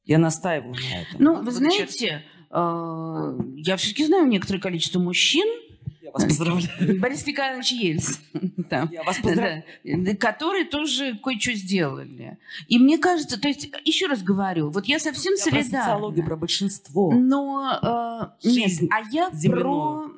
я 0.04 0.18
настаиваю 0.18 0.74
на 0.74 1.02
этом. 1.02 1.24
Ну, 1.24 1.42
вы 1.44 1.52
знаете, 1.52 2.24
я 2.54 3.78
все-таки 3.78 4.06
знаю 4.06 4.28
некоторое 4.28 4.60
количество 4.60 5.00
мужчин, 5.00 5.48
я 6.12 6.12
вас 6.12 6.26
поздравляю. 6.26 7.00
Борис 7.00 7.26
Николаевич 7.26 7.72
Ельцин. 7.72 8.18
Я 8.92 9.04
вас 9.04 9.18
поздравляю. 9.18 9.64
Которые 10.20 10.66
тоже 10.66 11.18
кое-что 11.24 11.54
сделали. 11.54 12.38
И 12.68 12.80
мне 12.80 12.98
кажется, 12.98 13.40
то 13.40 13.48
есть, 13.48 13.70
еще 13.86 14.08
раз 14.08 14.22
говорю, 14.22 14.70
вот 14.70 14.86
я 14.86 15.00
совсем 15.00 15.34
я 15.34 15.38
солидарна. 15.38 15.70
про 15.70 15.80
социологию, 15.80 16.26
про 16.26 16.36
большинство. 16.36 17.12
Но, 17.14 18.34
э, 18.44 18.48
нет, 18.48 18.72
а 18.92 19.02
я 19.12 19.32
про... 19.50 20.12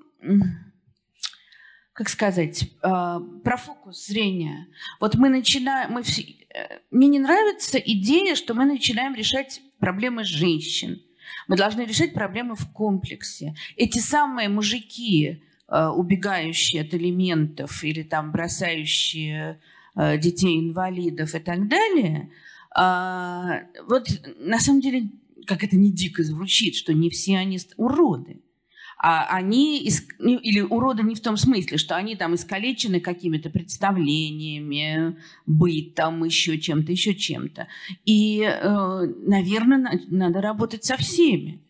как 1.94 2.10
сказать, 2.10 2.64
э, 2.64 2.68
про 2.82 3.58
фокус 3.58 4.08
зрения. 4.08 4.68
Вот 5.00 5.16
мы 5.16 5.30
начинаем, 5.30 5.92
мы 5.92 6.04
все, 6.04 6.24
э, 6.24 6.80
мне 6.92 7.08
не 7.08 7.20
нравится 7.20 7.78
идея, 7.78 8.36
что 8.36 8.54
мы 8.54 8.66
начинаем 8.66 9.16
решать 9.16 9.62
проблемы 9.80 10.24
женщин. 10.24 11.02
Мы 11.47 11.57
должны 11.57 11.82
решать 11.82 12.13
проблемы 12.13 12.55
в 12.55 12.71
комплексе. 12.71 13.55
Эти 13.76 13.99
самые 13.99 14.49
мужики, 14.49 15.43
э, 15.67 15.88
убегающие 15.88 16.82
от 16.82 16.93
элементов 16.93 17.84
или 17.84 18.03
там 18.03 18.32
бросающие 18.32 19.59
детей 19.95 20.59
инвалидов 20.59 21.36
и 21.36 21.39
так 21.39 21.67
далее, 21.67 22.32
вот 22.76 24.07
на 24.39 24.59
самом 24.59 24.82
деле, 24.82 25.11
как 25.45 25.63
это 25.63 25.76
не 25.76 25.91
дико 25.91 26.24
звучит, 26.24 26.74
что 26.74 26.95
не 26.95 27.11
все 27.11 27.38
они 27.38 27.59
уроды 27.78 28.43
а 29.06 29.26
они, 29.36 29.86
ну, 30.18 30.38
или 30.38 30.62
уроды 30.62 31.04
не 31.04 31.14
в 31.14 31.20
том 31.20 31.36
смысле, 31.36 31.78
что 31.78 31.97
они 31.97 32.16
там 32.16 32.36
искалечены 32.36 33.01
какими-то 33.01 33.49
представлениями, 33.49 35.18
бытом, 35.45 36.24
еще 36.24 36.58
чем-то, 36.58 36.89
еще 36.93 37.14
чем-то. 37.14 37.68
И, 38.06 38.41
э, 38.43 39.06
наверное, 39.28 39.99
надо 40.08 40.39
работать 40.39 40.86
со 40.86 40.95
всеми. 40.95 41.62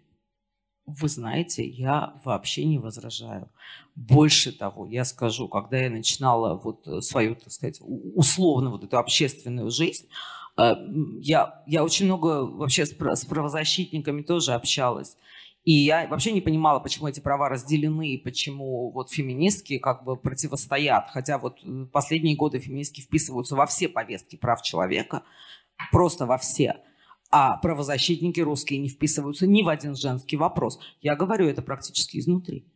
Вы 0.86 1.10
знаете, 1.10 1.68
я 1.68 2.22
вообще 2.24 2.66
не 2.66 2.78
возражаю. 2.78 3.50
Больше 3.96 4.52
того, 4.52 4.86
я 4.86 5.04
скажу, 5.04 5.48
когда 5.48 5.80
я 5.80 5.90
начинала 5.90 6.62
вот 6.64 7.04
свою, 7.04 7.34
так 7.34 7.52
сказать, 7.52 7.82
условно 7.82 8.70
вот 8.70 8.84
эту 8.84 9.00
общественную 9.00 9.72
жизнь, 9.72 10.06
э, 10.58 10.76
я, 11.20 11.64
я 11.66 11.84
очень 11.84 12.06
много 12.06 12.46
вообще 12.46 12.86
с 12.86 13.26
правозащитниками 13.26 14.22
тоже 14.22 14.54
общалась. 14.54 15.18
И 15.64 15.72
я 15.72 16.08
вообще 16.08 16.34
не 16.34 16.42
понимала, 16.42 16.80
почему 16.80 17.08
эти 17.08 17.22
права 17.22 17.48
разделены, 17.48 18.14
и 18.14 18.18
почему 18.18 18.92
вот 18.92 19.12
феминистки 19.12 19.78
как 19.78 20.04
бы 20.04 20.18
противостоят. 20.18 21.10
Хотя 21.10 21.38
вот 21.38 21.60
э, 21.64 21.86
последние 21.92 22.36
годы 22.36 22.60
феминистки 22.60 23.00
вписываются 23.00 23.56
во 23.56 23.66
все 23.66 23.88
повестки 23.88 24.36
прав 24.36 24.62
человека, 24.62 25.24
просто 25.92 26.26
во 26.26 26.38
все. 26.38 26.82
А 27.32 27.58
правозащитники 27.58 28.42
русские 28.42 28.80
не 28.80 28.90
вписываются 28.90 29.48
ни 29.48 29.62
в 29.64 29.70
один 29.70 29.96
женский 29.96 30.36
вопрос. 30.36 30.80
Я 31.02 31.16
говорю 31.16 31.48
это 31.48 31.62
практически 31.62 32.18
изнутри. 32.18 32.68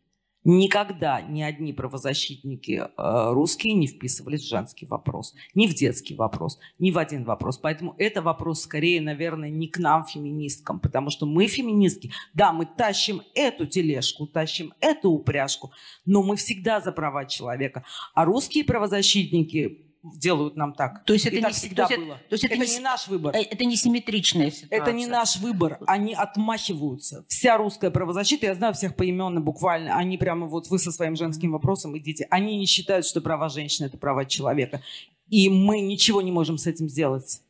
Никогда 0.44 1.20
ни 1.20 1.42
одни 1.42 1.72
правозащитники 1.72 2.80
э, 2.80 3.32
русские 3.32 3.74
не 3.74 3.86
вписывались 3.88 4.42
в 4.42 4.48
женский 4.48 4.86
вопрос, 4.86 5.34
ни 5.54 5.66
в 5.66 5.74
детский 5.74 6.14
вопрос, 6.14 6.58
ни 6.78 6.90
в 6.92 6.98
один 6.98 7.24
вопрос. 7.24 7.58
Поэтому 7.58 7.94
это 7.98 8.22
вопрос 8.22 8.62
скорее, 8.62 9.00
наверное, 9.00 9.50
не 9.50 9.66
к 9.66 9.78
нам, 9.78 10.04
феминисткам, 10.04 10.78
потому 10.78 11.10
что 11.10 11.26
мы 11.26 11.48
феминистки, 11.48 12.12
да, 12.34 12.52
мы 12.52 12.66
тащим 12.66 13.22
эту 13.34 13.66
тележку, 13.66 14.26
тащим 14.26 14.72
эту 14.80 15.10
упряжку, 15.10 15.72
но 16.06 16.22
мы 16.22 16.36
всегда 16.36 16.80
за 16.80 16.92
права 16.92 17.24
человека. 17.26 17.84
А 18.14 18.24
русские 18.24 18.64
правозащитники 18.64 19.87
делают 20.02 20.56
нам 20.56 20.72
так. 20.74 21.04
То 21.04 21.12
есть 21.12 21.26
это 21.26 21.36
и 21.36 21.42
не 21.42 21.50
всегда 21.50 21.86
то 21.86 21.94
есть 21.94 22.06
было. 22.06 22.14
То 22.28 22.34
есть 22.34 22.44
это, 22.44 22.54
это 22.54 22.66
не, 22.66 22.72
не 22.72 22.80
наш 22.80 23.08
выбор. 23.08 23.34
э, 23.36 23.42
Это 23.42 23.64
не 23.64 23.76
симметричная 23.76 24.50
ситуация. 24.50 24.78
Это 24.82 24.92
не 24.92 25.06
наш 25.06 25.36
выбор. 25.36 25.78
Они 25.86 26.14
отмахиваются. 26.14 27.24
Вся 27.28 27.56
русская 27.56 27.90
правозащита, 27.90 28.46
я 28.46 28.54
знаю 28.54 28.74
всех 28.74 28.96
поименно 28.96 29.40
буквально, 29.40 29.96
они 29.96 30.18
прямо 30.18 30.46
вот 30.46 30.68
вы 30.68 30.78
со 30.78 30.92
своим 30.92 31.16
женским 31.16 31.52
вопросом 31.52 31.96
идите. 31.98 32.26
Они 32.30 32.56
не 32.58 32.66
считают, 32.66 33.06
что 33.06 33.20
права 33.20 33.48
женщины– 33.48 33.86
это 33.88 33.98
права 33.98 34.24
человека. 34.24 34.82
И 35.28 35.48
мы 35.50 35.80
ничего 35.80 36.22
не 36.22 36.32
можем 36.32 36.58
с 36.58 36.66
этим 36.66 36.88
сделать. 36.88 37.42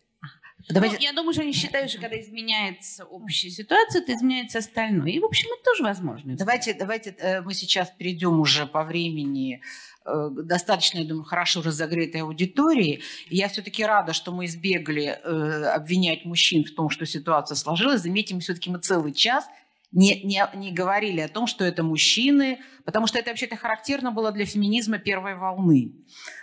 Давайте... 0.69 0.97
Ну, 0.97 1.03
я 1.03 1.13
думаю, 1.13 1.33
что 1.33 1.43
они 1.43 1.53
считают, 1.53 1.91
что 1.91 2.01
когда 2.01 2.21
изменяется 2.21 3.05
общая 3.05 3.51
ситуация, 3.51 4.03
то 4.03 4.13
изменяется 4.13 4.59
остальное. 4.59 5.11
И, 5.11 5.19
в 5.19 5.25
общем, 5.25 5.49
это 5.53 5.63
тоже 5.65 5.83
возможно. 5.83 6.37
Давайте, 6.37 6.75
давайте 6.75 7.15
э, 7.19 7.41
мы 7.43 7.55
сейчас 7.55 7.91
перейдем 7.97 8.41
уже 8.41 8.67
по 8.67 8.85
времени 8.85 9.63
Э, 10.09 10.31
достаточно, 10.31 10.99
я 10.99 11.05
думаю, 11.05 11.25
хорошо 11.25 11.63
разогретой 11.63 12.23
аудитории. 12.23 13.03
я 13.31 13.49
все-таки 13.49 13.85
рада, 13.85 14.13
что 14.13 14.33
мы 14.33 14.47
избегли 14.47 15.07
э, 15.07 15.65
обвинять 15.75 16.25
мужчин 16.25 16.65
в 16.65 16.75
том, 16.75 16.89
что 16.89 17.05
ситуация 17.05 17.57
сложилась. 17.57 18.03
Заметим, 18.03 18.41
все-таки 18.41 18.71
мы 18.71 18.79
целый 18.79 19.13
час 19.13 19.47
не, 19.93 20.23
не, 20.23 20.43
не 20.55 20.73
говорили 20.73 21.21
о 21.21 21.29
том, 21.29 21.47
что 21.47 21.65
это 21.65 21.83
мужчины, 21.83 22.61
потому 22.85 23.07
что 23.07 23.19
это 23.19 23.31
вообще-то 23.31 23.57
характерно 23.57 24.13
было 24.13 24.33
для 24.33 24.45
феминизма 24.45 24.99
первой 24.99 25.35
волны 25.35 25.93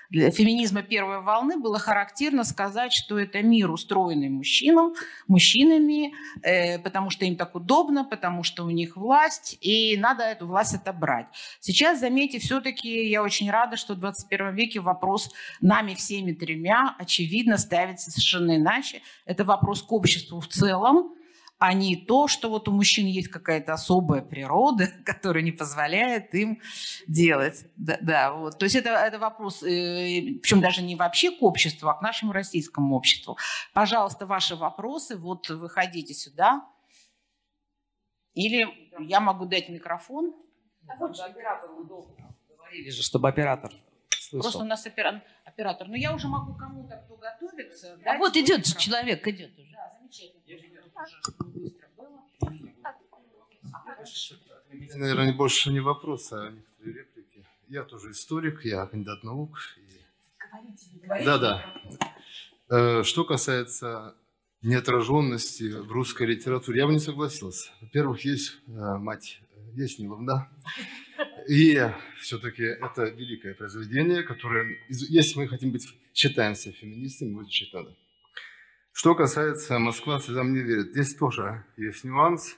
для 0.10 0.32
феминизма 0.32 0.84
первой 0.84 1.22
волны 1.22 1.58
было 1.58 1.80
характерно 1.80 2.44
сказать, 2.44 2.94
что 2.94 3.20
это 3.20 3.42
мир, 3.42 3.72
устроенный 3.72 4.30
мужчинам, 4.30 4.94
мужчинами, 5.28 6.14
э, 6.44 6.80
потому 6.80 7.10
что 7.10 7.26
им 7.26 7.36
так 7.36 7.56
удобно, 7.56 8.06
потому 8.06 8.44
что 8.44 8.64
у 8.64 8.70
них 8.70 8.96
власть, 8.96 9.58
и 9.62 9.98
надо 9.98 10.24
эту 10.24 10.48
власть 10.48 10.76
отобрать. 10.76 11.28
Сейчас, 11.60 12.00
заметьте, 12.00 12.40
все-таки 12.40 13.10
я 13.10 13.24
очень 13.24 13.50
рада, 13.50 13.78
что 13.78 13.94
в 13.94 14.00
21 14.00 14.54
веке 14.56 14.80
вопрос 14.80 15.32
нами 15.62 15.96
всеми 15.96 16.34
тремя, 16.34 16.96
очевидно, 17.00 17.58
ставится 17.58 18.12
совершенно 18.12 18.58
иначе. 18.58 19.02
Это 19.26 19.44
вопрос 19.44 19.82
к 19.82 19.92
обществу 19.92 20.40
в 20.40 20.48
целом, 20.48 21.14
а 21.58 21.74
не 21.74 21.96
то, 21.96 22.28
что 22.28 22.50
вот 22.50 22.68
у 22.68 22.72
мужчин 22.72 23.06
есть 23.06 23.30
какая-то 23.30 23.74
особая 23.74 24.22
природа, 24.22 24.88
которая 25.06 25.44
не 25.44 25.52
позволяет 25.52 26.34
им 26.36 26.62
делать. 27.08 27.66
Да, 27.78 27.98
да 28.02 28.34
вот. 28.34 28.58
То 28.58 28.66
есть 28.66 28.76
это, 28.76 28.90
это 28.90 29.20
вопрос, 29.20 29.64
э, 29.64 30.38
причем 30.42 30.62
даже 30.62 30.82
не 30.82 30.96
вообще 30.96 31.32
к 31.32 31.42
обществу, 31.42 31.88
а 31.90 31.94
к 31.94 32.02
нашему 32.02 32.34
российскому 32.34 32.96
обществу. 32.96 33.38
Пожалуйста, 33.74 34.26
ваши 34.26 34.56
вопросы, 34.56 35.16
вот 35.16 35.50
выходите 35.50 36.14
сюда. 36.14 36.68
Или 38.34 38.68
я 39.00 39.22
могу 39.22 39.46
дать 39.46 39.70
микрофон. 39.70 40.36
А 40.88 40.96
вот 40.98 41.16
же 41.16 41.24
оператор 41.24 41.72
удобно. 41.72 42.36
Говорили 42.50 42.90
же, 42.90 43.02
чтобы 43.02 43.30
оператор 43.30 43.72
слышал. 44.26 44.42
Просто 44.42 44.64
у 44.64 44.68
нас 44.68 44.86
опера... 44.86 45.24
оператор. 45.46 45.88
Но 45.88 45.96
я 45.96 46.14
уже 46.14 46.28
могу 46.28 46.54
кому-то, 46.56 46.98
кто 46.98 47.16
готовится. 47.16 47.98
А 48.06 48.18
вот 48.18 48.36
идет 48.36 48.66
же 48.66 48.78
человек, 48.78 49.26
идет 49.28 49.58
уже. 49.58 49.75
Замечательно. 54.70 54.98
Наверное, 54.98 55.34
больше 55.34 55.72
не 55.72 55.80
вопрос, 55.80 56.32
а 56.32 56.50
некоторые 56.50 56.96
реплики. 56.96 57.46
Я 57.68 57.84
тоже 57.84 58.12
историк, 58.12 58.64
я 58.66 58.86
кандидат 58.86 59.24
наук. 59.24 59.58
И... 59.78 61.24
Да, 61.24 61.38
да. 61.38 61.66
Э, 62.70 63.04
что 63.04 63.24
касается 63.26 64.16
неотраженности 64.62 65.72
в 65.72 65.92
русской 65.92 66.28
литературе, 66.28 66.80
я 66.80 66.88
бы 66.88 66.94
не 66.94 67.00
согласился. 67.00 67.72
Во-первых, 67.82 68.26
есть 68.26 68.58
э, 68.68 68.72
мать 68.72 69.42
Яснилов, 69.74 70.26
да? 70.26 70.50
И 71.48 71.80
все-таки 72.20 72.64
это 72.64 73.04
великое 73.04 73.54
произведение, 73.54 74.24
которое, 74.24 74.80
если 74.90 75.38
мы 75.38 75.48
хотим 75.48 75.72
быть, 75.72 75.88
считаемся 76.14 76.72
феминистами, 76.72 77.34
изучить 77.34 77.74
надо. 77.74 77.96
Что 78.98 79.14
касается 79.14 79.78
«Москва 79.78 80.22
слезам 80.22 80.54
не 80.54 80.62
верит», 80.62 80.92
здесь 80.92 81.16
тоже 81.16 81.66
есть 81.76 82.06
нюанс. 82.06 82.58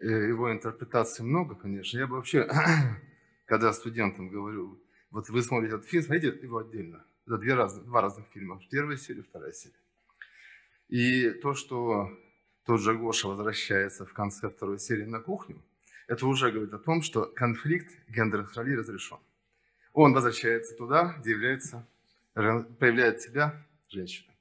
Э, 0.00 0.08
его 0.08 0.52
интерпретаций 0.52 1.24
много, 1.24 1.54
конечно. 1.54 1.96
Я 1.96 2.08
бы 2.08 2.16
вообще, 2.16 2.50
когда 3.46 3.72
студентам 3.72 4.30
говорю, 4.30 4.82
вот 5.12 5.28
вы 5.28 5.42
смотрите 5.42 5.76
этот 5.76 5.86
фильм, 5.86 6.02
смотрите 6.02 6.36
его 6.42 6.58
отдельно. 6.58 7.04
Это 7.24 7.38
две 7.38 7.54
разных, 7.54 7.84
два 7.84 8.00
разных 8.00 8.26
фильма. 8.34 8.60
Первая 8.68 8.96
серия, 8.96 9.22
вторая 9.22 9.52
серия. 9.52 9.78
И 10.88 11.30
то, 11.30 11.54
что 11.54 12.10
тот 12.66 12.80
же 12.80 12.92
Гоша 12.98 13.28
возвращается 13.28 14.04
в 14.04 14.12
конце 14.12 14.50
второй 14.50 14.80
серии 14.80 15.04
на 15.04 15.20
кухню, 15.20 15.62
это 16.08 16.26
уже 16.26 16.50
говорит 16.50 16.74
о 16.74 16.80
том, 16.80 17.00
что 17.00 17.26
конфликт 17.26 17.94
гендерных 18.08 18.56
ролей 18.56 18.74
разрешен. 18.74 19.18
Он 19.92 20.14
возвращается 20.14 20.74
туда, 20.74 21.14
где 21.20 21.30
является, 21.30 21.86
проявляет 22.34 23.20
себя 23.20 23.64
женщина. 23.88 24.33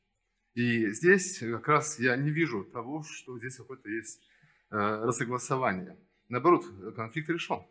И 0.56 0.92
здесь 0.92 1.40
как 1.40 1.68
раз 1.68 2.00
я 2.00 2.16
не 2.16 2.30
вижу 2.30 2.64
того, 2.64 3.04
что 3.04 3.38
здесь 3.40 3.58
какое-то 3.58 3.90
есть 3.90 4.22
э, 4.70 4.78
разогласование. 4.78 5.98
Наоборот, 6.30 6.66
конфликт 6.96 7.30
решен. 7.30 7.64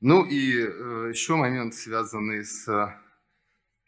Ну 0.00 0.24
и 0.24 0.60
э, 0.60 1.10
еще 1.12 1.36
момент, 1.36 1.74
связанный 1.74 2.44
с 2.44 2.66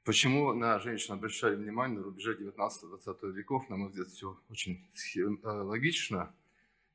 почему 0.04 0.52
на 0.54 0.78
женщин 0.78 1.14
обращали 1.14 1.54
внимание 1.54 1.98
на 1.98 2.04
рубеже 2.04 2.36
19-20 2.36 3.32
веков. 3.32 3.68
На 3.68 3.76
мой 3.76 3.90
взгляд, 3.90 4.08
все 4.08 4.38
очень 4.48 4.88
э, 5.16 5.48
логично 5.48 6.34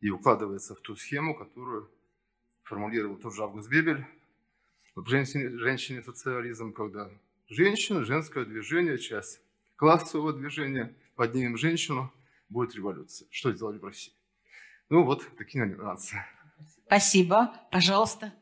и 0.02 0.10
укладывается 0.10 0.76
в 0.76 0.82
ту 0.82 0.96
схему, 0.96 1.36
которую 1.36 1.90
формулировал 2.64 3.18
тот 3.18 3.34
же 3.34 3.44
Август 3.44 3.70
Бебель 3.70 4.06
в 4.96 5.08
женщине, 5.08 5.58
женщине 5.58 6.04
социализм, 6.04 6.74
когда 6.74 7.10
женщина, 7.48 8.04
женское 8.04 8.46
движение, 8.46 8.98
часть 8.98 9.42
классового 9.76 10.34
движения, 10.34 10.96
поднимем 11.16 11.58
женщину, 11.58 12.12
будет 12.50 12.76
революция. 12.76 13.28
Что 13.32 13.52
сделали 13.52 13.78
в 13.78 13.86
России? 13.86 14.14
Ну 14.90 15.04
вот 15.04 15.24
такие 15.38 15.66
нюансы. 15.66 16.18
Спасибо. 16.86 17.54
Пожалуйста. 17.72 18.34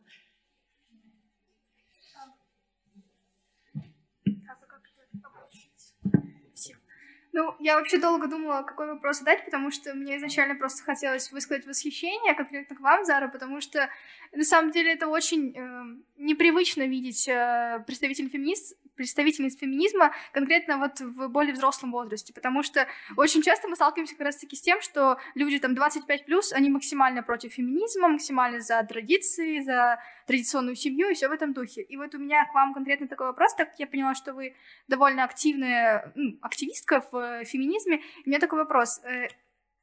Ну, 7.35 7.55
я 7.59 7.77
вообще 7.77 7.97
долго 7.97 8.27
думала, 8.27 8.61
какой 8.61 8.85
вопрос 8.85 9.17
задать, 9.17 9.43
потому 9.43 9.71
что 9.71 9.95
мне 9.95 10.17
изначально 10.17 10.53
просто 10.53 10.83
хотелось 10.83 11.31
высказать 11.31 11.65
восхищение 11.65 12.35
конкретно 12.35 12.75
к 12.75 12.79
вам, 12.79 13.05
Зара, 13.05 13.27
потому 13.27 13.59
что 13.59 13.89
на 14.33 14.43
самом 14.43 14.69
деле 14.69 14.93
это 14.93 15.07
очень 15.07 15.51
э, 15.55 15.83
непривычно 16.17 16.83
видеть 16.83 17.27
э, 17.27 17.83
представителей 17.87 18.29
феминист, 18.29 18.77
представительниц 18.95 19.57
феминизма 19.57 20.13
конкретно 20.31 20.77
вот 20.77 20.99
в 20.99 21.27
более 21.29 21.53
взрослом 21.53 21.91
возрасте, 21.91 22.33
потому 22.33 22.63
что 22.63 22.87
очень 23.17 23.41
часто 23.41 23.67
мы 23.67 23.75
сталкиваемся 23.75 24.15
как 24.15 24.25
раз-таки 24.25 24.55
с 24.55 24.61
тем, 24.61 24.81
что 24.81 25.17
люди 25.35 25.59
там 25.59 25.75
25 25.75 26.25
плюс, 26.25 26.53
они 26.53 26.69
максимально 26.69 27.23
против 27.23 27.53
феминизма, 27.53 28.07
максимально 28.07 28.59
за 28.59 28.83
традиции, 28.83 29.59
за 29.59 29.99
традиционную 30.27 30.75
семью 30.75 31.09
и 31.09 31.13
все 31.13 31.27
в 31.27 31.31
этом 31.31 31.53
духе. 31.53 31.81
И 31.81 31.97
вот 31.97 32.15
у 32.15 32.17
меня 32.17 32.45
к 32.45 32.53
вам 32.53 32.73
конкретно 32.73 33.07
такой 33.07 33.27
вопрос, 33.27 33.55
так 33.55 33.71
как 33.71 33.79
я 33.79 33.87
поняла, 33.87 34.15
что 34.15 34.33
вы 34.33 34.55
довольно 34.87 35.23
активная 35.23 36.11
ну, 36.15 36.37
активистка 36.41 37.01
в 37.11 37.15
э, 37.15 37.45
феминизме. 37.45 38.01
у 38.25 38.29
меня 38.29 38.39
такой 38.39 38.59
вопрос. 38.59 39.01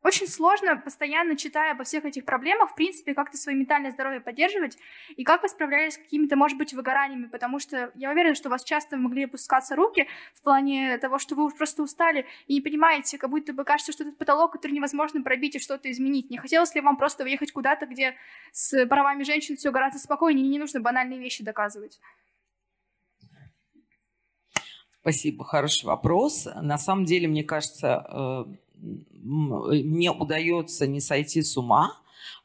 Очень 0.03 0.29
сложно, 0.29 0.77
постоянно 0.79 1.37
читая 1.37 1.73
обо 1.73 1.85
всех 1.85 2.07
этих 2.07 2.25
проблемах, 2.25 2.71
в 2.71 2.75
принципе, 2.75 3.13
как-то 3.13 3.37
свое 3.37 3.59
ментальное 3.59 3.91
здоровье 3.91 4.21
поддерживать, 4.21 4.79
и 5.15 5.25
как 5.25 5.43
вы 5.43 5.49
справлялись 5.49 5.95
с 5.95 5.99
какими-то, 5.99 6.37
может 6.37 6.57
быть, 6.57 6.73
выгораниями, 6.73 7.27
потому 7.27 7.59
что 7.59 7.93
я 7.95 8.11
уверена, 8.11 8.35
что 8.35 8.49
у 8.49 8.51
вас 8.51 8.65
часто 8.65 8.97
могли 8.97 9.25
опускаться 9.25 9.77
руки 9.77 10.09
в 10.35 10.43
плане 10.43 10.97
того, 10.99 11.19
что 11.19 11.35
вы 11.35 11.51
просто 11.51 11.83
устали 11.83 12.25
и 12.47 12.55
не 12.55 12.61
понимаете, 12.63 13.19
как 13.19 13.29
будто 13.29 13.53
бы 13.53 13.65
кажется, 13.65 13.93
что 13.93 14.05
этот 14.05 14.17
потолок, 14.17 14.53
который 14.53 14.73
невозможно 14.73 15.23
пробить 15.23 15.57
и 15.57 15.59
что-то 15.59 15.91
изменить. 15.91 16.31
Не 16.31 16.39
хотелось 16.39 16.75
ли 16.75 16.81
вам 16.81 16.97
просто 16.97 17.25
уехать 17.25 17.53
куда-то, 17.53 17.85
где 17.85 18.15
с 18.53 18.87
правами 18.87 19.23
женщин 19.23 19.57
все 19.57 19.71
гораздо 19.71 19.99
спокойнее, 19.99 20.47
и 20.47 20.49
не 20.49 20.59
нужно 20.59 20.81
банальные 20.81 21.19
вещи 21.19 21.45
доказывать? 21.45 22.01
Спасибо, 25.03 25.45
хороший 25.45 25.87
вопрос. 25.87 26.47
На 26.61 26.79
самом 26.79 27.05
деле, 27.05 27.27
мне 27.27 27.43
кажется, 27.43 28.07
э, 28.09 28.45
мне 28.81 30.11
удается 30.11 30.87
не 30.87 31.01
сойти 31.01 31.43
с 31.43 31.57
ума 31.57 31.93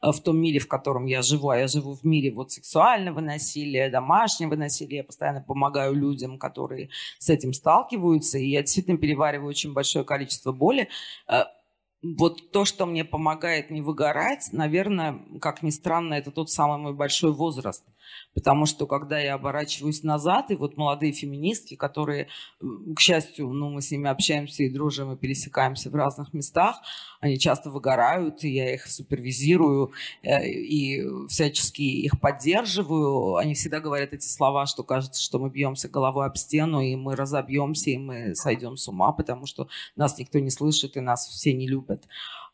э, 0.02 0.10
в 0.10 0.20
том 0.20 0.38
мире, 0.38 0.58
в 0.58 0.68
котором 0.68 1.06
я 1.06 1.22
живу, 1.22 1.50
а 1.50 1.58
я 1.58 1.68
живу 1.68 1.94
в 1.94 2.04
мире 2.04 2.32
вот 2.32 2.52
сексуального 2.52 3.20
насилия, 3.20 3.90
домашнего 3.90 4.54
насилия, 4.56 4.98
я 4.98 5.04
постоянно 5.04 5.42
помогаю 5.42 5.94
людям, 5.94 6.38
которые 6.38 6.90
с 7.18 7.28
этим 7.30 7.52
сталкиваются, 7.52 8.38
и 8.38 8.48
я 8.48 8.60
действительно 8.60 8.98
перевариваю 8.98 9.48
очень 9.48 9.72
большое 9.72 10.04
количество 10.04 10.52
боли. 10.52 10.88
Э, 11.28 11.44
вот 12.02 12.52
то, 12.52 12.64
что 12.64 12.86
мне 12.86 13.04
помогает 13.04 13.70
не 13.70 13.80
выгорать, 13.80 14.50
наверное, 14.52 15.20
как 15.40 15.62
ни 15.62 15.70
странно, 15.70 16.14
это 16.14 16.30
тот 16.30 16.50
самый 16.50 16.78
мой 16.78 16.94
большой 16.94 17.32
возраст. 17.32 17.84
Потому 18.34 18.66
что 18.66 18.86
когда 18.86 19.18
я 19.18 19.34
оборачиваюсь 19.34 20.02
назад, 20.02 20.50
и 20.50 20.56
вот 20.56 20.76
молодые 20.76 21.12
феминистки, 21.12 21.74
которые, 21.74 22.28
к 22.60 23.00
счастью, 23.00 23.48
ну, 23.48 23.70
мы 23.70 23.82
с 23.82 23.90
ними 23.90 24.08
общаемся 24.08 24.62
и 24.62 24.70
дружим, 24.70 25.12
и 25.12 25.16
пересекаемся 25.16 25.90
в 25.90 25.94
разных 25.94 26.32
местах, 26.34 26.76
они 27.20 27.38
часто 27.38 27.70
выгорают, 27.70 28.44
и 28.44 28.50
я 28.50 28.74
их 28.74 28.86
супервизирую 28.86 29.92
э, 30.22 30.48
и 30.48 31.02
всячески 31.28 31.82
их 31.82 32.20
поддерживаю. 32.20 33.36
Они 33.36 33.54
всегда 33.54 33.80
говорят 33.80 34.12
эти 34.12 34.26
слова, 34.26 34.66
что 34.66 34.82
кажется, 34.82 35.22
что 35.22 35.38
мы 35.38 35.50
бьемся 35.50 35.88
головой 35.88 36.26
об 36.26 36.36
стену, 36.36 36.80
и 36.80 36.94
мы 36.96 37.16
разобьемся, 37.16 37.90
и 37.90 37.98
мы 37.98 38.34
сойдем 38.34 38.76
с 38.76 38.88
ума, 38.88 39.12
потому 39.12 39.46
что 39.46 39.68
нас 39.96 40.18
никто 40.18 40.38
не 40.38 40.50
слышит, 40.50 40.96
и 40.96 41.00
нас 41.00 41.26
все 41.26 41.52
не 41.52 41.66
любят. 41.66 42.04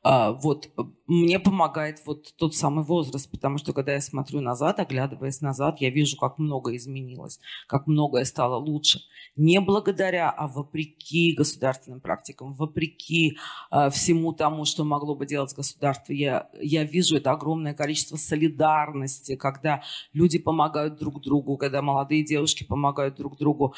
А, 0.05 0.33
вот 0.33 0.71
мне 1.07 1.39
помогает 1.39 2.03
вот 2.07 2.35
тот 2.37 2.57
самый 2.57 2.85
возраст, 2.85 3.31
потому 3.31 3.59
что 3.59 3.73
когда 3.73 3.93
я 3.93 4.01
смотрю 4.01 4.41
назад, 4.41 4.81
оглядываясь 4.81 5.41
назад, 5.41 5.81
я 5.81 5.91
вижу, 5.91 6.17
как 6.17 6.39
много 6.39 6.75
изменилось, 6.77 7.39
как 7.69 7.87
многое 7.87 8.25
стало 8.25 8.57
лучше. 8.57 9.01
Не 9.37 9.61
благодаря, 9.61 10.31
а 10.31 10.49
вопреки 10.49 11.35
государственным 11.35 12.01
практикам, 12.01 12.55
вопреки 12.55 13.39
э, 13.71 13.91
всему 13.91 14.33
тому, 14.33 14.65
что 14.65 14.85
могло 14.85 15.15
бы 15.15 15.25
делать 15.25 15.55
государство. 15.55 16.13
Я, 16.13 16.49
я 16.61 16.83
вижу 16.83 17.17
это 17.17 17.31
огромное 17.31 17.75
количество 17.75 18.17
солидарности, 18.17 19.37
когда 19.37 19.83
люди 20.13 20.39
помогают 20.39 20.99
друг 20.99 21.21
другу, 21.23 21.57
когда 21.57 21.81
молодые 21.81 22.25
девушки 22.25 22.65
помогают 22.65 23.17
друг 23.17 23.39
другу. 23.39 23.75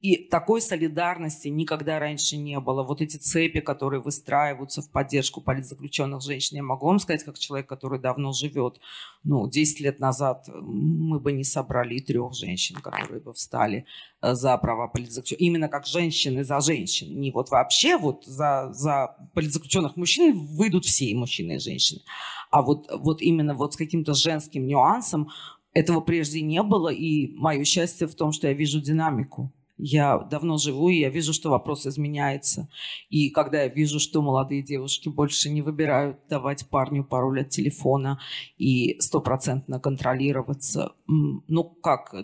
И 0.00 0.28
такой 0.28 0.60
солидарности 0.60 1.48
никогда 1.48 1.98
раньше 1.98 2.36
не 2.36 2.60
было. 2.60 2.84
Вот 2.84 3.00
эти 3.00 3.16
цепи, 3.16 3.58
которые 3.58 4.00
выстраиваются 4.00 4.80
в 4.80 4.90
поддержку 4.92 5.40
политзаключенных 5.40 6.22
женщин, 6.22 6.58
я 6.58 6.62
могу 6.62 6.86
вам 6.86 7.00
сказать, 7.00 7.24
как 7.24 7.36
человек, 7.36 7.68
который 7.68 7.98
давно 7.98 8.32
живет. 8.32 8.78
Ну, 9.24 9.48
10 9.48 9.80
лет 9.80 9.98
назад 9.98 10.48
мы 10.48 11.18
бы 11.18 11.32
не 11.32 11.42
собрали 11.42 11.98
трех 11.98 12.32
женщин, 12.34 12.76
которые 12.76 13.20
бы 13.20 13.32
встали 13.32 13.86
э, 14.22 14.34
за 14.34 14.56
права 14.58 14.86
политзаключенных. 14.86 15.40
Именно 15.40 15.68
как 15.68 15.84
женщины 15.84 16.44
за 16.44 16.60
женщин. 16.60 17.18
Не 17.18 17.32
вот 17.32 17.50
вообще 17.50 17.96
вот 17.96 18.24
за, 18.24 18.68
за 18.72 19.16
политзаключенных 19.34 19.96
мужчин 19.96 20.32
выйдут 20.32 20.84
все, 20.84 21.06
и 21.06 21.14
мужчины, 21.14 21.56
и 21.56 21.58
женщины. 21.58 22.02
А 22.50 22.62
вот, 22.62 22.86
вот 23.00 23.20
именно 23.20 23.52
вот 23.52 23.74
с 23.74 23.76
каким-то 23.76 24.14
женским 24.14 24.64
нюансом 24.64 25.30
этого 25.74 26.00
прежде 26.00 26.40
не 26.40 26.62
было. 26.62 26.90
И 26.90 27.34
мое 27.34 27.64
счастье 27.64 28.06
в 28.06 28.14
том, 28.14 28.30
что 28.30 28.46
я 28.46 28.52
вижу 28.52 28.80
динамику 28.80 29.52
я 29.78 30.18
давно 30.18 30.58
живу, 30.58 30.88
и 30.88 30.98
я 30.98 31.08
вижу, 31.08 31.32
что 31.32 31.50
вопрос 31.50 31.86
изменяется. 31.86 32.68
И 33.08 33.30
когда 33.30 33.62
я 33.62 33.68
вижу, 33.68 34.00
что 34.00 34.20
молодые 34.22 34.62
девушки 34.62 35.08
больше 35.08 35.50
не 35.50 35.62
выбирают 35.62 36.18
давать 36.28 36.68
парню 36.68 37.04
пароль 37.04 37.42
от 37.42 37.50
телефона 37.50 38.20
и 38.58 39.00
стопроцентно 39.00 39.80
контролироваться, 39.80 40.92
ну 41.06 41.64
как, 41.64 42.14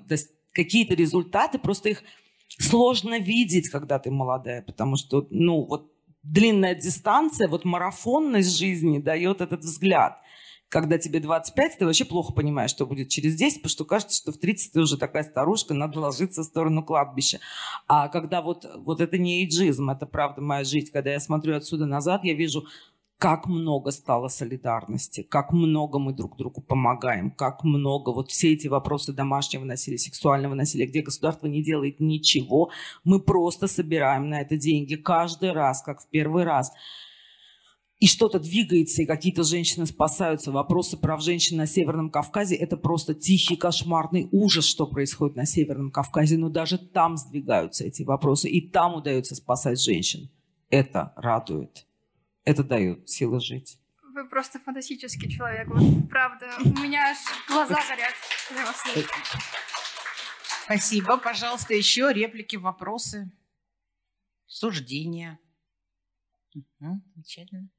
какие-то 0.52 0.94
результаты, 0.94 1.58
просто 1.58 1.90
их 1.90 2.02
сложно 2.48 3.18
видеть, 3.18 3.68
когда 3.68 3.98
ты 3.98 4.10
молодая, 4.10 4.62
потому 4.62 4.96
что, 4.96 5.26
ну, 5.30 5.64
вот 5.64 5.90
длинная 6.22 6.74
дистанция, 6.74 7.48
вот 7.48 7.64
марафонность 7.64 8.58
жизни 8.58 8.98
дает 8.98 9.40
этот 9.40 9.60
взгляд 9.60 10.18
когда 10.74 10.98
тебе 10.98 11.20
25, 11.20 11.78
ты 11.78 11.86
вообще 11.86 12.04
плохо 12.04 12.32
понимаешь, 12.32 12.70
что 12.70 12.84
будет 12.84 13.08
через 13.08 13.36
10, 13.36 13.58
потому 13.58 13.70
что 13.70 13.84
кажется, 13.84 14.20
что 14.20 14.32
в 14.32 14.38
30 14.38 14.72
ты 14.72 14.80
уже 14.80 14.98
такая 14.98 15.22
старушка, 15.22 15.72
надо 15.72 16.00
ложиться 16.00 16.42
в 16.42 16.46
сторону 16.46 16.82
кладбища. 16.82 17.38
А 17.86 18.08
когда 18.08 18.42
вот, 18.42 18.66
вот 18.78 19.00
это 19.00 19.16
не 19.16 19.44
эйджизм, 19.44 19.88
это 19.90 20.04
правда 20.04 20.40
моя 20.40 20.64
жизнь, 20.64 20.90
когда 20.92 21.12
я 21.12 21.20
смотрю 21.20 21.54
отсюда 21.54 21.86
назад, 21.86 22.24
я 22.24 22.34
вижу, 22.34 22.64
как 23.18 23.46
много 23.46 23.92
стало 23.92 24.26
солидарности, 24.26 25.22
как 25.22 25.52
много 25.52 26.00
мы 26.00 26.12
друг 26.12 26.36
другу 26.36 26.60
помогаем, 26.60 27.30
как 27.30 27.62
много 27.62 28.10
вот 28.10 28.32
все 28.32 28.52
эти 28.52 28.66
вопросы 28.66 29.12
домашнего 29.12 29.64
насилия, 29.64 29.98
сексуального 29.98 30.54
насилия, 30.54 30.86
где 30.86 31.02
государство 31.02 31.46
не 31.46 31.62
делает 31.62 32.00
ничего, 32.00 32.72
мы 33.04 33.20
просто 33.20 33.68
собираем 33.68 34.28
на 34.28 34.40
это 34.40 34.56
деньги 34.56 34.96
каждый 34.96 35.52
раз, 35.52 35.82
как 35.82 36.00
в 36.00 36.08
первый 36.08 36.42
раз 36.42 36.72
и 38.04 38.06
что-то 38.06 38.38
двигается, 38.38 39.00
и 39.00 39.06
какие-то 39.06 39.44
женщины 39.44 39.86
спасаются. 39.86 40.52
Вопросы 40.52 40.98
прав 40.98 41.22
женщин 41.22 41.56
на 41.56 41.66
Северном 41.66 42.10
Кавказе– 42.10 42.54
это 42.56 42.76
просто 42.76 43.14
тихий, 43.14 43.56
кошмарный 43.56 44.28
ужас, 44.30 44.66
что 44.66 44.86
происходит 44.86 45.36
на 45.36 45.46
Северном 45.46 45.90
Кавказе. 45.90 46.36
Но 46.36 46.50
даже 46.50 46.76
там 46.76 47.16
сдвигаются 47.16 47.84
эти 47.84 48.02
вопросы, 48.02 48.50
и 48.50 48.60
там 48.60 48.96
удается 48.96 49.34
спасать 49.34 49.80
женщин. 49.80 50.28
Это 50.68 51.14
радует. 51.16 51.86
Это 52.44 52.62
дает 52.62 53.08
силы 53.08 53.40
жить. 53.40 53.78
Вы 54.12 54.28
просто 54.28 54.58
фантастический 54.58 55.30
человек. 55.30 55.66
Вот, 55.68 56.06
правда, 56.10 56.50
у 56.62 56.78
меня 56.80 57.10
аж 57.10 57.16
глаза 57.48 57.80
горят. 57.88 58.12
Спасибо. 60.66 61.16
Пожалуйста, 61.16 61.72
еще 61.72 62.12
реплики, 62.12 62.56
вопросы, 62.56 63.32
суждения. 64.44 65.38
Угу, 66.54 67.00
замечательно. 67.14 67.70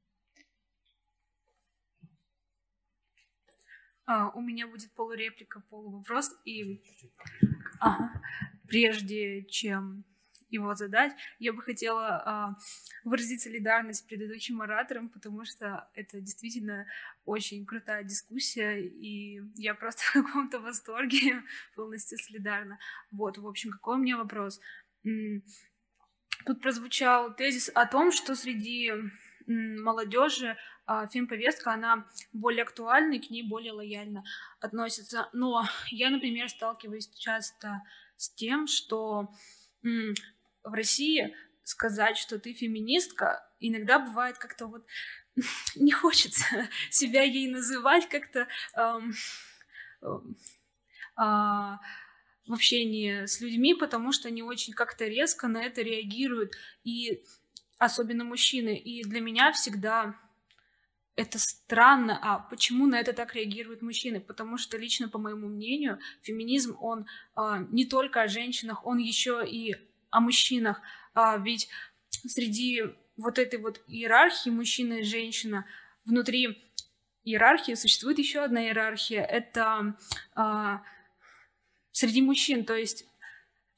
А, 4.06 4.30
у 4.30 4.40
меня 4.40 4.68
будет 4.68 4.92
полуреплика, 4.92 5.60
полувопрос. 5.68 6.32
И 6.44 6.80
ага, 7.80 8.22
прежде 8.68 9.44
чем 9.44 10.04
его 10.48 10.74
задать, 10.76 11.12
я 11.40 11.52
бы 11.52 11.60
хотела 11.60 12.22
а, 12.24 12.56
выразить 13.02 13.42
солидарность 13.42 14.00
с 14.00 14.02
предыдущим 14.02 14.62
оратором, 14.62 15.08
потому 15.08 15.44
что 15.44 15.88
это 15.94 16.20
действительно 16.20 16.86
очень 17.24 17.66
крутая 17.66 18.04
дискуссия, 18.04 18.80
и 18.80 19.42
я 19.56 19.74
просто 19.74 20.02
в 20.10 20.12
каком-то 20.12 20.60
восторге 20.60 21.42
полностью 21.74 22.18
солидарна. 22.18 22.78
Вот, 23.10 23.38
в 23.38 23.46
общем, 23.46 23.72
какой 23.72 23.96
у 23.96 24.00
меня 24.00 24.16
вопрос? 24.16 24.60
Тут 26.44 26.60
прозвучал 26.62 27.34
тезис 27.34 27.70
о 27.74 27.86
том, 27.86 28.12
что 28.12 28.36
среди 28.36 28.92
молодежи 29.46 30.56
а, 30.86 31.06
фемповестка, 31.06 31.72
она 31.72 32.06
более 32.32 32.62
актуальна 32.62 33.14
и 33.14 33.20
к 33.20 33.30
ней 33.30 33.42
более 33.42 33.72
лояльно 33.72 34.24
относится. 34.60 35.28
Но 35.32 35.64
я, 35.90 36.10
например, 36.10 36.48
сталкиваюсь 36.48 37.08
часто 37.14 37.82
с 38.16 38.30
тем, 38.30 38.66
что 38.66 39.28
в 39.82 40.72
России 40.72 41.34
сказать, 41.62 42.16
что 42.16 42.38
ты 42.38 42.52
феминистка, 42.52 43.44
иногда 43.60 43.98
бывает 43.98 44.38
как-то 44.38 44.66
вот 44.66 44.86
не 45.76 45.92
хочется 45.92 46.44
себя 46.90 47.22
ей 47.22 47.48
называть 47.48 48.08
как-то 48.08 48.46
эм, 48.74 49.12
э, 50.02 51.76
в 52.46 52.52
общении 52.52 53.26
с 53.26 53.40
людьми, 53.40 53.74
потому 53.74 54.12
что 54.12 54.28
они 54.28 54.42
очень 54.42 54.72
как-то 54.72 55.06
резко 55.06 55.48
на 55.48 55.62
это 55.62 55.82
реагируют. 55.82 56.54
И 56.84 57.22
особенно 57.78 58.24
мужчины. 58.24 58.76
И 58.76 59.02
для 59.04 59.20
меня 59.20 59.52
всегда 59.52 60.14
это 61.16 61.38
странно, 61.38 62.18
а 62.22 62.38
почему 62.38 62.86
на 62.86 63.00
это 63.00 63.12
так 63.14 63.34
реагируют 63.34 63.80
мужчины? 63.80 64.20
Потому 64.20 64.58
что 64.58 64.76
лично, 64.76 65.08
по 65.08 65.18
моему 65.18 65.48
мнению, 65.48 65.98
феминизм, 66.22 66.76
он 66.80 67.06
а, 67.34 67.60
не 67.70 67.86
только 67.86 68.22
о 68.22 68.28
женщинах, 68.28 68.84
он 68.84 68.98
еще 68.98 69.42
и 69.46 69.74
о 70.10 70.20
мужчинах. 70.20 70.80
А, 71.14 71.38
ведь 71.38 71.68
среди 72.10 72.82
вот 73.16 73.38
этой 73.38 73.58
вот 73.58 73.80
иерархии 73.86 74.50
мужчина 74.50 74.94
и 74.94 75.02
женщина 75.04 75.64
внутри 76.04 76.62
иерархии 77.24 77.74
существует 77.74 78.18
еще 78.18 78.40
одна 78.40 78.62
иерархия. 78.64 79.22
Это 79.22 79.96
а, 80.34 80.82
среди 81.92 82.20
мужчин, 82.20 82.64
то 82.66 82.74
есть 82.74 83.06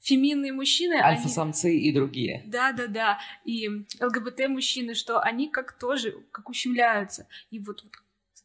феминные 0.01 0.53
мужчины... 0.53 0.95
Альфа-самцы 0.95 1.67
они... 1.67 1.79
и 1.79 1.93
другие. 1.93 2.43
Да-да-да. 2.47 3.19
И 3.45 3.69
ЛГБТ-мужчины, 4.01 4.95
что 4.95 5.21
они 5.21 5.49
как 5.49 5.79
тоже, 5.79 6.13
как 6.31 6.49
ущемляются. 6.49 7.29
И 7.51 7.59
вот, 7.59 7.83
вот 7.83 7.93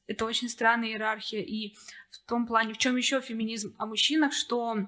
это 0.08 0.26
очень 0.26 0.50
странная 0.50 0.90
иерархия. 0.90 1.42
И 1.42 1.76
в 2.10 2.20
том 2.28 2.46
плане, 2.46 2.74
в 2.74 2.78
чем 2.78 2.96
еще 2.96 3.22
феминизм 3.22 3.76
о 3.78 3.86
мужчинах, 3.86 4.34
что 4.34 4.88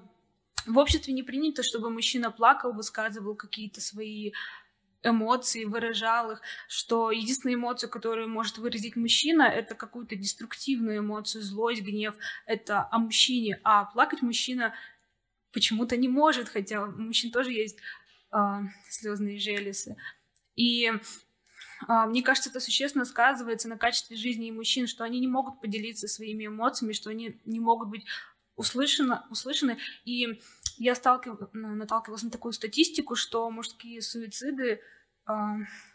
в 0.66 0.78
обществе 0.78 1.14
не 1.14 1.22
принято, 1.22 1.62
чтобы 1.62 1.90
мужчина 1.90 2.30
плакал, 2.30 2.72
высказывал 2.72 3.36
какие-то 3.36 3.80
свои 3.80 4.32
эмоции, 5.02 5.64
выражал 5.64 6.32
их, 6.32 6.40
что 6.68 7.10
единственная 7.10 7.54
эмоция, 7.54 7.88
которую 7.88 8.28
может 8.28 8.58
выразить 8.58 8.96
мужчина, 8.96 9.42
это 9.42 9.74
какую-то 9.74 10.16
деструктивную 10.16 10.98
эмоцию, 10.98 11.42
злость, 11.42 11.82
гнев, 11.82 12.16
это 12.44 12.88
о 12.90 12.98
мужчине, 12.98 13.60
а 13.62 13.84
плакать 13.84 14.22
мужчина 14.22 14.74
почему-то 15.52 15.96
не 15.96 16.08
может, 16.08 16.48
хотя 16.48 16.84
у 16.84 16.92
мужчин 16.92 17.30
тоже 17.30 17.52
есть 17.52 17.78
э, 18.32 18.36
слезные 18.90 19.38
железы. 19.38 19.96
И 20.54 20.86
э, 20.86 22.06
мне 22.06 22.22
кажется, 22.22 22.50
это 22.50 22.60
существенно 22.60 23.04
сказывается 23.04 23.68
на 23.68 23.76
качестве 23.78 24.16
жизни 24.16 24.48
и 24.48 24.52
мужчин, 24.52 24.86
что 24.86 25.04
они 25.04 25.20
не 25.20 25.28
могут 25.28 25.60
поделиться 25.60 26.08
своими 26.08 26.46
эмоциями, 26.46 26.92
что 26.92 27.10
они 27.10 27.40
не 27.44 27.60
могут 27.60 27.88
быть 27.88 28.06
услышаны, 28.56 29.20
услышаны. 29.30 29.78
И 30.04 30.40
я 30.78 30.94
сталкив... 30.94 31.34
наталкивалась 31.52 32.22
на 32.22 32.30
такую 32.30 32.52
статистику, 32.52 33.14
что 33.14 33.50
мужские 33.50 34.02
суициды... 34.02 34.80
Э, 35.28 35.32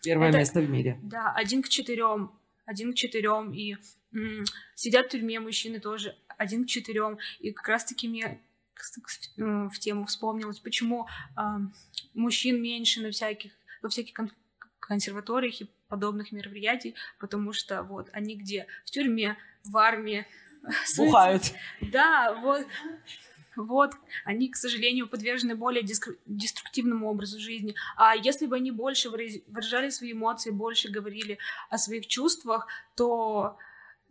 Первое 0.04 0.30
это, 0.30 0.38
место 0.38 0.62
в 0.62 0.70
мире. 0.70 1.00
Да, 1.04 1.32
один 1.34 1.62
к 1.62 1.70
четырем. 1.70 2.32
Один 2.66 2.94
к 2.94 2.96
четырем. 2.96 3.54
И 3.54 3.76
м- 4.14 4.46
сидят 4.76 5.08
в 5.08 5.10
тюрьме 5.10 5.40
мужчины 5.40 5.80
тоже 5.80 6.16
один 6.38 6.66
к 6.66 6.68
четырем. 6.68 7.18
И 7.40 7.52
как 7.52 7.68
раз-таки 7.68 8.08
мне 8.08 8.42
в 9.38 9.80
тему 9.80 10.06
вспомнилось, 10.06 10.60
почему 10.60 11.08
э, 11.38 11.42
мужчин 12.14 12.62
меньше 12.62 13.02
на 13.02 13.12
всяких, 13.12 13.52
во 13.82 13.90
всяких 13.90 14.14
кон 14.14 14.32
консерваториях 14.80 15.62
и 15.62 15.70
подобных 15.88 16.32
мероприятий, 16.32 16.96
потому 17.20 17.54
что 17.54 17.84
вот 17.84 18.10
они 18.14 18.36
где? 18.36 18.68
В 18.86 18.92
тюрьме, 18.92 19.38
в 19.64 19.78
армии. 19.78 20.26
Бухают. 20.98 21.54
Да, 21.82 22.34
вот. 22.42 22.66
Вот, 23.56 23.92
они, 24.24 24.50
к 24.50 24.56
сожалению, 24.56 25.08
подвержены 25.08 25.56
более 25.56 25.84
деструктивному 25.84 27.10
образу 27.10 27.38
жизни. 27.40 27.76
А 27.98 28.16
если 28.16 28.46
бы 28.46 28.56
они 28.56 28.72
больше 28.72 29.10
выражали 29.10 29.90
свои 29.90 30.14
эмоции, 30.14 30.52
больше 30.52 30.90
говорили 30.90 31.38
о 31.70 31.78
своих 31.78 32.08
чувствах, 32.08 32.68
то 32.96 33.58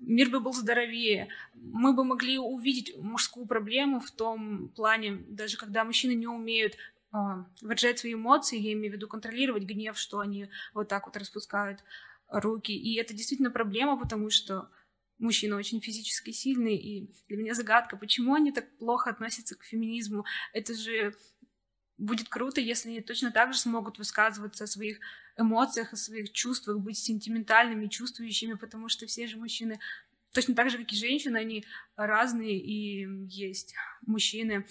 мир 0.00 0.30
бы 0.30 0.40
был 0.40 0.52
здоровее. 0.52 1.28
Мы 1.54 1.92
бы 1.92 2.04
могли 2.04 2.38
увидеть 2.38 2.96
мужскую 2.96 3.46
проблему 3.46 4.00
в 4.00 4.10
том 4.10 4.68
плане, 4.70 5.22
даже 5.28 5.56
когда 5.56 5.84
мужчины 5.84 6.12
не 6.12 6.26
умеют 6.26 6.74
э, 6.74 7.16
выражать 7.60 7.98
свои 7.98 8.14
эмоции, 8.14 8.58
я 8.58 8.72
имею 8.72 8.92
в 8.92 8.96
виду 8.96 9.08
контролировать 9.08 9.64
гнев, 9.64 9.98
что 9.98 10.20
они 10.20 10.48
вот 10.74 10.88
так 10.88 11.06
вот 11.06 11.16
распускают 11.16 11.84
руки. 12.28 12.72
И 12.72 12.94
это 12.96 13.14
действительно 13.14 13.50
проблема, 13.50 13.98
потому 13.98 14.30
что 14.30 14.70
мужчина 15.18 15.56
очень 15.56 15.80
физически 15.80 16.30
сильный, 16.30 16.76
и 16.76 17.10
для 17.28 17.36
меня 17.36 17.54
загадка, 17.54 17.96
почему 17.96 18.34
они 18.34 18.52
так 18.52 18.76
плохо 18.78 19.10
относятся 19.10 19.56
к 19.56 19.64
феминизму. 19.64 20.24
Это 20.52 20.74
же 20.74 21.14
будет 22.00 22.28
круто, 22.28 22.60
если 22.60 22.88
они 22.88 23.00
точно 23.00 23.30
так 23.30 23.52
же 23.52 23.58
смогут 23.58 23.98
высказываться 23.98 24.64
о 24.64 24.66
своих 24.66 24.98
эмоциях, 25.36 25.92
о 25.92 25.96
своих 25.96 26.32
чувствах, 26.32 26.78
быть 26.78 26.98
сентиментальными, 26.98 27.86
чувствующими, 27.86 28.54
потому 28.54 28.88
что 28.88 29.06
все 29.06 29.26
же 29.26 29.36
мужчины 29.36 29.78
точно 30.32 30.54
так 30.54 30.70
же, 30.70 30.78
как 30.78 30.92
и 30.92 30.96
женщины, 30.96 31.36
они 31.36 31.64
разные, 31.96 32.58
и 32.58 33.06
есть 33.26 33.74
мужчины, 34.06 34.66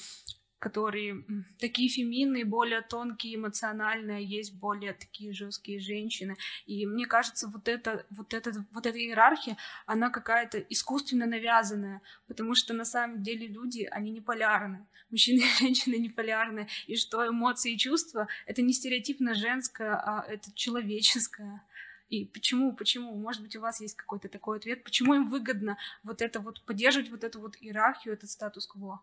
которые 0.59 1.23
такие 1.57 1.89
феминные, 1.89 2.45
более 2.45 2.81
тонкие, 2.81 3.35
эмоциональные, 3.35 4.25
есть 4.25 4.53
более 4.53 4.93
такие 4.93 5.33
жесткие 5.33 5.79
женщины. 5.79 6.35
И 6.65 6.85
мне 6.85 7.05
кажется, 7.05 7.47
вот 7.47 7.67
эта, 7.67 8.05
вот 8.09 8.33
эта, 8.33 8.65
вот 8.71 8.85
эта 8.85 8.97
иерархия, 8.99 9.57
она 9.85 10.09
какая-то 10.09 10.59
искусственно 10.59 11.25
навязанная, 11.25 12.01
потому 12.27 12.55
что 12.55 12.73
на 12.73 12.85
самом 12.85 13.23
деле 13.23 13.47
люди, 13.47 13.87
они 13.89 14.11
не 14.11 14.21
полярны. 14.21 14.85
Мужчины 15.09 15.39
и 15.39 15.59
женщины 15.59 15.95
не 15.95 16.09
полярны. 16.09 16.67
И 16.87 16.95
что 16.95 17.27
эмоции 17.27 17.73
и 17.73 17.77
чувства— 17.77 18.27
это 18.45 18.61
не 18.61 18.73
стереотипно 18.73 19.33
женское, 19.33 19.95
а 19.95 20.25
это 20.27 20.53
человеческое. 20.53 21.63
И 22.09 22.25
почему, 22.25 22.75
почему? 22.75 23.15
Может 23.15 23.43
быть, 23.43 23.55
у 23.55 23.61
вас 23.61 23.79
есть 23.81 23.95
какой-то 23.95 24.29
такой 24.29 24.57
ответ? 24.57 24.83
Почему 24.83 25.13
им 25.13 25.29
выгодно 25.29 25.77
вот 26.03 26.21
это 26.21 26.39
вот 26.39 26.61
поддерживать 26.65 27.09
вот 27.09 27.23
эту 27.23 27.39
вот 27.39 27.55
иерархию, 27.61 28.15
этот 28.15 28.29
статус-кво? 28.29 29.01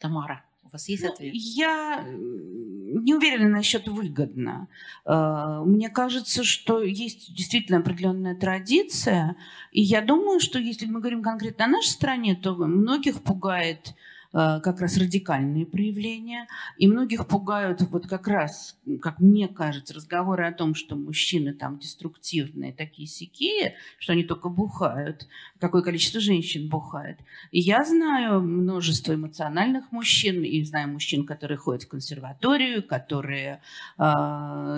Тамара, 0.00 0.42
у 0.64 0.68
вас 0.70 0.88
есть 0.88 1.04
ну, 1.04 1.12
ответ? 1.12 1.32
Я 1.34 2.04
не 2.04 3.14
уверена 3.14 3.48
насчет 3.48 3.86
выгодно. 3.86 4.66
Э, 5.04 5.62
мне 5.64 5.88
кажется, 5.90 6.42
что 6.42 6.82
есть 6.82 7.34
действительно 7.34 7.78
определенная 7.78 8.34
традиция, 8.34 9.36
и 9.70 9.80
я 9.80 10.00
думаю, 10.00 10.40
что 10.40 10.58
если 10.58 10.86
мы 10.86 11.00
говорим 11.00 11.22
конкретно 11.22 11.66
о 11.66 11.68
нашей 11.68 11.90
стране, 11.90 12.34
то 12.34 12.54
многих 12.54 13.22
пугает 13.22 13.94
Э, 13.94 14.00
как 14.32 14.80
раз 14.80 14.96
радикальные 14.96 15.66
проявления. 15.66 16.46
И 16.78 16.86
многих 16.86 17.26
пугают 17.26 17.80
вот 17.82 18.06
как 18.06 18.28
раз, 18.28 18.78
как 19.00 19.20
мне 19.20 19.48
кажется, 19.48 19.94
разговоры 19.94 20.46
о 20.46 20.52
том, 20.52 20.74
что 20.74 20.96
мужчины 20.96 21.52
там 21.52 21.78
деструктивные, 21.78 22.72
такие 22.72 23.08
сякие, 23.08 23.74
что 23.98 24.12
они 24.12 24.24
только 24.24 24.48
бухают. 24.48 25.26
Какое 25.58 25.82
количество 25.82 26.20
женщин 26.20 26.68
бухает. 26.68 27.18
И 27.50 27.60
я 27.60 27.84
знаю 27.84 28.40
множество 28.40 29.14
эмоциональных 29.14 29.90
мужчин, 29.92 30.42
и 30.44 30.62
знаю 30.64 30.88
мужчин, 30.88 31.26
которые 31.26 31.58
ходят 31.58 31.84
в 31.84 31.88
консерваторию, 31.88 32.82
которые, 32.82 33.60
э, 33.98 34.02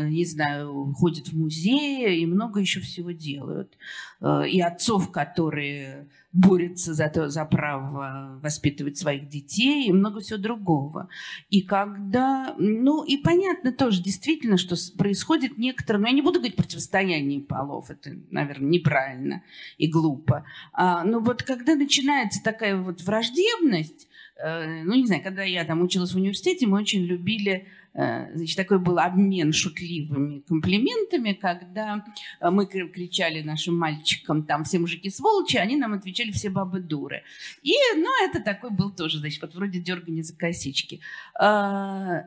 не 0.08 0.24
знаю, 0.24 0.92
ходят 0.96 1.28
в 1.28 1.38
музеи 1.38 2.20
и 2.20 2.26
много 2.26 2.60
еще 2.60 2.80
всего 2.80 3.10
делают. 3.10 3.72
Э, 4.20 4.46
и 4.48 4.60
отцов, 4.60 5.10
которые 5.10 6.08
борется 6.32 6.94
за, 6.94 7.08
то, 7.08 7.28
за 7.28 7.44
право 7.44 8.40
воспитывать 8.42 8.96
своих 8.96 9.28
детей 9.28 9.86
и 9.86 9.92
много 9.92 10.20
всего 10.20 10.38
другого. 10.38 11.08
И 11.50 11.62
когда, 11.62 12.54
ну 12.58 13.04
и 13.04 13.18
понятно 13.18 13.72
тоже 13.72 14.02
действительно, 14.02 14.56
что 14.56 14.76
происходит 14.96 15.58
некоторое, 15.58 15.98
ну 15.98 16.06
я 16.06 16.12
не 16.12 16.22
буду 16.22 16.38
говорить 16.38 16.56
противостояние 16.56 17.40
полов, 17.40 17.90
это, 17.90 18.10
наверное, 18.30 18.70
неправильно 18.70 19.42
и 19.76 19.88
глупо. 19.88 20.44
А, 20.72 21.04
но 21.04 21.20
вот 21.20 21.42
когда 21.42 21.74
начинается 21.74 22.42
такая 22.42 22.76
вот 22.76 23.02
враждебность, 23.02 24.08
э, 24.42 24.82
ну 24.84 24.94
не 24.94 25.06
знаю, 25.06 25.22
когда 25.22 25.42
я 25.42 25.64
там 25.64 25.82
училась 25.82 26.12
в 26.12 26.16
университете, 26.16 26.66
мы 26.66 26.78
очень 26.78 27.02
любили 27.04 27.52
Э, 27.56 27.81
значит, 27.94 28.56
такой 28.56 28.78
был 28.78 28.98
обмен 28.98 29.52
шутливыми 29.52 30.40
комплиментами, 30.40 31.32
когда 31.32 32.04
э, 32.40 32.50
мы 32.50 32.66
кричали 32.66 33.42
нашим 33.42 33.76
мальчикам, 33.76 34.44
там, 34.44 34.64
все 34.64 34.78
мужики 34.78 35.10
сволочи, 35.10 35.56
они 35.56 35.76
нам 35.76 35.92
отвечали, 35.92 36.30
все 36.30 36.48
бабы 36.48 36.80
дуры. 36.80 37.22
И, 37.62 37.74
ну, 37.96 38.08
это 38.24 38.40
такой 38.40 38.70
был 38.70 38.90
тоже, 38.90 39.18
значит, 39.18 39.42
вот 39.42 39.54
вроде 39.54 39.78
дергания 39.78 40.22
за 40.22 40.34
косички. 40.34 41.00
А, 41.38 42.24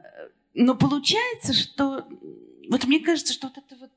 но 0.54 0.76
получается, 0.76 1.54
что, 1.54 2.08
вот 2.70 2.86
мне 2.86 3.00
кажется, 3.00 3.34
что 3.34 3.48
вот 3.48 3.58
это 3.58 3.76
вот, 3.80 3.92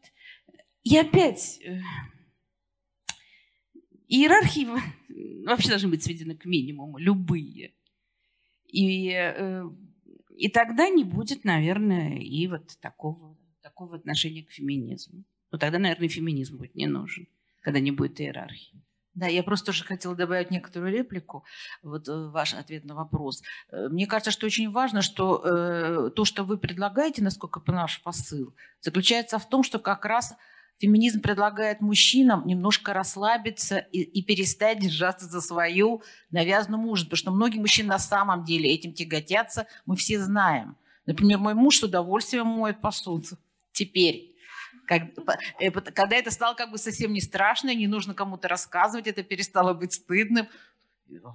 и 0.85 0.97
опять, 0.97 1.61
э, 1.65 1.81
иерархии 4.09 4.67
вообще 5.45 5.69
должны 5.69 5.89
быть 5.89 6.03
сведены 6.03 6.35
к 6.35 6.47
минимуму, 6.47 6.97
любые. 6.99 7.75
И 8.71 9.11
и 10.39 10.49
тогда 10.49 10.89
не 10.89 11.05
будет, 11.05 11.45
наверное, 11.45 12.19
и 12.19 12.47
вот 12.47 12.79
такого, 12.81 13.37
такого 13.61 13.97
отношения 13.97 14.45
к 14.45 14.53
феминизму. 14.53 15.25
Но 15.51 15.59
тогда, 15.59 15.79
наверное, 15.79 16.09
феминизм 16.09 16.59
будет 16.59 16.77
не 16.77 16.87
нужен, 16.87 17.27
когда 17.61 17.81
не 17.81 17.91
будет 17.91 18.21
иерархии. 18.21 18.81
Да, 19.15 19.27
я 19.27 19.43
просто 19.43 19.67
тоже 19.67 19.83
хотела 19.83 20.15
добавить 20.15 20.53
некоторую 20.53 20.93
реплику, 20.93 21.45
вот 21.83 22.09
э, 22.09 22.29
ваш 22.29 22.55
ответ 22.55 22.85
на 22.85 22.95
вопрос. 22.95 23.43
Э, 23.73 23.89
мне 23.89 24.07
кажется, 24.07 24.31
что 24.31 24.47
очень 24.47 24.71
важно, 24.71 25.03
что 25.03 25.43
э, 25.45 26.11
то, 26.15 26.25
что 26.25 26.45
вы 26.45 26.57
предлагаете, 26.57 27.21
насколько 27.25 27.61
наш 27.67 28.01
посыл, 28.03 28.55
заключается 28.81 29.41
в 29.41 29.49
том, 29.49 29.65
что 29.65 29.81
как 29.81 30.05
раз 30.05 30.37
Феминизм 30.79 31.21
предлагает 31.21 31.81
мужчинам 31.81 32.47
немножко 32.47 32.93
расслабиться 32.93 33.79
и, 33.79 34.01
и 34.01 34.23
перестать 34.23 34.79
держаться 34.79 35.27
за 35.27 35.41
свою 35.41 36.03
навязанную 36.31 36.81
мужа, 36.81 37.05
потому 37.05 37.17
что 37.17 37.31
многие 37.33 37.59
мужчины 37.59 37.89
на 37.89 37.99
самом 37.99 38.45
деле 38.45 38.73
этим 38.73 38.93
тяготятся, 38.93 39.67
мы 39.87 39.97
все 39.97 40.21
знаем. 40.21 40.77
Например, 41.05 41.39
мой 41.39 41.55
муж 41.55 41.79
с 41.79 41.83
удовольствием 41.83 42.47
моет 42.47 42.81
посуду. 42.81 43.39
Теперь, 43.73 44.37
э, 44.89 45.71
когда 45.71 46.17
это 46.17 46.31
стало 46.31 46.55
как 46.55 46.71
бы 46.71 46.79
совсем 46.79 47.13
не 47.13 47.21
страшно, 47.21 47.75
не 47.75 47.89
нужно 47.89 48.15
кому-то 48.15 48.47
рассказывать, 48.47 49.09
это 49.09 49.25
перестало 49.25 49.75
быть 49.75 49.95
стыдным, 49.95 50.47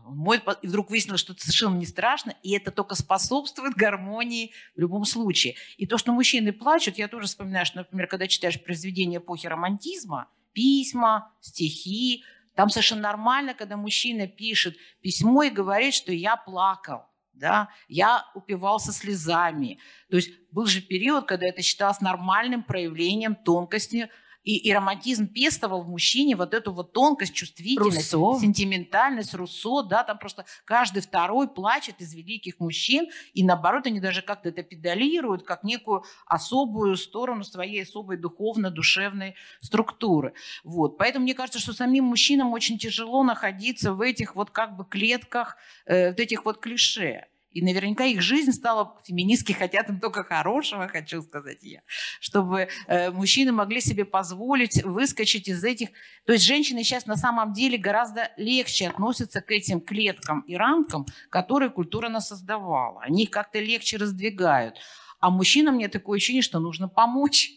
мой, 0.05 0.41
и 0.61 0.67
вдруг 0.67 0.89
выяснилось, 0.89 1.19
что 1.19 1.33
это 1.33 1.41
совершенно 1.41 1.77
не 1.77 1.85
страшно, 1.85 2.35
и 2.43 2.51
это 2.51 2.71
только 2.71 2.95
способствует 2.95 3.73
гармонии 3.75 4.51
в 4.75 4.79
любом 4.79 5.05
случае. 5.05 5.55
И 5.77 5.85
то, 5.85 5.97
что 5.97 6.11
мужчины 6.11 6.53
плачут, 6.53 6.97
я 6.97 7.07
тоже 7.07 7.27
вспоминаю, 7.27 7.65
что, 7.65 7.79
например, 7.79 8.07
когда 8.07 8.27
читаешь 8.27 8.61
произведения 8.61 9.17
эпохи 9.17 9.47
романтизма, 9.47 10.29
письма, 10.53 11.31
стихи, 11.41 12.23
там 12.55 12.69
совершенно 12.69 13.01
нормально, 13.01 13.53
когда 13.53 13.77
мужчина 13.77 14.27
пишет 14.27 14.77
письмо 15.01 15.43
и 15.43 15.49
говорит, 15.49 15.93
что 15.93 16.11
я 16.11 16.35
плакал, 16.35 17.05
да, 17.33 17.69
я 17.87 18.25
упивался 18.35 18.91
слезами. 18.91 19.79
То 20.09 20.17
есть 20.17 20.29
был 20.51 20.67
же 20.67 20.81
период, 20.81 21.25
когда 21.25 21.47
это 21.47 21.63
считалось 21.63 21.99
нормальным 21.99 22.63
проявлением 22.63 23.35
тонкости 23.35 24.09
и, 24.43 24.57
и 24.57 24.73
романтизм 24.73 25.27
пестовал 25.27 25.83
в 25.83 25.89
мужчине 25.89 26.35
вот 26.35 26.53
эту 26.53 26.71
вот 26.71 26.93
тонкость, 26.93 27.33
чувствительность, 27.33 28.13
Руссо. 28.13 28.41
сентиментальность, 28.41 29.33
Руссо, 29.33 29.83
да, 29.83 30.03
там 30.03 30.19
просто 30.19 30.45
каждый 30.65 31.01
второй 31.01 31.47
плачет 31.47 31.95
из 31.99 32.13
великих 32.13 32.59
мужчин, 32.59 33.09
и 33.33 33.43
наоборот, 33.43 33.87
они 33.87 33.99
даже 33.99 34.21
как-то 34.21 34.49
это 34.49 34.63
педалируют, 34.63 35.43
как 35.43 35.63
некую 35.63 36.03
особую 36.25 36.97
сторону 36.97 37.43
своей 37.43 37.83
особой 37.83 38.17
духовно-душевной 38.17 39.35
структуры. 39.61 40.33
Вот. 40.63 40.97
Поэтому 40.97 41.23
мне 41.23 41.33
кажется, 41.33 41.59
что 41.59 41.73
самим 41.73 42.05
мужчинам 42.05 42.51
очень 42.51 42.77
тяжело 42.77 43.23
находиться 43.23 43.93
в 43.93 44.01
этих 44.01 44.35
вот 44.35 44.51
как 44.51 44.75
бы 44.75 44.85
клетках, 44.85 45.57
э, 45.85 46.09
вот 46.09 46.19
этих 46.19 46.45
вот 46.45 46.59
клише. 46.59 47.27
И 47.53 47.61
наверняка 47.61 48.05
их 48.05 48.21
жизнь 48.21 48.51
стала, 48.51 48.97
феминистки 49.05 49.51
хотят 49.51 49.89
им 49.89 49.99
только 49.99 50.23
хорошего, 50.23 50.87
хочу 50.87 51.21
сказать 51.21 51.59
я, 51.61 51.81
чтобы 52.19 52.67
э, 52.87 53.11
мужчины 53.11 53.51
могли 53.51 53.79
себе 53.79 54.05
позволить 54.05 54.83
выскочить 54.83 55.47
из 55.47 55.63
этих... 55.63 55.89
То 56.25 56.33
есть 56.33 56.45
женщины 56.45 56.83
сейчас 56.83 57.05
на 57.05 57.15
самом 57.15 57.53
деле 57.53 57.77
гораздо 57.77 58.31
легче 58.37 58.87
относятся 58.87 59.41
к 59.41 59.51
этим 59.51 59.81
клеткам 59.81 60.41
и 60.41 60.55
рамкам, 60.55 61.05
которые 61.29 61.69
культура 61.69 62.09
нас 62.09 62.29
создавала. 62.29 63.01
Они 63.01 63.23
их 63.23 63.29
как-то 63.29 63.59
легче 63.59 63.97
раздвигают. 63.97 64.77
А 65.19 65.29
мужчинам 65.29 65.75
мне 65.75 65.87
такое 65.87 66.17
ощущение, 66.17 66.41
что 66.41 66.59
нужно 66.59 66.89
помочь 66.89 67.51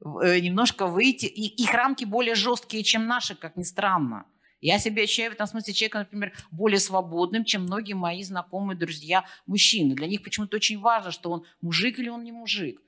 э, 0.00 0.38
немножко 0.40 0.86
выйти. 0.86 1.26
И 1.26 1.46
их 1.62 1.72
рамки 1.72 2.04
более 2.04 2.34
жесткие, 2.34 2.82
чем 2.82 3.06
наши, 3.06 3.34
как 3.34 3.56
ни 3.56 3.62
странно. 3.62 4.26
Я 4.60 4.78
себя 4.78 5.02
ощущаю 5.02 5.30
в 5.30 5.34
этом 5.34 5.46
смысле 5.46 5.72
человека, 5.72 5.98
например, 6.00 6.32
более 6.50 6.80
свободным, 6.80 7.44
чем 7.44 7.62
многие 7.62 7.94
мои 7.94 8.22
знакомые 8.22 8.76
друзья 8.76 9.24
мужчины. 9.46 9.94
Для 9.94 10.06
них 10.06 10.22
почему-то 10.22 10.56
очень 10.56 10.78
важно, 10.78 11.10
что 11.10 11.30
он 11.30 11.44
мужик 11.62 11.98
или 11.98 12.08
он 12.08 12.24
не 12.24 12.32
мужик. 12.32 12.80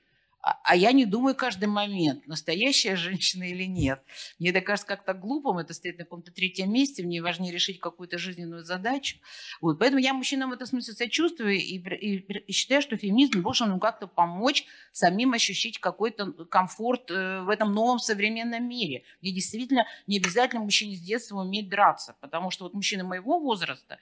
А, 0.42 0.58
а 0.64 0.76
я 0.76 0.90
не 0.90 1.06
думаю 1.06 1.36
каждый 1.36 1.68
момент, 1.68 2.26
настоящая 2.26 2.96
женщина 2.96 3.44
или 3.44 3.62
нет. 3.62 4.02
Мне 4.40 4.50
это 4.50 4.60
кажется 4.60 4.88
как-то 4.88 5.14
глупым, 5.14 5.58
это 5.58 5.72
стоит 5.72 5.98
на 5.98 6.04
каком-то 6.04 6.32
третьем 6.32 6.72
месте, 6.72 7.04
мне 7.04 7.22
важнее 7.22 7.52
решить 7.52 7.78
какую-то 7.78 8.18
жизненную 8.18 8.64
задачу. 8.64 9.18
Вот. 9.60 9.78
Поэтому 9.78 10.00
я 10.00 10.12
мужчинам 10.12 10.50
в 10.50 10.54
этом 10.54 10.66
смысле 10.66 10.94
сочувствую 10.94 11.54
и, 11.54 11.78
и, 11.78 12.16
и 12.16 12.52
считаю, 12.52 12.82
что 12.82 12.96
феминизм 12.96 13.40
должен 13.40 13.72
им 13.72 13.78
как-то 13.78 14.08
помочь 14.08 14.64
самим 14.90 15.32
ощущать 15.32 15.78
какой-то 15.78 16.32
комфорт 16.46 17.12
э, 17.12 17.42
в 17.42 17.48
этом 17.48 17.72
новом 17.72 18.00
современном 18.00 18.68
мире, 18.68 19.04
где 19.20 19.30
действительно 19.30 19.86
не 20.08 20.18
обязательно 20.18 20.62
мужчине 20.62 20.96
с 20.96 21.00
детства 21.00 21.40
уметь 21.40 21.68
драться, 21.68 22.16
потому 22.20 22.50
что 22.50 22.64
вот 22.64 22.74
мужчины 22.74 23.04
моего 23.04 23.38
возраста, 23.38 23.98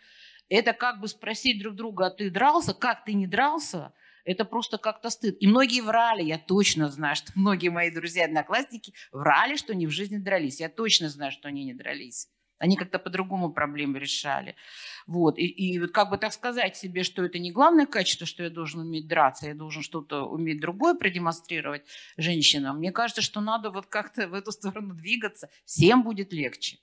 это 0.49 0.73
как 0.73 1.01
бы 1.01 1.09
спросить 1.09 1.61
друг 1.61 1.75
друга, 1.75 2.07
а 2.07 2.11
ты 2.11 2.31
дрался, 2.31 2.73
как 2.73 3.05
ты 3.05 3.13
не 3.13 3.27
дрался– 3.27 3.93
это 4.31 4.45
просто 4.45 4.79
как-то 4.79 5.11
стыд. 5.11 5.37
И 5.41 5.47
многие 5.49 5.81
врали, 5.81 6.23
я 6.23 6.39
точно 6.39 6.89
знаю, 6.89 7.17
что 7.17 7.33
многие 7.35 7.69
мои 7.69 7.91
друзья-одноклассники 7.91 8.95
врали, 9.11 9.57
что 9.57 9.73
они 9.73 9.87
в 9.87 9.91
жизни 9.91 10.19
дрались. 10.19 10.61
Я 10.61 10.69
точно 10.69 11.09
знаю, 11.09 11.33
что 11.33 11.49
они 11.49 11.65
не 11.65 11.75
дрались. 11.75 12.29
Они 12.59 12.77
как-то 12.77 12.99
по-другому 12.99 13.53
проблемы 13.53 13.99
решали. 13.99 14.55
Вот. 15.07 15.39
И, 15.39 15.47
и 15.47 15.81
вот 15.81 15.91
как 15.91 16.11
бы 16.11 16.19
так 16.19 16.33
сказать 16.33 16.77
себе, 16.77 17.03
что 17.03 17.25
это 17.25 17.39
не 17.39 17.51
главное 17.51 17.87
качество, 17.87 18.27
что 18.27 18.45
я 18.45 18.51
должен 18.51 18.81
уметь 18.83 19.09
драться, 19.09 19.49
я 19.49 19.55
должен 19.55 19.83
что-то 19.83 20.25
уметь 20.25 20.61
другое 20.61 20.95
продемонстрировать 20.95 21.87
женщинам. 22.17 22.77
Мне 22.79 22.93
кажется, 22.93 23.23
что 23.23 23.41
надо 23.41 23.71
вот 23.71 23.87
как-то 23.87 24.29
в 24.29 24.35
эту 24.35 24.53
сторону 24.53 24.95
двигаться. 24.95 25.49
Всем 25.65 26.05
будет 26.05 26.33
легче. 26.33 26.79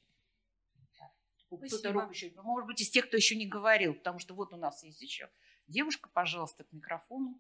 Кто-то 1.50 1.94
руку 1.94 2.12
еще, 2.12 2.30
может 2.44 2.68
быть, 2.68 2.82
из 2.82 2.90
тех, 2.90 3.08
кто 3.08 3.16
еще 3.16 3.38
не 3.38 3.46
говорил, 3.46 3.94
потому 3.94 4.20
что 4.20 4.34
вот 4.34 4.52
у 4.52 4.58
нас 4.58 4.84
есть 4.84 5.02
еще 5.02 5.30
Девушка, 5.68 6.10
пожалуйста, 6.14 6.64
к 6.64 6.72
микрофону. 6.72 7.38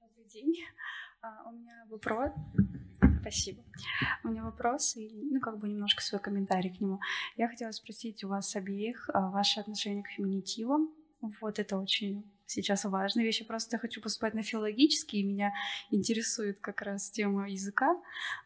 Добрый 0.00 0.24
день. 0.24 0.56
А, 1.22 1.48
у 1.48 1.52
меня 1.52 1.86
вопрос. 1.88 2.32
Спасибо. 3.20 3.62
У 4.24 4.28
меня 4.28 4.42
вопрос 4.42 4.96
и, 4.96 5.08
ну, 5.30 5.38
как 5.40 5.58
бы 5.58 5.68
немножко 5.68 6.02
свой 6.02 6.20
комментарий 6.20 6.76
к 6.76 6.80
нему. 6.80 6.98
Я 7.36 7.48
хотела 7.48 7.70
спросить 7.70 8.24
у 8.24 8.28
вас 8.28 8.56
обеих 8.56 9.08
а, 9.14 9.30
ваше 9.30 9.60
отношение 9.60 10.02
к 10.02 10.08
феминитивам. 10.08 10.92
Вот 11.40 11.60
это 11.60 11.78
очень 11.78 12.28
сейчас 12.46 12.84
важная 12.86 13.24
вещь. 13.24 13.40
Я 13.40 13.46
просто 13.46 13.78
хочу 13.78 14.00
поступать 14.00 14.34
на 14.34 14.42
филологический, 14.42 15.20
и 15.20 15.24
меня 15.24 15.52
интересует 15.92 16.58
как 16.58 16.82
раз 16.82 17.08
тема 17.08 17.48
языка. 17.48 17.96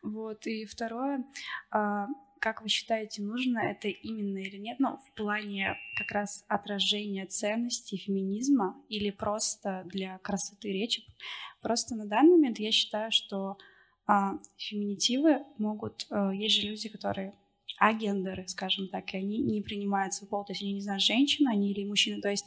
Вот. 0.02 0.46
И 0.46 0.66
второе, 0.66 1.24
а, 1.70 2.08
как 2.40 2.62
вы 2.62 2.68
считаете, 2.68 3.22
нужно 3.22 3.58
это 3.58 3.88
именно 3.88 4.38
или 4.38 4.56
нет? 4.56 4.80
Ну, 4.80 4.98
в 4.98 5.14
плане 5.14 5.76
как 5.96 6.10
раз 6.10 6.44
отражения 6.48 7.26
ценностей 7.26 7.98
феминизма 7.98 8.82
или 8.88 9.10
просто 9.10 9.82
для 9.86 10.18
красоты 10.18 10.72
речи? 10.72 11.04
Просто 11.60 11.94
на 11.94 12.06
данный 12.06 12.32
момент 12.32 12.58
я 12.58 12.72
считаю, 12.72 13.12
что 13.12 13.58
а, 14.06 14.38
феминитивы 14.56 15.44
могут... 15.58 16.06
А, 16.10 16.34
есть 16.34 16.56
же 16.56 16.68
люди, 16.68 16.88
которые 16.88 17.34
агендеры, 17.78 18.48
скажем 18.48 18.88
так, 18.88 19.12
и 19.12 19.18
они 19.18 19.38
не 19.38 19.60
принимают 19.62 20.14
свой 20.14 20.28
пол, 20.28 20.44
то 20.44 20.52
есть 20.52 20.62
они 20.62 20.72
не 20.72 20.80
знают, 20.80 21.02
женщина 21.02 21.50
они 21.50 21.70
или 21.70 21.86
мужчина, 21.86 22.20
то 22.20 22.28
есть 22.30 22.46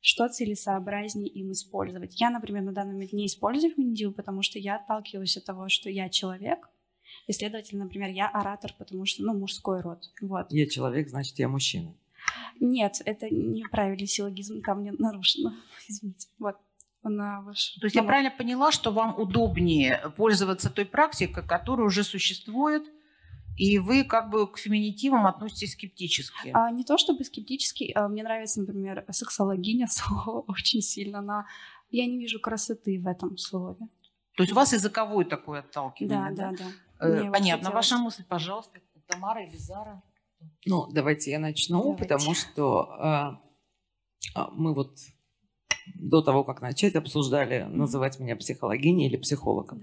что 0.00 0.28
целесообразнее 0.28 1.28
им 1.28 1.52
использовать. 1.52 2.20
Я, 2.20 2.30
например, 2.30 2.62
на 2.62 2.72
данный 2.72 2.94
момент 2.94 3.12
не 3.12 3.26
использую 3.26 3.72
феминитивы, 3.72 4.12
потому 4.12 4.42
что 4.42 4.58
я 4.58 4.76
отталкиваюсь 4.76 5.36
от 5.36 5.44
того, 5.44 5.68
что 5.68 5.88
я 5.88 6.08
человек, 6.08 6.68
и, 7.26 7.32
следовательно, 7.32 7.84
например, 7.84 8.10
я 8.10 8.28
оратор, 8.28 8.74
потому 8.78 9.06
что, 9.06 9.22
ну, 9.22 9.34
мужской 9.34 9.80
род. 9.80 10.10
Вот. 10.20 10.46
Я 10.50 10.66
человек, 10.68 11.08
значит, 11.08 11.38
я 11.38 11.48
мужчина. 11.48 11.94
Нет, 12.60 13.00
это 13.04 13.28
неправильный 13.30 14.06
силлогизм, 14.06 14.62
там 14.62 14.82
не 14.82 14.92
нарушено. 14.92 15.54
Извините. 15.88 16.28
Вот. 16.38 16.56
На 17.04 17.42
ваш... 17.42 17.74
То 17.80 17.86
есть 17.86 17.96
я 17.96 18.04
правильно 18.04 18.30
поняла, 18.30 18.70
что 18.70 18.92
вам 18.92 19.18
удобнее 19.18 20.12
пользоваться 20.16 20.70
той 20.70 20.84
практикой, 20.84 21.44
которая 21.44 21.84
уже 21.84 22.04
существует, 22.04 22.84
и 23.56 23.78
вы 23.78 24.04
как 24.04 24.30
бы 24.30 24.46
к 24.46 24.56
феминитивам 24.56 25.26
относитесь 25.26 25.72
скептически? 25.72 26.52
А, 26.54 26.70
не 26.70 26.84
то 26.84 26.98
чтобы 26.98 27.24
скептически. 27.24 27.90
А, 27.94 28.08
мне 28.08 28.22
нравится, 28.22 28.60
например, 28.60 29.04
сексологиня 29.10 29.86
слово 29.90 30.44
очень 30.46 30.80
сильно, 30.80 31.20
но 31.20 31.44
я 31.90 32.06
не 32.06 32.18
вижу 32.18 32.40
красоты 32.40 33.00
в 33.00 33.06
этом 33.06 33.36
слове. 33.36 33.88
То 34.36 34.44
есть 34.44 34.52
у 34.52 34.56
вас 34.56 34.72
языковой 34.72 35.24
такой 35.24 35.58
отталкивание, 35.58 36.34
да? 36.34 36.50
Да, 36.50 36.56
да. 36.56 36.64
да. 36.64 36.70
Э, 37.02 37.30
понятно. 37.30 37.70
Ваша 37.70 37.98
мысль, 37.98 38.24
пожалуйста, 38.24 38.80
Тамара 39.06 39.44
или 39.44 39.56
Зара? 39.56 40.02
Ну, 40.66 40.86
давайте 40.90 41.30
я 41.30 41.38
начну, 41.38 41.82
давайте. 41.82 42.02
потому 42.02 42.34
что 42.34 43.38
э, 44.36 44.40
мы 44.52 44.74
вот 44.74 44.96
до 45.94 46.22
того, 46.22 46.44
как 46.44 46.60
начать, 46.60 46.94
обсуждали, 46.94 47.64
называть 47.64 48.20
меня 48.20 48.36
психологиней 48.36 49.08
или 49.08 49.16
психологом. 49.16 49.82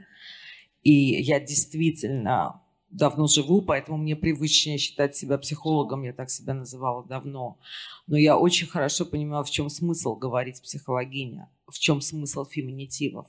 И 0.81 0.91
я 0.91 1.39
действительно 1.39 2.61
давно 2.89 3.27
живу, 3.27 3.61
поэтому 3.61 3.97
мне 3.97 4.15
привычнее 4.15 4.77
считать 4.77 5.15
себя 5.15 5.37
психологом, 5.37 6.03
я 6.03 6.13
так 6.13 6.29
себя 6.29 6.53
называла 6.53 7.05
давно. 7.05 7.59
Но 8.07 8.17
я 8.17 8.37
очень 8.37 8.67
хорошо 8.67 9.05
понимаю, 9.05 9.43
в 9.43 9.51
чем 9.51 9.69
смысл 9.69 10.15
говорить 10.15 10.61
психологиня, 10.61 11.49
в 11.67 11.77
чем 11.77 12.01
смысл 12.01 12.45
феминитивов. 12.45 13.27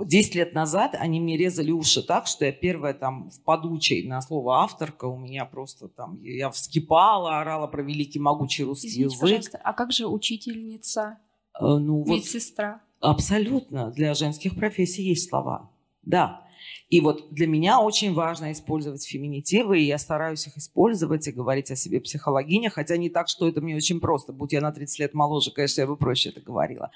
Э, 0.00 0.06
Десять 0.06 0.34
лет 0.34 0.54
назад 0.54 0.94
они 0.98 1.20
мне 1.20 1.36
резали 1.36 1.70
уши 1.70 2.02
так, 2.02 2.26
что 2.26 2.44
я 2.44 2.52
первая 2.52 2.94
там 2.94 3.30
в 3.30 3.42
подучей 3.42 4.06
на 4.06 4.20
слово 4.20 4.62
авторка 4.62 5.06
у 5.06 5.18
меня 5.18 5.44
просто 5.44 5.88
там, 5.88 6.20
я 6.22 6.50
вскипала, 6.50 7.40
орала 7.40 7.66
про 7.66 7.82
великий 7.82 8.18
могучий 8.18 8.64
русский 8.64 8.88
Извините, 8.88 9.14
язык. 9.14 9.20
пожалуйста, 9.20 9.60
а 9.62 9.72
как 9.72 9.92
же 9.92 10.06
учительница, 10.06 11.18
э, 11.60 11.64
ну, 11.64 12.04
медсестра? 12.06 12.82
Вот, 13.00 13.10
абсолютно. 13.10 13.90
Для 13.90 14.14
женских 14.14 14.56
профессий 14.56 15.02
есть 15.02 15.28
слова. 15.28 15.70
Да. 16.02 16.44
И 16.88 17.00
вот 17.00 17.32
для 17.32 17.46
меня 17.46 17.80
очень 17.80 18.14
важно 18.14 18.50
использовать 18.50 19.06
феминитивы, 19.06 19.80
и 19.80 19.84
я 19.84 19.98
стараюсь 19.98 20.46
их 20.46 20.56
использовать 20.56 21.28
и 21.28 21.32
говорить 21.32 21.70
о 21.70 21.76
себе 21.76 22.00
психологиня, 22.00 22.70
хотя 22.70 22.96
не 22.96 23.10
так, 23.10 23.28
что 23.28 23.46
это 23.46 23.60
мне 23.60 23.76
очень 23.76 24.00
просто. 24.00 24.32
Будь 24.32 24.52
я 24.52 24.60
на 24.60 24.72
30 24.72 24.98
лет 24.98 25.14
моложе, 25.14 25.52
конечно, 25.52 25.82
я 25.82 25.86
бы 25.86 25.96
проще 25.96 26.30
это 26.30 26.40
говорила. 26.40 26.90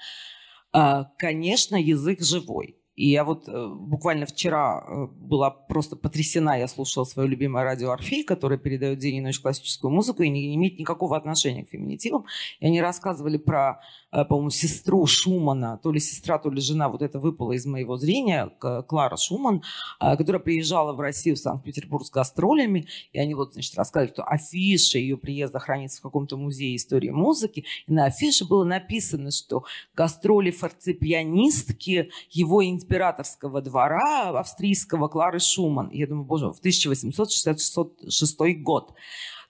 А, 0.71 1.05
конечно, 1.17 1.75
язык 1.75 2.21
живой 2.21 2.82
И 2.95 3.09
я 3.09 3.23
вот 3.23 3.47
э, 3.47 3.67
буквально 3.67 4.27
вчера 4.27 4.85
э, 4.87 5.07
была 5.07 5.49
просто 5.49 5.95
потрясена. 5.95 6.59
Я 6.59 6.67
слушала 6.67 7.05
свое 7.05 7.27
любимое 7.27 7.63
радио 7.63 7.89
«Орфей», 7.89 8.23
которое 8.23 8.57
передает 8.57 8.99
день 8.99 9.15
и 9.15 9.21
ночь 9.21 9.39
классическую 9.39 9.89
музыку 9.89 10.21
и 10.21 10.29
не, 10.29 10.47
не 10.47 10.55
имеет 10.55 10.77
никакого 10.77 11.17
отношения 11.17 11.65
к 11.65 11.69
феминитивам. 11.69 12.25
И 12.59 12.67
они 12.67 12.81
рассказывали 12.81 13.37
про, 13.37 13.79
э, 14.11 14.23
по-моему, 14.25 14.51
сестру 14.51 15.07
Шумана, 15.07 15.79
то 15.81 15.91
ли 15.91 15.99
сестра, 15.99 16.37
то 16.37 16.51
ли 16.51 16.61
жена, 16.61 16.87
вот 16.87 17.01
это 17.01 17.19
выпало 17.19 17.53
из 17.53 17.65
моего 17.65 17.97
зрения, 17.97 18.51
Клара 18.59 19.17
Шуман, 19.17 19.63
которая 19.99 20.41
приезжала 20.41 20.93
в 20.93 20.99
Россию, 20.99 21.35
в 21.35 21.39
Санкт-Петербург 21.39 22.05
с 22.05 22.11
гастролями. 22.11 22.87
И 23.11 23.19
они 23.19 23.33
вот, 23.33 23.53
значит, 23.53 23.75
рассказывали, 23.75 24.13
что 24.13 24.23
афиша 24.23 24.99
ее 24.99 25.17
приезда 25.17 25.59
хранится 25.59 25.99
в 25.99 26.03
каком-то 26.03 26.37
музее 26.37 26.75
истории 26.75 27.09
музыки. 27.09 27.65
И 27.87 27.91
на 27.91 28.05
афише 28.05 28.45
было 28.45 28.63
написано, 28.63 29.31
что 29.31 29.63
гастроли 29.95 30.51
фортепианистки 30.51 32.11
его 32.29 32.61
императорского 32.83 33.61
двора 33.61 34.39
австрийского 34.39 35.07
Клары 35.07 35.39
Шуман. 35.39 35.89
Я 35.91 36.07
думаю, 36.07 36.25
боже, 36.25 36.47
в 36.47 36.59
1866 36.59 38.61
год. 38.61 38.93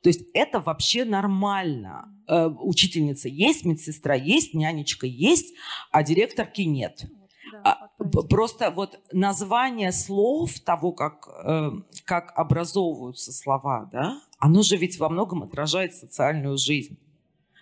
То 0.02 0.10
есть 0.10 0.26
это 0.34 0.60
вообще 0.60 1.06
нормально. 1.06 2.14
Э, 2.28 2.48
учительница 2.48 3.30
есть, 3.30 3.66
медсестра 3.66 4.16
есть, 4.16 4.54
нянечка 4.54 5.08
есть, 5.08 5.56
а 5.92 6.04
директорки 6.04 6.62
нет. 6.62 7.06
Да, 7.54 7.90
а, 7.98 8.04
просто 8.30 8.72
вот 8.72 9.00
название 9.12 9.92
слов 9.92 10.60
того, 10.60 10.92
как, 10.92 11.28
э, 11.46 11.72
как 12.04 12.38
образовываются 12.38 13.32
слова, 13.32 13.90
да, 13.92 14.20
оно 14.40 14.64
же 14.64 14.76
ведь 14.76 15.00
во 15.00 15.08
многом 15.08 15.44
отражает 15.44 15.96
социальную 15.96 16.58
жизнь. 16.58 16.98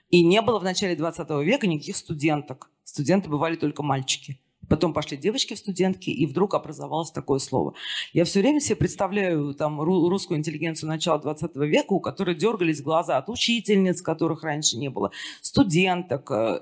И 0.09 0.23
не 0.23 0.41
было 0.41 0.59
в 0.59 0.63
начале 0.63 0.95
20 0.95 1.43
века 1.43 1.67
никаких 1.67 1.95
студенток. 1.95 2.71
Студенты 2.83 3.29
бывали 3.29 3.55
только 3.55 3.83
мальчики. 3.83 4.39
Потом 4.71 4.93
пошли 4.93 5.17
девочки 5.17 5.53
в 5.53 5.57
студентки, 5.57 6.09
и 6.09 6.25
вдруг 6.25 6.53
образовалось 6.53 7.11
такое 7.11 7.39
слово. 7.39 7.73
Я 8.13 8.23
все 8.23 8.39
время 8.39 8.61
себе 8.61 8.77
представляю 8.77 9.53
там 9.53 9.81
русскую 9.81 10.37
интеллигенцию 10.37 10.87
начала 10.87 11.19
20 11.19 11.57
века, 11.57 11.91
у 11.91 11.99
которой 11.99 12.35
дергались 12.35 12.81
глаза 12.81 13.17
от 13.17 13.27
учительниц, 13.27 14.01
которых 14.01 14.43
раньше 14.43 14.77
не 14.77 14.89
было, 14.89 15.11
студенток. 15.41 16.31
Э, 16.31 16.61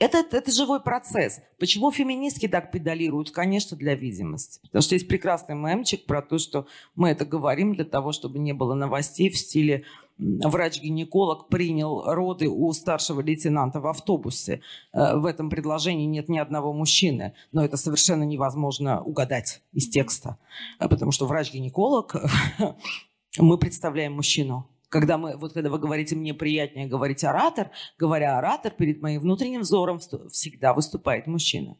это, 0.00 0.24
это, 0.28 0.50
живой 0.50 0.80
процесс. 0.80 1.40
Почему 1.60 1.92
феминистки 1.92 2.48
так 2.48 2.72
педалируют? 2.72 3.30
Конечно, 3.30 3.76
для 3.76 3.94
видимости. 3.94 4.58
Потому 4.62 4.82
что 4.82 4.96
есть 4.96 5.06
прекрасный 5.06 5.54
мемчик 5.54 6.06
про 6.06 6.22
то, 6.22 6.36
что 6.38 6.66
мы 6.96 7.10
это 7.10 7.24
говорим 7.24 7.76
для 7.76 7.84
того, 7.84 8.10
чтобы 8.10 8.40
не 8.40 8.52
было 8.52 8.74
новостей 8.74 9.30
в 9.30 9.38
стиле 9.38 9.84
врач-гинеколог 10.20 11.48
принял 11.48 12.02
роды 12.04 12.48
у 12.48 12.72
старшего 12.72 13.20
лейтенанта 13.20 13.80
в 13.80 13.86
автобусе. 13.86 14.60
Э, 14.92 15.16
в 15.16 15.24
этом 15.24 15.50
предложении 15.50 16.06
нет 16.06 16.28
ни 16.28 16.38
одного 16.38 16.72
мужчины, 16.72 17.32
но 17.52 17.64
это 17.64 17.76
совершенно 17.76 18.24
невозможно 18.24 19.02
угадать 19.02 19.62
из 19.72 19.88
текста, 19.88 20.36
э, 20.78 20.88
потому 20.88 21.12
что 21.12 21.26
врач-гинеколог, 21.26 22.16
мы 23.38 23.58
представляем 23.58 24.14
мужчину. 24.14 24.66
Когда, 24.88 25.18
мы, 25.18 25.36
вот 25.36 25.52
когда 25.52 25.70
вы 25.70 25.78
говорите, 25.78 26.16
мне 26.16 26.34
приятнее 26.34 26.88
говорить 26.88 27.22
оратор, 27.22 27.70
говоря 27.96 28.38
оратор, 28.38 28.72
перед 28.72 29.00
моим 29.00 29.20
внутренним 29.20 29.60
взором 29.60 30.00
всегда 30.30 30.74
выступает 30.74 31.28
мужчина. 31.28 31.76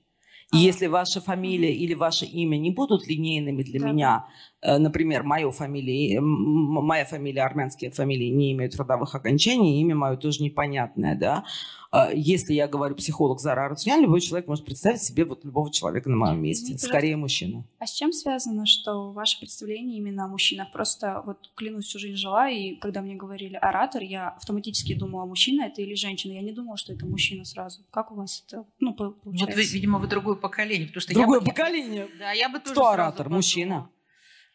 И 0.53 0.57
а. 0.57 0.59
если 0.59 0.87
ваша 0.87 1.21
фамилия 1.21 1.75
или 1.75 1.95
ваше 1.95 2.25
имя 2.25 2.57
не 2.57 2.71
будут 2.71 3.07
линейными 3.07 3.63
для 3.63 3.81
да. 3.81 3.87
меня, 3.87 4.27
например, 4.63 5.23
мою 5.23 5.51
фамилию, 5.51 6.23
моя 6.23 7.05
фамилия, 7.05 7.43
армянские 7.43 7.91
фамилии 7.91 8.29
не 8.29 8.53
имеют 8.53 8.77
родовых 8.77 9.15
окончаний, 9.15 9.81
имя 9.81 9.95
мое 9.95 10.17
тоже 10.17 10.43
непонятное, 10.43 11.17
да. 11.17 11.45
А 11.93 12.13
если 12.13 12.53
я 12.53 12.69
говорю 12.69 12.95
психолог 12.95 13.41
Зара 13.41 13.67
Арутюнян, 13.67 14.01
любой 14.01 14.21
человек 14.21 14.47
может 14.47 14.65
представить 14.65 15.03
себе 15.03 15.25
вот 15.25 15.45
любого 15.45 15.73
человека 15.73 16.09
на 16.09 16.17
моем 16.17 16.41
месте, 16.41 16.67
Извините, 16.67 16.87
скорее 16.87 17.17
мужчину. 17.17 17.65
А 17.81 17.87
с 17.87 17.93
чем 17.93 18.13
связано, 18.13 18.65
что 18.65 19.11
ваше 19.11 19.41
представление 19.41 19.99
именно 19.99 20.27
о 20.27 20.29
мужчинах? 20.29 20.71
Просто 20.71 21.23
вот 21.27 21.51
клянусь, 21.57 21.87
всю 21.87 21.99
жизнь 21.99 22.17
жила, 22.17 22.49
и 22.49 22.77
когда 22.77 23.03
мне 23.03 23.17
говорили 23.17 23.57
оратор, 23.57 24.03
я 24.03 24.29
автоматически 24.29 24.95
думала, 24.95 25.27
мужчина 25.27 25.65
это 25.65 25.83
или 25.83 25.95
женщина. 25.95 26.33
Я 26.33 26.43
не 26.43 26.53
думала, 26.53 26.77
что 26.77 26.93
это 26.93 27.07
мужчина 27.07 27.45
сразу. 27.45 27.83
Как 27.91 28.13
у 28.13 28.15
вас 28.15 28.45
это 28.47 28.65
ну, 28.79 28.95
получается? 28.95 29.47
Вот, 29.47 29.55
вы, 29.57 29.65
видимо, 29.65 29.99
вы 29.99 30.07
другое 30.07 30.37
поколение. 30.37 30.87
Потому 30.87 31.01
что 31.01 31.15
другое 31.15 31.41
я 31.41 31.47
поколение? 31.47 32.09
Да, 32.21 32.31
я 32.31 32.49
бы 32.49 32.61
тоже 32.61 32.73
Кто 32.73 32.91
оратор? 32.91 33.29
Мужчина. 33.31 33.91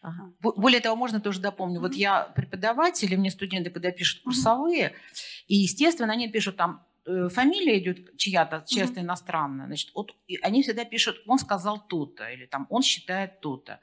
Ага. 0.05 0.33
Более 0.39 0.81
того, 0.81 0.95
можно 0.95 1.19
тоже. 1.19 1.41
Mm-hmm. 1.41 1.79
Вот 1.79 1.95
я 1.95 2.23
преподаватель, 2.35 3.11
и 3.11 3.17
мне 3.17 3.31
студенты, 3.31 3.71
когда 3.71 3.91
пишут 3.91 4.21
курсовые, 4.23 4.89
mm-hmm. 4.89 5.45
и, 5.47 5.55
естественно, 5.55 6.13
они 6.13 6.27
пишут 6.27 6.57
там, 6.57 6.85
э, 7.07 7.27
фамилия 7.29 7.79
идет 7.79 8.15
чья-то, 8.15 8.57
mm-hmm. 8.57 8.99
иностранная, 8.99 9.65
значит, 9.65 9.89
вот, 9.95 10.11
они 10.43 10.61
всегда 10.61 10.85
пишут, 10.85 11.23
он 11.25 11.39
сказал 11.39 11.87
то-то, 11.87 12.29
или 12.29 12.45
там, 12.45 12.67
он 12.69 12.83
считает 12.83 13.41
то-то. 13.41 13.79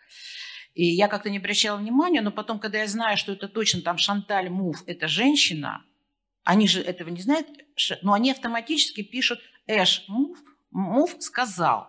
И 0.74 0.84
я 0.84 1.08
как-то 1.08 1.28
не 1.28 1.38
обращала 1.38 1.76
внимания, 1.76 2.20
но 2.20 2.30
потом, 2.30 2.60
когда 2.60 2.78
я 2.78 2.86
знаю, 2.86 3.16
что 3.16 3.32
это 3.32 3.48
точно 3.48 3.82
там 3.82 3.98
Шанталь 3.98 4.48
Мув, 4.48 4.84
это 4.86 5.08
женщина, 5.08 5.84
они 6.44 6.68
же 6.68 6.80
этого 6.80 7.08
не 7.08 7.20
знают, 7.20 7.48
но 8.02 8.12
они 8.12 8.30
автоматически 8.30 9.02
пишут 9.02 9.40
Эш 9.66 10.04
Мув, 10.06 10.38
Мув 10.70 11.16
сказал. 11.18 11.88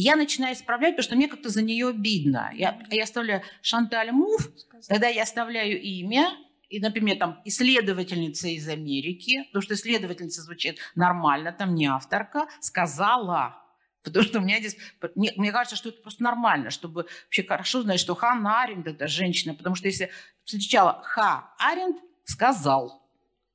Я 0.00 0.14
начинаю 0.14 0.54
исправлять, 0.54 0.92
потому 0.92 1.02
что 1.02 1.16
мне 1.16 1.26
как-то 1.26 1.48
за 1.48 1.60
нее 1.60 1.88
обидно. 1.88 2.52
Я, 2.54 2.80
я 2.88 3.02
оставляю 3.02 3.42
Шанталь 3.62 4.12
Мув, 4.12 4.48
тогда 4.86 5.08
я 5.08 5.24
оставляю 5.24 5.82
имя, 5.82 6.36
и, 6.68 6.78
например, 6.78 7.18
там 7.18 7.42
исследовательница 7.44 8.46
из 8.46 8.68
Америки, 8.68 9.42
потому 9.46 9.62
что 9.62 9.74
исследовательница 9.74 10.42
звучит 10.42 10.78
нормально, 10.94 11.50
там 11.50 11.74
не 11.74 11.86
авторка, 11.86 12.46
сказала. 12.60 13.60
Потому 14.04 14.24
что 14.24 14.38
у 14.38 14.42
меня 14.42 14.60
здесь, 14.60 14.76
мне, 15.16 15.32
мне 15.34 15.50
кажется, 15.50 15.74
что 15.74 15.88
это 15.88 16.00
просто 16.00 16.22
нормально, 16.22 16.70
чтобы 16.70 17.08
вообще 17.24 17.42
хорошо 17.42 17.82
знать, 17.82 17.98
что 17.98 18.14
Хан 18.14 18.46
Аренд 18.46 18.86
это 18.86 19.08
женщина, 19.08 19.52
потому 19.52 19.74
что 19.74 19.88
если 19.88 20.12
встречала 20.44 21.02
Ха 21.02 21.52
Аренд, 21.58 21.96
сказал. 22.22 23.07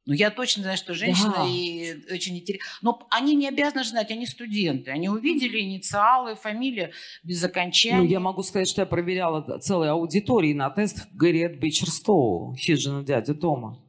Ну, 0.05 0.13
я 0.13 0.31
точно 0.31 0.63
знаю, 0.63 0.77
что 0.77 0.93
женщина 0.93 1.33
да. 1.37 1.47
и 1.47 1.95
очень 2.11 2.37
интересно. 2.37 2.65
Но 2.81 3.07
они 3.09 3.35
не 3.35 3.47
обязаны 3.47 3.85
знать, 3.85 4.11
они 4.11 4.25
студенты. 4.25 4.91
Они 4.91 5.07
увидели 5.07 5.61
инициалы, 5.61 6.35
фамилия 6.35 6.91
без 7.23 7.41
окончания. 7.43 7.99
Ну, 7.99 8.05
я 8.05 8.19
могу 8.19 8.43
сказать, 8.43 8.67
что 8.67 8.81
я 8.81 8.85
проверяла 8.85 9.59
целые 9.59 9.91
аудитории 9.91 10.53
на 10.53 10.69
тест 10.69 11.07
Гарриет 11.13 11.57
Бичерстоу, 11.59 12.53
хижина 12.55 13.03
дяди 13.03 13.33
Тома. 13.33 13.79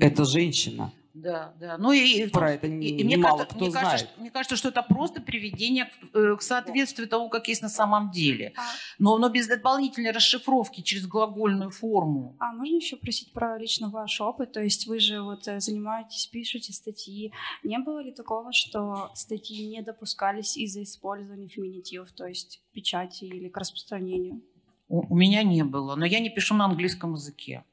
Это 0.00 0.24
женщина. 0.24 0.92
Да, 1.14 1.52
да. 1.60 1.76
Ну 1.76 1.92
и 1.92 2.26
про 2.28 2.52
это 2.52 2.66
и, 2.66 2.88
и 2.88 3.04
мне 3.04 3.18
мало 3.18 3.38
кажется, 3.38 3.54
кто 3.54 3.64
мне 3.64 3.70
знает. 3.70 3.90
Кажется, 3.90 4.20
мне 4.20 4.30
кажется, 4.30 4.56
что 4.56 4.68
это 4.70 4.82
просто 4.82 5.20
приведение 5.20 5.84
к, 5.84 6.16
э, 6.16 6.36
к 6.36 6.42
соответствию 6.42 7.06
того, 7.06 7.28
как 7.28 7.48
есть 7.48 7.60
на 7.60 7.68
самом 7.68 8.10
деле. 8.10 8.54
А. 8.56 8.62
Но, 8.98 9.18
но 9.18 9.28
без 9.28 9.46
дополнительной 9.46 10.12
расшифровки 10.12 10.80
через 10.80 11.06
глагольную 11.06 11.70
форму. 11.70 12.36
А 12.38 12.52
можно 12.52 12.76
еще 12.76 12.96
просить 12.96 13.32
про 13.32 13.58
лично 13.58 13.90
ваш 13.90 14.20
опыт? 14.20 14.52
То 14.52 14.62
есть 14.62 14.86
вы 14.86 15.00
же 15.00 15.20
вот 15.20 15.46
э, 15.48 15.60
занимаетесь, 15.60 16.26
пишете 16.26 16.72
статьи. 16.72 17.32
Не 17.62 17.78
было 17.78 18.02
ли 18.02 18.12
такого, 18.12 18.52
что 18.52 19.10
статьи 19.14 19.66
не 19.66 19.82
допускались 19.82 20.56
из-за 20.56 20.82
использования 20.82 21.48
феминитивов, 21.48 22.10
то 22.12 22.26
есть 22.26 22.62
печати 22.72 23.24
или 23.24 23.48
к 23.48 23.56
распространению? 23.58 24.42
У, 24.88 25.12
у 25.12 25.14
меня 25.14 25.42
не 25.42 25.62
было, 25.62 25.94
но 25.94 26.06
я 26.06 26.20
не 26.20 26.30
пишу 26.30 26.54
на 26.54 26.64
английском 26.64 27.12
языке. 27.14 27.64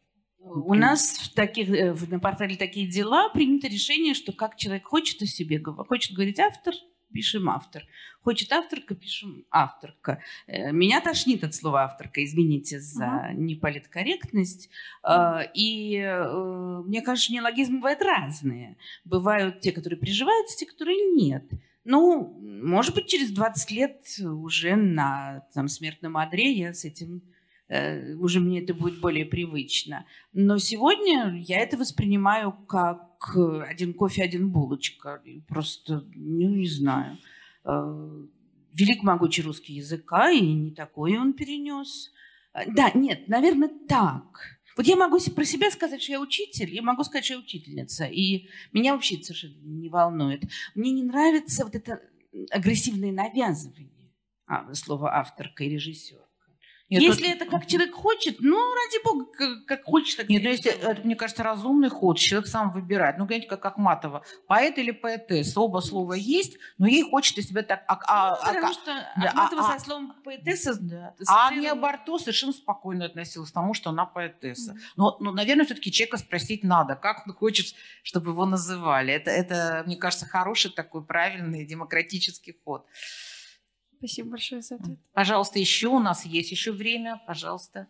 У 0.42 0.74
нас 0.74 1.18
в 1.18 1.34
таких, 1.34 1.70
э, 1.70 1.94
на 2.10 2.20
портале 2.20 2.56
«Такие 2.56 2.88
дела» 2.88 3.30
принято 3.30 3.68
решение, 3.68 4.14
что 4.14 4.32
как 4.32 4.56
человек 4.56 4.86
хочет 4.86 5.22
о 5.22 5.26
себе 5.26 5.60
говорить, 5.60 5.88
хочет 5.88 6.14
говорить 6.14 6.40
автор, 6.40 6.74
пишем 7.14 7.50
автор. 7.50 7.84
Хочет 8.22 8.52
авторка, 8.52 8.96
пишем 8.96 9.46
авторка. 9.52 10.22
Э, 10.48 10.72
меня 10.72 11.02
тошнит 11.02 11.44
от 11.44 11.54
слова 11.56 11.84
авторка, 11.84 12.24
извините 12.24 12.80
за 12.80 13.06
uh-huh. 13.06 13.34
неполиткорректность. 13.34 14.70
Uh-huh. 15.04 15.46
И 15.54 15.96
э, 15.98 16.82
мне 16.86 17.02
кажется, 17.02 17.34
неологизмы 17.34 17.78
бывают 17.78 18.02
разные. 18.02 18.78
Бывают 19.06 19.60
те, 19.60 19.72
которые 19.72 20.00
приживаются, 20.00 20.58
те, 20.58 20.66
которые 20.66 21.12
нет. 21.14 21.50
Ну, 21.84 22.38
может 22.42 22.94
быть, 22.96 23.08
через 23.08 23.32
20 23.32 23.72
лет 23.72 24.06
уже 24.20 24.76
на 24.76 25.46
там, 25.54 25.68
смертном 25.68 26.18
одре 26.18 26.52
я 26.52 26.74
с 26.74 26.86
этим 26.86 27.22
Э, 27.22 27.39
уже 27.70 28.40
мне 28.40 28.62
это 28.62 28.74
будет 28.74 29.00
более 29.00 29.26
привычно. 29.26 30.06
Но 30.34 30.58
сегодня 30.58 31.40
я 31.40 31.60
это 31.60 31.78
воспринимаю 31.78 32.52
как 32.68 33.36
один 33.36 33.94
кофе, 33.94 34.24
один 34.24 34.50
булочка. 34.50 35.22
Просто, 35.48 36.06
ну, 36.16 36.50
не 36.50 36.68
знаю. 36.68 37.18
Э, 37.66 38.26
велик 38.74 39.04
могучий 39.04 39.42
русский 39.42 39.74
языка, 39.74 40.32
и 40.32 40.42
не 40.42 40.72
такое 40.72 41.20
он 41.20 41.34
перенес. 41.34 42.12
Э, 42.54 42.72
да, 42.72 42.92
нет, 42.94 43.28
наверное, 43.28 43.72
так. 43.88 44.60
Вот 44.78 44.86
я 44.86 44.96
могу 44.96 45.20
про 45.36 45.44
себя 45.44 45.70
сказать, 45.72 46.02
что 46.02 46.14
я 46.14 46.22
учитель, 46.22 46.74
я 46.74 46.82
могу 46.82 47.04
сказать, 47.04 47.26
что 47.26 47.34
я 47.34 47.40
учительница, 47.42 48.06
и 48.06 48.48
меня 48.72 48.94
вообще 48.94 49.16
это 49.16 49.26
совершенно 49.26 49.62
не 49.62 49.90
волнует. 49.90 50.44
Мне 50.74 50.92
не 50.92 51.04
нравится 51.04 51.66
вот 51.66 51.76
это 51.76 52.02
агрессивное 52.50 53.12
навязывание 53.12 54.14
а, 54.46 54.74
слова 54.74 55.18
авторка 55.18 55.66
и 55.66 55.70
режиссер. 55.70 56.29
Нет, 56.90 57.04
если 57.04 57.28
тут... 57.28 57.36
это 57.36 57.46
как 57.46 57.68
человек 57.68 57.94
хочет, 57.94 58.38
ну, 58.40 58.58
ради 58.58 59.04
бога, 59.04 59.26
как, 59.32 59.66
как 59.66 59.84
хочет, 59.84 60.18
так 60.18 60.30
Нет, 60.30 60.42
ну, 60.42 60.50
если, 60.50 60.72
это, 60.72 61.02
мне 61.04 61.16
кажется, 61.16 61.44
разумный 61.44 61.90
ход, 61.90 62.18
человек 62.18 62.48
сам 62.48 62.72
выбирает. 62.72 63.18
Ну, 63.20 63.26
говорите, 63.26 63.48
как 63.48 63.64
Ахматова, 63.66 64.24
поэт 64.48 64.78
или 64.80 64.92
поэтесса, 64.92 65.60
оба 65.60 65.82
слова 65.82 66.14
есть, 66.14 66.58
но 66.80 66.88
ей 66.88 67.04
хочется 67.04 67.44
себя 67.44 67.62
так... 67.62 67.84
А, 67.88 68.00
а, 68.08 68.32
ну, 68.32 68.48
потому 68.48 68.68
а, 68.68 68.74
что 68.74 68.86
да, 69.22 69.28
Ахматова 69.28 69.62
а, 69.62 69.78
со 69.78 69.86
словом 69.86 70.14
поэтесса... 70.24 70.78
Да. 70.80 71.14
А 71.28 71.50
Агния 71.50 71.76
Барто 71.76 72.18
совершенно 72.18 72.54
спокойно 72.54 73.06
относилась 73.06 73.52
к 73.52 73.54
тому, 73.54 73.76
что 73.76 73.92
она 73.92 74.06
поэтесса. 74.06 74.72
Mm-hmm. 74.72 74.94
Но, 74.96 75.18
но, 75.20 75.32
наверное, 75.32 75.66
все-таки 75.66 75.92
человека 75.92 76.18
спросить 76.18 76.64
надо, 76.64 76.96
как 76.96 77.28
он 77.28 77.34
хочет, 77.34 77.76
чтобы 78.02 78.32
его 78.32 78.46
называли. 78.46 79.14
Это, 79.14 79.30
это, 79.30 79.84
мне 79.86 79.96
кажется, 79.96 80.26
хороший 80.26 80.72
такой 80.72 81.06
правильный 81.06 81.66
демократический 81.66 82.58
ход. 82.66 82.88
Спасибо 84.00 84.30
большое 84.30 84.62
за 84.62 84.76
ответ. 84.76 84.98
Пожалуйста, 85.12 85.60
еще 85.60 85.90
у 85.90 86.00
нас 86.00 86.26
есть 86.26 86.52
еще 86.52 86.72
время. 86.72 87.22
Пожалуйста. 87.28 87.88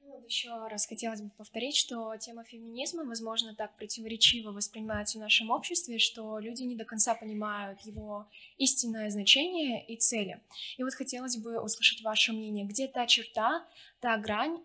Ну, 0.00 0.24
еще 0.24 0.50
раз 0.68 0.86
хотелось 0.86 1.20
бы 1.20 1.30
повторить, 1.30 1.76
что 1.76 2.16
тема 2.16 2.44
феминизма, 2.44 3.04
возможно, 3.04 3.56
так 3.56 3.76
противоречиво 3.76 4.52
воспринимается 4.52 5.18
в 5.18 5.20
нашем 5.20 5.50
обществе, 5.50 5.98
что 5.98 6.38
люди 6.38 6.62
не 6.62 6.76
до 6.76 6.84
конца 6.84 7.16
понимают 7.16 7.80
его 7.80 8.28
истинное 8.56 9.10
значение 9.10 9.84
и 9.84 9.96
цели. 9.96 10.40
И 10.76 10.84
вот 10.84 10.94
хотелось 10.94 11.36
бы 11.36 11.60
услышать 11.60 12.02
ваше 12.02 12.32
мнение, 12.32 12.64
где 12.66 12.86
та 12.86 13.06
черта, 13.06 13.66
та 13.98 14.16
грань, 14.16 14.62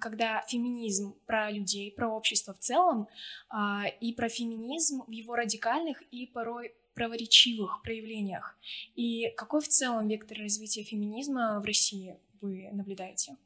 когда 0.00 0.46
феминизм 0.48 1.14
про 1.26 1.50
людей, 1.50 1.92
про 1.92 2.08
общество 2.08 2.54
в 2.54 2.58
целом, 2.58 3.06
а, 3.50 3.84
и 4.00 4.14
про 4.14 4.30
феминизм 4.30 5.02
в 5.06 5.10
его 5.10 5.34
радикальных 5.34 6.00
и 6.10 6.26
порой 6.26 6.72
противоречивых 7.00 7.80
проявлениях. 7.82 8.58
И 8.94 9.30
какой 9.36 9.60
в 9.60 9.68
целом 9.68 10.08
вектор 10.08 10.38
развития 10.38 10.84
феминизма 10.84 11.58
в 11.60 11.64
России 11.64 12.16
вы 12.40 12.68
наблюдаете? 12.72 13.36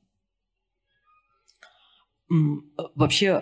Вообще, 2.94 3.40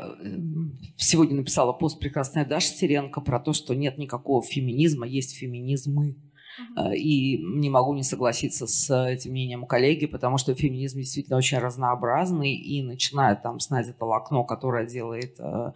сегодня 0.99 1.37
написала 1.37 1.73
пост 1.73 1.99
прекрасная 1.99 2.45
Даша 2.45 2.75
Теренко 2.75 3.21
про 3.21 3.41
то, 3.41 3.53
что 3.53 3.75
нет 3.75 3.97
никакого 3.97 4.43
феминизма, 4.43 5.07
есть 5.07 5.37
феминизмы. 5.37 6.17
Uh-huh. 6.61 6.95
И 6.95 7.39
не 7.39 7.71
могу 7.71 7.95
не 7.95 8.03
согласиться 8.03 8.67
с 8.67 8.95
этим 8.95 9.33
мнением 9.33 9.67
коллеги, 9.67 10.07
потому 10.07 10.39
что 10.39 10.55
феминизм 10.55 10.99
действительно 10.99 11.37
очень 11.37 11.59
разнообразный, 11.59 12.55
и 12.55 12.83
начиная 12.83 13.37
там 13.37 13.59
с 13.61 13.71
Надя 13.71 13.93
Толокно, 13.93 14.45
которая 14.45 14.87
делает 14.87 15.39
э, 15.39 15.73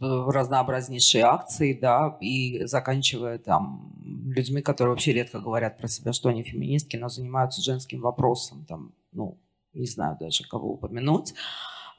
разнообразнейшие 0.00 1.24
акции, 1.24 1.78
да, 1.80 2.16
и 2.20 2.64
заканчивая 2.64 3.38
там 3.38 3.92
людьми, 4.02 4.62
которые 4.62 4.92
вообще 4.92 5.12
редко 5.12 5.40
говорят 5.40 5.78
про 5.78 5.88
себя, 5.88 6.12
что 6.12 6.28
они 6.28 6.42
феминистки, 6.42 6.96
но 6.96 7.08
занимаются 7.08 7.62
женским 7.62 8.00
вопросом, 8.00 8.64
там, 8.66 8.92
ну, 9.12 9.38
не 9.74 9.86
знаю 9.86 10.16
даже, 10.18 10.44
кого 10.44 10.72
упомянуть. 10.72 11.34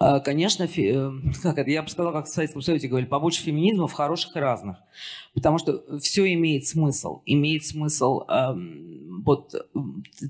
А, 0.02 0.22
конечно, 0.22 0.64
э, 0.64 1.12
как 1.44 1.58
это, 1.58 1.70
я 1.70 1.84
бы 1.84 1.90
сказала, 1.90 2.14
как 2.14 2.26
в 2.26 2.30
Советском 2.30 2.62
Союзе 2.62 2.88
говорили, 2.88 3.10
побольше 3.10 3.44
феминизма 3.44 3.88
в 3.88 3.92
хороших 3.92 4.36
и 4.36 4.40
разных. 4.40 4.78
Потому 5.34 5.58
что 5.58 5.84
все 6.00 6.32
имеет 6.34 6.66
смысл. 6.66 7.22
Имеет 7.26 7.66
смысл 7.66 8.22
эм, 8.30 9.22
вот 9.26 9.54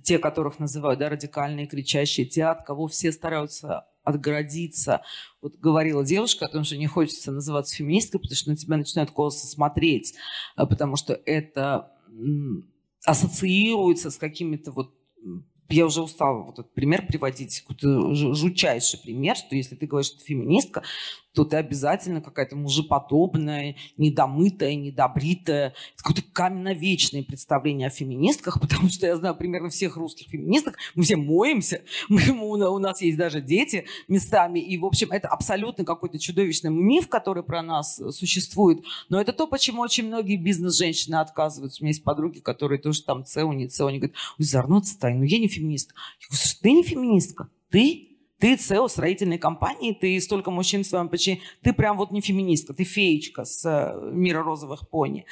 те, 0.03 0.17
которых 0.17 0.57
называют 0.57 0.99
да, 0.99 1.09
радикальные, 1.09 1.67
кричащие, 1.67 2.25
те, 2.25 2.45
от 2.45 2.65
кого 2.65 2.87
все 2.87 3.11
стараются 3.11 3.85
отгородиться. 4.03 5.01
Вот 5.39 5.57
говорила 5.57 6.03
девушка 6.03 6.45
о 6.45 6.49
том, 6.49 6.63
что 6.63 6.75
не 6.75 6.87
хочется 6.87 7.31
называться 7.31 7.75
феминисткой, 7.75 8.19
потому 8.21 8.35
что 8.35 8.49
на 8.49 8.57
тебя 8.57 8.75
начинают 8.75 9.11
косо 9.11 9.45
смотреть, 9.45 10.15
а, 10.55 10.65
потому 10.65 10.95
что 10.95 11.13
это 11.13 11.91
ассоциируется 13.05 14.09
с 14.09 14.17
какими-то 14.17 14.71
вот 14.71 14.95
я 15.69 15.85
уже 15.85 16.01
устала 16.01 16.43
вот 16.43 16.59
этот 16.59 16.73
пример 16.73 17.05
приводить, 17.05 17.61
какой-то 17.61 18.13
жутчайший 18.13 18.99
пример, 18.99 19.35
что 19.35 19.55
если 19.55 19.75
ты 19.75 19.87
говоришь, 19.87 20.07
что 20.07 20.19
ты 20.19 20.25
феминистка, 20.25 20.83
то 21.39 21.45
ты 21.45 21.55
обязательно 21.55 22.19
какая-то 22.19 22.57
мужеподобная, 22.57 23.77
недомытая, 23.95 24.75
недобритая. 24.75 25.69
Это 25.69 26.03
какое-то 26.03 26.21
каменно-вечное 26.33 27.23
представление 27.23 27.87
о 27.87 27.91
феминистках, 27.91 28.59
потому 28.61 28.89
что 28.89 29.07
я 29.07 29.15
знаю 29.15 29.35
примерно 29.35 29.69
всех 29.69 29.95
русских 29.95 30.27
феминисток. 30.27 30.75
Мы 30.95 31.03
все 31.03 31.15
моемся, 31.15 31.81
мы, 32.09 32.21
у 32.29 32.77
нас 32.77 33.01
есть 33.01 33.17
даже 33.17 33.39
дети 33.39 33.85
местами. 34.09 34.59
И, 34.59 34.77
в 34.77 34.85
общем, 34.85 35.11
это 35.11 35.29
абсолютно 35.29 35.85
какой-то 35.85 36.19
чудовищный 36.19 36.71
миф, 36.71 37.07
который 37.07 37.43
про 37.43 37.61
нас 37.61 38.01
существует. 38.11 38.83
Но 39.07 39.21
это 39.21 39.31
то, 39.31 39.47
почему 39.47 39.81
очень 39.81 40.07
многие 40.07 40.35
бизнес-женщины 40.35 41.15
отказываются. 41.15 41.81
У 41.81 41.85
меня 41.85 41.91
есть 41.91 42.03
подруги, 42.03 42.39
которые 42.39 42.81
тоже 42.81 43.01
там 43.03 43.23
ЦЕО, 43.23 43.53
не 43.53 43.69
ЦЕО. 43.69 43.87
Они 43.87 43.99
говорят, 43.99 44.17
ой, 44.37 44.45
Зарнот, 44.45 44.83
ну 45.01 45.23
я 45.23 45.39
не 45.39 45.47
феминистка. 45.47 45.95
Я 46.19 46.27
говорю, 46.27 46.43
ты 46.61 46.71
не 46.73 46.83
феминистка, 46.83 47.49
ты 47.69 48.08
ты 48.39 48.57
СЭО 48.57 48.87
строительной 48.87 49.37
компании, 49.37 49.93
ты 49.93 50.19
столько 50.21 50.49
мужчин 50.49 50.83
в 50.83 50.87
своем 50.87 51.09
подчинении. 51.09 51.43
Ты 51.61 51.73
прям 51.73 51.97
вот 51.97 52.11
не 52.11 52.21
феминистка, 52.21 52.73
ты 52.73 52.85
феечка 52.85 53.43
с 53.43 53.65
э, 53.65 54.11
мира 54.13 54.43
розовых 54.43 54.89
пони. 54.89 55.25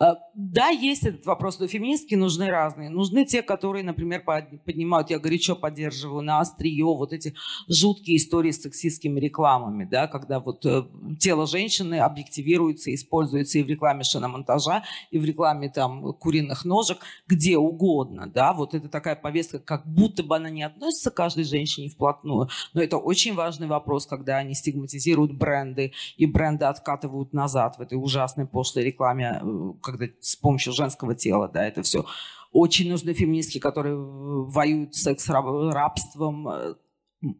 Э, 0.00 0.14
да, 0.34 0.68
есть 0.68 1.04
этот 1.04 1.24
вопрос, 1.24 1.60
но 1.60 1.68
феминистки 1.68 2.16
нужны 2.16 2.50
разные. 2.50 2.90
Нужны 2.90 3.24
те, 3.24 3.42
которые, 3.42 3.84
например, 3.84 4.24
поднимают, 4.24 5.10
я 5.10 5.20
горячо 5.20 5.54
поддерживаю 5.54 6.22
на 6.22 6.40
острие 6.40 6.84
вот 6.84 7.12
эти 7.12 7.34
жуткие 7.68 8.16
истории 8.16 8.50
с 8.50 8.62
сексистскими 8.62 9.20
рекламами, 9.20 9.84
да, 9.84 10.08
когда 10.08 10.40
вот 10.40 10.66
э, 10.66 10.84
тело 11.18 11.46
женщины 11.46 12.00
объективируется, 12.00 12.92
используется 12.92 13.60
и 13.60 13.62
в 13.62 13.68
рекламе 13.68 14.02
шиномонтажа, 14.02 14.82
и 15.12 15.18
в 15.18 15.24
рекламе 15.24 15.68
там 15.68 16.12
куриных 16.14 16.64
ножек, 16.64 16.98
где 17.28 17.56
угодно, 17.56 18.26
да, 18.26 18.52
вот 18.52 18.74
это 18.74 18.88
такая 18.88 19.14
повестка, 19.14 19.60
как 19.60 19.86
будто 19.86 20.24
бы 20.24 20.34
она 20.34 20.50
не 20.50 20.64
относится 20.64 21.12
к 21.12 21.14
каждой 21.14 21.44
женщине 21.44 21.88
вплотную, 21.88 22.47
но 22.74 22.82
это 22.82 22.96
очень 22.96 23.34
важный 23.34 23.66
вопрос, 23.66 24.06
когда 24.06 24.38
они 24.38 24.54
стигматизируют 24.54 25.32
бренды, 25.32 25.92
и 26.16 26.26
бренды 26.26 26.64
откатывают 26.64 27.32
назад 27.32 27.78
в 27.78 27.80
этой 27.80 27.94
ужасной 27.94 28.46
пошлой 28.46 28.84
рекламе, 28.84 29.40
э, 29.42 29.72
когда 29.82 30.06
с 30.20 30.36
помощью 30.36 30.72
женского 30.72 31.14
тела, 31.14 31.48
да, 31.48 31.66
это 31.66 31.82
все. 31.82 32.04
Очень 32.52 32.90
нужны 32.90 33.12
феминистки, 33.12 33.58
которые 33.58 33.96
воюют 33.96 34.94
с 34.94 35.02
секс-рабством, 35.02 36.48
э, 36.48 36.74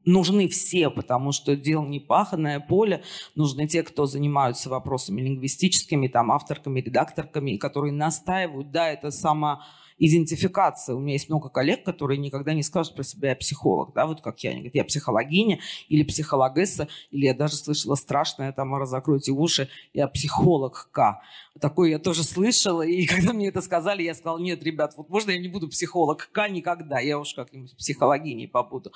нужны 0.05 0.49
все, 0.49 0.91
потому 0.91 1.33
что 1.33 1.57
дело 1.57 1.85
не 1.87 2.01
паханное 2.01 2.61
поле, 2.61 3.03
нужны 3.35 3.67
те, 3.67 3.83
кто 3.83 4.07
занимаются 4.07 4.69
вопросами 4.71 5.21
лингвистическими, 5.23 6.09
там, 6.09 6.33
авторками, 6.33 6.81
редакторками, 6.81 7.57
которые 7.57 7.93
настаивают, 7.93 8.71
да, 8.71 8.91
это 8.91 9.11
само 9.11 9.63
идентификация. 9.99 10.95
У 10.95 11.01
меня 11.01 11.15
есть 11.15 11.29
много 11.29 11.49
коллег, 11.49 11.85
которые 11.85 12.19
никогда 12.19 12.55
не 12.55 12.63
скажут 12.63 12.95
про 12.95 13.03
себя 13.03 13.31
«я 13.31 13.37
психолог», 13.37 13.93
да, 13.95 14.07
вот 14.07 14.21
как 14.21 14.41
я. 14.41 14.51
Они 14.51 14.61
говорят, 14.61 14.75
я 14.75 14.85
психологиня 14.85 15.61
или 15.89 16.03
психологесса, 16.03 16.89
или 17.11 17.27
я 17.27 17.35
даже 17.35 17.57
слышала 17.57 17.95
страшное, 17.95 18.53
там, 18.53 18.75
разокройте 18.75 19.33
уши, 19.33 19.69
я 19.93 20.09
психолог 20.09 20.89
К. 20.93 21.21
Такое 21.61 21.91
я 21.91 21.99
тоже 21.99 22.23
слышала, 22.23 22.83
и 22.83 23.07
когда 23.07 23.33
мне 23.33 23.49
это 23.49 23.61
сказали, 23.61 24.03
я 24.03 24.15
сказала, 24.15 24.39
нет, 24.39 24.63
ребят, 24.63 24.95
вот 24.97 25.09
можно 25.09 25.33
я 25.33 25.39
не 25.39 25.49
буду 25.49 25.69
психолог 25.69 26.31
К 26.33 26.49
никогда, 26.49 27.01
я 27.01 27.19
уж 27.19 27.35
как-нибудь 27.35 27.77
психологиней 27.77 28.49
побуду. 28.49 28.93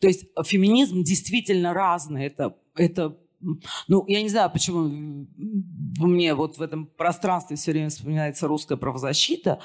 То 0.00 0.06
есть 0.06 0.26
феминизм 0.44 1.02
действительно 1.02 1.74
разный, 1.74 2.26
это, 2.26 2.56
это 2.74 3.16
ну, 3.88 4.04
я 4.06 4.22
не 4.22 4.28
знаю, 4.28 4.50
почему 4.50 5.26
мне 5.98 6.34
вот 6.34 6.58
в 6.58 6.62
этом 6.62 6.86
пространстве 6.86 7.56
все 7.56 7.72
время 7.72 7.90
вспоминается 7.90 8.48
русская 8.48 8.76
правозащита, 8.76 9.60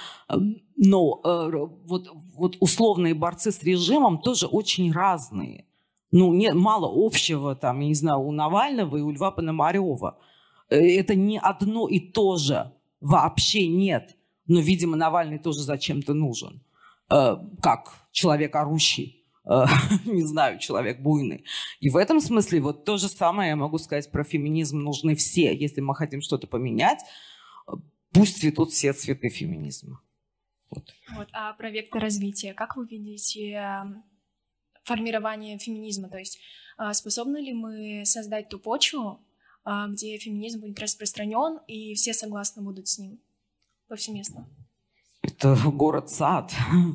но 0.77 1.21
э, 1.23 1.67
вот, 1.85 2.09
вот 2.35 2.57
условные 2.59 3.13
борцы 3.13 3.51
с 3.51 3.63
режимом 3.63 4.19
тоже 4.19 4.47
очень 4.47 4.91
разные. 4.91 5.65
Ну, 6.11 6.33
нет, 6.33 6.55
мало 6.55 6.91
общего 6.93 7.55
там, 7.55 7.79
я 7.79 7.87
не 7.87 7.95
знаю, 7.95 8.19
у 8.19 8.31
Навального 8.31 8.97
и 8.97 9.01
у 9.01 9.11
Льва 9.11 9.31
Пономарева. 9.31 10.17
Э, 10.69 10.75
это 10.75 11.15
не 11.15 11.39
одно 11.39 11.87
и 11.87 11.99
то 11.99 12.37
же. 12.37 12.71
Вообще 12.99 13.67
нет. 13.67 14.15
Но, 14.47 14.59
видимо, 14.59 14.97
Навальный 14.97 15.39
тоже 15.39 15.61
зачем-то 15.61 16.13
нужен. 16.13 16.61
Э, 17.09 17.37
как 17.61 17.93
человек 18.11 18.55
орущий 18.55 19.20
не 20.05 20.23
знаю, 20.23 20.59
человек 20.59 20.99
буйный. 20.99 21.45
И 21.79 21.89
в 21.89 21.97
этом 21.97 22.19
смысле 22.19 22.61
вот 22.61 22.85
то 22.85 22.97
же 22.97 23.07
самое 23.07 23.49
я 23.49 23.55
могу 23.55 23.77
сказать 23.77 24.09
про 24.11 24.23
феминизм. 24.23 24.79
Нужны 24.79 25.15
все. 25.15 25.55
Если 25.55 25.81
мы 25.81 25.95
хотим 25.95 26.21
что-то 26.21 26.47
поменять, 26.47 26.99
э, 27.67 27.73
пусть 28.13 28.39
цветут 28.39 28.71
все 28.71 28.93
цветы 28.93 29.29
феминизма. 29.29 30.01
Вот. 30.69 30.93
Вот, 31.15 31.27
а 31.33 31.53
про 31.53 31.69
вектор 31.69 32.01
развития. 32.01 32.53
Как 32.53 32.77
вы 32.77 32.87
видите 32.87 33.51
эм, 33.51 34.03
формирование 34.83 35.57
феминизма? 35.57 36.09
То 36.09 36.17
есть 36.17 36.39
э, 36.77 36.93
способны 36.93 37.37
ли 37.37 37.53
мы 37.53 38.03
создать 38.05 38.49
ту 38.49 38.59
почву, 38.59 39.19
где 39.63 40.17
феминизм 40.17 40.61
будет 40.61 40.79
распространен, 40.79 41.59
и 41.67 41.93
все 41.93 42.15
согласны 42.15 42.63
будут 42.63 42.87
с 42.87 42.97
ним 42.97 43.19
повсеместно? 43.87 44.49
Это 45.21 45.55
город-сад. 45.55 46.51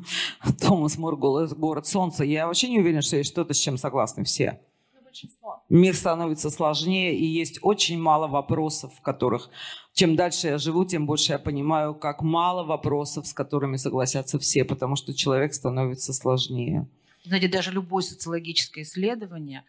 Томас 0.60 0.98
Моргул– 0.98 1.38
это 1.38 1.54
город 1.54 1.86
солнца. 1.86 2.24
Я 2.24 2.46
вообще 2.46 2.68
не 2.68 2.80
уверена, 2.80 3.02
что 3.02 3.16
есть 3.16 3.30
что-то, 3.30 3.54
с 3.54 3.58
чем 3.58 3.78
согласны 3.78 4.24
все. 4.24 4.60
Ну. 4.92 5.50
Мир 5.68 5.94
становится 5.94 6.50
сложнее, 6.50 7.16
и 7.16 7.24
есть 7.24 7.58
очень 7.62 7.98
мало 7.98 8.26
вопросов, 8.26 8.92
в 8.94 9.00
которых... 9.00 9.50
Чем 9.94 10.14
дальше 10.14 10.48
я 10.48 10.58
живу, 10.58 10.84
тем 10.84 11.06
больше 11.06 11.32
я 11.32 11.38
понимаю, 11.38 11.94
как 11.94 12.20
мало 12.20 12.64
вопросов, 12.64 13.26
с 13.26 13.32
которыми 13.32 13.76
согласятся 13.76 14.38
все, 14.38 14.62
потому 14.64 14.94
что 14.94 15.14
человек 15.14 15.54
становится 15.54 16.12
сложнее. 16.12 16.86
Знаете, 17.24 17.48
даже 17.48 17.72
любое 17.72 18.02
социологическое 18.02 18.84
исследование 18.84 19.64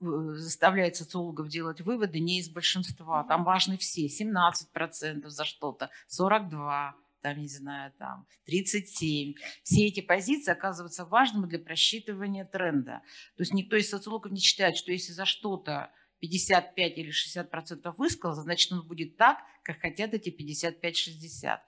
заставляет 0.00 0.96
социологов 0.96 1.48
делать 1.48 1.80
выводы 1.80 2.20
не 2.20 2.40
из 2.40 2.48
большинства. 2.48 3.24
Там 3.24 3.44
важны 3.44 3.76
все. 3.78 4.06
17% 4.06 5.28
за 5.28 5.44
что-то, 5.44 5.90
42% 6.10 6.94
там, 7.22 7.40
не 7.40 7.48
знаю, 7.48 7.92
там, 7.98 8.24
37. 8.44 9.34
Все 9.64 9.86
эти 9.86 10.00
позиции 10.00 10.52
оказываются 10.52 11.04
важными 11.04 11.46
для 11.46 11.58
просчитывания 11.58 12.44
тренда. 12.44 13.02
То 13.36 13.42
есть 13.42 13.52
никто 13.52 13.74
из 13.74 13.90
социологов 13.90 14.30
не 14.30 14.38
считает, 14.38 14.76
что 14.76 14.92
если 14.92 15.12
за 15.12 15.24
что-то 15.24 15.90
55 16.20 16.98
или 16.98 17.10
60 17.10 17.50
процентов 17.50 17.98
высказал, 17.98 18.44
значит, 18.44 18.70
он 18.70 18.86
будет 18.86 19.16
так, 19.16 19.38
как 19.64 19.80
хотят 19.80 20.14
эти 20.14 20.30
55-60. 20.30 21.40
То 21.42 21.60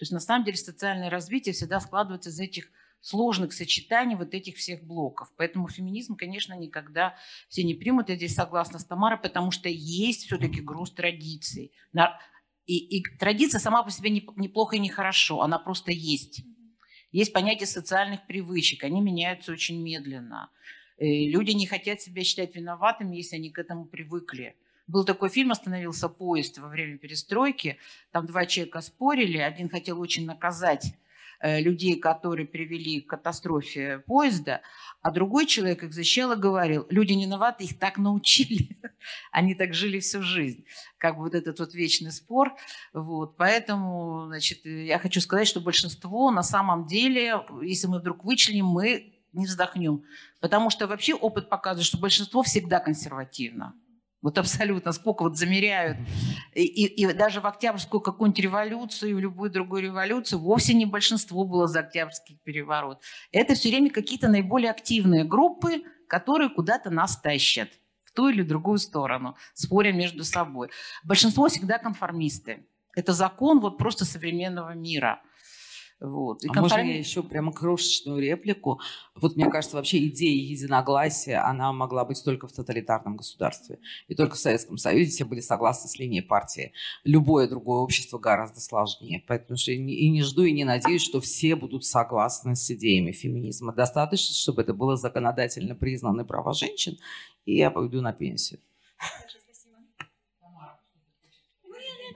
есть 0.00 0.12
на 0.12 0.20
самом 0.20 0.44
деле 0.44 0.58
социальное 0.58 1.08
развитие 1.08 1.54
всегда 1.54 1.80
складывается 1.80 2.28
из 2.28 2.38
этих 2.38 2.70
сложных 3.06 3.52
сочетаний 3.52 4.16
вот 4.16 4.34
этих 4.34 4.56
всех 4.56 4.82
блоков. 4.82 5.28
Поэтому 5.36 5.68
феминизм, 5.68 6.16
конечно, 6.16 6.54
никогда 6.54 7.14
все 7.48 7.62
не 7.62 7.74
примут. 7.74 8.08
Я 8.08 8.16
здесь 8.16 8.34
согласна 8.34 8.80
с 8.80 8.84
Тамарой, 8.84 9.18
потому 9.18 9.52
что 9.52 9.68
есть 9.68 10.26
все-таки 10.26 10.60
груз 10.60 10.90
традиций. 10.90 11.72
И, 12.66 12.98
и 12.98 13.04
традиция 13.20 13.60
сама 13.60 13.84
по 13.84 13.92
себе 13.92 14.10
не, 14.10 14.26
неплохо 14.34 14.74
и 14.74 14.80
не 14.80 14.88
хорошо, 14.88 15.42
она 15.42 15.60
просто 15.60 15.92
есть. 15.92 16.42
Есть 17.12 17.32
понятие 17.32 17.68
социальных 17.68 18.26
привычек, 18.26 18.82
они 18.82 19.00
меняются 19.00 19.52
очень 19.52 19.80
медленно. 19.80 20.50
И 20.98 21.28
люди 21.28 21.52
не 21.52 21.66
хотят 21.66 22.00
себя 22.00 22.24
считать 22.24 22.56
виноватыми, 22.56 23.14
если 23.14 23.36
они 23.36 23.50
к 23.50 23.58
этому 23.60 23.84
привыкли. 23.84 24.56
Был 24.88 25.04
такой 25.04 25.28
фильм 25.28 25.52
«Остановился 25.52 26.08
поезд» 26.08 26.58
во 26.58 26.66
время 26.66 26.98
перестройки. 26.98 27.78
Там 28.10 28.26
два 28.26 28.46
человека 28.46 28.80
спорили. 28.80 29.38
Один 29.38 29.68
хотел 29.68 30.00
очень 30.00 30.26
наказать 30.26 30.86
Э, 30.86 31.05
людей, 31.42 31.98
которые 31.98 32.46
привели 32.46 33.00
к 33.00 33.10
катастрофе 33.10 33.98
поезда, 34.06 34.62
а 35.02 35.10
другой 35.10 35.46
человек 35.46 35.84
их 35.84 35.92
защищал 35.92 36.32
и 36.32 36.36
говорил, 36.36 36.86
люди 36.90 37.12
не 37.12 37.26
виноваты, 37.26 37.64
их 37.64 37.78
так 37.78 37.96
научили, 37.98 38.80
они 39.32 39.54
так 39.54 39.72
жили 39.72 40.00
всю 40.00 40.22
жизнь. 40.22 40.64
Как 40.98 41.16
вот 41.16 41.34
этот 41.34 41.60
вот 41.60 41.74
вечный 41.74 42.10
спор. 42.10 42.56
Вот. 42.92 43.36
Поэтому 43.36 44.24
значит, 44.26 44.64
я 44.64 44.98
хочу 44.98 45.20
сказать, 45.20 45.46
что 45.46 45.60
большинство 45.60 46.30
на 46.30 46.42
самом 46.42 46.86
деле, 46.86 47.44
если 47.62 47.86
мы 47.86 48.00
вдруг 48.00 48.24
вычленим, 48.24 48.66
мы 48.66 49.14
не 49.32 49.46
вздохнем. 49.46 50.02
Потому 50.40 50.70
что 50.70 50.86
вообще 50.86 51.14
опыт 51.14 51.48
показывает, 51.48 51.86
что 51.86 51.98
большинство 51.98 52.42
всегда 52.42 52.80
консервативно. 52.80 53.74
Вот 54.26 54.38
абсолютно, 54.38 54.90
сколько 54.90 55.22
вот 55.22 55.38
замеряют. 55.38 55.98
И, 56.52 56.64
и, 56.64 57.04
и 57.04 57.12
даже 57.12 57.40
в 57.40 57.46
Октябрьскую 57.46 58.00
какую-нибудь 58.00 58.42
революцию, 58.42 59.12
и 59.12 59.14
в 59.14 59.20
любую 59.20 59.52
другую 59.52 59.82
революцию 59.82 60.40
вовсе 60.40 60.74
не 60.74 60.84
большинство 60.84 61.44
было 61.44 61.68
за 61.68 61.78
Октябрьский 61.78 62.40
переворот. 62.42 63.00
Это 63.30 63.54
все 63.54 63.68
время 63.68 63.88
какие-то 63.88 64.26
наиболее 64.26 64.72
активные 64.72 65.22
группы, 65.22 65.84
которые 66.08 66.50
куда-то 66.50 66.90
нас 66.90 67.20
тащат 67.20 67.68
в 68.02 68.10
ту 68.10 68.28
или 68.28 68.42
другую 68.42 68.78
сторону, 68.78 69.36
споря 69.54 69.92
между 69.92 70.24
собой. 70.24 70.70
Большинство 71.04 71.46
всегда 71.46 71.78
конформисты. 71.78 72.66
Это 72.96 73.12
закон 73.12 73.60
вот 73.60 73.78
просто 73.78 74.04
современного 74.04 74.74
мира– 74.74 75.22
вот. 75.98 76.44
И 76.44 76.48
а 76.48 76.52
конформи... 76.52 76.82
можно 76.82 76.92
я 76.92 76.98
еще 76.98 77.22
прямо 77.22 77.52
крошечную 77.52 78.20
реплику? 78.20 78.80
Вот 79.14 79.36
мне 79.36 79.48
кажется, 79.50 79.76
вообще 79.76 80.06
идея 80.08 80.36
единогласия, 80.36 81.38
она 81.38 81.72
могла 81.72 82.04
быть 82.04 82.22
только 82.22 82.46
в 82.46 82.52
тоталитарном 82.52 83.16
государстве. 83.16 83.78
И 84.06 84.14
только 84.14 84.34
в 84.34 84.38
Советском 84.38 84.76
Союзе 84.76 85.10
все 85.10 85.24
были 85.24 85.40
согласны 85.40 85.88
с 85.88 85.98
линией 85.98 86.20
партии. 86.20 86.72
Любое 87.04 87.48
другое 87.48 87.80
общество 87.80 88.18
гораздо 88.18 88.60
сложнее. 88.60 89.24
Поэтому 89.26 89.56
что 89.56 89.72
и 89.72 89.78
не 90.10 90.22
жду, 90.22 90.42
и 90.42 90.52
не 90.52 90.64
надеюсь, 90.64 91.02
что 91.02 91.20
все 91.20 91.56
будут 91.56 91.84
согласны 91.84 92.56
с 92.56 92.70
идеями 92.70 93.12
феминизма. 93.12 93.72
Достаточно, 93.72 94.34
чтобы 94.34 94.62
это 94.62 94.74
было 94.74 94.96
законодательно 94.96 95.74
признаны 95.74 96.26
права 96.26 96.52
женщин, 96.52 96.98
и 97.46 97.56
я 97.56 97.70
пойду 97.70 98.02
на 98.02 98.12
пенсию. 98.12 98.60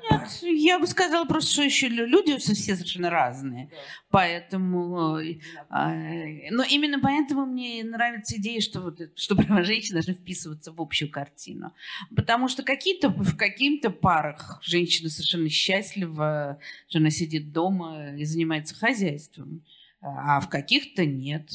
Нет, 0.02 0.39
я 0.43 0.78
бы 0.78 0.86
сказала 0.86 1.24
просто, 1.24 1.52
что 1.52 1.62
еще 1.62 1.89
люди 1.89 2.36
все 2.39 2.55
совершенно 2.55 3.10
разные. 3.10 3.66
Да. 3.70 3.77
Поэтому, 4.10 5.18
э, 5.18 6.51
но 6.51 6.62
именно 6.62 7.01
поэтому 7.01 7.47
мне 7.47 7.82
нравится 7.85 8.36
идея, 8.36 8.60
что, 8.60 8.81
вот, 8.81 9.01
что 9.16 9.36
права 9.36 9.62
женщин 9.64 9.94
должны 9.94 10.14
вписываться 10.14 10.72
в 10.72 10.81
общую 10.81 11.10
картину. 11.10 11.72
Потому 12.14 12.48
что 12.48 12.62
какие-то, 12.62 13.09
в 13.10 13.36
каких-то 13.36 13.90
парах 13.90 14.60
женщина 14.62 15.09
совершенно 15.09 15.48
счастлива, 15.48 16.59
что 16.89 16.98
она 16.98 17.10
сидит 17.10 17.52
дома 17.52 18.14
и 18.16 18.24
занимается 18.24 18.74
хозяйством, 18.74 19.64
а 20.01 20.40
в 20.40 20.48
каких-то 20.48 21.05
нет. 21.05 21.51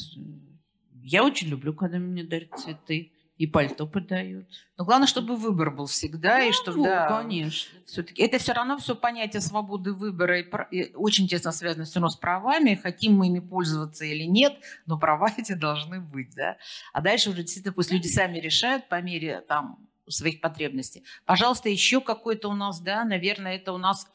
Я 1.04 1.24
очень 1.24 1.48
люблю, 1.48 1.74
когда 1.74 1.98
мне 1.98 2.24
дарят 2.24 2.58
цветы 2.58 3.12
и 3.38 3.48
пальто 3.48 3.86
подают. 3.86 4.48
Но 4.78 4.86
главное, 4.86 5.08
чтобы 5.08 5.36
выбор 5.36 5.70
был 5.70 5.88
всегда, 5.88 6.40
ну, 6.40 6.50
и 6.50 6.52
чтобы, 6.54 6.84
да, 6.84 7.08
конечно. 7.08 7.80
Все-таки 7.86 8.22
это 8.22 8.38
все 8.38 8.54
равно 8.54 8.78
все 8.78 8.96
понятие 8.96 9.42
свободы 9.42 9.94
выбора 9.94 10.40
и, 10.40 10.48
и 10.72 10.96
очень 10.96 11.28
тесно 11.28 11.52
связано 11.52 11.84
все 11.86 11.96
равно 11.96 12.10
с 12.10 12.16
правами, 12.16 12.76
хотим 12.76 13.14
мы 13.14 13.28
ими 13.28 13.40
пользоваться 13.40 14.06
или 14.06 14.24
нет, 14.24 14.58
но 14.86 14.98
права 14.98 15.30
эти 15.38 15.54
должны 15.54 16.00
быть, 16.00 16.34
да. 16.36 16.58
А 16.94 17.02
дальше 17.02 17.30
уже 17.30 17.42
действительно 17.42 17.74
пусть 17.74 17.92
люди 17.92 18.08
сами 18.08 18.40
решают 18.40 18.88
по 18.88 19.02
мере 19.02 19.42
там 19.42 19.86
своих 20.08 20.40
потребностей. 20.40 21.04
Пожалуйста, 21.26 21.68
еще 21.68 22.00
какой-то 22.00 22.50
у 22.50 22.54
нас, 22.54 22.80
да, 22.80 23.04
наверное, 23.04 23.56
это 23.56 23.74
у 23.74 23.78
нас 23.78 24.08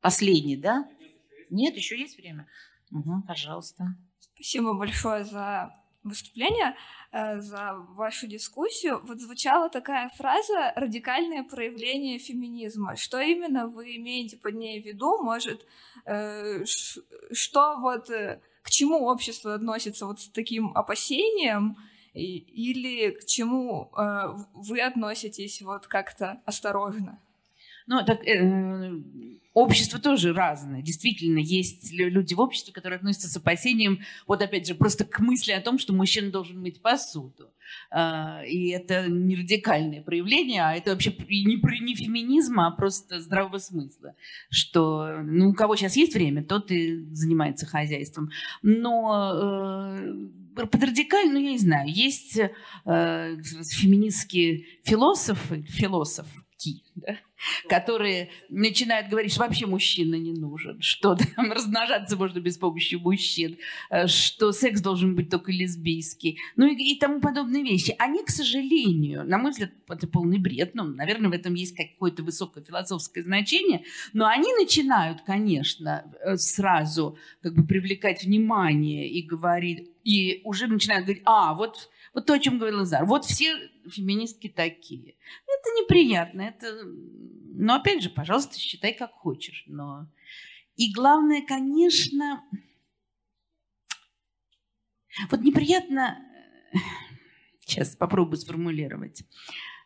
последний, 0.00 0.56
да? 0.56 0.88
Нет, 1.50 1.76
еще 1.76 1.98
есть 1.98 2.16
время. 2.16 2.48
Угу, 2.90 3.22
пожалуйста. 3.28 3.94
Спасибо 4.18 4.74
большое 4.74 5.24
за 5.24 5.70
выступление, 6.04 6.74
э, 7.12 7.40
за 7.40 7.74
вашу 7.90 8.26
дискуссию. 8.26 9.00
Вот 9.04 9.20
звучала 9.20 9.68
такая 9.68 10.10
фраза 10.16 10.72
«радикальное 10.76 11.44
проявление 11.44 12.18
феминизма». 12.18 12.96
Что 12.96 13.20
именно 13.20 13.68
вы 13.68 13.96
имеете 13.96 14.36
под 14.36 14.54
ней 14.54 14.82
в 14.82 14.86
виду? 14.86 15.22
Может, 15.22 15.66
э, 16.04 16.64
что 16.64 17.76
вот 17.78 18.10
э, 18.10 18.40
к 18.62 18.70
чему 18.70 19.06
общество 19.06 19.54
относится 19.54 20.06
вот 20.06 20.20
с 20.20 20.28
таким 20.28 20.76
опасением? 20.76 21.76
Или 22.14 23.12
к 23.12 23.24
чему 23.24 23.90
вы 24.52 24.82
относитесь 24.82 25.62
вот 25.62 25.86
как-то 25.86 26.42
осторожно? 26.44 27.18
Ну, 27.86 28.04
так 28.04 28.26
э, 28.26 28.92
общество 29.54 30.00
тоже 30.00 30.32
разное. 30.32 30.82
Действительно, 30.82 31.38
есть 31.38 31.92
люди 31.92 32.34
в 32.34 32.40
обществе, 32.40 32.72
которые 32.72 32.96
относятся 32.98 33.28
с 33.28 33.36
опасением, 33.36 34.00
вот 34.26 34.42
опять 34.42 34.66
же, 34.66 34.74
просто 34.74 35.04
к 35.04 35.20
мысли 35.20 35.52
о 35.52 35.60
том, 35.60 35.78
что 35.78 35.92
мужчина 35.92 36.30
должен 36.30 36.60
мыть 36.60 36.80
посуду. 36.80 37.50
Э, 37.90 38.46
и 38.46 38.68
это 38.68 39.08
не 39.08 39.36
радикальное 39.36 40.02
проявление, 40.02 40.62
а 40.62 40.74
это 40.74 40.92
вообще 40.92 41.14
не, 41.28 41.80
не 41.80 41.94
феминизм, 41.94 42.60
а 42.60 42.70
просто 42.70 43.20
здравого 43.20 43.58
смысла. 43.58 44.14
Что 44.50 45.20
ну, 45.22 45.50
у 45.50 45.54
кого 45.54 45.76
сейчас 45.76 45.96
есть 45.96 46.14
время, 46.14 46.42
тот 46.42 46.70
и 46.70 47.04
занимается 47.12 47.66
хозяйством. 47.66 48.30
Но 48.62 49.98
э, 50.56 50.66
под 50.66 50.82
радикально, 50.82 51.34
ну, 51.34 51.38
я 51.40 51.52
не 51.52 51.58
знаю, 51.58 51.88
есть 51.88 52.38
э, 52.38 52.50
феминистские 52.84 54.64
философы, 54.82 55.62
философ, 55.62 56.26
да, 56.94 57.16
которые 57.68 58.30
начинают 58.48 59.08
говорить, 59.08 59.32
что 59.32 59.40
вообще 59.40 59.66
мужчина 59.66 60.16
не 60.16 60.32
нужен, 60.32 60.80
что 60.80 61.14
там, 61.14 61.52
размножаться 61.52 62.16
можно 62.16 62.40
без 62.40 62.58
помощи 62.58 62.96
мужчин, 62.96 63.58
э, 63.90 64.06
что 64.06 64.52
секс 64.52 64.80
должен 64.80 65.14
быть 65.14 65.30
только 65.30 65.52
лесбийский, 65.52 66.38
ну 66.56 66.66
и, 66.66 66.94
и 66.94 66.98
тому 66.98 67.20
подобные 67.20 67.62
вещи. 67.62 67.94
Они, 67.98 68.22
к 68.24 68.30
сожалению, 68.30 69.24
на 69.24 69.38
мой 69.38 69.50
взгляд, 69.50 69.70
это 69.88 70.06
полный 70.06 70.38
бред, 70.38 70.74
ну, 70.74 70.84
наверное, 70.84 71.30
в 71.30 71.34
этом 71.34 71.54
есть 71.54 71.76
какое-то 71.76 72.22
высокое 72.22 72.64
философское 72.64 73.22
значение, 73.22 73.84
но 74.12 74.26
они 74.26 74.52
начинают, 74.54 75.22
конечно, 75.22 76.04
э, 76.24 76.36
сразу 76.36 77.18
как 77.42 77.54
бы 77.54 77.64
привлекать 77.64 78.24
внимание 78.24 79.08
и 79.08 79.22
говорить, 79.22 79.88
и 80.04 80.40
уже 80.44 80.66
начинают 80.66 81.04
говорить, 81.04 81.22
а, 81.26 81.54
вот 81.54 81.90
вот 82.12 82.26
то, 82.26 82.34
о 82.34 82.38
чем 82.38 82.58
говорил 82.58 82.84
Зар. 82.84 83.04
Вот 83.06 83.24
все 83.24 83.56
феминистки 83.88 84.48
такие. 84.48 85.16
Это 85.46 85.70
неприятно. 85.80 86.42
Это... 86.42 86.84
Но 87.54 87.74
опять 87.76 88.02
же, 88.02 88.10
пожалуйста, 88.10 88.58
считай 88.58 88.92
как 88.92 89.12
хочешь. 89.12 89.64
Но... 89.66 90.08
И 90.76 90.92
главное, 90.92 91.42
конечно, 91.46 92.42
вот 95.30 95.40
неприятно... 95.40 96.18
Сейчас 97.60 97.94
попробую 97.96 98.38
сформулировать. 98.38 99.22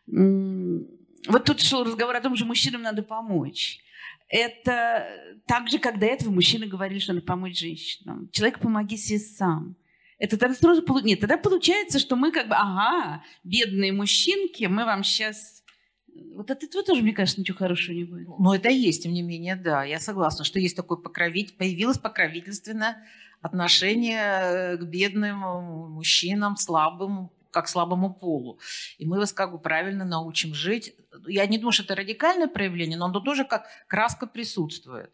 Вот 0.07 1.45
тут 1.45 1.61
шел 1.61 1.83
разговор 1.83 2.15
о 2.15 2.21
том, 2.21 2.35
что 2.35 2.45
мужчинам 2.45 2.81
надо 2.81 3.03
помочь. 3.03 3.79
Это 4.29 5.07
так 5.45 5.69
же, 5.69 5.79
как 5.79 5.99
до 5.99 6.05
этого 6.05 6.31
мужчины 6.31 6.65
говорили, 6.65 6.99
что 6.99 7.13
надо 7.13 7.25
помочь 7.25 7.59
женщинам. 7.59 8.29
Человек, 8.31 8.59
помоги 8.59 8.97
себе 8.97 9.19
сам. 9.19 9.77
Это 10.19 10.37
тогда 10.37 10.55
сразу... 10.55 10.83
Нет, 11.03 11.19
тогда 11.19 11.37
получается, 11.37 11.99
что 11.99 12.15
мы 12.15 12.31
как 12.31 12.47
бы, 12.47 12.55
ага, 12.55 13.23
бедные 13.43 13.91
мужчинки, 13.91 14.65
мы 14.65 14.85
вам 14.85 15.03
сейчас... 15.03 15.63
Вот 16.33 16.49
от 16.49 16.63
этого 16.63 16.83
тоже, 16.83 17.03
мне 17.03 17.13
кажется, 17.13 17.39
ничего 17.39 17.57
хорошего 17.57 17.95
не 17.95 18.03
будет. 18.03 18.27
Но 18.39 18.55
это 18.55 18.69
есть, 18.69 19.03
тем 19.03 19.13
не 19.13 19.21
менее, 19.21 19.55
да. 19.55 19.83
Я 19.83 19.99
согласна, 19.99 20.43
что 20.43 20.59
есть 20.59 20.75
такое 20.75 20.97
покровитель... 20.97 21.55
Появилось 21.55 21.99
покровительственное 21.99 23.05
отношение 23.41 24.77
к 24.77 24.83
бедным 24.83 25.37
мужчинам, 25.37 26.57
слабым, 26.57 27.29
как 27.51 27.67
слабому 27.67 28.13
полу. 28.13 28.59
И 28.97 29.05
мы 29.05 29.17
вас 29.17 29.31
как 29.33 29.51
бы 29.51 29.59
правильно 29.59 30.05
научим 30.05 30.55
жить. 30.55 30.95
Я 31.27 31.45
не 31.45 31.57
думаю, 31.59 31.71
что 31.71 31.83
это 31.83 31.95
радикальное 31.95 32.47
проявление, 32.47 32.97
но 32.97 33.05
оно 33.05 33.19
тоже 33.19 33.45
как 33.45 33.67
краска 33.87 34.25
присутствует. 34.25 35.11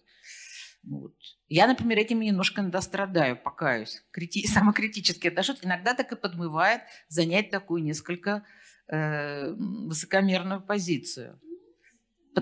Вот. 0.84 1.14
Я, 1.48 1.68
например, 1.68 1.98
этим 1.98 2.20
немножко 2.20 2.62
иногда 2.62 2.82
страдаю, 2.82 3.38
покаюсь. 3.38 4.04
Крити... 4.12 4.46
Самокритически 4.48 5.28
отношусь. 5.28 5.60
Иногда 5.62 5.94
так 5.94 6.12
и 6.12 6.16
подмывает 6.16 6.82
занять 7.08 7.50
такую 7.50 7.84
несколько 7.84 8.46
э, 8.88 9.52
высокомерную 9.54 10.62
позицию. 10.62 11.40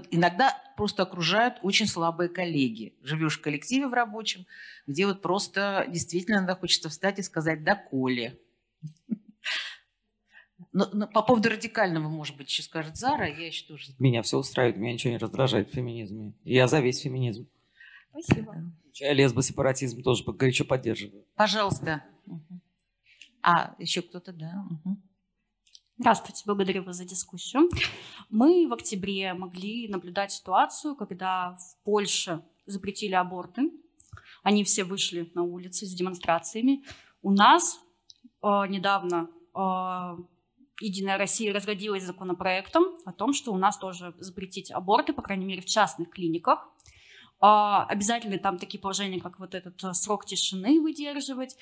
Иногда 0.10 0.58
просто 0.78 1.04
окружают 1.04 1.60
очень 1.62 1.86
слабые 1.86 2.30
коллеги. 2.30 2.96
Живешь 3.02 3.38
в 3.38 3.42
коллективе 3.42 3.88
в 3.88 3.94
рабочем, 3.94 4.48
где 4.88 5.06
вот 5.06 5.22
просто 5.22 5.86
действительно 5.90 6.38
иногда 6.38 6.56
хочется 6.56 6.90
встать 6.90 7.20
и 7.20 7.24
сказать 7.24 7.64
«да, 7.64 7.76
Коля». 7.76 8.38
Но, 10.74 10.88
но 10.94 11.06
по 11.06 11.22
поводу 11.22 11.50
радикального, 11.50 12.08
может 12.08 12.38
быть, 12.38 12.48
еще 12.48 12.64
скажет 12.64 12.96
Зара, 12.96 13.28
я 13.28 13.48
еще 13.48 13.66
тоже... 13.66 13.92
Меня 14.00 14.22
все 14.22 14.38
устраивает, 14.38 14.78
меня 14.78 14.94
ничего 14.94 15.12
не 15.12 15.18
раздражает 15.18 15.70
в 15.70 15.74
феминизме. 15.74 16.34
Я 16.46 16.68
за 16.68 16.80
весь 16.80 17.02
феминизм. 17.02 17.50
Спасибо. 18.12 18.56
Я 18.94 19.14
лесбосепаратизм 19.14 20.02
тоже 20.04 20.24
горячо 20.26 20.66
поддерживаю. 20.66 21.26
Пожалуйста. 21.36 22.04
А, 23.42 23.76
еще 23.80 24.02
кто-то, 24.02 24.34
да. 24.34 24.66
Здравствуйте, 25.98 26.44
благодарю 26.46 26.84
вас 26.84 26.98
за 26.98 27.06
дискуссию. 27.06 27.70
Мы 28.30 28.68
в 28.68 28.74
октябре 28.74 29.34
могли 29.34 29.88
наблюдать 29.88 30.32
ситуацию, 30.32 30.96
когда 30.96 31.56
в 31.56 31.84
Польше 31.84 32.44
запретили 32.66 33.14
аборты. 33.14 33.72
Они 34.44 34.64
все 34.64 34.84
вышли 34.84 35.32
на 35.36 35.44
улицы 35.44 35.86
с 35.86 35.94
демонстрациями. 35.94 36.84
У 37.22 37.32
нас 37.32 37.80
э, 38.42 38.48
недавно 38.68 39.30
э, 39.56 40.24
Единая 40.82 41.20
Россия 41.20 41.54
разродилась 41.54 42.04
законопроектом 42.04 42.86
о 43.06 43.14
том, 43.14 43.34
что 43.34 43.54
у 43.54 43.58
нас 43.58 43.78
тоже 43.78 44.16
запретить 44.18 44.72
аборты, 44.72 45.14
по 45.14 45.22
крайней 45.22 45.46
мере, 45.46 45.62
в 45.62 45.66
частных 45.66 46.10
клиниках. 46.10 46.68
А, 47.44 47.86
обязательно 47.86 48.38
там 48.38 48.60
такие 48.60 48.80
положения, 48.80 49.20
как 49.20 49.40
вот 49.40 49.56
этот 49.56 49.84
э, 49.84 49.94
срок 49.94 50.26
тишины 50.26 50.80
выдерживать. 50.80 51.58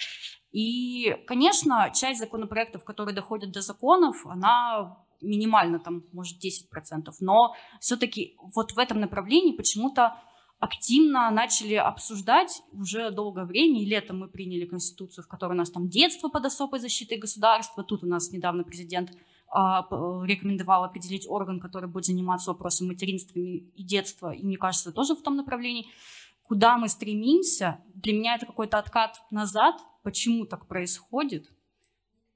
И, 0.51 1.15
конечно, 1.26 1.89
часть 1.95 2.19
законопроектов, 2.19 2.84
которые 2.84 3.15
доходят 3.15 3.51
до 3.51 3.61
законов, 3.61 4.26
она 4.26 4.97
минимально, 5.22 5.80
там, 5.80 6.03
может, 6.11 6.38
10%. 6.43 7.10
Но 7.22 7.56
все-таки 7.80 8.35
вот 8.53 8.73
в 8.73 8.77
этом 8.77 8.99
направлении 8.99 9.56
почему-то 9.56 10.18
активно 10.60 11.31
начали 11.31 11.76
обсуждать 11.76 12.61
уже 12.73 13.11
долгое 13.11 13.45
время. 13.45 13.81
И 13.81 13.85
летом 13.85 14.19
мы 14.19 14.27
приняли 14.27 14.65
Конституцию, 14.65 15.23
в 15.23 15.27
которой 15.30 15.53
у 15.53 15.57
нас 15.57 15.72
там 15.72 15.88
детство 15.88 16.27
под 16.27 16.45
особой 16.45 16.81
защитой 16.81 17.18
государства. 17.18 17.85
Тут 17.85 18.03
у 18.03 18.07
нас 18.07 18.31
недавно 18.31 18.65
президент 18.65 19.11
рекомендовал 19.51 20.84
определить 20.84 21.27
орган, 21.27 21.59
который 21.59 21.89
будет 21.89 22.05
заниматься 22.05 22.51
вопросом 22.51 22.88
материнства 22.88 23.39
и 23.39 23.84
детства. 23.84 24.31
И 24.31 24.43
мне 24.43 24.57
кажется, 24.57 24.91
тоже 24.91 25.15
в 25.15 25.21
том 25.21 25.35
направлении. 25.35 25.88
Куда 26.43 26.77
мы 26.77 26.88
стремимся? 26.89 27.80
Для 27.93 28.13
меня 28.13 28.35
это 28.35 28.45
какой-то 28.45 28.77
откат 28.77 29.21
назад. 29.31 29.76
Почему 30.03 30.45
так 30.45 30.67
происходит? 30.67 31.51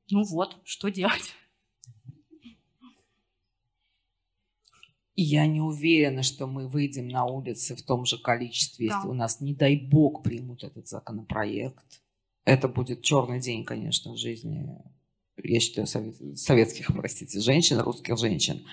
Ну 0.09 0.23
вот, 0.23 0.57
что 0.63 0.89
делать? 0.89 1.35
Я 5.15 5.45
не 5.45 5.61
уверена, 5.61 6.23
что 6.23 6.47
мы 6.47 6.67
выйдем 6.67 7.07
на 7.07 7.25
улицы 7.25 7.75
в 7.75 7.83
том 7.83 8.05
же 8.05 8.17
количестве, 8.17 8.89
да. 8.89 8.95
если 8.95 9.07
у 9.07 9.13
нас, 9.13 9.41
не 9.41 9.53
дай 9.53 9.75
бог, 9.75 10.23
примут 10.23 10.63
этот 10.63 10.87
законопроект. 10.87 12.01
Это 12.45 12.67
будет 12.67 13.03
черный 13.03 13.39
день, 13.39 13.63
конечно, 13.63 14.13
в 14.13 14.17
жизни 14.17 14.67
я 15.41 15.59
считаю, 15.59 15.87
советских, 15.87 16.87
простите, 16.87 17.39
женщин, 17.39 17.79
русских 17.79 18.17
женщин. 18.17 18.63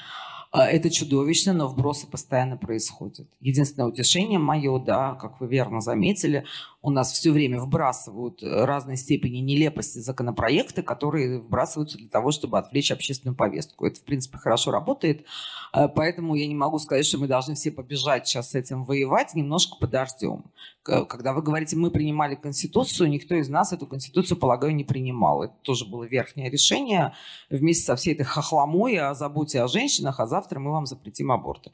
А, 0.52 0.66
это 0.66 0.90
чудовищно, 0.90 1.52
но 1.52 1.68
вбросы 1.68 2.08
постоянно 2.08 2.56
происходят. 2.56 3.28
Единственное 3.40 3.86
утешение 3.86 4.38
мое, 4.40 4.78
да, 4.80 5.14
как 5.14 5.40
вы 5.40 5.46
верно 5.46 5.80
заметили, 5.80 6.44
у 6.82 6.90
нас 6.90 7.12
все 7.12 7.30
время 7.30 7.60
вбрасывают 7.60 8.42
э, 8.42 8.64
разной 8.64 8.96
степени 8.96 9.38
нелепости 9.38 9.98
законопроекты, 9.98 10.82
которые 10.82 11.38
вбрасываются 11.38 11.98
для 11.98 12.08
того, 12.08 12.30
чтобы 12.30 12.58
отвлечь 12.58 12.90
общественную 12.90 13.36
повестку. 13.36 13.86
Это, 13.86 14.00
в 14.00 14.04
принципе, 14.04 14.38
хорошо 14.38 14.70
работает, 14.70 15.26
э, 15.74 15.88
поэтому 15.88 16.34
я 16.34 16.46
не 16.46 16.54
могу 16.54 16.78
сказать, 16.78 17.04
что 17.04 17.18
мы 17.18 17.26
должны 17.26 17.54
все 17.54 17.70
побежать 17.70 18.26
сейчас 18.26 18.50
с 18.50 18.54
этим 18.54 18.84
воевать, 18.84 19.34
немножко 19.34 19.76
подождем. 19.78 20.44
Когда 20.82 21.34
вы 21.34 21.42
говорите, 21.42 21.76
мы 21.76 21.90
принимали 21.90 22.34
Конституцию, 22.34 23.10
никто 23.10 23.34
из 23.34 23.50
нас 23.50 23.72
эту 23.74 23.86
Конституцию, 23.86 24.38
полагаю, 24.38 24.74
не 24.74 24.84
принимал. 24.84 25.42
Это 25.42 25.54
тоже 25.62 25.84
было 25.84 26.04
верхнее 26.04 26.50
решение 26.50 27.12
вместе 27.50 27.84
со 27.84 27.96
всей 27.96 28.14
этой 28.14 28.24
хохломой 28.24 28.96
о 28.96 29.12
заботе 29.12 29.60
о 29.60 29.68
женщинах, 29.68 30.18
а 30.20 30.26
завтра 30.26 30.58
мы 30.58 30.70
вам 30.70 30.86
запретим 30.86 31.30
аборты. 31.30 31.72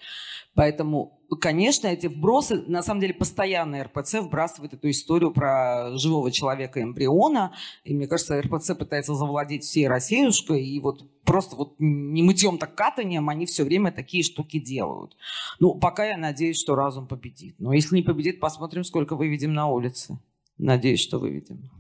Поэтому 0.55 1.21
конечно, 1.41 1.89
эти 1.89 2.07
вбросы, 2.07 2.63
на 2.67 2.83
самом 2.83 3.01
деле, 3.01 3.15
постоянно 3.15 3.83
РПЦ 3.85 4.21
вбрасывает 4.21 4.75
эту 4.75 4.91
историю 4.91 5.33
про 5.33 5.97
живого 5.97 6.31
человека 6.31 6.83
эмбриона. 6.83 7.53
И 7.85 7.95
мне 7.95 8.07
кажется, 8.07 8.41
РПЦ 8.41 8.75
пытается 8.79 9.15
завладеть 9.15 9.65
всей 9.65 9.89
Россиюшкой. 9.89 10.65
И 10.65 10.79
вот 10.81 11.05
просто 11.25 11.57
вот 11.57 11.75
не 11.79 12.23
мытьем, 12.23 12.59
так 12.59 12.75
катанием 12.75 13.29
они 13.29 13.47
все 13.47 13.65
время 13.65 13.93
такие 13.93 14.23
штуки 14.23 14.59
делают. 14.59 15.17
Ну, 15.59 15.75
пока 15.75 16.05
я 16.05 16.17
надеюсь, 16.17 16.59
что 16.59 16.75
разум 16.75 17.07
победит. 17.09 17.57
Но 17.59 17.73
если 17.73 17.97
не 17.97 18.03
победит, 18.03 18.41
посмотрим, 18.41 18.85
сколько 18.85 19.17
выведем 19.17 19.53
на 19.53 19.69
улице. 19.69 20.19
Надеюсь, 20.59 21.01
что 21.01 21.19
выведем. 21.19 21.71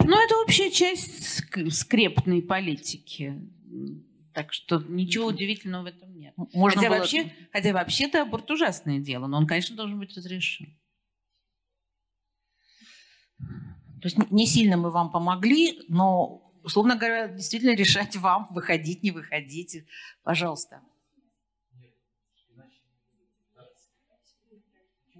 Ну, 0.00 0.16
это 0.16 0.36
вообще 0.36 0.70
часть 0.70 1.42
скрепной 1.72 2.42
политики. 2.42 3.34
Так 4.38 4.52
что 4.52 4.78
ничего 4.78 5.26
удивительного 5.26 5.82
в 5.82 5.86
этом 5.86 6.16
нет. 6.16 6.32
Можно 6.36 6.80
хотя, 6.80 6.90
было... 6.90 6.98
вообще, 6.98 7.34
хотя 7.52 7.72
вообще-то 7.72 8.22
аборт 8.22 8.48
ужасное 8.52 9.00
дело, 9.00 9.26
но 9.26 9.36
он, 9.36 9.48
конечно, 9.48 9.74
должен 9.74 9.98
быть 9.98 10.16
разрешен. 10.16 10.78
То 13.38 14.04
есть 14.04 14.16
не 14.30 14.46
сильно 14.46 14.76
мы 14.76 14.92
вам 14.92 15.10
помогли, 15.10 15.80
но, 15.88 16.52
условно 16.62 16.94
говоря, 16.94 17.26
действительно 17.26 17.74
решать 17.74 18.14
вам, 18.14 18.46
выходить, 18.50 19.02
не 19.02 19.10
выходить. 19.10 19.84
Пожалуйста. 20.22 20.82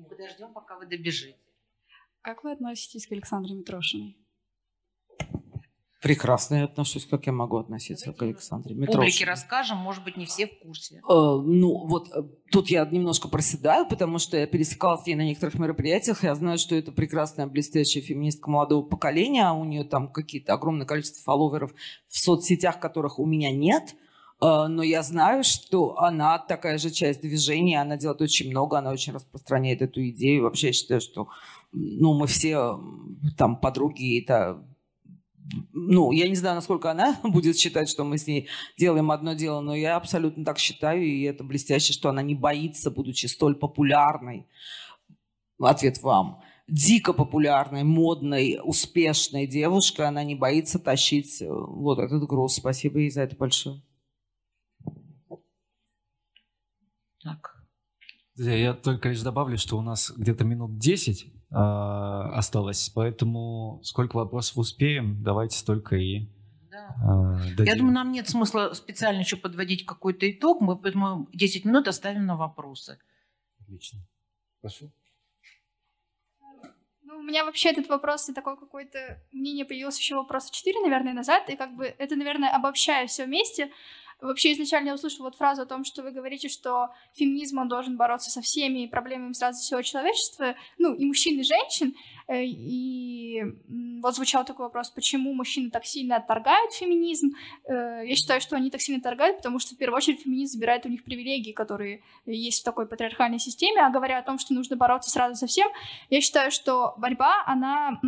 Подождем, 0.08 0.52
пока 0.52 0.78
вы 0.78 0.86
добежите. 0.86 1.36
Как 2.20 2.44
вы 2.44 2.52
относитесь 2.52 3.08
к 3.08 3.10
Александре 3.10 3.56
Митрошиной? 3.56 4.16
Прекрасно 6.00 6.54
я 6.54 6.64
отношусь, 6.64 7.06
как 7.06 7.26
я 7.26 7.32
могу 7.32 7.56
относиться 7.56 8.06
Давайте 8.06 8.18
к 8.18 8.22
Александре 8.22 8.74
Митрошиной. 8.76 9.06
Публике 9.06 9.24
расскажем, 9.24 9.78
может 9.78 10.04
быть, 10.04 10.16
не 10.16 10.26
все 10.26 10.46
в 10.46 10.56
курсе. 10.60 10.98
Э, 10.98 11.00
ну, 11.08 11.88
вот 11.88 12.08
э, 12.14 12.22
тут 12.52 12.68
я 12.68 12.84
немножко 12.84 13.26
проседаю, 13.28 13.84
потому 13.84 14.20
что 14.20 14.36
я 14.36 14.46
пересекалась 14.46 15.02
с 15.02 15.06
ней 15.06 15.16
на 15.16 15.24
некоторых 15.24 15.58
мероприятиях. 15.58 16.22
Я 16.22 16.36
знаю, 16.36 16.58
что 16.58 16.76
это 16.76 16.92
прекрасная, 16.92 17.48
блестящая 17.48 18.04
феминистка 18.04 18.48
молодого 18.48 18.82
поколения. 18.86 19.48
А 19.48 19.54
у 19.54 19.64
нее 19.64 19.82
там 19.82 20.12
какие-то 20.12 20.52
огромное 20.52 20.86
количество 20.86 21.20
фолловеров 21.24 21.74
в 22.06 22.16
соцсетях, 22.16 22.78
которых 22.78 23.18
у 23.18 23.26
меня 23.26 23.50
нет. 23.50 23.96
Э, 24.40 24.68
но 24.68 24.84
я 24.84 25.02
знаю, 25.02 25.42
что 25.42 25.98
она 25.98 26.38
такая 26.38 26.78
же 26.78 26.90
часть 26.90 27.22
движения, 27.22 27.80
она 27.80 27.96
делает 27.96 28.22
очень 28.22 28.50
много, 28.50 28.78
она 28.78 28.92
очень 28.92 29.14
распространяет 29.14 29.82
эту 29.82 30.08
идею. 30.10 30.44
Вообще 30.44 30.68
я 30.68 30.72
считаю, 30.72 31.00
что 31.00 31.26
ну, 31.72 32.14
мы 32.14 32.28
все 32.28 32.78
там 33.36 33.56
подруги, 33.60 34.22
это 34.22 34.64
ну, 35.72 36.12
я 36.12 36.28
не 36.28 36.34
знаю, 36.34 36.56
насколько 36.56 36.90
она 36.90 37.18
будет 37.22 37.56
считать, 37.56 37.88
что 37.88 38.04
мы 38.04 38.18
с 38.18 38.26
ней 38.26 38.48
делаем 38.76 39.10
одно 39.10 39.34
дело, 39.34 39.60
но 39.60 39.74
я 39.74 39.96
абсолютно 39.96 40.44
так 40.44 40.58
считаю, 40.58 41.04
и 41.04 41.22
это 41.22 41.44
блестяще, 41.44 41.92
что 41.92 42.08
она 42.08 42.22
не 42.22 42.34
боится, 42.34 42.90
будучи 42.90 43.26
столь 43.26 43.54
популярной. 43.54 44.46
Ответ 45.58 46.02
вам. 46.02 46.42
Дико 46.68 47.12
популярной, 47.12 47.82
модной, 47.82 48.60
успешной 48.62 49.46
девушкой, 49.46 50.06
она 50.06 50.22
не 50.22 50.34
боится 50.34 50.78
тащить 50.78 51.40
э, 51.40 51.48
вот 51.48 51.98
этот 51.98 52.24
груз. 52.24 52.56
Спасибо 52.56 52.98
ей 52.98 53.10
за 53.10 53.22
это 53.22 53.34
большое. 53.36 53.82
Так. 57.22 57.56
Я 58.36 58.74
только 58.74 59.08
лишь 59.08 59.22
добавлю, 59.22 59.56
что 59.56 59.78
у 59.78 59.82
нас 59.82 60.12
где-то 60.14 60.44
минут 60.44 60.78
10 60.78 61.37
а, 61.50 62.30
осталось. 62.36 62.90
Поэтому 62.94 63.80
сколько 63.82 64.16
вопросов 64.16 64.58
успеем, 64.58 65.22
давайте 65.22 65.56
столько 65.56 65.96
и 65.96 66.28
да. 66.70 66.94
э, 67.58 67.64
Я 67.64 67.76
думаю, 67.76 67.94
нам 67.94 68.12
нет 68.12 68.28
смысла 68.28 68.72
специально 68.74 69.20
еще 69.20 69.36
подводить 69.36 69.86
какой-то 69.86 70.30
итог. 70.30 70.60
Мы 70.60 70.76
поэтому 70.76 71.28
10 71.32 71.64
минут 71.64 71.88
оставим 71.88 72.26
на 72.26 72.36
вопросы. 72.36 72.98
Отлично. 73.60 74.00
Прошу. 74.60 74.92
Ну, 77.02 77.18
у 77.18 77.22
меня 77.22 77.44
вообще 77.46 77.70
этот 77.70 77.88
вопрос 77.88 78.28
и 78.28 78.34
такой 78.34 78.58
какой-то 78.58 79.22
мнение 79.32 79.64
появился 79.64 80.00
еще 80.00 80.16
вопроса 80.16 80.52
4, 80.52 80.80
наверное, 80.82 81.14
назад, 81.14 81.48
и 81.48 81.56
как 81.56 81.74
бы 81.74 81.86
это, 81.86 82.16
наверное, 82.16 82.54
обобщая 82.54 83.06
все 83.06 83.24
вместе, 83.24 83.70
Вообще 84.20 84.52
изначально 84.52 84.88
я 84.88 84.94
услышала 84.94 85.26
вот 85.26 85.36
фразу 85.36 85.62
о 85.62 85.66
том, 85.66 85.84
что 85.84 86.02
вы 86.02 86.10
говорите, 86.10 86.48
что 86.48 86.88
феминизм, 87.14 87.58
он 87.58 87.68
должен 87.68 87.96
бороться 87.96 88.30
со 88.30 88.40
всеми 88.40 88.86
проблемами 88.86 89.32
сразу 89.32 89.60
всего 89.60 89.80
человечества, 89.82 90.56
ну, 90.76 90.92
и 90.94 91.04
мужчин, 91.04 91.38
и 91.38 91.44
женщин. 91.44 91.94
Э, 92.26 92.44
и 92.44 93.44
вот 94.02 94.16
звучал 94.16 94.44
такой 94.44 94.66
вопрос, 94.66 94.90
почему 94.90 95.32
мужчины 95.34 95.70
так 95.70 95.84
сильно 95.84 96.16
отторгают 96.16 96.72
феминизм. 96.72 97.30
Э, 97.68 98.02
я 98.04 98.16
считаю, 98.16 98.40
что 98.40 98.56
они 98.56 98.70
так 98.70 98.80
сильно 98.80 98.98
отторгают, 98.98 99.36
потому 99.36 99.60
что, 99.60 99.76
в 99.76 99.78
первую 99.78 99.98
очередь, 99.98 100.22
феминизм 100.22 100.54
забирает 100.54 100.84
у 100.84 100.88
них 100.88 101.04
привилегии, 101.04 101.52
которые 101.52 102.02
есть 102.26 102.62
в 102.62 102.64
такой 102.64 102.86
патриархальной 102.88 103.38
системе. 103.38 103.82
А 103.82 103.90
говоря 103.90 104.18
о 104.18 104.22
том, 104.22 104.38
что 104.38 104.52
нужно 104.52 104.76
бороться 104.76 105.10
сразу 105.10 105.36
со 105.36 105.46
всем, 105.46 105.68
я 106.10 106.20
считаю, 106.20 106.50
что 106.50 106.94
борьба, 106.98 107.44
она 107.46 108.00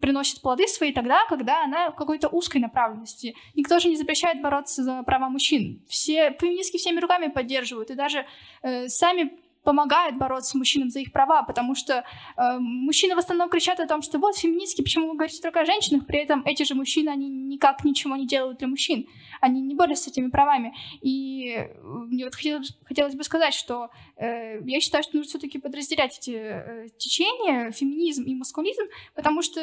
приносит 0.00 0.40
плоды 0.40 0.66
свои 0.68 0.92
тогда, 0.92 1.24
когда 1.28 1.64
она 1.64 1.90
в 1.90 1.94
какой-то 1.94 2.28
узкой 2.28 2.58
направленности. 2.58 3.34
Никто 3.54 3.78
же 3.78 3.88
не 3.88 3.96
запрещает 3.96 4.40
бороться 4.42 4.82
за 4.82 5.02
права 5.02 5.28
мужчин. 5.28 5.82
Все 5.88 6.36
феминистки 6.40 6.76
всеми 6.76 7.00
руками 7.00 7.28
поддерживают, 7.28 7.90
и 7.90 7.94
даже 7.94 8.26
э, 8.62 8.88
сами 8.88 9.32
помогает 9.66 10.16
бороться 10.16 10.56
мужчинам 10.56 10.90
за 10.90 11.00
их 11.00 11.10
права, 11.10 11.42
потому 11.42 11.74
что 11.74 12.04
э, 12.36 12.58
мужчины 12.60 13.16
в 13.16 13.18
основном 13.18 13.48
кричат 13.48 13.80
о 13.80 13.86
том, 13.86 14.00
что 14.00 14.18
вот 14.18 14.36
феминистки, 14.36 14.80
почему 14.80 15.08
вы 15.08 15.14
говорите 15.14 15.42
только 15.42 15.60
о 15.60 15.64
женщинах, 15.64 16.06
при 16.06 16.20
этом 16.20 16.42
эти 16.46 16.62
же 16.62 16.76
мужчины, 16.76 17.10
они 17.10 17.28
никак 17.28 17.84
ничего 17.84 18.14
не 18.14 18.28
делают 18.28 18.58
для 18.58 18.68
мужчин, 18.68 19.08
они 19.40 19.60
не 19.60 19.74
борются 19.74 20.04
с 20.04 20.12
этими 20.12 20.30
правами. 20.30 20.72
И 21.02 21.48
э, 21.48 21.80
мне 21.82 22.24
вот 22.24 22.36
хотелось, 22.36 22.78
хотелось 22.84 23.16
бы 23.16 23.24
сказать, 23.24 23.54
что 23.54 23.90
э, 24.16 24.60
я 24.64 24.80
считаю, 24.80 25.02
что 25.02 25.16
нужно 25.16 25.30
все-таки 25.30 25.58
подразделять 25.58 26.16
эти 26.18 26.30
э, 26.30 26.88
течения, 26.96 27.72
феминизм 27.72 28.22
и 28.22 28.36
маскулизм, 28.36 28.84
потому 29.16 29.42
что 29.42 29.60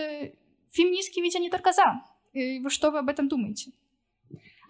феминистки 0.72 1.22
ведь 1.22 1.38
они 1.38 1.50
только 1.50 1.72
за. 1.72 2.02
И 2.34 2.62
что 2.68 2.92
вы 2.92 3.00
об 3.00 3.08
этом 3.08 3.30
думаете? 3.30 3.72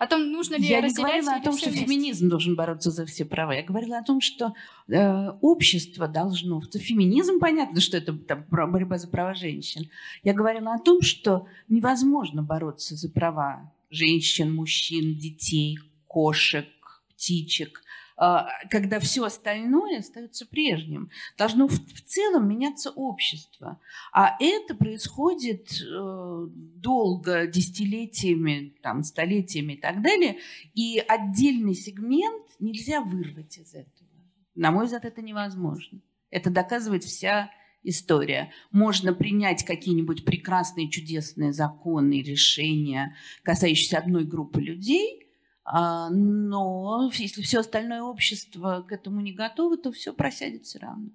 О 0.04 0.08
том, 0.08 0.32
нужно 0.32 0.56
ли 0.56 0.66
Я 0.66 0.82
не 0.82 0.94
говорила 0.94 1.36
о 1.36 1.42
том, 1.42 1.58
что 1.58 1.70
вместе. 1.70 1.86
феминизм 1.86 2.28
должен 2.28 2.56
бороться 2.56 2.92
за 2.92 3.06
все 3.06 3.24
права. 3.24 3.54
Я 3.54 3.64
говорила 3.64 4.00
о 4.00 4.04
том, 4.04 4.20
что 4.20 4.54
э, 4.90 5.30
общество 5.40 6.10
должно... 6.10 6.60
Феминизм, 6.62 7.40
понятно, 7.40 7.80
что 7.80 7.96
это 7.96 8.12
там, 8.12 8.44
борьба 8.50 8.98
за 8.98 9.08
права 9.08 9.34
женщин. 9.34 9.90
Я 10.22 10.34
говорила 10.34 10.74
о 10.74 10.80
том, 10.80 11.02
что 11.02 11.48
невозможно 11.70 12.44
бороться 12.44 12.96
за 12.96 13.10
права 13.10 13.72
женщин, 13.90 14.54
мужчин, 14.54 15.16
детей, 15.18 15.80
кошек, 16.08 16.68
птичек, 17.10 17.82
когда 18.15 18.99
все 18.99 19.23
остальное 19.23 19.99
остается 19.99 20.45
прежним. 20.45 21.10
Должно 21.38 21.68
в, 21.68 21.80
целом 22.06 22.48
меняться 22.48 22.91
общество. 22.91 23.80
А 24.11 24.35
это 24.40 24.76
происходит 24.76 25.72
э, 25.81 26.48
долго, 26.49 27.48
десятилетиями, 27.48 28.76
там, 28.81 29.03
столетиями 29.03 29.73
и 29.73 29.77
так 29.77 30.02
далее. 30.02 30.38
И 30.73 31.03
отдельный 31.07 31.73
сегмент 31.73 32.44
нельзя 32.60 33.02
вырвать 33.02 33.57
из 33.57 33.73
этого. 33.73 34.10
На 34.56 34.72
мой 34.72 34.85
взгляд, 34.85 35.06
это 35.06 35.22
невозможно. 35.22 35.99
Это 36.30 36.49
доказывает 36.49 37.03
вся 37.03 37.49
история. 37.84 38.52
Можно 38.72 39.14
принять 39.14 39.65
какие-нибудь 39.65 40.26
прекрасные, 40.26 40.90
чудесные 40.90 41.53
законы 41.53 42.19
и 42.19 42.23
решения, 42.23 43.15
касающиеся 43.44 43.98
одной 43.98 44.23
группы 44.23 44.61
людей, 44.61 45.19
а, 45.19 45.23
но 45.65 47.10
если 47.14 47.41
все 47.41 47.60
остальное 47.60 48.02
общество 48.02 48.85
к 48.88 48.91
этому 48.91 49.22
не 49.22 49.34
готово, 49.34 49.77
то 49.77 49.91
все 49.91 50.14
просядет 50.14 50.65
все 50.65 50.80
равно. 50.80 51.10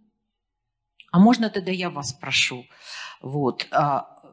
А 1.10 1.18
можно 1.18 1.50
тогда 1.50 1.70
я 1.70 1.90
вас 1.90 2.10
спрошу? 2.10 2.66
Вот. 3.20 3.66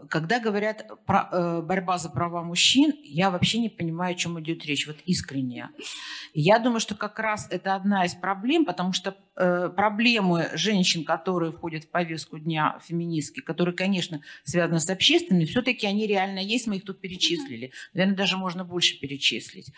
Когда 0.09 0.39
говорят 0.39 0.85
про 1.05 1.29
э, 1.31 1.61
борьба 1.61 1.97
за 1.97 2.09
права 2.09 2.43
мужчин, 2.43 2.93
я 3.03 3.29
вообще 3.29 3.59
не 3.59 3.69
понимаю, 3.69 4.13
о 4.13 4.15
чем 4.15 4.39
идет 4.39 4.65
речь, 4.65 4.87
вот 4.87 4.97
искренне. 5.05 5.69
Я 6.33 6.59
думаю, 6.59 6.79
что 6.79 6.95
как 6.95 7.19
раз 7.19 7.47
это 7.49 7.75
одна 7.75 8.05
из 8.05 8.13
проблем, 8.13 8.65
потому 8.65 8.93
что 8.93 9.15
э, 9.35 9.69
проблемы 9.69 10.49
женщин, 10.53 11.03
которые 11.03 11.51
входят 11.51 11.85
в 11.85 11.89
повестку 11.89 12.39
дня 12.39 12.79
феминистки, 12.83 13.39
которые, 13.39 13.75
конечно, 13.75 14.21
связаны 14.43 14.79
с 14.79 14.89
общественными, 14.89 15.45
все-таки 15.45 15.87
они 15.87 16.07
реально 16.07 16.39
есть, 16.39 16.67
мы 16.67 16.77
их 16.77 16.85
тут 16.85 17.01
перечислили. 17.01 17.71
Наверное, 17.93 18.17
даже 18.17 18.37
можно 18.37 18.63
больше 18.63 18.99
перечислить. 18.99 19.71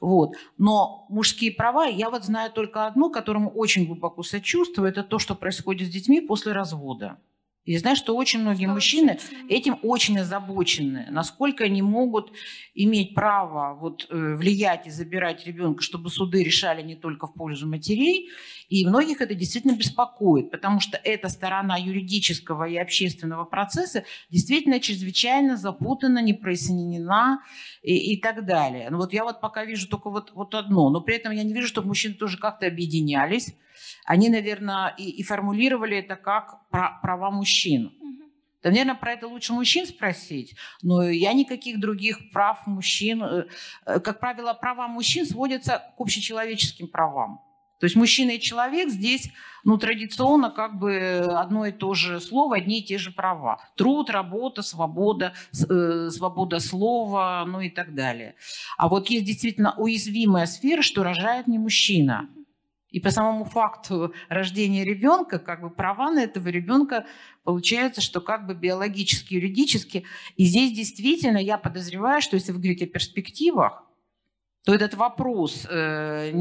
Вот. 0.00 0.34
Но 0.58 1.06
мужские 1.08 1.52
права, 1.52 1.86
я 1.86 2.10
вот 2.10 2.24
знаю 2.24 2.52
только 2.52 2.86
одно, 2.86 3.10
которому 3.10 3.50
очень 3.50 3.86
глубоко 3.86 4.22
сочувствую, 4.22 4.88
это 4.88 5.02
то, 5.02 5.18
что 5.18 5.34
происходит 5.34 5.88
с 5.88 5.90
детьми 5.90 6.20
после 6.20 6.52
развода. 6.52 7.18
И 7.64 7.76
знаю, 7.78 7.94
что 7.94 8.16
очень 8.16 8.40
многие 8.40 8.64
что 8.64 8.74
мужчины 8.74 9.18
этим 9.48 9.78
очень 9.82 10.18
озабочены, 10.18 11.06
насколько 11.10 11.64
они 11.64 11.80
могут 11.80 12.32
иметь 12.74 13.14
право 13.14 13.78
вот, 13.78 14.06
э, 14.10 14.34
влиять 14.34 14.88
и 14.88 14.90
забирать 14.90 15.46
ребенка, 15.46 15.80
чтобы 15.82 16.10
суды 16.10 16.42
решали 16.42 16.82
не 16.82 16.96
только 16.96 17.28
в 17.28 17.34
пользу 17.34 17.68
матерей. 17.68 18.30
И 18.68 18.84
многих 18.84 19.20
это 19.20 19.34
действительно 19.34 19.76
беспокоит, 19.76 20.50
потому 20.50 20.80
что 20.80 20.98
эта 21.04 21.28
сторона 21.28 21.76
юридического 21.76 22.64
и 22.64 22.76
общественного 22.76 23.44
процесса 23.44 24.04
действительно 24.30 24.80
чрезвычайно 24.80 25.56
запутана, 25.56 26.20
не 26.20 26.32
прояснена 26.32 27.42
и, 27.82 28.14
и 28.14 28.20
так 28.20 28.44
далее. 28.44 28.88
Ну, 28.90 28.96
вот 28.96 29.12
я 29.12 29.22
вот 29.22 29.40
пока 29.40 29.64
вижу 29.64 29.88
только 29.88 30.10
вот, 30.10 30.32
вот 30.34 30.54
одно, 30.56 30.90
но 30.90 31.00
при 31.00 31.14
этом 31.14 31.30
я 31.32 31.44
не 31.44 31.52
вижу, 31.52 31.68
чтобы 31.68 31.88
мужчины 31.88 32.14
тоже 32.14 32.38
как-то 32.38 32.66
объединялись 32.66 33.54
они, 34.04 34.28
наверное, 34.28 34.94
и, 34.98 35.10
и 35.10 35.22
формулировали 35.22 35.96
это 35.98 36.16
как 36.16 36.68
права 36.70 37.30
мужчин. 37.30 37.92
Да, 38.62 38.70
наверное, 38.70 38.94
про 38.94 39.12
это 39.12 39.26
лучше 39.26 39.52
мужчин 39.52 39.86
спросить, 39.86 40.54
но 40.82 41.02
я 41.02 41.32
никаких 41.32 41.80
других 41.80 42.30
прав 42.32 42.64
мужчин, 42.66 43.22
э, 43.22 43.46
э, 43.86 44.00
как 44.00 44.20
правило, 44.20 44.54
права 44.54 44.86
мужчин 44.86 45.26
сводятся 45.26 45.82
к 45.96 46.00
общечеловеческим 46.00 46.86
правам. 46.86 47.40
То 47.80 47.86
есть 47.86 47.96
мужчина 47.96 48.30
и 48.30 48.40
человек 48.40 48.90
здесь, 48.90 49.28
ну, 49.64 49.76
традиционно 49.76 50.50
как 50.50 50.78
бы 50.78 51.16
одно 51.34 51.66
и 51.66 51.72
то 51.72 51.94
же 51.94 52.20
слово, 52.20 52.58
одни 52.58 52.78
и 52.78 52.84
те 52.84 52.96
же 52.96 53.10
права. 53.10 53.58
Труд, 53.74 54.08
работа, 54.08 54.62
свобода, 54.62 55.34
э, 55.52 56.08
свобода 56.10 56.60
слова, 56.60 57.44
ну 57.44 57.60
и 57.60 57.68
так 57.68 57.96
далее. 57.96 58.36
А 58.78 58.88
вот 58.88 59.10
есть 59.10 59.24
действительно 59.26 59.74
уязвимая 59.76 60.46
сфера, 60.46 60.82
что 60.82 61.02
рожает 61.02 61.48
не 61.48 61.58
мужчина– 61.58 62.28
и 62.92 63.00
по 63.00 63.10
самому 63.10 63.44
факту 63.44 64.14
рождения 64.28 64.84
ребенка, 64.84 65.38
как 65.38 65.62
бы 65.62 65.70
права 65.70 66.10
на 66.10 66.24
этого 66.24 66.48
ребенка 66.48 67.06
получается, 67.42 68.00
что 68.00 68.20
как 68.20 68.46
бы 68.46 68.54
биологически, 68.54 69.34
юридически. 69.34 70.04
И 70.36 70.44
здесь 70.44 70.76
действительно 70.76 71.38
я 71.38 71.58
подозреваю, 71.58 72.20
что 72.20 72.36
если 72.36 72.52
вы 72.52 72.58
говорите 72.58 72.84
о 72.84 72.88
перспективах, 72.88 73.82
то 74.64 74.72
этот 74.72 74.94
вопрос 74.94 75.66
э, 75.68 76.32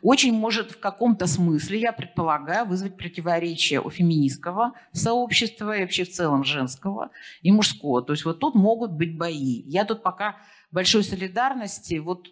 очень 0.00 0.34
может 0.34 0.72
в 0.72 0.80
каком-то 0.80 1.28
смысле, 1.28 1.80
я 1.80 1.92
предполагаю, 1.92 2.66
вызвать 2.66 2.96
противоречие 2.96 3.80
у 3.80 3.88
феминистского 3.88 4.72
сообщества 4.90 5.76
и 5.76 5.82
вообще 5.82 6.04
в 6.04 6.10
целом 6.10 6.42
женского 6.42 7.10
и 7.40 7.52
мужского. 7.52 8.02
То 8.02 8.14
есть 8.14 8.24
вот 8.24 8.40
тут 8.40 8.56
могут 8.56 8.90
быть 8.92 9.16
бои. 9.16 9.62
Я 9.66 9.84
тут 9.84 10.02
пока 10.02 10.38
большой 10.72 11.04
солидарности, 11.04 11.98
вот 11.98 12.28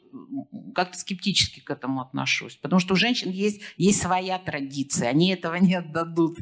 как-то 0.74 0.98
скептически 0.98 1.60
к 1.60 1.70
этому 1.70 2.00
отношусь. 2.00 2.56
Потому 2.56 2.80
что 2.80 2.94
у 2.94 2.96
женщин 2.96 3.30
есть, 3.30 3.62
есть 3.76 4.02
своя 4.02 4.38
традиция, 4.38 5.10
они 5.10 5.30
этого 5.30 5.56
не 5.56 5.74
отдадут 5.74 6.38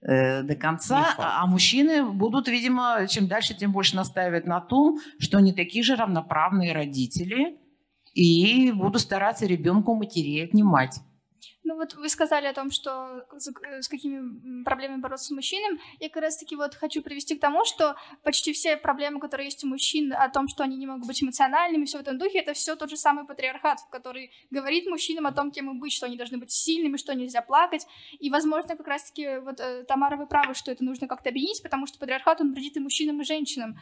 э, 0.00 0.42
до 0.42 0.54
конца, 0.54 1.14
а, 1.18 1.42
а 1.42 1.46
мужчины 1.46 2.04
будут, 2.04 2.48
видимо, 2.48 3.06
чем 3.08 3.26
дальше, 3.26 3.54
тем 3.54 3.72
больше 3.72 3.96
настаивать 3.96 4.46
на 4.46 4.60
том, 4.60 4.98
что 5.18 5.38
они 5.38 5.52
такие 5.52 5.82
же 5.82 5.96
равноправные 5.96 6.72
родители, 6.72 7.58
и 8.14 8.70
буду 8.70 9.00
стараться 9.00 9.44
ребенку 9.44 9.94
матерей 9.94 10.44
отнимать. 10.44 11.00
Ну 11.64 11.76
вот 11.76 11.94
вы 11.94 12.08
сказали 12.08 12.46
о 12.46 12.52
том, 12.52 12.70
что 12.70 13.26
э, 13.32 13.82
с 13.82 13.88
какими 13.88 14.62
проблемами 14.64 15.00
бороться 15.00 15.26
с 15.26 15.30
мужчинами. 15.30 15.80
Я 16.00 16.08
как 16.08 16.22
раз 16.22 16.36
таки 16.36 16.56
вот 16.56 16.74
хочу 16.74 17.02
привести 17.02 17.36
к 17.36 17.40
тому, 17.40 17.64
что 17.64 17.96
почти 18.22 18.52
все 18.52 18.76
проблемы, 18.76 19.20
которые 19.20 19.46
есть 19.46 19.64
у 19.64 19.68
мужчин, 19.68 20.12
о 20.12 20.28
том, 20.28 20.48
что 20.48 20.64
они 20.64 20.76
не 20.76 20.86
могут 20.86 21.06
быть 21.06 21.22
эмоциональными, 21.22 21.84
все 21.84 21.98
в 21.98 22.00
этом 22.02 22.18
духе, 22.18 22.40
это 22.40 22.52
все 22.52 22.76
тот 22.76 22.90
же 22.90 22.96
самый 22.96 23.26
патриархат, 23.26 23.78
который 23.90 24.30
говорит 24.50 24.86
мужчинам 24.86 25.26
о 25.26 25.32
том, 25.32 25.50
кем 25.50 25.70
им 25.70 25.80
быть, 25.80 25.92
что 25.92 26.06
они 26.06 26.16
должны 26.16 26.38
быть 26.38 26.50
сильными, 26.50 26.96
что 26.96 27.14
нельзя 27.14 27.42
плакать. 27.42 27.86
И, 28.18 28.30
возможно, 28.30 28.76
как 28.76 28.86
раз 28.86 29.04
таки, 29.04 29.38
вот, 29.38 29.60
э, 29.60 29.84
Тамара, 29.84 30.16
вы 30.16 30.26
правы, 30.26 30.54
что 30.54 30.70
это 30.70 30.84
нужно 30.84 31.08
как-то 31.08 31.30
объединить, 31.30 31.62
потому 31.62 31.86
что 31.86 31.98
патриархат, 31.98 32.40
он 32.40 32.52
вредит 32.52 32.76
и 32.76 32.80
мужчинам, 32.80 33.20
и 33.20 33.24
женщинам. 33.24 33.78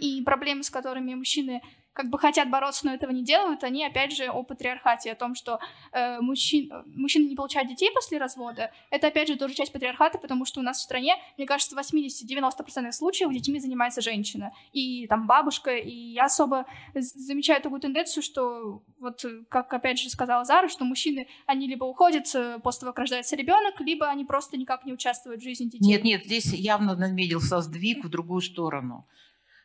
И 0.00 0.22
проблемы, 0.22 0.62
с 0.62 0.70
которыми 0.70 1.14
мужчины 1.14 1.60
как 1.92 2.08
бы 2.08 2.18
хотят 2.18 2.48
бороться, 2.48 2.86
но 2.86 2.94
этого 2.94 3.10
не 3.10 3.22
делают, 3.22 3.64
они 3.64 3.84
опять 3.84 4.16
же 4.16 4.24
о 4.26 4.42
патриархате, 4.42 5.12
о 5.12 5.14
том, 5.14 5.34
что 5.34 5.58
э, 5.92 6.20
мужчин, 6.20 6.70
мужчины 6.86 7.28
не 7.28 7.36
получают 7.36 7.68
детей 7.68 7.90
после 7.92 8.18
развода. 8.18 8.70
Это 8.90 9.08
опять 9.08 9.28
же 9.28 9.36
тоже 9.36 9.54
часть 9.54 9.72
патриархата, 9.72 10.18
потому 10.18 10.46
что 10.46 10.60
у 10.60 10.62
нас 10.62 10.78
в 10.78 10.82
стране, 10.82 11.16
мне 11.36 11.46
кажется, 11.46 11.76
в 11.76 11.78
80-90% 11.78 12.92
случаев 12.92 13.30
детьми 13.32 13.60
занимается 13.60 14.00
женщина. 14.00 14.52
И 14.72 15.06
там 15.06 15.26
бабушка, 15.26 15.76
и 15.76 15.94
я 16.12 16.24
особо 16.24 16.66
замечаю 16.94 17.60
такую 17.60 17.80
тенденцию, 17.80 18.22
что 18.22 18.82
вот 18.98 19.24
как 19.50 19.72
опять 19.72 19.98
же 19.98 20.08
сказала 20.08 20.44
Зара, 20.44 20.68
что 20.68 20.84
мужчины, 20.84 21.28
они 21.46 21.68
либо 21.68 21.84
уходят 21.84 22.24
э, 22.34 22.58
после 22.62 22.80
того, 22.80 22.92
как 22.92 23.00
рождается 23.00 23.36
ребенок, 23.36 23.80
либо 23.80 24.06
они 24.06 24.24
просто 24.24 24.56
никак 24.56 24.86
не 24.86 24.94
участвуют 24.94 25.42
в 25.42 25.44
жизни 25.44 25.66
детей. 25.66 25.86
Нет, 25.86 26.04
нет, 26.04 26.24
здесь 26.24 26.52
явно 26.54 26.96
наметился 26.96 27.60
сдвиг 27.60 28.04
в 28.04 28.08
другую 28.08 28.40
сторону. 28.40 29.06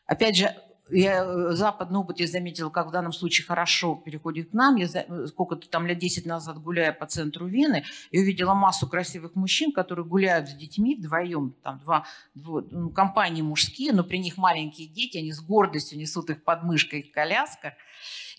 Опять 0.08 0.38
же, 0.38 0.56
я 0.90 1.24
э, 1.24 1.52
западный 1.52 2.00
опыт 2.00 2.20
я 2.20 2.28
заметила, 2.28 2.70
как 2.70 2.88
в 2.88 2.92
данном 2.92 3.12
случае 3.12 3.46
хорошо 3.46 3.96
переходит 3.96 4.52
к 4.52 4.54
нам. 4.54 4.78
Я 4.78 4.88
э, 4.94 5.28
сколько-то 5.28 5.70
там 5.70 5.86
лет 5.86 6.00
10 6.00 6.26
назад 6.26 6.62
гуляя 6.62 6.94
по 6.94 7.06
центру 7.06 7.46
Вены, 7.48 7.84
и 8.12 8.20
увидела 8.20 8.54
массу 8.54 8.88
красивых 8.88 9.36
мужчин, 9.36 9.72
которые 9.72 10.06
гуляют 10.06 10.50
с 10.50 10.54
детьми 10.54 10.96
вдвоем, 10.96 11.56
там 11.62 11.80
два, 11.80 12.06
два 12.36 12.64
ну, 12.72 12.90
компании 12.90 13.42
мужские, 13.42 13.94
но 13.94 14.04
при 14.04 14.18
них 14.18 14.38
маленькие 14.38 14.88
дети, 14.88 15.18
они 15.18 15.32
с 15.32 15.42
гордостью 15.42 16.00
несут 16.00 16.30
их 16.30 16.44
под 16.44 16.64
мышкой 16.64 17.04
в 17.04 17.12
колясках, 17.12 17.74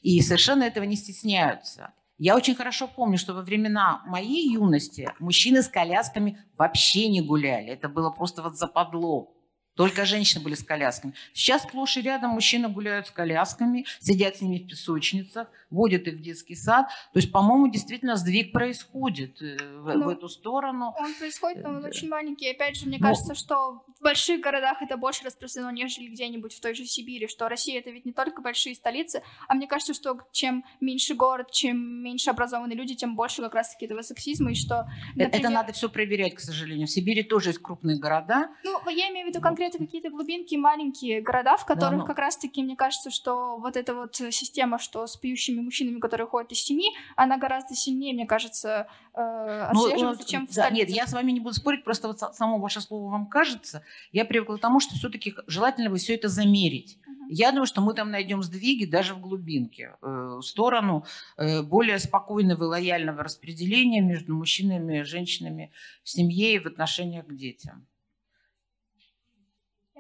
и 0.01 0.21
совершенно 0.21 0.65
этого 0.65 0.85
не 0.85 0.97
стесняются. 0.97 1.93
Я 2.17 2.35
очень 2.35 2.57
хорошо 2.57 2.89
помню, 2.89 3.17
что 3.17 3.33
во 3.33 3.43
времена 3.43 4.03
моей 4.07 4.53
юности 4.53 5.13
мужчины 5.21 5.63
с 5.63 5.69
колясками 5.69 6.39
вообще 6.57 7.09
не 7.09 7.21
гуляли. 7.21 7.69
Это 7.69 7.89
было 7.89 8.11
просто 8.11 8.43
вот 8.43 8.57
западло. 8.57 9.38
Только 9.79 10.07
женщины 10.07 10.43
были 10.43 10.57
с 10.57 10.65
колясками. 10.65 11.15
Сейчас 11.33 11.63
сплошь 11.63 11.97
и 11.99 12.03
рядом 12.03 12.31
мужчины 12.31 12.69
гуляют 12.69 13.07
с 13.07 13.13
колясками, 13.13 13.87
сидят 14.01 14.37
с 14.37 14.41
ними 14.41 14.59
в 14.59 14.67
песочницах, 14.67 15.47
водят 15.71 16.07
их 16.07 16.15
в 16.15 16.21
детский 16.21 16.55
сад. 16.55 16.89
То 17.13 17.19
есть, 17.19 17.33
по-моему, 17.33 17.69
действительно 17.71 18.17
сдвиг 18.17 18.53
происходит 18.53 19.41
э, 19.41 19.57
в, 19.79 19.85
в 19.85 19.97
ну, 19.97 20.11
эту 20.11 20.29
сторону. 20.29 20.95
Он 20.99 21.15
происходит, 21.15 21.63
но 21.63 21.71
он 21.71 21.81
да. 21.81 21.89
очень 21.89 22.09
маленький. 22.09 22.51
Опять 22.51 22.77
же, 22.77 22.87
мне 22.87 22.99
но... 22.99 23.09
Ну, 23.09 23.13
кажется, 23.13 23.35
что 23.35 23.85
в 23.99 24.03
больших 24.03 24.41
городах 24.41 24.83
это 24.83 24.97
больше 24.97 25.25
распространено, 25.25 25.71
нежели 25.71 26.09
где-нибудь 26.09 26.55
в 26.55 26.61
той 26.61 26.75
же 26.75 26.85
Сибири, 26.85 27.29
что 27.29 27.49
Россия 27.49 27.79
это 27.79 27.91
ведь 27.91 28.05
не 28.05 28.13
только 28.13 28.43
большие 28.43 28.75
столицы, 28.75 29.23
а 29.47 29.55
мне 29.55 29.67
кажется, 29.67 29.95
что 29.95 30.19
чем 30.33 30.65
меньше 30.81 31.15
город, 31.15 31.51
чем 31.51 32.03
меньше 32.03 32.31
образованные 32.31 32.77
люди, 32.77 32.95
тем 32.95 33.17
больше 33.17 33.43
как 33.43 33.55
раз-таки 33.55 33.87
этого 33.87 34.03
сексизма, 34.03 34.53
и 34.53 34.55
что... 34.55 34.89
Например... 35.15 35.41
Это 35.41 35.51
надо 35.51 35.73
все 35.73 35.89
проверять, 35.89 36.35
к 36.35 36.41
сожалению. 36.41 36.87
В 36.87 36.91
Сибири 36.91 37.23
тоже 37.23 37.51
есть 37.51 37.61
крупные 37.61 37.99
города. 37.99 38.49
Ну, 38.65 38.89
я 38.89 39.09
имею 39.11 39.27
в 39.27 39.31
виду 39.31 39.41
конкретно 39.41 39.69
это 39.69 39.79
какие-то 39.79 40.11
глубинки, 40.11 40.55
маленькие 40.57 41.21
города, 41.21 41.57
в 41.57 41.65
которых 41.65 41.91
да, 41.91 41.97
ну. 41.99 42.07
как 42.07 42.19
раз-таки, 42.19 42.63
мне 42.63 42.77
кажется, 42.77 43.11
что 43.11 43.59
вот 43.59 43.77
эта 43.77 43.95
вот 43.95 44.17
система, 44.17 44.79
что 44.79 45.07
с 45.07 45.17
пьющими 45.17 45.58
мужчинами, 45.61 46.01
которые 46.01 46.27
ходят 46.27 46.53
из 46.53 46.63
семьи, 46.63 46.91
она 47.17 47.39
гораздо 47.39 47.75
сильнее, 47.75 48.15
мне 48.15 48.27
кажется, 48.27 48.89
э, 49.15 49.71
ну, 49.73 49.85
отслеживается, 49.85 50.23
ну, 50.23 50.29
чем 50.29 50.47
в 50.47 50.55
да, 50.55 50.71
Нет, 50.71 50.89
я 50.89 51.07
с 51.07 51.13
вами 51.13 51.33
не 51.33 51.41
буду 51.41 51.55
спорить, 51.55 51.85
просто 51.85 52.09
вот 52.09 52.19
само 52.19 52.59
ваше 52.59 52.81
слово 52.81 53.11
вам 53.11 53.27
кажется. 53.27 53.83
Я 54.13 54.25
привыкла 54.25 54.57
к 54.57 54.61
тому, 54.61 54.81
что 54.81 54.95
все-таки 54.95 55.35
желательно 55.47 55.91
бы 55.91 55.97
все 55.97 56.15
это 56.15 56.29
замерить. 56.29 56.99
Я 57.31 57.51
думаю, 57.51 57.67
что 57.67 57.83
мы 57.83 57.93
там 57.93 58.11
найдем 58.11 58.43
сдвиги 58.43 58.87
даже 58.87 59.15
в 59.15 59.21
глубинке, 59.21 59.97
э, 60.01 60.07
в 60.07 60.43
сторону 60.43 61.05
э, 61.37 61.63
более 61.63 61.99
спокойного 61.99 62.65
и 62.65 62.67
лояльного 62.67 63.23
распределения 63.23 64.01
между 64.01 64.35
мужчинами 64.35 65.01
и 65.01 65.03
женщинами 65.03 65.73
в 66.03 66.09
семье 66.09 66.55
и 66.55 66.59
в 66.59 66.67
отношениях 66.67 67.27
к 67.27 67.35
детям 67.35 67.87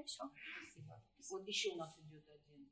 все. 0.08 0.24
Вот 1.30 1.46
еще 1.46 1.70
у 1.72 1.76
нас 1.76 1.94
идет 1.98 2.24
один. 2.28 2.70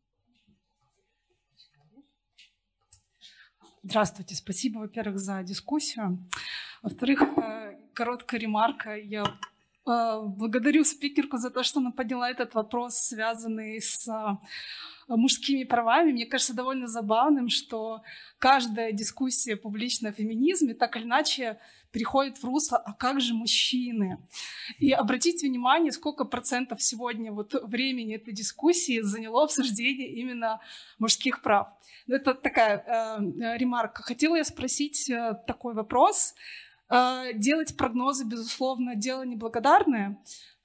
Здравствуйте, 3.88 4.34
спасибо, 4.34 4.78
во-первых, 4.80 5.20
за 5.20 5.44
дискуссию. 5.44 6.18
Во-вторых, 6.82 7.22
э, 7.22 7.76
короткая 7.94 8.40
ремарка. 8.40 8.96
Я 8.96 9.22
э, 9.22 10.22
благодарю 10.26 10.82
спикерку 10.82 11.36
за 11.36 11.50
то, 11.50 11.62
что 11.62 11.78
она 11.78 11.92
подняла 11.92 12.28
этот 12.28 12.54
вопрос, 12.54 12.96
связанный 12.96 13.80
с 13.80 14.08
э, 14.08 14.36
мужскими 15.06 15.62
правами. 15.62 16.10
Мне 16.10 16.26
кажется 16.26 16.52
довольно 16.52 16.88
забавным, 16.88 17.48
что 17.48 18.02
каждая 18.40 18.90
дискуссия 18.90 19.54
публичная 19.54 20.10
о 20.10 20.14
феминизме 20.14 20.74
так 20.74 20.96
или 20.96 21.04
иначе 21.04 21.60
переходит 21.92 22.38
в 22.38 22.44
русло 22.44 22.78
«а 22.78 22.92
как 22.92 23.20
же 23.20 23.34
мужчины?». 23.34 24.18
И 24.78 24.92
обратите 24.92 25.48
внимание, 25.48 25.92
сколько 25.92 26.24
процентов 26.24 26.82
сегодня 26.82 27.32
вот 27.32 27.54
времени 27.64 28.16
этой 28.16 28.34
дискуссии 28.34 29.00
заняло 29.00 29.44
обсуждение 29.44 30.08
именно 30.08 30.60
мужских 30.98 31.42
прав. 31.42 31.68
Это 32.08 32.34
такая 32.34 32.78
э, 32.78 33.56
ремарка. 33.56 34.02
Хотела 34.02 34.36
я 34.36 34.44
спросить 34.44 35.10
э, 35.10 35.34
такой 35.46 35.74
вопрос. 35.74 36.34
Э, 36.88 37.32
делать 37.34 37.76
прогнозы, 37.76 38.24
безусловно, 38.24 38.94
дело 38.94 39.22
неблагодарное, 39.22 40.18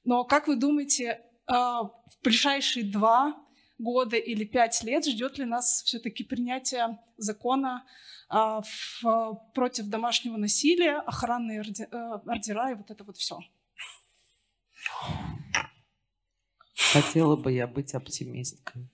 но 0.03 0.23
как 0.23 0.48
вы 0.48 0.56
думаете, 0.56 1.06
э, 1.06 1.53
в 1.53 1.91
ближайшие 2.23 2.85
два 2.85 3.40
года 3.82 4.16
или 4.16 4.45
пять 4.45 4.84
лет 4.84 5.06
ждет 5.06 5.38
ли 5.38 5.45
нас 5.45 5.84
все-таки 5.84 6.24
принятие 6.24 6.99
закона 7.18 7.84
а, 8.30 8.62
в, 8.62 9.36
против 9.53 9.88
домашнего 9.88 10.38
насилия, 10.38 10.99
охранные 10.99 11.62
ордера, 11.62 11.88
э, 11.91 12.30
ордера 12.30 12.72
и 12.72 12.76
вот 12.76 12.90
это 12.91 13.03
вот 13.03 13.18
все. 13.18 13.40
Хотела 16.94 17.36
бы 17.36 17.52
я 17.52 17.68
быть 17.68 17.94
оптимисткой. 17.94 18.90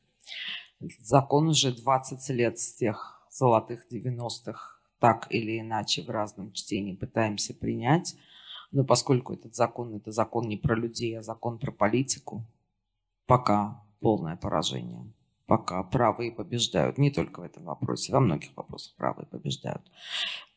Закон 0.99 1.49
уже 1.49 1.71
20 1.71 2.29
лет 2.29 2.59
с 2.59 2.73
тех 2.73 3.27
золотых 3.31 3.85
90-х 3.91 4.77
так 4.99 5.27
или 5.29 5.59
иначе 5.59 6.03
в 6.03 6.09
разном 6.09 6.51
чтении 6.53 6.95
пытаемся 6.95 7.53
принять. 7.53 8.15
Но 8.71 8.83
поскольку 8.83 9.33
этот 9.33 9.55
закон, 9.55 9.95
это 9.95 10.11
закон 10.11 10.47
не 10.47 10.57
про 10.57 10.75
людей, 10.75 11.17
а 11.17 11.21
закон 11.21 11.57
про 11.57 11.71
политику, 11.71 12.45
пока 13.25 13.83
полное 13.99 14.35
поражение. 14.35 15.11
Пока 15.45 15.81
правые 15.83 16.31
побеждают. 16.31 16.97
Не 16.97 17.09
только 17.09 17.39
в 17.39 17.43
этом 17.43 17.63
вопросе, 17.63 18.11
во 18.11 18.19
многих 18.19 18.49
вопросах 18.55 18.93
правые 18.97 19.27
побеждают. 19.27 19.81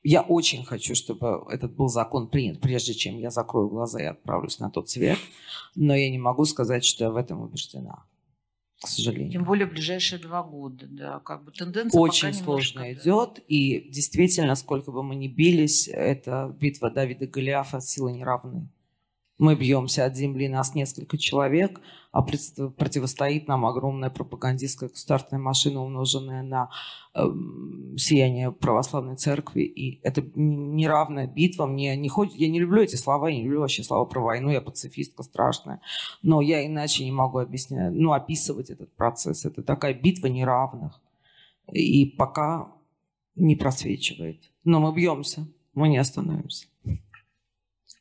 Я 0.03 0.23
очень 0.23 0.65
хочу, 0.65 0.95
чтобы 0.95 1.45
этот 1.49 1.77
был 1.77 1.89
закон 1.89 2.29
принят, 2.29 2.61
прежде 2.61 2.95
чем 2.95 3.19
я 3.19 3.31
закрою 3.31 3.69
глаза 3.69 4.01
и 4.01 4.07
отправлюсь 4.07 4.59
на 4.59 4.71
тот 4.71 4.91
свет. 4.91 5.19
Но 5.77 5.95
я 5.95 6.11
не 6.11 6.19
могу 6.19 6.45
сказать, 6.45 6.85
что 6.85 7.05
я 7.05 7.11
в 7.11 7.17
этом 7.17 7.41
убеждена. 7.41 8.05
К 8.83 8.89
сожалению. 8.89 9.31
Тем 9.31 9.45
более 9.45 9.67
в 9.67 9.71
ближайшие 9.71 10.19
два 10.19 10.43
года, 10.43 10.87
да, 10.89 11.21
как 11.21 11.45
бы 11.45 11.53
тенденция 11.53 12.01
очень 12.01 12.33
сложно 12.33 12.81
немножко, 12.81 13.03
идет, 13.03 13.35
да. 13.37 13.43
и 13.47 13.91
действительно, 13.91 14.55
сколько 14.55 14.91
бы 14.91 15.03
мы 15.03 15.17
ни 15.17 15.29
бились, 15.29 15.87
это 15.87 16.57
битва 16.59 16.91
Давида 16.91 17.27
Голиафа 17.27 17.83
силы 17.83 18.13
неравны 18.13 18.71
мы 19.41 19.55
бьемся 19.55 20.05
от 20.05 20.17
земли, 20.17 20.49
нас 20.49 20.75
несколько 20.75 21.17
человек, 21.17 21.81
а 22.13 22.21
противостоит 22.21 23.49
нам 23.49 23.65
огромная 23.65 24.11
пропагандистская 24.11 24.91
государственная 24.91 25.43
машина, 25.43 25.83
умноженная 25.83 26.43
на 26.43 26.69
э, 27.15 27.25
сияние 27.97 28.53
православной 28.53 29.17
церкви. 29.17 29.63
И 29.63 29.99
это 30.03 30.23
неравная 30.35 31.27
битва. 31.27 31.65
Мне 31.65 31.97
не 31.97 32.11
ходит, 32.11 32.35
я 32.35 32.49
не 32.51 32.61
люблю 32.61 32.83
эти 32.83 32.97
слова, 32.97 33.29
я 33.29 33.37
не 33.37 33.45
люблю 33.45 33.61
вообще 33.61 33.83
слова 33.83 34.05
про 34.05 34.21
войну, 34.21 34.51
я 34.51 34.61
пацифистка 34.61 35.23
страшная. 35.23 35.81
Но 36.21 36.43
я 36.43 36.67
иначе 36.67 37.07
не 37.07 37.13
могу 37.13 37.39
объяснять, 37.39 37.95
ну, 37.95 38.13
описывать 38.13 38.69
этот 38.69 38.95
процесс. 38.95 39.47
Это 39.47 39.63
такая 39.63 39.95
битва 39.95 40.27
неравных. 40.27 41.01
И 41.73 42.05
пока 42.05 42.73
не 43.37 43.57
просвечивает. 43.57 44.51
Но 44.65 44.81
мы 44.81 44.95
бьемся, 44.95 45.49
мы 45.73 45.89
не 45.89 45.97
остановимся. 45.97 46.67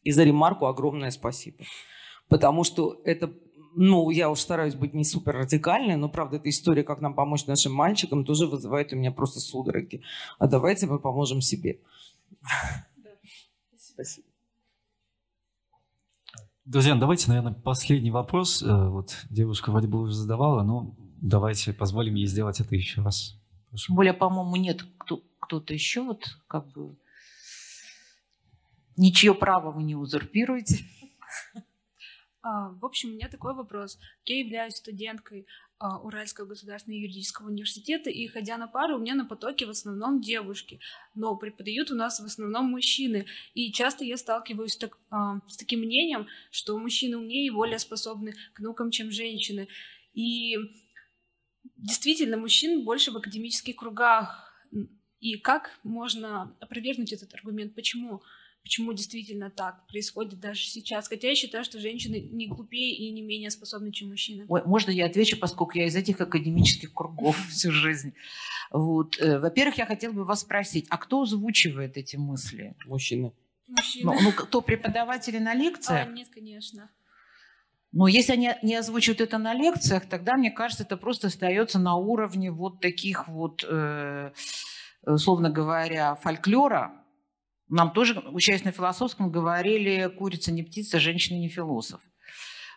И 0.04 0.12
за 0.12 0.24
ремарку 0.24 0.66
огромное 0.66 1.12
спасибо. 1.12 1.64
Потому 2.28 2.64
что 2.64 3.02
это, 3.06 3.34
ну, 3.76 4.10
я 4.12 4.30
уж 4.30 4.40
стараюсь 4.40 4.76
быть 4.76 4.94
не 4.94 5.04
супер 5.04 5.36
радикальной, 5.36 5.96
но, 5.96 6.10
правда, 6.10 6.38
эта 6.38 6.50
история, 6.50 6.84
как 6.84 7.02
нам 7.02 7.14
помочь 7.14 7.46
нашим 7.48 7.74
мальчикам, 7.74 8.24
тоже 8.24 8.48
вызывает 8.48 8.94
у 8.94 8.96
меня 8.96 9.12
просто 9.12 9.40
судороги. 9.40 10.04
А 10.38 10.48
давайте 10.48 10.88
мы 10.88 11.00
поможем 11.00 11.42
себе. 11.42 11.80
Спасибо. 13.76 14.28
Друзья, 16.66 16.94
ну, 16.94 17.02
давайте, 17.02 17.30
наверное, 17.30 17.54
последний 17.54 18.12
вопрос. 18.12 18.62
Э, 18.62 18.90
вот 18.90 19.26
девушка 19.32 19.72
вроде 19.72 19.88
бы 19.88 20.02
уже 20.02 20.14
задавала, 20.14 20.62
но 20.62 20.96
давайте 21.20 21.74
позволим 21.74 22.14
ей 22.14 22.28
сделать 22.28 22.60
это 22.60 22.76
еще 22.76 23.02
раз. 23.02 23.36
Прошу. 23.70 23.96
Более, 23.96 24.14
по-моему, 24.14 24.56
нет 24.56 24.84
кто- 25.00 25.24
кто-то 25.40 25.74
еще 25.74 26.04
вот 26.04 26.38
как 26.48 26.72
бы 26.72 26.96
Ничье 29.00 29.34
право 29.34 29.72
вы 29.72 29.84
не 29.84 29.96
узурпируете. 29.96 30.84
А, 32.42 32.70
в 32.70 32.86
общем, 32.86 33.10
у 33.10 33.14
меня 33.16 33.28
такой 33.28 33.54
вопрос. 33.54 34.00
Я 34.24 34.40
являюсь 34.40 34.76
студенткой 34.76 35.46
а, 35.78 36.00
Уральского 36.00 36.46
государственного 36.46 37.02
юридического 37.02 37.48
университета, 37.48 38.10
и 38.10 38.28
ходя 38.28 38.58
на 38.58 38.66
пару, 38.66 38.96
у 38.96 39.00
меня 39.00 39.14
на 39.14 39.26
потоке 39.26 39.66
в 39.66 39.72
основном 39.72 40.22
девушки, 40.22 40.80
но 41.16 41.36
преподают 41.36 41.92
у 41.92 41.96
нас 41.96 42.22
в 42.22 42.24
основном 42.24 42.72
мужчины. 42.72 43.26
И 43.56 43.74
часто 43.74 44.06
я 44.06 44.16
сталкиваюсь 44.16 44.78
так, 44.78 44.98
а, 45.10 45.42
с 45.50 45.58
таким 45.58 45.82
мнением, 45.82 46.28
что 46.50 46.80
мужчины 46.80 47.18
умнее 47.18 47.48
и 47.48 47.52
более 47.52 47.78
способны 47.78 48.34
к 48.54 48.62
наукам, 48.62 48.90
чем 48.90 49.12
женщины. 49.12 49.68
И 50.14 50.56
действительно, 51.76 52.38
мужчин 52.38 52.86
больше 52.86 53.12
в 53.12 53.18
академических 53.18 53.76
кругах. 53.76 54.54
И 55.20 55.36
как 55.36 55.78
можно 55.84 56.56
опровергнуть 56.62 57.12
этот 57.12 57.34
аргумент? 57.34 57.76
Почему 57.76 58.24
действительно 58.64 59.50
так 59.50 59.88
происходит 59.88 60.40
даже 60.40 60.62
сейчас? 60.62 61.08
Хотя 61.08 61.30
я 61.30 61.36
считаю, 61.36 61.64
что 61.64 61.80
женщины 61.80 62.20
не 62.32 62.48
глупее 62.48 62.96
и 62.96 63.12
не 63.12 63.22
менее 63.22 63.50
способны, 63.50 63.92
чем 63.92 64.10
мужчины. 64.10 64.46
Ой, 64.48 64.62
можно 64.66 64.92
я 64.92 65.06
отвечу, 65.06 65.38
поскольку 65.38 65.78
я 65.78 65.86
из 65.86 65.96
этих 65.96 66.22
академических 66.22 66.94
кругов 66.94 67.38
всю 67.50 67.72
жизнь. 67.72 68.14
Вот. 68.72 69.20
Э, 69.20 69.40
во-первых, 69.40 69.78
я 69.78 69.86
хотела 69.86 70.14
бы 70.14 70.26
вас 70.26 70.42
спросить, 70.42 70.86
а 70.90 70.98
кто 70.98 71.22
озвучивает 71.22 71.98
эти 71.98 72.16
мысли? 72.16 72.76
Мужчины. 72.86 73.34
Мужчины. 73.68 74.06
Ну, 74.06 74.20
ну 74.22 74.32
кто 74.32 74.62
преподаватели 74.62 75.38
на 75.38 75.54
лекциях? 75.54 76.08
А, 76.08 76.12
нет, 76.12 76.30
конечно. 76.34 76.90
Но 77.92 78.08
если 78.08 78.34
они 78.34 78.52
не 78.62 78.76
озвучивают 78.76 79.22
это 79.22 79.38
на 79.38 79.54
лекциях, 79.54 80.08
тогда, 80.08 80.38
мне 80.38 80.52
кажется, 80.52 80.84
это 80.84 80.96
просто 80.96 81.28
остается 81.28 81.80
на 81.80 81.96
уровне 81.96 82.52
вот 82.52 82.82
таких 82.82 83.28
вот, 83.28 83.64
э, 83.68 84.32
условно 85.04 85.50
говоря, 85.50 86.16
фольклора. 86.16 86.94
Нам 87.70 87.92
тоже, 87.92 88.20
учась 88.32 88.64
на 88.64 88.72
философском, 88.72 89.32
говорили 89.32 90.12
«курица 90.18 90.52
не 90.52 90.64
птица, 90.64 91.00
женщина 91.00 91.38
не 91.38 91.50
философ». 91.50 92.02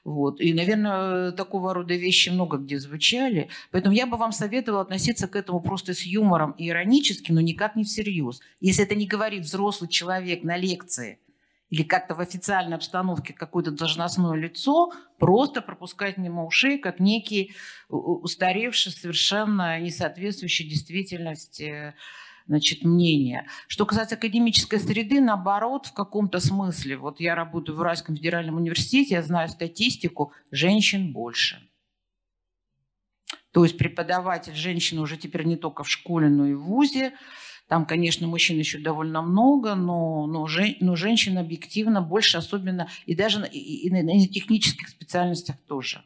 Вот. 0.05 0.41
И, 0.41 0.53
наверное, 0.53 1.33
такого 1.33 1.75
рода 1.75 1.95
вещи 1.95 2.29
много 2.29 2.59
где 2.59 2.79
звучали. 2.79 3.49
Поэтому 3.71 3.95
я 3.95 4.07
бы 4.07 4.17
вам 4.17 4.33
советовала 4.33 4.83
относиться 4.83 5.29
к 5.29 5.37
этому 5.37 5.61
просто 5.61 5.95
с 5.95 6.03
юмором 6.03 6.53
и 6.53 6.69
иронически, 6.69 7.31
но 7.31 7.41
никак 7.41 7.77
не 7.77 7.85
всерьез. 7.85 8.41
Если 8.61 8.85
это 8.85 8.95
не 8.97 9.07
говорит 9.07 9.45
взрослый 9.45 9.89
человек 9.89 10.43
на 10.43 10.57
лекции 10.57 11.21
или 11.71 11.85
как-то 11.85 12.15
в 12.15 12.21
официальной 12.21 12.77
обстановке 12.77 13.33
какое-то 13.33 13.71
должностное 13.71 14.35
лицо, 14.35 14.93
просто 15.19 15.63
пропускать 15.63 16.19
мимо 16.19 16.45
ушей, 16.45 16.79
как 16.79 16.99
некий 16.99 17.55
устаревший, 17.89 18.93
совершенно 18.93 19.81
не 19.81 19.91
соответствующий 19.91 20.69
действительности 20.69 21.95
значит, 22.47 22.85
мнение. 22.85 23.47
Что 23.67 23.87
касается 23.87 24.17
академической 24.17 24.79
среды, 24.79 25.21
наоборот, 25.21 25.87
в 25.87 25.93
каком-то 25.93 26.41
смысле, 26.41 26.97
вот 26.97 27.21
я 27.21 27.35
работаю 27.35 27.77
в 27.77 27.81
Уральском 27.81 28.17
федеральном 28.17 28.57
университете, 28.57 29.15
я 29.15 29.23
знаю 29.23 29.49
статистику, 29.49 30.33
женщин 30.51 31.13
больше. 31.13 31.61
То 33.53 33.65
есть 33.65 33.77
преподаватель 33.77 34.55
женщины 34.55 35.01
уже 35.01 35.17
теперь 35.17 35.45
не 35.45 35.57
только 35.57 35.85
в 35.85 35.91
школе, 35.91 36.29
но 36.29 36.47
и 36.47 36.55
в 36.55 36.63
ВУЗе. 36.63 37.13
Там, 37.69 37.87
конечно, 37.87 38.27
мужчин 38.27 38.59
еще 38.59 38.79
довольно 38.79 39.23
много, 39.23 39.75
но, 39.75 40.27
но, 40.27 40.47
жен, 40.47 40.77
но 40.81 40.97
женщин 40.97 41.39
объективно 41.39 42.03
больше, 42.03 42.37
особенно 42.37 42.89
и 43.07 43.15
даже 43.15 43.47
и, 43.51 43.59
и, 43.59 43.89
и 43.89 43.91
на 43.91 44.27
технических 44.27 44.89
специальностях 44.89 45.57
тоже. 45.67 46.03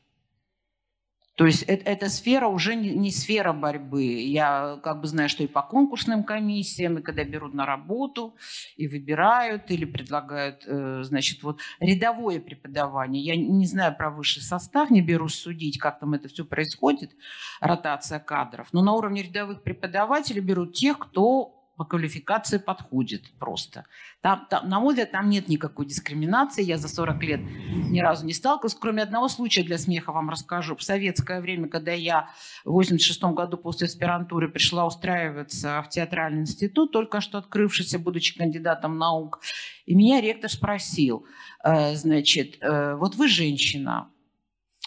То 1.36 1.44
есть 1.44 1.62
это, 1.64 1.90
эта 1.90 2.08
сфера 2.08 2.48
уже 2.48 2.74
не, 2.74 2.94
не 2.94 3.10
сфера 3.10 3.52
борьбы. 3.52 4.04
Я 4.04 4.80
как 4.82 5.02
бы 5.02 5.06
знаю, 5.06 5.28
что 5.28 5.42
и 5.42 5.46
по 5.46 5.62
конкурсным 5.62 6.24
комиссиям, 6.24 6.98
и 6.98 7.02
когда 7.02 7.24
берут 7.24 7.52
на 7.52 7.66
работу, 7.66 8.34
и 8.76 8.88
выбирают, 8.88 9.70
или 9.70 9.84
предлагают, 9.84 10.64
э, 10.66 11.02
значит, 11.04 11.42
вот 11.42 11.60
рядовое 11.78 12.40
преподавание. 12.40 13.22
Я 13.22 13.36
не 13.36 13.66
знаю 13.66 13.94
про 13.94 14.10
высший 14.10 14.42
состав, 14.42 14.90
не 14.90 15.02
берусь 15.02 15.34
судить, 15.34 15.78
как 15.78 16.00
там 16.00 16.14
это 16.14 16.28
все 16.28 16.44
происходит, 16.44 17.12
ротация 17.60 18.18
кадров. 18.18 18.68
Но 18.72 18.82
на 18.82 18.92
уровне 18.94 19.22
рядовых 19.22 19.62
преподавателей 19.62 20.40
берут 20.40 20.74
тех, 20.74 20.98
кто 20.98 21.55
по 21.76 21.84
квалификации 21.84 22.58
подходит 22.58 23.30
просто. 23.38 23.84
Там, 24.22 24.46
там, 24.48 24.68
на 24.68 24.80
мой 24.80 24.94
взгляд, 24.94 25.12
там 25.12 25.28
нет 25.28 25.48
никакой 25.48 25.86
дискриминации. 25.86 26.62
Я 26.62 26.78
за 26.78 26.88
40 26.88 27.22
лет 27.22 27.40
ни 27.90 28.00
разу 28.00 28.24
не 28.24 28.32
сталкивалась. 28.32 28.74
Кроме 28.74 29.02
одного 29.02 29.28
случая 29.28 29.62
для 29.62 29.78
смеха 29.78 30.12
вам 30.12 30.30
расскажу. 30.30 30.74
В 30.76 30.82
советское 30.82 31.40
время, 31.40 31.68
когда 31.68 31.92
я 31.92 32.30
в 32.64 32.72
86 32.72 33.22
году 33.24 33.56
после 33.58 33.86
аспирантуры 33.86 34.48
пришла 34.48 34.86
устраиваться 34.86 35.82
в 35.82 35.88
театральный 35.90 36.42
институт, 36.42 36.92
только 36.92 37.20
что 37.20 37.38
открывшийся, 37.38 37.98
будучи 37.98 38.36
кандидатом 38.36 38.98
наук, 38.98 39.40
и 39.84 39.94
меня 39.94 40.20
ректор 40.20 40.50
спросил, 40.50 41.26
э, 41.62 41.94
значит, 41.94 42.56
э, 42.60 42.94
вот 42.96 43.14
вы 43.16 43.28
женщина, 43.28 44.10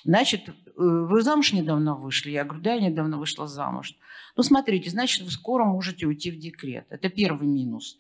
значит, 0.04 0.50
вы 0.80 1.22
замуж 1.22 1.54
недавно 1.54 1.96
вышли? 1.96 2.32
Я 2.32 2.46
говорю, 2.46 2.62
да, 2.62 2.74
я 2.74 2.90
недавно 2.90 3.18
вышла 3.18 3.48
замуж. 3.48 3.96
Ну, 4.36 4.44
смотрите, 4.44 4.90
значит, 4.90 5.24
вы 5.24 5.32
скоро 5.32 5.66
можете 5.66 6.06
уйти 6.06 6.32
в 6.32 6.38
декрет. 6.38 6.86
Это 6.90 7.10
первый 7.10 7.48
минус. 7.48 7.98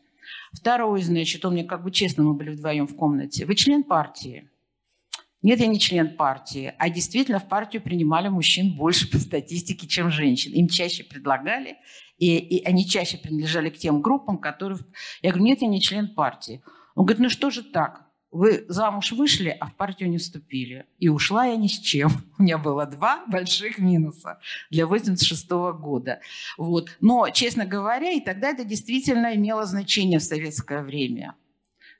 Второй, 0.53 1.01
значит, 1.01 1.43
он 1.43 1.53
мне 1.53 1.63
как 1.63 1.83
бы 1.83 1.91
честно, 1.91 2.23
мы 2.23 2.33
были 2.33 2.51
вдвоем 2.51 2.87
в 2.87 2.95
комнате. 2.95 3.45
Вы 3.45 3.55
член 3.55 3.83
партии? 3.83 4.49
Нет, 5.41 5.59
я 5.59 5.67
не 5.67 5.79
член 5.79 6.15
партии. 6.15 6.73
А 6.77 6.89
действительно 6.89 7.39
в 7.39 7.47
партию 7.47 7.81
принимали 7.81 8.27
мужчин 8.27 8.75
больше 8.75 9.09
по 9.09 9.17
статистике, 9.17 9.87
чем 9.87 10.11
женщин. 10.11 10.53
Им 10.53 10.67
чаще 10.67 11.03
предлагали, 11.03 11.77
и, 12.17 12.37
и 12.37 12.63
они 12.63 12.87
чаще 12.87 13.17
принадлежали 13.17 13.69
к 13.69 13.77
тем 13.77 14.01
группам, 14.01 14.37
которые... 14.37 14.79
Я 15.21 15.31
говорю, 15.31 15.45
нет, 15.45 15.61
я 15.61 15.67
не 15.67 15.81
член 15.81 16.13
партии. 16.13 16.61
Он 16.95 17.05
говорит, 17.05 17.21
ну 17.21 17.29
что 17.29 17.49
же 17.49 17.63
так? 17.63 18.08
Вы 18.31 18.65
замуж 18.67 19.11
вышли, 19.13 19.55
а 19.59 19.65
в 19.65 19.75
партию 19.75 20.09
не 20.09 20.19
вступили. 20.19 20.85
И 20.99 21.09
ушла 21.09 21.45
я 21.45 21.55
ни 21.55 21.67
с 21.67 21.79
чем. 21.79 22.11
У 22.37 22.43
меня 22.43 22.57
было 22.57 22.85
два 22.85 23.25
больших 23.25 23.79
минуса 23.79 24.39
для 24.69 24.85
86 24.85 25.49
года. 25.49 26.19
Вот. 26.57 26.89
Но, 27.01 27.29
честно 27.29 27.65
говоря, 27.65 28.11
и 28.11 28.19
тогда 28.19 28.49
это 28.49 28.63
действительно 28.63 29.35
имело 29.35 29.65
значение 29.65 30.19
в 30.19 30.23
советское 30.23 30.83
время 30.83 31.35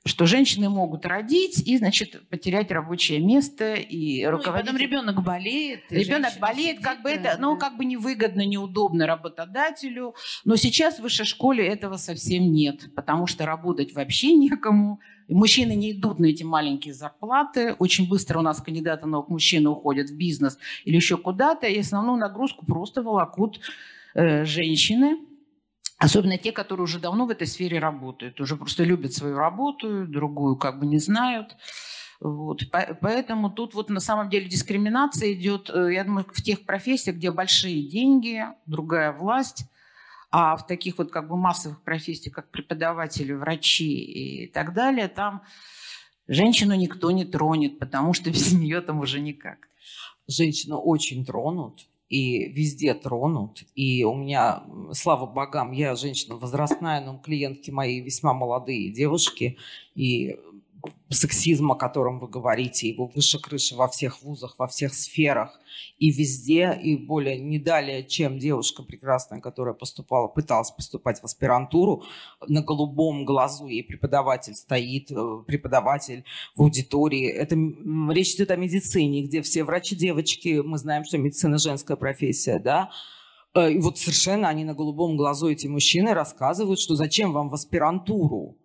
что 0.06 0.24
женщины 0.24 0.70
могут 0.70 1.04
родить 1.04 1.66
и, 1.66 1.76
значит, 1.76 2.26
потерять 2.28 2.70
рабочее 2.70 3.20
место 3.20 3.74
и 3.74 4.24
ну, 4.24 4.30
руководить. 4.30 4.66
потом 4.66 4.80
ребенок 4.80 5.22
болеет. 5.22 5.82
Ребенок 5.90 6.38
болеет, 6.40 6.76
сидит, 6.76 6.84
как 6.84 7.02
бы 7.02 7.10
это, 7.10 7.36
ну, 7.38 7.58
как 7.58 7.76
бы 7.76 7.84
невыгодно, 7.84 8.46
неудобно 8.46 9.06
работодателю. 9.06 10.14
Но 10.44 10.56
сейчас 10.56 10.98
в 10.98 11.02
высшей 11.02 11.26
школе 11.26 11.66
этого 11.66 11.98
совсем 11.98 12.50
нет, 12.50 12.94
потому 12.94 13.26
что 13.26 13.44
работать 13.44 13.92
вообще 13.92 14.32
некому. 14.32 15.00
Мужчины 15.30 15.74
не 15.74 15.92
идут 15.92 16.18
на 16.18 16.26
эти 16.26 16.42
маленькие 16.42 16.92
зарплаты. 16.94 17.74
Очень 17.78 18.08
быстро 18.08 18.40
у 18.40 18.42
нас 18.42 18.60
кандидаты 18.60 19.06
наук 19.06 19.28
мужчины 19.28 19.70
уходят 19.70 20.10
в 20.10 20.16
бизнес 20.16 20.58
или 20.84 20.96
еще 20.96 21.16
куда-то, 21.16 21.66
и 21.66 21.78
основную 21.78 22.18
нагрузку 22.18 22.66
просто 22.66 23.02
волокут 23.02 23.60
э, 24.14 24.44
женщины. 24.44 25.18
Особенно 25.98 26.38
те, 26.38 26.50
которые 26.50 26.84
уже 26.84 26.98
давно 26.98 27.26
в 27.26 27.30
этой 27.30 27.46
сфере 27.46 27.78
работают, 27.78 28.40
уже 28.40 28.56
просто 28.56 28.84
любят 28.84 29.12
свою 29.12 29.36
работу, 29.36 30.06
другую 30.06 30.56
как 30.56 30.80
бы 30.80 30.86
не 30.86 30.98
знают. 30.98 31.56
Вот. 32.20 32.62
Поэтому 32.70 33.50
тут 33.50 33.74
вот 33.74 33.88
на 33.88 34.00
самом 34.00 34.28
деле 34.28 34.46
дискриминация 34.46 35.32
идет, 35.32 35.70
э, 35.72 35.94
я 35.94 36.04
думаю, 36.04 36.26
в 36.30 36.42
тех 36.42 36.66
профессиях, 36.66 37.16
где 37.16 37.30
большие 37.30 37.88
деньги, 37.88 38.44
другая 38.66 39.12
власть, 39.12 39.64
а 40.30 40.56
в 40.56 40.66
таких 40.66 40.98
вот 40.98 41.10
как 41.10 41.28
бы 41.28 41.36
массовых 41.36 41.82
профессиях, 41.82 42.34
как 42.34 42.50
преподаватели, 42.50 43.32
врачи 43.32 43.94
и 44.44 44.46
так 44.46 44.74
далее, 44.74 45.08
там 45.08 45.42
женщину 46.28 46.74
никто 46.74 47.10
не 47.10 47.24
тронет, 47.24 47.78
потому 47.78 48.12
что 48.12 48.30
без 48.30 48.52
нее 48.52 48.80
там 48.80 49.00
уже 49.00 49.20
никак. 49.20 49.68
Женщину 50.28 50.78
очень 50.78 51.24
тронут, 51.24 51.88
и 52.10 52.48
везде 52.48 52.92
тронут. 52.94 53.64
И 53.74 54.04
у 54.04 54.14
меня, 54.14 54.64
слава 54.92 55.26
богам, 55.26 55.70
я 55.70 55.94
женщина 55.94 56.36
возрастная, 56.36 57.00
но 57.00 57.18
клиентки 57.18 57.70
мои 57.70 58.00
весьма 58.00 58.34
молодые 58.34 58.90
девушки. 58.90 59.58
И 59.94 60.36
сексизм, 61.10 61.72
о 61.72 61.76
котором 61.76 62.20
вы 62.20 62.28
говорите, 62.28 62.88
его 62.88 63.06
выше 63.06 63.40
крыши 63.40 63.74
во 63.74 63.88
всех 63.88 64.22
вузах, 64.22 64.54
во 64.58 64.68
всех 64.68 64.94
сферах 64.94 65.60
и 65.98 66.10
везде, 66.10 66.78
и 66.80 66.96
более 66.96 67.38
не 67.38 67.58
далее, 67.58 68.04
чем 68.04 68.38
девушка 68.38 68.82
прекрасная, 68.82 69.40
которая 69.40 69.74
поступала, 69.74 70.28
пыталась 70.28 70.70
поступать 70.70 71.20
в 71.20 71.24
аспирантуру, 71.24 72.04
на 72.46 72.62
голубом 72.62 73.24
глазу 73.24 73.66
ей 73.66 73.82
преподаватель 73.82 74.54
стоит, 74.54 75.10
э, 75.10 75.42
преподаватель 75.46 76.24
в 76.54 76.62
аудитории. 76.62 77.28
Это 77.28 77.56
речь 78.12 78.34
идет 78.34 78.50
о 78.50 78.56
медицине, 78.56 79.22
где 79.22 79.42
все 79.42 79.64
врачи 79.64 79.96
девочки, 79.96 80.62
мы 80.64 80.78
знаем, 80.78 81.04
что 81.04 81.18
медицина 81.18 81.58
женская 81.58 81.96
профессия, 81.96 82.58
да, 82.58 82.90
э, 83.54 83.72
и 83.72 83.78
вот 83.78 83.98
совершенно 83.98 84.48
они 84.48 84.64
на 84.64 84.74
голубом 84.74 85.16
глазу, 85.16 85.50
эти 85.50 85.66
мужчины, 85.66 86.14
рассказывают, 86.14 86.78
что 86.78 86.94
зачем 86.94 87.32
вам 87.32 87.50
в 87.50 87.54
аспирантуру? 87.54 88.56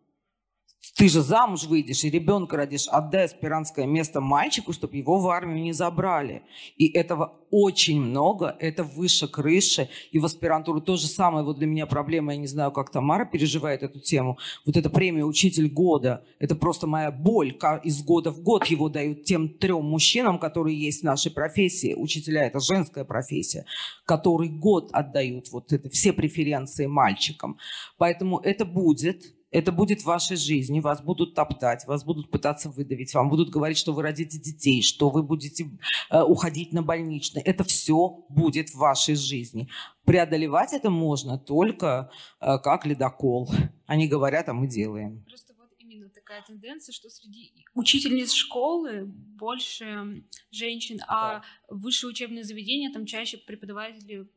Ты 0.93 1.09
же 1.09 1.21
замуж 1.21 1.65
выйдешь 1.65 2.03
и 2.03 2.09
ребенка 2.09 2.57
родишь, 2.57 2.87
отдай 2.87 3.25
аспирантское 3.25 3.85
место 3.85 4.21
мальчику, 4.21 4.73
чтобы 4.73 4.97
его 4.97 5.19
в 5.19 5.27
армию 5.27 5.63
не 5.63 5.73
забрали. 5.73 6.43
И 6.77 6.87
этого 6.87 7.39
очень 7.51 8.01
много, 8.01 8.55
это 8.59 8.83
выше 8.83 9.27
крыши. 9.27 9.89
И 10.11 10.19
в 10.19 10.25
аспирантуру 10.25 10.81
то 10.81 10.97
же 10.97 11.07
самое, 11.07 11.45
вот 11.45 11.57
для 11.57 11.67
меня 11.67 11.85
проблема, 11.85 12.33
я 12.33 12.39
не 12.39 12.47
знаю, 12.47 12.71
как 12.71 12.91
Тамара 12.91 13.25
переживает 13.25 13.83
эту 13.83 13.99
тему. 13.99 14.37
Вот 14.65 14.75
эта 14.75 14.89
премия 14.89 15.23
«Учитель 15.23 15.69
года», 15.69 16.25
это 16.39 16.55
просто 16.55 16.87
моя 16.87 17.11
боль. 17.11 17.57
Из 17.83 18.03
года 18.03 18.31
в 18.31 18.41
год 18.41 18.65
его 18.65 18.89
дают 18.89 19.23
тем 19.23 19.49
трем 19.49 19.85
мужчинам, 19.85 20.39
которые 20.39 20.77
есть 20.77 21.01
в 21.01 21.05
нашей 21.05 21.31
профессии. 21.31 21.93
Учителя– 21.93 22.45
это 22.47 22.59
женская 22.59 23.05
профессия, 23.05 23.65
который 24.05 24.49
год 24.49 24.89
отдают 24.91 25.51
вот 25.51 25.71
это, 25.71 25.89
все 25.89 26.13
преференции 26.13 26.87
мальчикам. 26.87 27.57
Поэтому 27.97 28.39
это 28.39 28.65
будет, 28.65 29.34
Это 29.55 29.71
будет 29.71 30.01
в 30.01 30.05
вашей 30.05 30.35
жизни. 30.35 30.81
Вас 30.81 31.01
будут 31.01 31.33
топтать, 31.33 31.87
вас 31.87 32.03
будут 32.03 32.29
пытаться 32.29 32.69
выдавить, 32.69 33.13
вам 33.13 33.29
будут 33.29 33.49
говорить, 33.49 33.77
что 33.77 33.93
вы 33.93 34.01
родите 34.01 34.37
детей, 34.37 34.81
что 34.81 35.09
вы 35.09 35.23
будете 35.23 35.69
э, 36.09 36.21
уходить 36.21 36.73
на 36.73 36.83
больничный. 36.83 37.41
Это 37.41 37.63
все 37.63 38.25
будет 38.27 38.71
в 38.71 38.75
вашей 38.75 39.15
жизни. 39.15 39.69
Преодолевать 40.03 40.73
это 40.73 40.89
можно 40.89 41.37
только 41.37 42.11
э, 42.41 42.57
как 42.59 42.85
ледокол. 42.85 43.49
Они 43.85 44.09
говорят, 44.09 44.49
а 44.49 44.53
мы 44.53 44.67
делаем. 44.67 45.23
Просто 45.25 45.53
вот 45.57 45.69
именно 45.79 46.09
такая 46.09 46.43
тенденция, 46.45 46.91
что 46.91 47.09
среди 47.09 47.53
учительниц 47.73 48.33
школы 48.33 49.09
больше 49.35 50.23
женщин, 50.51 50.99
а 51.07 51.41
высшее 51.69 52.11
учебное 52.11 52.43
заведение 52.43 52.89
там 52.89 53.05
чаще 53.05 53.37
преподаватели. 53.37 54.27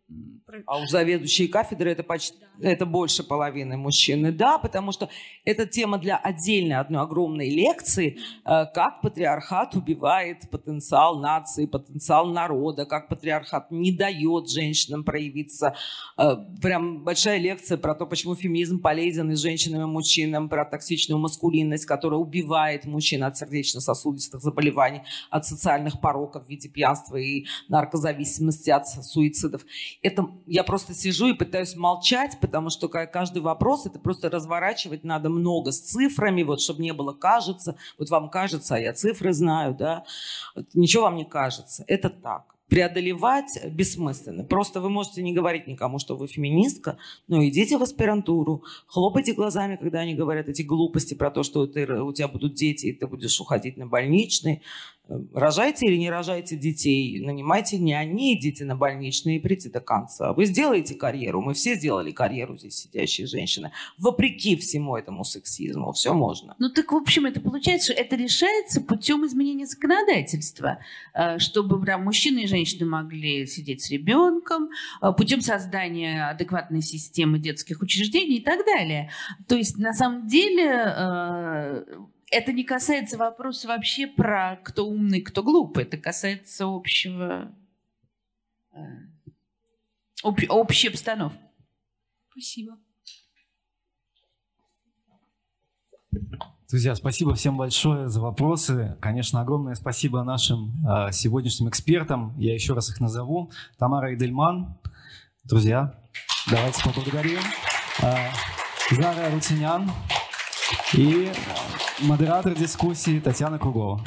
А 0.67 0.81
у 0.81 0.87
заведующей 0.87 1.49
кафедры 1.49 1.91
это 1.91 2.03
почти 2.03 2.39
да. 2.59 2.71
это 2.71 2.87
больше 2.87 3.23
половины 3.23 3.77
мужчины, 3.77 4.33
да, 4.33 4.59
потому 4.59 4.93
что 4.93 5.11
это 5.45 5.67
тема 5.67 5.99
для 5.99 6.17
отдельной 6.17 6.77
одной 6.77 7.03
огромной 7.03 7.51
лекции, 7.51 8.19
э, 8.45 8.65
как 8.75 9.03
патриархат 9.03 9.75
убивает 9.75 10.49
потенциал 10.51 11.21
нации, 11.21 11.67
потенциал 11.67 12.27
народа, 12.27 12.87
как 12.87 13.09
патриархат 13.09 13.71
не 13.71 13.93
дает 13.93 14.49
женщинам 14.51 15.05
проявиться. 15.05 15.77
Э, 16.17 16.37
прям 16.63 17.05
большая 17.05 17.39
лекция 17.39 17.77
про 17.77 17.95
то, 17.95 18.07
почему 18.07 18.35
феминизм 18.35 18.81
полезен 18.81 19.31
и 19.31 19.37
женщинам, 19.37 19.83
и 19.83 19.87
мужчинам, 19.87 20.49
про 20.49 20.65
токсичную 20.65 21.19
маскулинность, 21.19 21.85
которая 21.85 22.19
убивает 22.19 22.87
мужчин 22.87 23.25
от 23.25 23.37
сердечно-сосудистых 23.37 24.41
заболеваний, 24.41 24.88
от 25.31 25.47
социальных 25.47 26.01
пороков 26.01 26.45
в 26.45 26.49
виде 26.49 26.69
пьянства 26.69 27.17
и 27.17 27.47
наркозависимости, 27.69 28.71
от 28.71 28.89
суицидов. 28.89 29.63
Это 30.03 30.29
я 30.47 30.65
просто 30.65 30.95
сижу 30.95 31.29
и 31.29 31.33
пытаюсь 31.33 31.77
молчать, 31.77 32.39
потому 32.41 32.71
что 32.71 32.89
каждый 32.89 33.43
вопрос 33.43 33.87
это 33.87 33.99
просто 33.99 34.31
разворачивать 34.31 35.05
надо 35.05 35.31
много 35.31 35.73
с 35.73 35.81
цифрами, 35.81 36.43
вот 36.43 36.61
чтобы 36.61 36.83
не 36.83 36.93
было 36.93 37.13
кажется, 37.13 37.77
вот 37.99 38.11
вам 38.11 38.31
кажется, 38.31 38.77
а 38.77 38.79
я 38.79 38.93
цифры 38.93 39.33
знаю, 39.33 39.75
да, 39.75 40.05
ничего 40.75 41.05
вам 41.05 41.17
не 41.17 41.25
кажется. 41.25 41.85
Это 41.87 42.11
так 42.11 42.58
преодолевать 42.69 43.59
бессмысленно. 43.71 44.45
Просто 44.45 44.81
вы 44.81 44.91
можете 44.91 45.23
не 45.23 45.33
говорить 45.33 45.67
никому, 45.67 45.99
что 45.99 46.17
вы 46.17 46.29
феминистка, 46.29 46.99
но 47.27 47.45
идите 47.47 47.79
в 47.79 47.83
аспирантуру, 47.83 48.63
хлопайте 48.87 49.33
глазами, 49.33 49.77
когда 49.77 50.01
они 50.01 50.15
говорят 50.15 50.49
эти 50.49 50.63
глупости 50.63 51.15
про 51.15 51.31
то, 51.31 51.43
что 51.43 51.67
ты, 51.67 51.87
у 51.87 52.13
тебя 52.13 52.29
будут 52.29 52.55
дети, 52.55 52.87
и 52.87 52.93
ты 52.93 53.07
будешь 53.07 53.41
уходить 53.41 53.79
на 53.79 53.87
больничный. 53.87 54.63
Рожайте 55.33 55.87
или 55.87 55.97
не 55.97 56.11
рожайте 56.11 56.55
детей, 56.55 57.19
нанимайте 57.21 57.79
не 57.79 57.95
они, 57.95 58.35
идите 58.35 58.67
на 58.67 58.77
больничные 58.77 59.39
и 59.39 59.41
прийти 59.41 59.71
до 59.71 59.81
конца. 59.81 60.35
Вы 60.35 60.45
сделаете 60.45 60.95
карьеру, 60.95 61.41
мы 61.41 61.55
все 61.55 61.77
сделали 61.77 62.11
карьеру 62.11 62.59
здесь 62.59 62.75
сидящие 62.75 63.27
женщины, 63.27 63.73
вопреки 63.97 64.55
всему 64.57 64.97
этому 64.97 65.25
сексизму, 65.25 65.93
все 65.93 66.13
можно. 66.13 66.55
Ну 66.59 66.69
так, 66.69 66.93
в 66.93 66.97
общем, 66.97 67.25
это 67.25 67.41
получается, 67.41 67.93
что 67.93 68.03
это 68.03 68.17
решается 68.17 68.83
путем 68.83 69.25
изменения 69.25 69.65
законодательства, 69.65 70.81
э, 71.15 71.39
чтобы 71.39 71.81
прям 71.81 72.05
мужчины 72.05 72.41
и 72.41 72.47
женщины 72.47 72.58
могли 72.85 73.47
сидеть 73.47 73.83
с 73.83 73.91
ребенком, 73.91 74.71
э, 75.03 75.13
путем 75.17 75.41
создания 75.41 76.29
адекватной 76.29 76.83
системы 76.83 77.39
детских 77.39 77.81
учреждений 77.81 78.37
и 78.37 78.45
так 78.45 78.65
далее. 78.65 79.11
То 79.47 79.57
есть, 79.57 79.79
на 79.79 79.93
самом 79.93 80.27
деле, 80.27 80.67
э, 80.67 81.85
это 82.31 82.53
не 82.53 82.65
касается 82.65 83.17
вопроса 83.17 83.69
вообще 83.69 84.07
про 84.07 84.57
кто 84.63 84.87
умный, 84.87 85.21
кто 85.21 85.43
глупый. 85.43 85.85
Это 85.85 85.97
касается 85.97 86.65
общего, 86.67 87.55
э, 88.73 88.79
об, 90.23 90.39
общей 90.49 90.89
обстановки. 90.89 91.39
Спасибо. 92.31 92.79
Друзья, 96.71 96.95
спасибо 96.95 97.35
всем 97.35 97.57
большое 97.57 98.11
за 98.11 98.21
вопросы. 98.21 98.95
Конечно, 99.01 99.41
огромное 99.41 99.75
спасибо 99.75 100.23
нашим 100.23 100.75
э, 100.87 101.13
сегодняшним 101.13 101.71
экспертам. 101.71 102.35
Я 102.37 102.53
еще 102.53 102.75
раз 102.75 102.91
их 102.91 103.01
назову. 103.01 103.51
Тамара 103.79 104.15
Идельман. 104.15 104.77
Друзья, 105.45 105.99
давайте 106.51 106.85
поблагодарим. 106.85 107.41
Э, 108.03 108.29
Зара 108.91 109.31
Рутинян 109.31 109.91
и 110.93 111.33
модератор 112.01 112.55
дискуссии 112.55 113.19
Татьяна 113.19 113.59
Кругова. 113.59 114.05